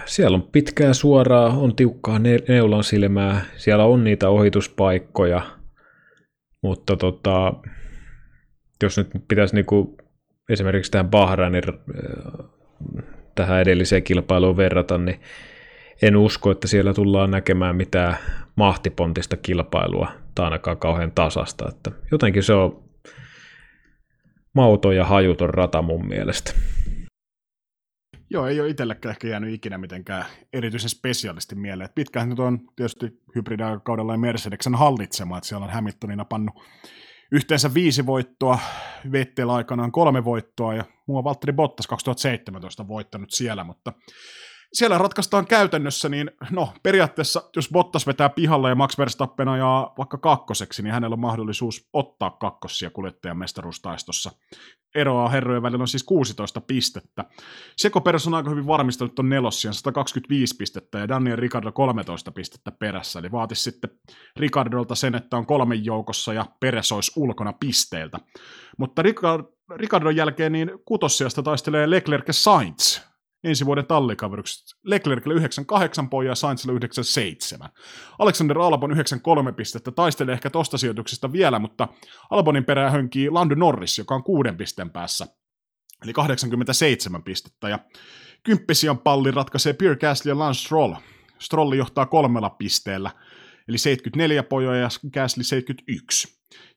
siellä 0.05 0.35
on 0.35 0.47
pitkää 0.51 0.93
suoraa, 0.93 1.49
on 1.49 1.75
tiukkaa 1.75 2.19
neulan 2.19 2.83
silmää, 2.83 3.41
siellä 3.55 3.85
on 3.85 4.03
niitä 4.03 4.29
ohituspaikkoja, 4.29 5.41
mutta 6.61 6.95
tota, 6.95 7.53
jos 8.83 8.97
nyt 8.97 9.09
pitäisi 9.27 9.55
niinku 9.55 9.97
esimerkiksi 10.49 10.91
tähän 10.91 11.09
Bahrainin 11.09 11.63
äh, 11.69 12.45
tähän 13.35 13.61
edelliseen 13.61 14.03
kilpailuun 14.03 14.57
verrata, 14.57 14.97
niin 14.97 15.19
en 16.01 16.15
usko, 16.15 16.51
että 16.51 16.67
siellä 16.67 16.93
tullaan 16.93 17.31
näkemään 17.31 17.75
mitään 17.75 18.17
mahtipontista 18.55 19.37
kilpailua 19.37 20.11
tai 20.35 20.45
ainakaan 20.45 20.77
kauhean 20.77 21.11
tasasta. 21.11 21.69
Että 21.69 21.91
jotenkin 22.11 22.43
se 22.43 22.53
on 22.53 22.83
mauton 24.53 24.95
ja 24.95 25.05
hajuton 25.05 25.49
rata 25.49 25.81
mun 25.81 26.07
mielestä. 26.07 26.53
Joo, 28.35 28.47
ei 28.47 28.61
ole 28.61 28.69
itsellekään 28.69 29.11
ehkä 29.11 29.27
jäänyt 29.27 29.53
ikinä 29.53 29.77
mitenkään 29.77 30.25
erityisen 30.53 30.89
spesiaalisti 30.89 31.55
mieleen. 31.55 31.89
Pitkään 31.95 32.29
nyt 32.29 32.39
on 32.39 32.59
tietysti 32.75 33.05
hybridikaudella 33.35 34.13
ja 34.13 34.17
Mercedeksen 34.17 34.75
hallitsema, 34.75 35.37
että 35.37 35.47
siellä 35.47 35.65
on 35.65 35.71
Hamiltonina 35.71 36.25
pannut 36.25 36.55
yhteensä 37.31 37.73
viisi 37.73 38.05
voittoa, 38.05 38.59
Vettel 39.11 39.49
aikanaan 39.49 39.91
kolme 39.91 40.25
voittoa 40.25 40.73
ja 40.73 40.83
mua 41.07 41.23
Valtteri 41.23 41.53
Bottas 41.53 41.87
2017 41.87 42.87
voittanut 42.87 43.31
siellä, 43.31 43.63
mutta 43.63 43.93
siellä 44.73 44.97
ratkaistaan 44.97 45.47
käytännössä, 45.47 46.09
niin 46.09 46.31
no 46.51 46.73
periaatteessa 46.83 47.49
jos 47.55 47.69
Bottas 47.69 48.07
vetää 48.07 48.29
pihalla 48.29 48.69
ja 48.69 48.75
Max 48.75 48.97
Verstappen 48.97 49.47
ajaa 49.47 49.93
vaikka 49.97 50.17
kakkoseksi, 50.17 50.83
niin 50.83 50.93
hänellä 50.93 51.13
on 51.13 51.19
mahdollisuus 51.19 51.89
ottaa 51.93 52.31
kakkossia 52.31 52.89
kuljettajan 52.89 53.37
mestaruustaistossa 53.37 54.31
eroa 54.95 55.29
herrojen 55.29 55.63
välillä 55.63 55.81
on 55.81 55.87
siis 55.87 56.03
16 56.03 56.61
pistettä. 56.61 57.25
Seko 57.77 58.01
Peres 58.01 58.27
on 58.27 58.33
aika 58.33 58.49
hyvin 58.49 58.67
varmistanut 58.67 59.15
tuon 59.15 59.29
nelossian 59.29 59.73
125 59.73 60.55
pistettä 60.55 60.99
ja 60.99 61.07
Daniel 61.07 61.35
Ricardo 61.35 61.71
13 61.71 62.31
pistettä 62.31 62.71
perässä. 62.71 63.19
Eli 63.19 63.31
vaatisi 63.31 63.63
sitten 63.63 63.89
Ricardolta 64.35 64.95
sen, 64.95 65.15
että 65.15 65.37
on 65.37 65.45
kolmen 65.45 65.85
joukossa 65.85 66.33
ja 66.33 66.45
Peres 66.59 66.91
olisi 66.91 67.11
ulkona 67.15 67.53
pisteiltä. 67.53 68.19
Mutta 68.77 69.01
Ricard- 69.01 69.75
Ricardon 69.75 70.15
jälkeen 70.15 70.51
niin 70.51 70.71
kutossiasta 70.85 71.43
taistelee 71.43 71.89
Leclerc 71.89 72.27
Sainz 72.31 72.99
ensi 73.45 73.65
vuoden 73.65 73.85
tallikaveriksi. 73.85 74.75
Leclercille 74.83 75.35
98 75.35 76.09
pojaa 76.09 76.31
ja 76.31 76.35
Sainzille 76.35 76.73
97. 76.73 77.69
Alexander 78.19 78.59
Albon 78.59 78.91
93 78.91 79.51
pistettä, 79.51 79.91
taistelee 79.91 80.33
ehkä 80.33 80.49
tosta 80.49 80.77
sijoituksesta 80.77 81.31
vielä, 81.31 81.59
mutta 81.59 81.87
Albonin 82.29 82.65
perään 82.65 82.91
hönkii 82.91 83.29
Lando 83.29 83.55
Norris, 83.55 83.97
joka 83.97 84.15
on 84.15 84.23
kuuden 84.23 84.57
pisteen 84.57 84.89
päässä, 84.89 85.27
eli 86.03 86.13
87 86.13 87.23
pistettä, 87.23 87.69
ja 87.69 87.79
kymppisian 88.43 88.97
palli 88.97 89.31
ratkaisee 89.31 89.73
Pierre 89.73 89.99
Gasly 89.99 90.31
ja 90.31 90.39
Lance 90.39 90.59
Stroll. 90.59 90.93
Strolli 91.39 91.77
johtaa 91.77 92.05
kolmella 92.05 92.49
pisteellä, 92.49 93.11
eli 93.67 93.77
74 93.77 94.43
pojoja 94.43 94.79
ja 94.79 94.89
Gasly 95.13 95.43
71. 95.43 96.27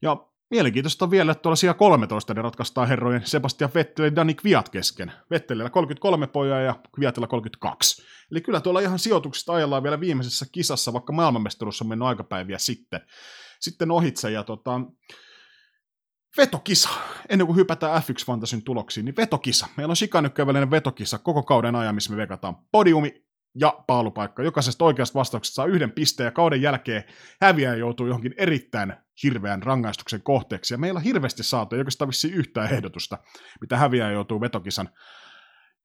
Ja 0.02 0.28
Mielenkiintoista 0.50 1.04
on 1.04 1.10
vielä, 1.10 1.32
että 1.32 1.42
tuolla 1.42 1.56
siellä 1.56 1.74
13 1.74 2.34
ne 2.34 2.42
ratkaistaan 2.42 2.88
herrojen 2.88 3.26
Sebastian 3.26 3.70
Vettel 3.74 4.04
ja 4.04 4.16
Dani 4.16 4.34
Kviat 4.34 4.68
kesken. 4.68 5.12
Vettelillä 5.30 5.70
33 5.70 6.26
pojaa 6.26 6.60
ja 6.60 6.74
Kviatilla 6.94 7.26
32. 7.26 8.02
Eli 8.30 8.40
kyllä 8.40 8.60
tuolla 8.60 8.80
ihan 8.80 8.98
sijoituksista 8.98 9.52
ajellaan 9.52 9.82
vielä 9.82 10.00
viimeisessä 10.00 10.46
kisassa, 10.52 10.92
vaikka 10.92 11.12
maailmanmestaruus 11.12 11.82
on 11.82 11.88
mennyt 11.88 12.08
aikapäiviä 12.08 12.58
sitten, 12.58 13.00
sitten 13.60 13.90
ohitse. 13.90 14.30
Ja 14.30 14.44
tota, 14.44 14.80
vetokisa, 16.36 16.88
ennen 17.28 17.46
kuin 17.46 17.56
hypätään 17.56 18.02
F1 18.02 18.26
Fantasyn 18.26 18.62
tuloksiin, 18.62 19.04
niin 19.04 19.16
vetokisa. 19.16 19.68
Meillä 19.76 19.92
on 19.92 19.96
Chicanykköjen 19.96 20.46
välinen 20.46 20.70
vetokisa 20.70 21.18
koko 21.18 21.42
kauden 21.42 21.74
ajan, 21.74 21.94
missä 21.94 22.10
me 22.10 22.16
vekataan 22.16 22.56
podiumi 22.72 23.27
ja 23.60 23.84
paalupaikka. 23.86 24.42
Jokaisesta 24.42 24.84
oikeasta 24.84 25.18
vastauksesta 25.18 25.54
saa 25.54 25.66
yhden 25.66 25.92
pisteen 25.92 26.24
ja 26.24 26.30
kauden 26.30 26.62
jälkeen 26.62 27.04
häviäjä 27.40 27.76
joutuu 27.76 28.06
johonkin 28.06 28.34
erittäin 28.36 28.94
hirveän 29.22 29.62
rangaistuksen 29.62 30.22
kohteeksi. 30.22 30.74
Ja 30.74 30.78
meillä 30.78 30.98
on 30.98 31.04
hirveästi 31.04 31.42
saatu, 31.42 31.76
ei 31.76 31.80
oikeastaan 31.80 32.08
vissiin 32.08 32.34
yhtään 32.34 32.72
ehdotusta, 32.72 33.18
mitä 33.60 33.76
häviäjä 33.76 34.10
joutuu 34.10 34.40
vetokisan 34.40 34.88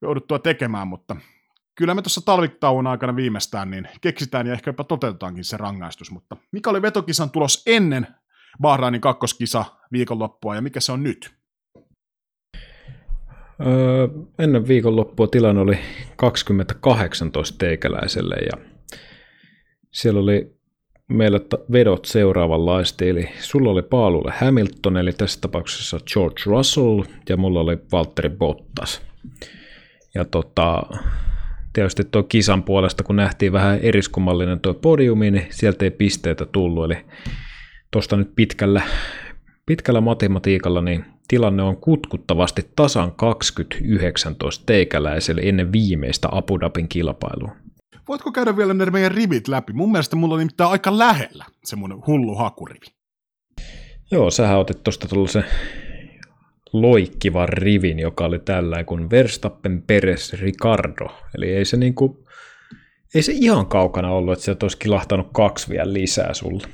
jouduttua 0.02 0.38
tekemään, 0.38 0.88
mutta 0.88 1.16
kyllä 1.74 1.94
me 1.94 2.02
tuossa 2.02 2.20
talvitauon 2.24 2.86
aikana 2.86 3.16
viimeistään 3.16 3.70
niin 3.70 3.88
keksitään 4.00 4.46
ja 4.46 4.52
ehkä 4.52 4.68
jopa 4.68 4.84
toteutetaankin 4.84 5.44
se 5.44 5.56
rangaistus, 5.56 6.10
mutta 6.10 6.36
mikä 6.52 6.70
oli 6.70 6.82
vetokisan 6.82 7.30
tulos 7.30 7.62
ennen 7.66 8.06
Bahrainin 8.60 9.00
kakkoskisa 9.00 9.64
viikonloppua 9.92 10.54
ja 10.54 10.62
mikä 10.62 10.80
se 10.80 10.92
on 10.92 11.02
nyt? 11.02 11.43
Öö, 13.60 14.08
ennen 14.38 14.68
viikonloppua 14.68 15.26
tilanne 15.26 15.60
oli 15.60 15.78
2018 16.16 17.58
teikäläiselle 17.58 18.34
ja 18.34 18.64
siellä 19.90 20.20
oli 20.20 20.54
meillä 21.08 21.40
vedot 21.72 22.04
seuraavanlaisesti, 22.04 23.08
eli 23.08 23.28
sulla 23.40 23.70
oli 23.70 23.82
paalulle 23.82 24.32
Hamilton, 24.40 24.96
eli 24.96 25.12
tässä 25.12 25.40
tapauksessa 25.40 26.00
George 26.12 26.42
Russell, 26.46 27.02
ja 27.28 27.36
mulla 27.36 27.60
oli 27.60 27.78
Valtteri 27.92 28.28
Bottas. 28.28 29.02
Ja 30.14 30.24
tota, 30.24 30.82
tietysti 31.72 32.04
tuo 32.04 32.22
kisan 32.22 32.62
puolesta, 32.62 33.04
kun 33.04 33.16
nähtiin 33.16 33.52
vähän 33.52 33.78
eriskummallinen 33.78 34.60
tuo 34.60 34.74
podiumi, 34.74 35.30
niin 35.30 35.46
sieltä 35.50 35.84
ei 35.84 35.90
pisteitä 35.90 36.46
tullut, 36.46 36.84
eli 36.84 36.96
tuosta 37.90 38.16
nyt 38.16 38.30
pitkällä, 38.36 38.82
pitkällä 39.66 40.00
matematiikalla, 40.00 40.80
niin 40.80 41.04
tilanne 41.28 41.62
on 41.62 41.76
kutkuttavasti 41.76 42.70
tasan 42.76 43.12
2019 43.12 44.66
teikäläiselle 44.66 45.40
ennen 45.44 45.72
viimeistä 45.72 46.28
Abu 46.32 46.60
Dhabin 46.60 46.88
kilpailua. 46.88 47.52
Voitko 48.08 48.32
käydä 48.32 48.56
vielä 48.56 48.74
ne 48.74 48.86
meidän 48.86 49.12
rivit 49.12 49.48
läpi? 49.48 49.72
Mun 49.72 49.92
mielestä 49.92 50.16
mulla 50.16 50.34
on 50.34 50.38
nimittäin 50.38 50.70
aika 50.70 50.98
lähellä 50.98 51.44
se 51.64 51.76
mun 51.76 52.02
hullu 52.06 52.34
hakurivi. 52.34 52.86
Joo, 54.10 54.30
sähän 54.30 54.58
otit 54.58 54.82
tuosta 54.82 55.08
tuollaisen 55.08 55.44
loikkivan 56.72 57.48
rivin, 57.48 57.98
joka 57.98 58.24
oli 58.24 58.38
tällä 58.38 58.84
kuin 58.84 59.10
Verstappen, 59.10 59.82
Peres, 59.82 60.32
Ricardo. 60.32 61.06
Eli 61.36 61.52
ei 61.52 61.64
se 61.64 61.76
niinku, 61.76 62.26
ei 63.14 63.22
se 63.22 63.32
ihan 63.32 63.66
kaukana 63.66 64.10
ollut, 64.10 64.32
että 64.32 64.44
sieltä 64.44 64.64
olisi 64.64 64.78
kilahtanut 64.78 65.28
kaksi 65.32 65.68
vielä 65.68 65.92
lisää 65.92 66.34
sulle. 66.34 66.68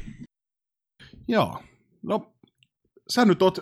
Joo, 1.28 1.59
no 2.02 2.32
sä 3.10 3.24
nyt 3.24 3.42
oot 3.42 3.58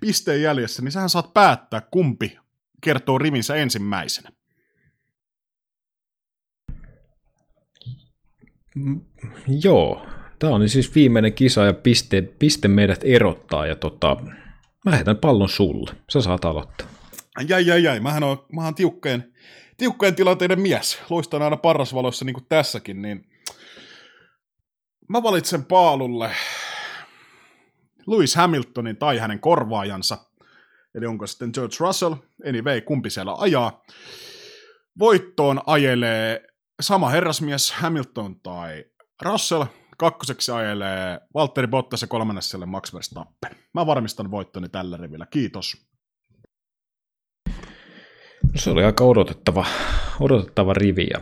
pisteen 0.00 0.42
jäljessä, 0.42 0.82
niin 0.82 0.92
sähän 0.92 1.08
saat 1.08 1.34
päättää, 1.34 1.80
kumpi 1.80 2.38
kertoo 2.80 3.18
rivinsä 3.18 3.54
ensimmäisenä. 3.54 4.30
Mm, 8.74 9.00
joo, 9.64 10.06
tämä 10.38 10.54
on 10.54 10.68
siis 10.68 10.94
viimeinen 10.94 11.32
kisa 11.32 11.64
ja 11.64 11.72
piste, 11.72 12.22
piste 12.22 12.68
meidät 12.68 13.00
erottaa 13.04 13.66
ja 13.66 13.76
tota, 13.76 14.16
mä 14.84 14.96
heitän 14.96 15.16
pallon 15.16 15.48
sulle. 15.48 15.90
Sä 16.12 16.20
saat 16.20 16.44
aloittaa. 16.44 16.86
Jäi, 17.48 17.66
jäi, 17.66 17.82
jäi. 17.82 18.00
Mähän 18.00 18.22
on, 18.22 18.44
mä 18.52 18.64
oon 18.64 18.74
tiukkojen, 18.74 19.32
tiukkojen 19.76 20.14
tilanteiden 20.14 20.60
mies. 20.60 21.02
Luistan 21.10 21.42
aina 21.42 21.56
parrasvaloissa 21.56 22.24
niin 22.24 22.34
kuin 22.34 22.46
tässäkin, 22.48 23.02
niin 23.02 23.26
mä 25.08 25.22
valitsen 25.22 25.64
paalulle 25.64 26.30
Lewis 28.06 28.36
Hamiltonin 28.36 28.96
tai 28.96 29.18
hänen 29.18 29.40
korvaajansa. 29.40 30.18
Eli 30.94 31.06
onko 31.06 31.26
sitten 31.26 31.50
George 31.54 31.76
Russell, 31.80 32.14
anyway, 32.48 32.80
kumpi 32.80 33.10
siellä 33.10 33.34
ajaa. 33.38 33.82
Voittoon 34.98 35.60
ajelee 35.66 36.46
sama 36.80 37.08
herrasmies 37.08 37.72
Hamilton 37.72 38.40
tai 38.40 38.84
Russell, 39.22 39.64
kakkoseksi 39.98 40.52
ajelee 40.52 41.20
Valtteri 41.34 41.66
Bottas 41.66 42.02
ja 42.02 42.08
kolmannessa 42.08 42.66
Max 42.66 42.94
Verstappen. 42.94 43.56
Mä 43.74 43.86
varmistan 43.86 44.30
voittoni 44.30 44.68
tällä 44.68 44.96
rivillä. 44.96 45.26
Kiitos. 45.26 45.86
No 48.42 48.58
se 48.58 48.70
oli 48.70 48.84
aika 48.84 49.04
odotettava, 49.04 49.66
odotettava 50.20 50.74
rivi. 50.74 51.06
Ja, 51.10 51.20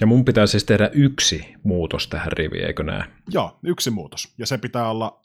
ja 0.00 0.06
mun 0.06 0.24
pitää 0.24 0.46
siis 0.46 0.64
tehdä 0.64 0.90
yksi 0.92 1.54
muutos 1.62 2.08
tähän 2.08 2.32
riviin, 2.32 2.66
eikö 2.66 2.82
näe? 2.82 3.04
Joo, 3.30 3.58
yksi 3.62 3.90
muutos. 3.90 4.34
Ja 4.38 4.46
se 4.46 4.58
pitää 4.58 4.90
olla, 4.90 5.22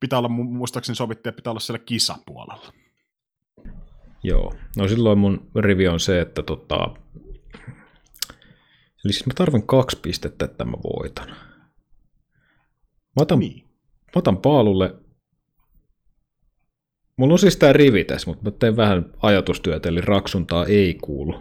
pitää 0.00 0.18
olla 0.18 0.28
muistaakseni 0.28 0.96
sovittu, 0.96 1.32
pitää 1.32 1.50
olla 1.50 1.60
siellä 1.60 1.84
kisapuolella. 1.84 2.72
Joo, 4.22 4.54
no 4.76 4.88
silloin 4.88 5.18
mun 5.18 5.50
rivi 5.54 5.88
on 5.88 6.00
se, 6.00 6.20
että 6.20 6.42
tota, 6.42 6.94
Eli 9.06 9.12
siis 9.12 9.26
mä 9.26 9.32
tarvin 9.34 9.66
kaksi 9.66 9.98
pistettä, 10.02 10.44
että 10.44 10.64
mä 10.64 10.72
voitan. 10.72 11.28
Mä 13.16 13.22
otan, 13.22 13.38
niin. 13.38 13.64
mä 14.06 14.12
otan 14.14 14.36
paalulle. 14.36 14.94
Mulla 17.16 17.32
on 17.32 17.38
siis 17.38 17.56
tää 17.56 17.72
rivi 17.72 18.04
tässä, 18.04 18.30
mutta 18.30 18.44
mä 18.44 18.50
teen 18.50 18.76
vähän 18.76 19.12
ajatustyötä, 19.22 19.88
eli 19.88 20.00
raksuntaa 20.00 20.66
ei 20.66 20.94
kuulu. 20.94 21.40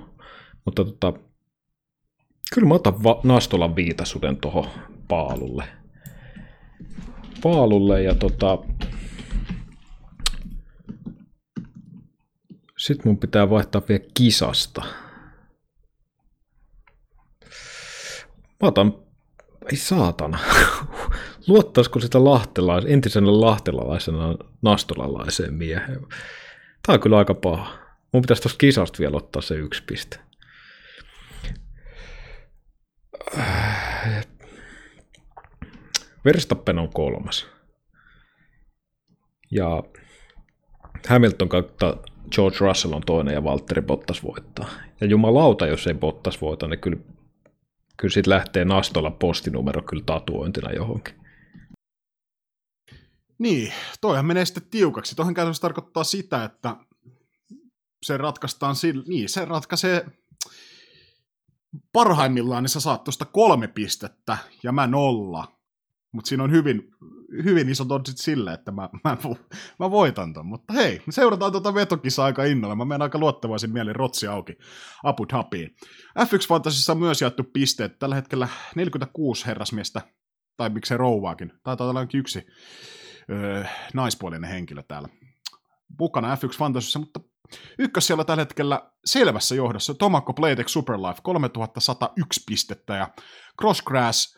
Mutta 0.66 0.86
tota, 0.86 1.14
kyllä 2.54 2.68
mä 2.68 2.74
otan 2.74 3.04
va- 3.04 3.22
Nastolan 3.24 3.76
viitasuden 3.76 4.38
tuohon 4.38 4.70
paalulle. 5.08 5.64
Paalulle 7.44 8.02
ja 8.02 8.16
tota, 8.16 8.58
sitten 12.78 13.08
mun 13.08 13.18
pitää 13.18 13.50
vaihtaa 13.50 13.82
vielä 13.90 14.04
kisasta. 14.14 14.82
Mä 18.62 18.68
otan, 18.68 18.94
ei 19.72 19.78
saatana, 19.78 20.40
luottaisiko 21.48 22.00
sitä 22.00 22.24
lahtelais, 22.24 22.86
entisenä 22.88 23.42
lahtelalaisena 23.42 24.36
nastolalaiseen 24.62 25.54
mieheen. 25.54 26.02
Tää 26.86 26.94
on 26.94 27.00
kyllä 27.00 27.18
aika 27.18 27.34
paha. 27.34 27.78
Mun 28.12 28.22
pitäisi 28.22 28.42
tuosta 28.42 28.58
kisasta 28.58 29.00
vielä 29.00 29.18
ottaa 29.18 29.42
se 29.42 29.56
yksi 29.56 29.84
piste. 29.84 30.20
Verstappen 36.26 36.80
on 36.80 36.90
kolmas. 36.94 37.48
Ja 39.52 39.84
Hamilton 41.08 41.50
kautta 41.50 41.98
George 42.32 42.58
Russell 42.60 42.94
on 42.94 43.02
toinen 43.06 43.34
ja 43.34 43.44
Valtteri 43.44 43.82
Bottas 43.82 44.24
voittaa. 44.24 44.70
Ja 45.02 45.08
jumalauta, 45.08 45.68
jos 45.68 45.88
ei 45.88 45.94
Bottas 45.94 46.42
voita, 46.42 46.68
niin 46.68 46.80
kyllä 46.80 46.98
kyllä 47.98 48.14
siitä 48.14 48.30
lähtee 48.30 48.66
nastolla 48.66 49.12
postinumero 49.12 49.82
kyllä 49.82 50.04
tatuointina 50.06 50.72
johonkin. 50.72 51.16
Niin, 53.38 53.74
toihan 54.02 54.26
menee 54.26 54.46
sitten 54.46 54.64
tiukaksi. 54.70 55.16
Toihan 55.16 55.34
käytännössä 55.34 55.62
tarkoittaa 55.62 56.04
sitä, 56.04 56.44
että 56.44 56.76
se 58.06 58.18
ratkaistaan 58.18 58.76
sillä, 58.76 59.04
niin 59.08 59.30
se 59.30 59.46
ratkaisee 59.46 60.06
parhaimmillaan, 61.94 62.64
niin 62.64 62.70
sä 62.70 62.80
saat 62.80 63.04
tuosta 63.04 63.26
kolme 63.26 63.68
pistettä 63.68 64.38
ja 64.64 64.72
mä 64.72 64.88
nolla. 64.88 65.55
Mutta 66.16 66.30
siinä 66.30 66.44
on 66.44 66.52
hyvin, 66.52 66.92
hyvin 67.44 67.70
iso 67.70 67.86
oddsit 67.90 68.18
sille, 68.18 68.54
että 68.54 68.72
mä, 68.72 68.90
mä, 69.04 69.18
mä 69.80 69.92
voitan 69.92 70.34
ton. 70.34 70.46
Mutta 70.46 70.74
hei, 70.74 71.02
me 71.06 71.12
seurataan 71.12 71.52
tuota 71.52 71.74
vetokisaa 71.74 72.26
aika 72.26 72.44
innolla. 72.44 72.76
Mä 72.76 72.86
menen 72.86 73.02
aika 73.02 73.18
luottavaisin 73.18 73.74
mielin 73.74 73.96
rotsi 73.96 74.28
auki 74.28 74.58
Abu 75.04 75.26
Dhabiin. 75.34 75.76
F1 76.20 76.48
Fantasissa 76.48 76.94
on 76.94 77.00
myös 77.00 77.22
jaettu 77.22 77.44
pisteet. 77.44 78.00
Tällä 78.00 78.16
hetkellä 78.16 78.48
46 78.76 79.46
herrasmiestä, 79.46 80.02
tai 80.58 80.70
miksei 80.70 80.98
rouvaakin. 80.98 81.54
Taitaa 81.64 81.90
olla 81.90 82.08
yksi 82.14 82.48
öö, 83.30 83.64
naispuolinen 83.94 84.50
henkilö 84.50 84.84
täällä 84.84 85.10
mukana 86.00 86.36
F1 86.36 86.58
Fantasyssä, 86.58 87.00
mutta 87.00 87.20
ykkös 87.80 88.08
siellä 88.08 88.24
tällä 88.24 88.42
hetkellä 88.42 88.92
selvässä 89.06 89.56
johdossa 89.56 89.94
Tomako 89.94 90.34
Playtech 90.34 90.70
Superlife 90.70 91.20
3101 91.24 92.44
pistettä 92.48 92.96
ja 92.96 93.08
Crossgrass 93.62 94.38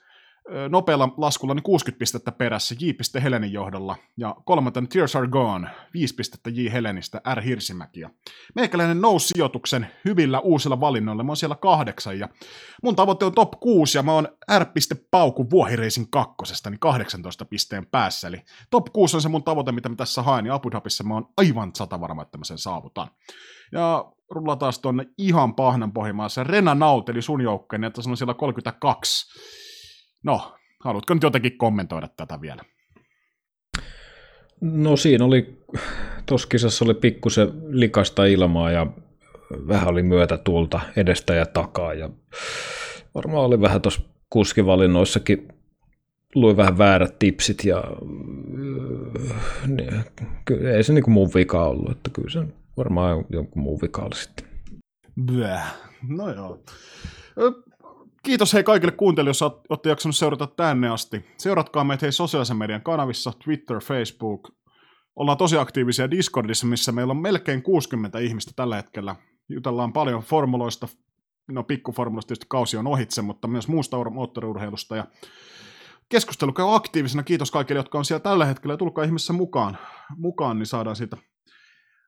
nopealla 0.70 1.14
laskulla 1.18 1.54
niin 1.54 1.64
60 1.64 2.00
pistettä 2.00 2.32
perässä 2.32 2.76
J. 2.80 3.20
Helenin 3.24 3.54
johdolla, 3.54 3.96
ja 4.18 4.36
kolmantena 4.46 4.88
Tears 4.88 5.16
Are 5.16 5.28
Gone, 5.28 5.70
5 5.94 6.16
pistettä 6.16 6.50
J. 6.50 6.72
Helenistä, 6.72 7.22
R. 7.34 7.42
Hirsimäki. 7.42 8.00
Ja 8.00 8.10
meikäläinen 8.56 9.02
nousi 9.02 9.28
sijoituksen 9.28 9.88
hyvillä 10.06 10.40
uusilla 10.40 10.80
valinnoilla, 10.80 11.24
mä 11.24 11.30
oon 11.30 11.38
siellä 11.38 11.56
kahdeksan, 11.56 12.20
ja 12.20 12.30
mun 12.84 12.96
tavoite 12.96 13.26
on 13.26 13.34
top 13.34 13.52
6, 13.60 13.98
ja 13.98 14.04
mä 14.04 14.14
oon 14.14 14.28
R. 14.60 14.66
Pauku 15.12 15.50
Vuohireisin 15.50 16.12
kakkosesta, 16.12 16.70
niin 16.70 16.80
18 16.80 17.46
pisteen 17.46 17.86
päässä, 17.86 18.28
eli 18.28 18.42
top 18.70 18.86
6 18.94 19.18
on 19.18 19.22
se 19.22 19.30
mun 19.30 19.44
tavoite, 19.44 19.72
mitä 19.72 19.90
mä 19.90 19.96
tässä 19.96 20.22
haen, 20.22 20.46
ja 20.46 20.54
Abu 20.54 20.72
Dhabissa 20.72 21.04
mä 21.04 21.14
oon 21.14 21.30
aivan 21.38 21.72
sata 21.76 22.02
varma, 22.02 22.22
että 22.22 22.38
mä 22.38 22.44
sen 22.44 22.58
saavutan. 22.58 23.08
Ja 23.72 24.06
rullataan 24.32 24.74
tuonne 24.82 25.06
ihan 25.18 25.56
pahnan 25.56 25.94
pohjimaassa. 25.94 26.44
Rena 26.44 26.76
Naut, 26.76 27.10
eli 27.10 27.22
sun 27.22 27.42
joukkojen, 27.42 27.84
että 27.84 28.02
se 28.02 28.10
on 28.10 28.18
siellä 28.18 28.34
32 28.34 29.28
No, 30.28 30.56
haluatko 30.80 31.14
nyt 31.14 31.24
jotenkin 31.24 31.58
kommentoida 31.58 32.08
tätä 32.18 32.42
vielä? 32.42 32.62
No 34.62 34.96
siinä 34.98 35.26
oli, 35.26 35.64
tuossa 36.26 36.48
kisassa 36.48 36.86
oli 36.86 36.94
pikkusen 36.94 37.50
likasta 37.68 38.26
ilmaa 38.26 38.72
ja 38.72 38.88
vähän 39.68 39.88
oli 39.88 40.04
myötätuulta 40.04 40.80
edestä 40.96 41.34
ja 41.34 41.46
takaa 41.46 41.94
ja 41.94 42.10
varmaan 43.16 43.46
oli 43.46 43.62
vähän 43.62 43.82
tuossa 43.82 44.02
kuskivalinnoissakin 44.30 45.48
luin 46.36 46.58
vähän 46.58 46.78
väärät 46.78 47.20
tipsit 47.20 47.66
ja 47.66 47.84
niin, 49.68 49.94
ei 50.76 50.84
se 50.84 50.94
niinku 50.94 51.12
mun 51.12 51.30
vika 51.36 51.68
ollut, 51.68 51.92
että 51.92 52.10
kyllä 52.14 52.30
se 52.30 52.40
varmaan 52.78 53.26
jonkun 53.30 53.64
muun 53.64 53.80
vika 53.82 54.02
oli 54.02 54.16
sitten. 54.16 54.46
Bäh. 55.26 55.76
No 56.08 56.34
joo. 56.34 56.64
Kiitos 58.28 58.54
hei 58.54 58.64
kaikille 58.64 58.92
kuuntelijoille, 58.92 59.30
jos 59.30 59.42
olette 59.42 59.90
jaksanut 59.90 60.16
seurata 60.16 60.48
tänne 60.48 60.90
asti. 60.90 61.26
Seuratkaa 61.38 61.84
meitä 61.84 62.06
hei 62.06 62.12
sosiaalisen 62.12 62.58
median 62.58 62.82
kanavissa, 62.82 63.34
Twitter, 63.44 63.80
Facebook. 63.80 64.50
Ollaan 65.16 65.38
tosi 65.38 65.58
aktiivisia 65.58 66.12
Discordissa, 66.12 66.68
missä 66.68 66.92
meillä 66.92 67.12
on 67.12 67.18
melkein 67.18 67.64
60 67.64 68.20
ihmistä 68.20 68.52
tällä 68.56 68.76
hetkellä. 68.76 69.16
Jutellaan 69.50 69.94
paljon 69.94 70.22
formuloista, 70.22 70.88
no 71.48 71.64
pikkuformuloista 71.64 72.28
tietysti 72.28 72.46
kausi 72.50 72.78
on 72.78 72.88
ohitse, 72.88 73.22
mutta 73.22 73.48
myös 73.48 73.68
muusta 73.68 74.10
moottoriurheilusta. 74.10 74.96
Ja 74.96 75.06
keskustelu 76.10 76.54
käy 76.54 76.76
aktiivisena. 76.76 77.24
Kiitos 77.24 77.52
kaikille, 77.52 77.80
jotka 77.80 77.98
on 77.98 78.06
siellä 78.06 78.24
tällä 78.24 78.46
hetkellä. 78.46 78.78
Tulkaa 78.78 79.04
ihmeessä 79.04 79.34
mukaan, 79.34 79.78
mukaan 80.18 80.60
niin 80.60 80.68
saadaan 80.68 80.96
siitä 80.96 81.18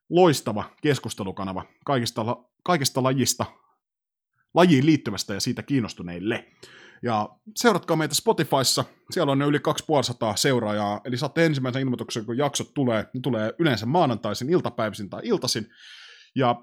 loistava 0.10 0.64
keskustelukanava 0.82 1.66
kaikista, 1.86 2.38
kaikista 2.64 3.04
lajista 3.04 3.46
lajiin 4.54 4.86
liittyvästä 4.86 5.34
ja 5.34 5.40
siitä 5.40 5.64
kiinnostuneille. 5.64 6.46
Ja 7.04 7.30
seuratkaa 7.56 7.98
meitä 7.98 8.16
Spotifyssa, 8.16 8.86
siellä 9.12 9.32
on 9.32 9.40
ne 9.40 9.46
yli 9.46 9.60
2500 9.60 10.36
seuraajaa, 10.36 11.02
eli 11.04 11.18
saatte 11.18 11.46
ensimmäisen 11.46 11.82
ilmoituksen, 11.82 12.26
kun 12.26 12.38
jaksot 12.38 12.74
tulee, 12.74 13.06
ne 13.14 13.20
tulee 13.24 13.54
yleensä 13.60 13.86
maanantaisin, 13.86 14.50
iltapäivisin 14.50 15.10
tai 15.10 15.22
iltasin. 15.24 15.68
Ja 16.36 16.56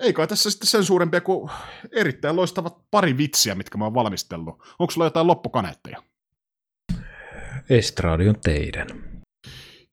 ei 0.00 0.12
kai 0.12 0.26
tässä 0.26 0.50
sitten 0.50 0.68
sen 0.68 0.84
suurempia 0.84 1.20
kuin 1.20 1.50
erittäin 1.92 2.36
loistavat 2.36 2.76
pari 2.90 3.16
vitsiä, 3.16 3.54
mitkä 3.54 3.78
mä 3.78 3.84
oon 3.84 3.94
valmistellut. 3.94 4.54
Onko 4.78 4.90
sulla 4.90 5.06
jotain 5.06 5.26
loppukaneetteja? 5.26 6.02
Estradi 7.70 8.28
on 8.28 8.40
teidän. 8.40 9.15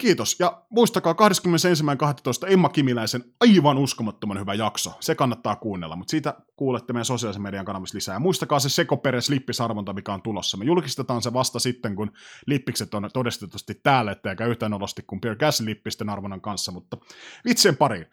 Kiitos. 0.03 0.35
Ja 0.39 0.63
muistakaa 0.69 1.13
21.12. 1.13 2.53
Emma 2.53 2.69
Kimiläisen 2.69 3.23
aivan 3.39 3.77
uskomattoman 3.77 4.39
hyvä 4.39 4.53
jakso. 4.53 4.93
Se 4.99 5.15
kannattaa 5.15 5.55
kuunnella, 5.55 5.95
mutta 5.95 6.11
siitä 6.11 6.33
kuulette 6.55 6.93
meidän 6.93 7.05
sosiaalisen 7.05 7.41
median 7.41 7.65
kanavissa 7.65 7.95
lisää. 7.95 8.15
Ja 8.15 8.19
muistakaa 8.19 8.59
se 8.59 8.69
sekoperes 8.69 9.29
lippisarvonta, 9.29 9.93
mikä 9.93 10.13
on 10.13 10.21
tulossa. 10.21 10.57
Me 10.57 10.65
julkistetaan 10.65 11.21
se 11.21 11.33
vasta 11.33 11.59
sitten, 11.59 11.95
kun 11.95 12.11
lippikset 12.45 12.93
on 12.93 13.09
todistetusti 13.13 13.75
täällä, 13.83 14.11
etteikä 14.11 14.45
yhtään 14.45 14.73
olosti 14.73 15.01
kuin 15.07 15.21
Pierre 15.21 15.39
Gassin 15.39 15.65
lippisten 15.65 16.09
arvonnan 16.09 16.41
kanssa, 16.41 16.71
mutta 16.71 16.97
vitsien 17.45 17.77
pariin. 17.77 18.05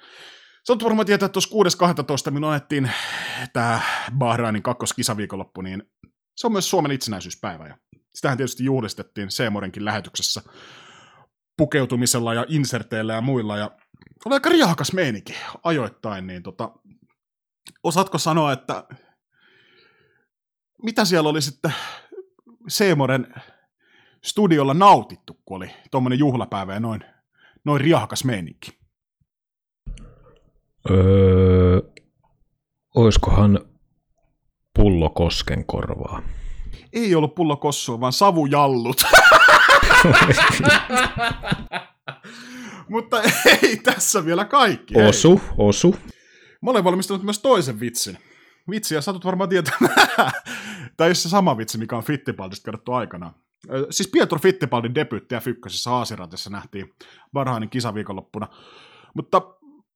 Sä 0.67 0.77
varmaan 0.85 1.07
tietää, 1.07 1.27
että 1.27 1.41
tuossa 1.51 1.87
6.12. 2.27 2.31
minun 2.31 2.51
annettiin 2.51 2.91
tämä 3.53 3.81
Bahrainin 4.19 4.62
kakkoskisaviikonloppu, 4.62 5.61
niin 5.61 5.83
se 6.37 6.47
on 6.47 6.53
myös 6.53 6.71
Suomen 6.71 6.93
itsenäisyyspäivä. 6.93 7.67
Ja 7.67 7.77
sitähän 8.15 8.37
tietysti 8.37 8.65
juhlistettiin 8.65 9.31
Seemorenkin 9.31 9.85
lähetyksessä 9.85 10.43
pukeutumisella 11.61 12.35
ja 12.35 12.45
inserteillä 12.49 13.12
ja 13.12 13.20
muilla, 13.20 13.57
ja 13.57 13.70
oli 14.24 14.35
aika 14.35 14.49
riahakas 14.49 14.93
meininki 14.93 15.35
ajoittain, 15.65 16.27
niin 16.27 16.43
tota, 16.43 16.70
osaatko 17.82 18.19
sanoa, 18.19 18.53
että 18.53 18.85
mitä 20.82 21.05
siellä 21.05 21.28
oli 21.28 21.43
sitten 21.43 21.74
Seemoren 22.69 23.35
studiolla 24.24 24.74
nautittu, 24.74 25.41
kun 25.45 25.57
oli 25.57 25.70
tuommoinen 25.91 26.19
juhlapäivä 26.19 26.74
ja 26.74 26.81
noin, 26.81 27.05
noin 27.65 27.81
riahakas 27.81 28.24
meininki? 28.24 28.78
Öö, 30.91 31.81
oiskohan 32.95 33.61
pullo 34.74 35.11
kosken 35.11 35.66
korvaa? 35.66 36.23
Ei 36.93 37.15
ollut 37.15 37.35
pullo 37.35 37.57
kossua, 37.57 38.01
vaan 38.01 38.12
savujallut. 38.12 39.03
Mutta 42.89 43.22
ei 43.62 43.77
tässä 43.77 44.24
vielä 44.24 44.44
kaikki. 44.44 44.94
Osu, 45.02 45.40
ei. 45.44 45.55
osu. 45.59 45.97
Mä 46.62 46.70
olen 46.70 46.85
valmistanut 46.85 47.22
myös 47.22 47.39
toisen 47.39 47.81
vitsin. 47.81 48.18
Vitsi, 48.70 48.94
ja 48.94 49.01
satut 49.01 49.24
varmaan 49.24 49.48
tietää, 49.48 49.78
tai 50.97 51.14
se 51.14 51.28
sama 51.28 51.56
vitsi, 51.56 51.78
mikä 51.78 51.97
on 51.97 52.05
Fittipaldista 52.05 52.64
kerrottu 52.64 52.93
aikana. 52.93 53.32
Siis 53.90 54.09
Pietro 54.09 54.39
Fittipaldin 54.39 54.94
debyytti 54.94 55.35
ja 55.35 55.40
Fykkösessä 55.40 55.90
Aasiratissa 55.90 56.51
nähtiin 56.51 56.94
varhainen 57.35 57.70
kisaviikonloppuna. 57.70 58.48
Mutta 59.14 59.43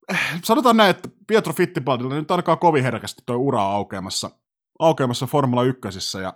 eh, 0.08 0.18
sanotaan 0.44 0.76
näin, 0.76 0.90
että 0.90 1.08
Pietro 1.26 1.52
Fittipaldilla 1.52 2.14
nyt 2.14 2.30
alkaa 2.30 2.56
kovin 2.56 2.82
herkästi 2.82 3.22
tuo 3.26 3.36
ura 3.36 3.62
aukeamassa, 3.62 4.30
aukeamassa 4.78 5.26
Formula 5.26 5.62
1. 5.62 6.18
Ja 6.22 6.34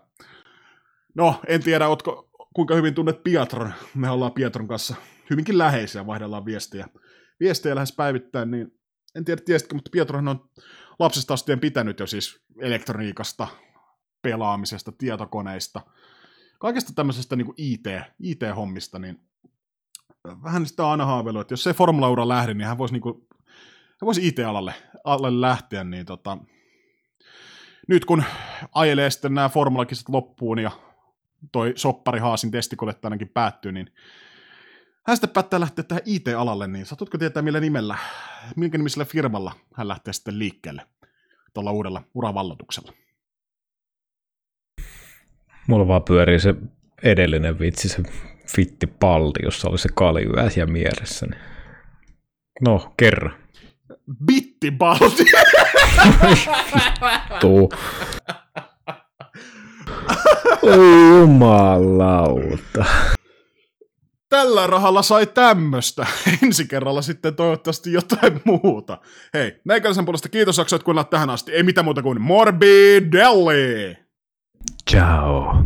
no, 1.15 1.41
en 1.47 1.63
tiedä, 1.63 1.89
ootko 1.89 2.28
kuinka 2.59 2.75
hyvin 2.75 2.95
tunnet 2.95 3.23
Pietron. 3.25 3.73
Me 3.95 4.11
ollaan 4.11 4.33
Pietron 4.33 4.69
kanssa 4.69 4.95
hyvinkin 5.31 5.59
läheisiä, 5.59 6.07
vaihdellaan 6.07 6.45
viestejä, 6.45 6.89
viestejä 7.41 7.75
lähes 7.75 7.93
päivittäin, 7.93 8.51
niin 8.51 8.69
en 9.15 9.25
tiedä 9.25 9.43
tiesitkö, 9.45 9.75
mutta 9.75 9.91
Pietrohan 9.91 10.29
on 10.29 10.51
lapsesta 10.99 11.35
asti 11.35 11.57
pitänyt 11.57 12.01
jo 12.01 12.07
siis 12.07 12.41
elektroniikasta, 12.61 13.49
pelaamisesta, 14.23 14.93
tietokoneista, 14.93 15.81
kaikesta 16.61 16.93
tämmöisestä 16.95 17.37
niin 17.37 17.55
IT, 17.57 17.87
IT-hommista, 18.23 18.99
niin 18.99 19.21
vähän 20.43 20.67
sitä 20.67 20.91
aina 20.91 21.05
haaveillut, 21.05 21.41
että 21.41 21.53
jos 21.53 21.63
se 21.63 21.73
formula 21.73 22.29
lähde, 22.29 22.55
niin 22.55 22.69
hän 22.69 22.79
voisi, 22.79 22.95
niin 22.95 23.03
kuin, 23.03 23.27
hän 24.01 24.07
voisi 24.07 24.29
IT-alalle 24.29 24.75
alalle 25.05 25.41
lähteä, 25.41 25.85
niin 25.85 26.07
tota, 26.07 26.39
nyt 27.89 28.05
kun 28.05 28.25
ajelee 28.75 29.11
sitten 29.11 29.35
nämä 29.35 29.49
formulakisat 29.49 30.09
loppuun 30.09 30.59
ja 30.59 30.88
toi 31.53 31.73
soppari 31.77 32.19
Haasin 32.19 32.51
testikoletta 32.51 33.09
ainakin 33.09 33.29
päättyy, 33.29 33.73
niin 33.73 33.93
hän 35.07 35.17
sitten 35.17 35.31
päättää 35.31 35.61
lähteä 35.61 35.85
tähän 35.85 36.03
IT-alalle, 36.05 36.67
niin 36.67 36.87
satutko 36.87 37.19
tietää 37.19 37.43
millä 37.43 37.61
nimellä, 37.61 37.99
minkä 38.57 38.79
nimisellä 38.79 39.05
firmalla 39.05 39.53
hän 39.75 39.89
lähtee 39.89 40.13
sitten 40.13 40.39
liikkeelle 40.39 40.83
tuolla 41.55 41.73
uudella 41.73 42.03
uravallotuksella? 42.15 42.93
Mulla 45.69 45.89
vaan 45.89 46.03
pyörii 46.03 46.41
se 46.41 46.55
edellinen 47.03 47.59
vitsi, 47.59 47.89
se 47.89 48.03
fitti 48.47 48.87
palti, 48.87 49.41
jossa 49.43 49.69
oli 49.69 49.79
se 49.79 49.89
kalju 49.95 50.33
ja 50.57 50.67
mielessä. 50.67 51.27
Niin. 51.27 51.41
No, 52.61 52.95
kerro. 52.97 53.31
Bittibalti! 54.27 55.25
Tuu. 57.41 57.73
Jumalauta. 61.19 62.85
Tällä 64.29 64.67
rahalla 64.67 65.03
sai 65.03 65.27
tämmöstä. 65.27 66.07
Ensi 66.43 66.67
kerralla 66.69 67.03
sitten 67.03 67.37
toivottavasti 67.37 67.93
jotain 67.93 68.41
muuta. 68.45 68.99
Hei, 69.35 69.61
meikäläisen 69.65 70.05
puolesta 70.05 70.29
kiitos 70.29 70.59
jaksoit 70.59 70.83
kuunnella 70.83 71.09
tähän 71.09 71.31
asti. 71.31 71.53
Ei 71.53 71.63
mitään 71.63 71.85
muuta 71.85 72.03
kuin 72.03 72.21
Morbidelli! 72.21 73.97
Ciao. 74.91 75.65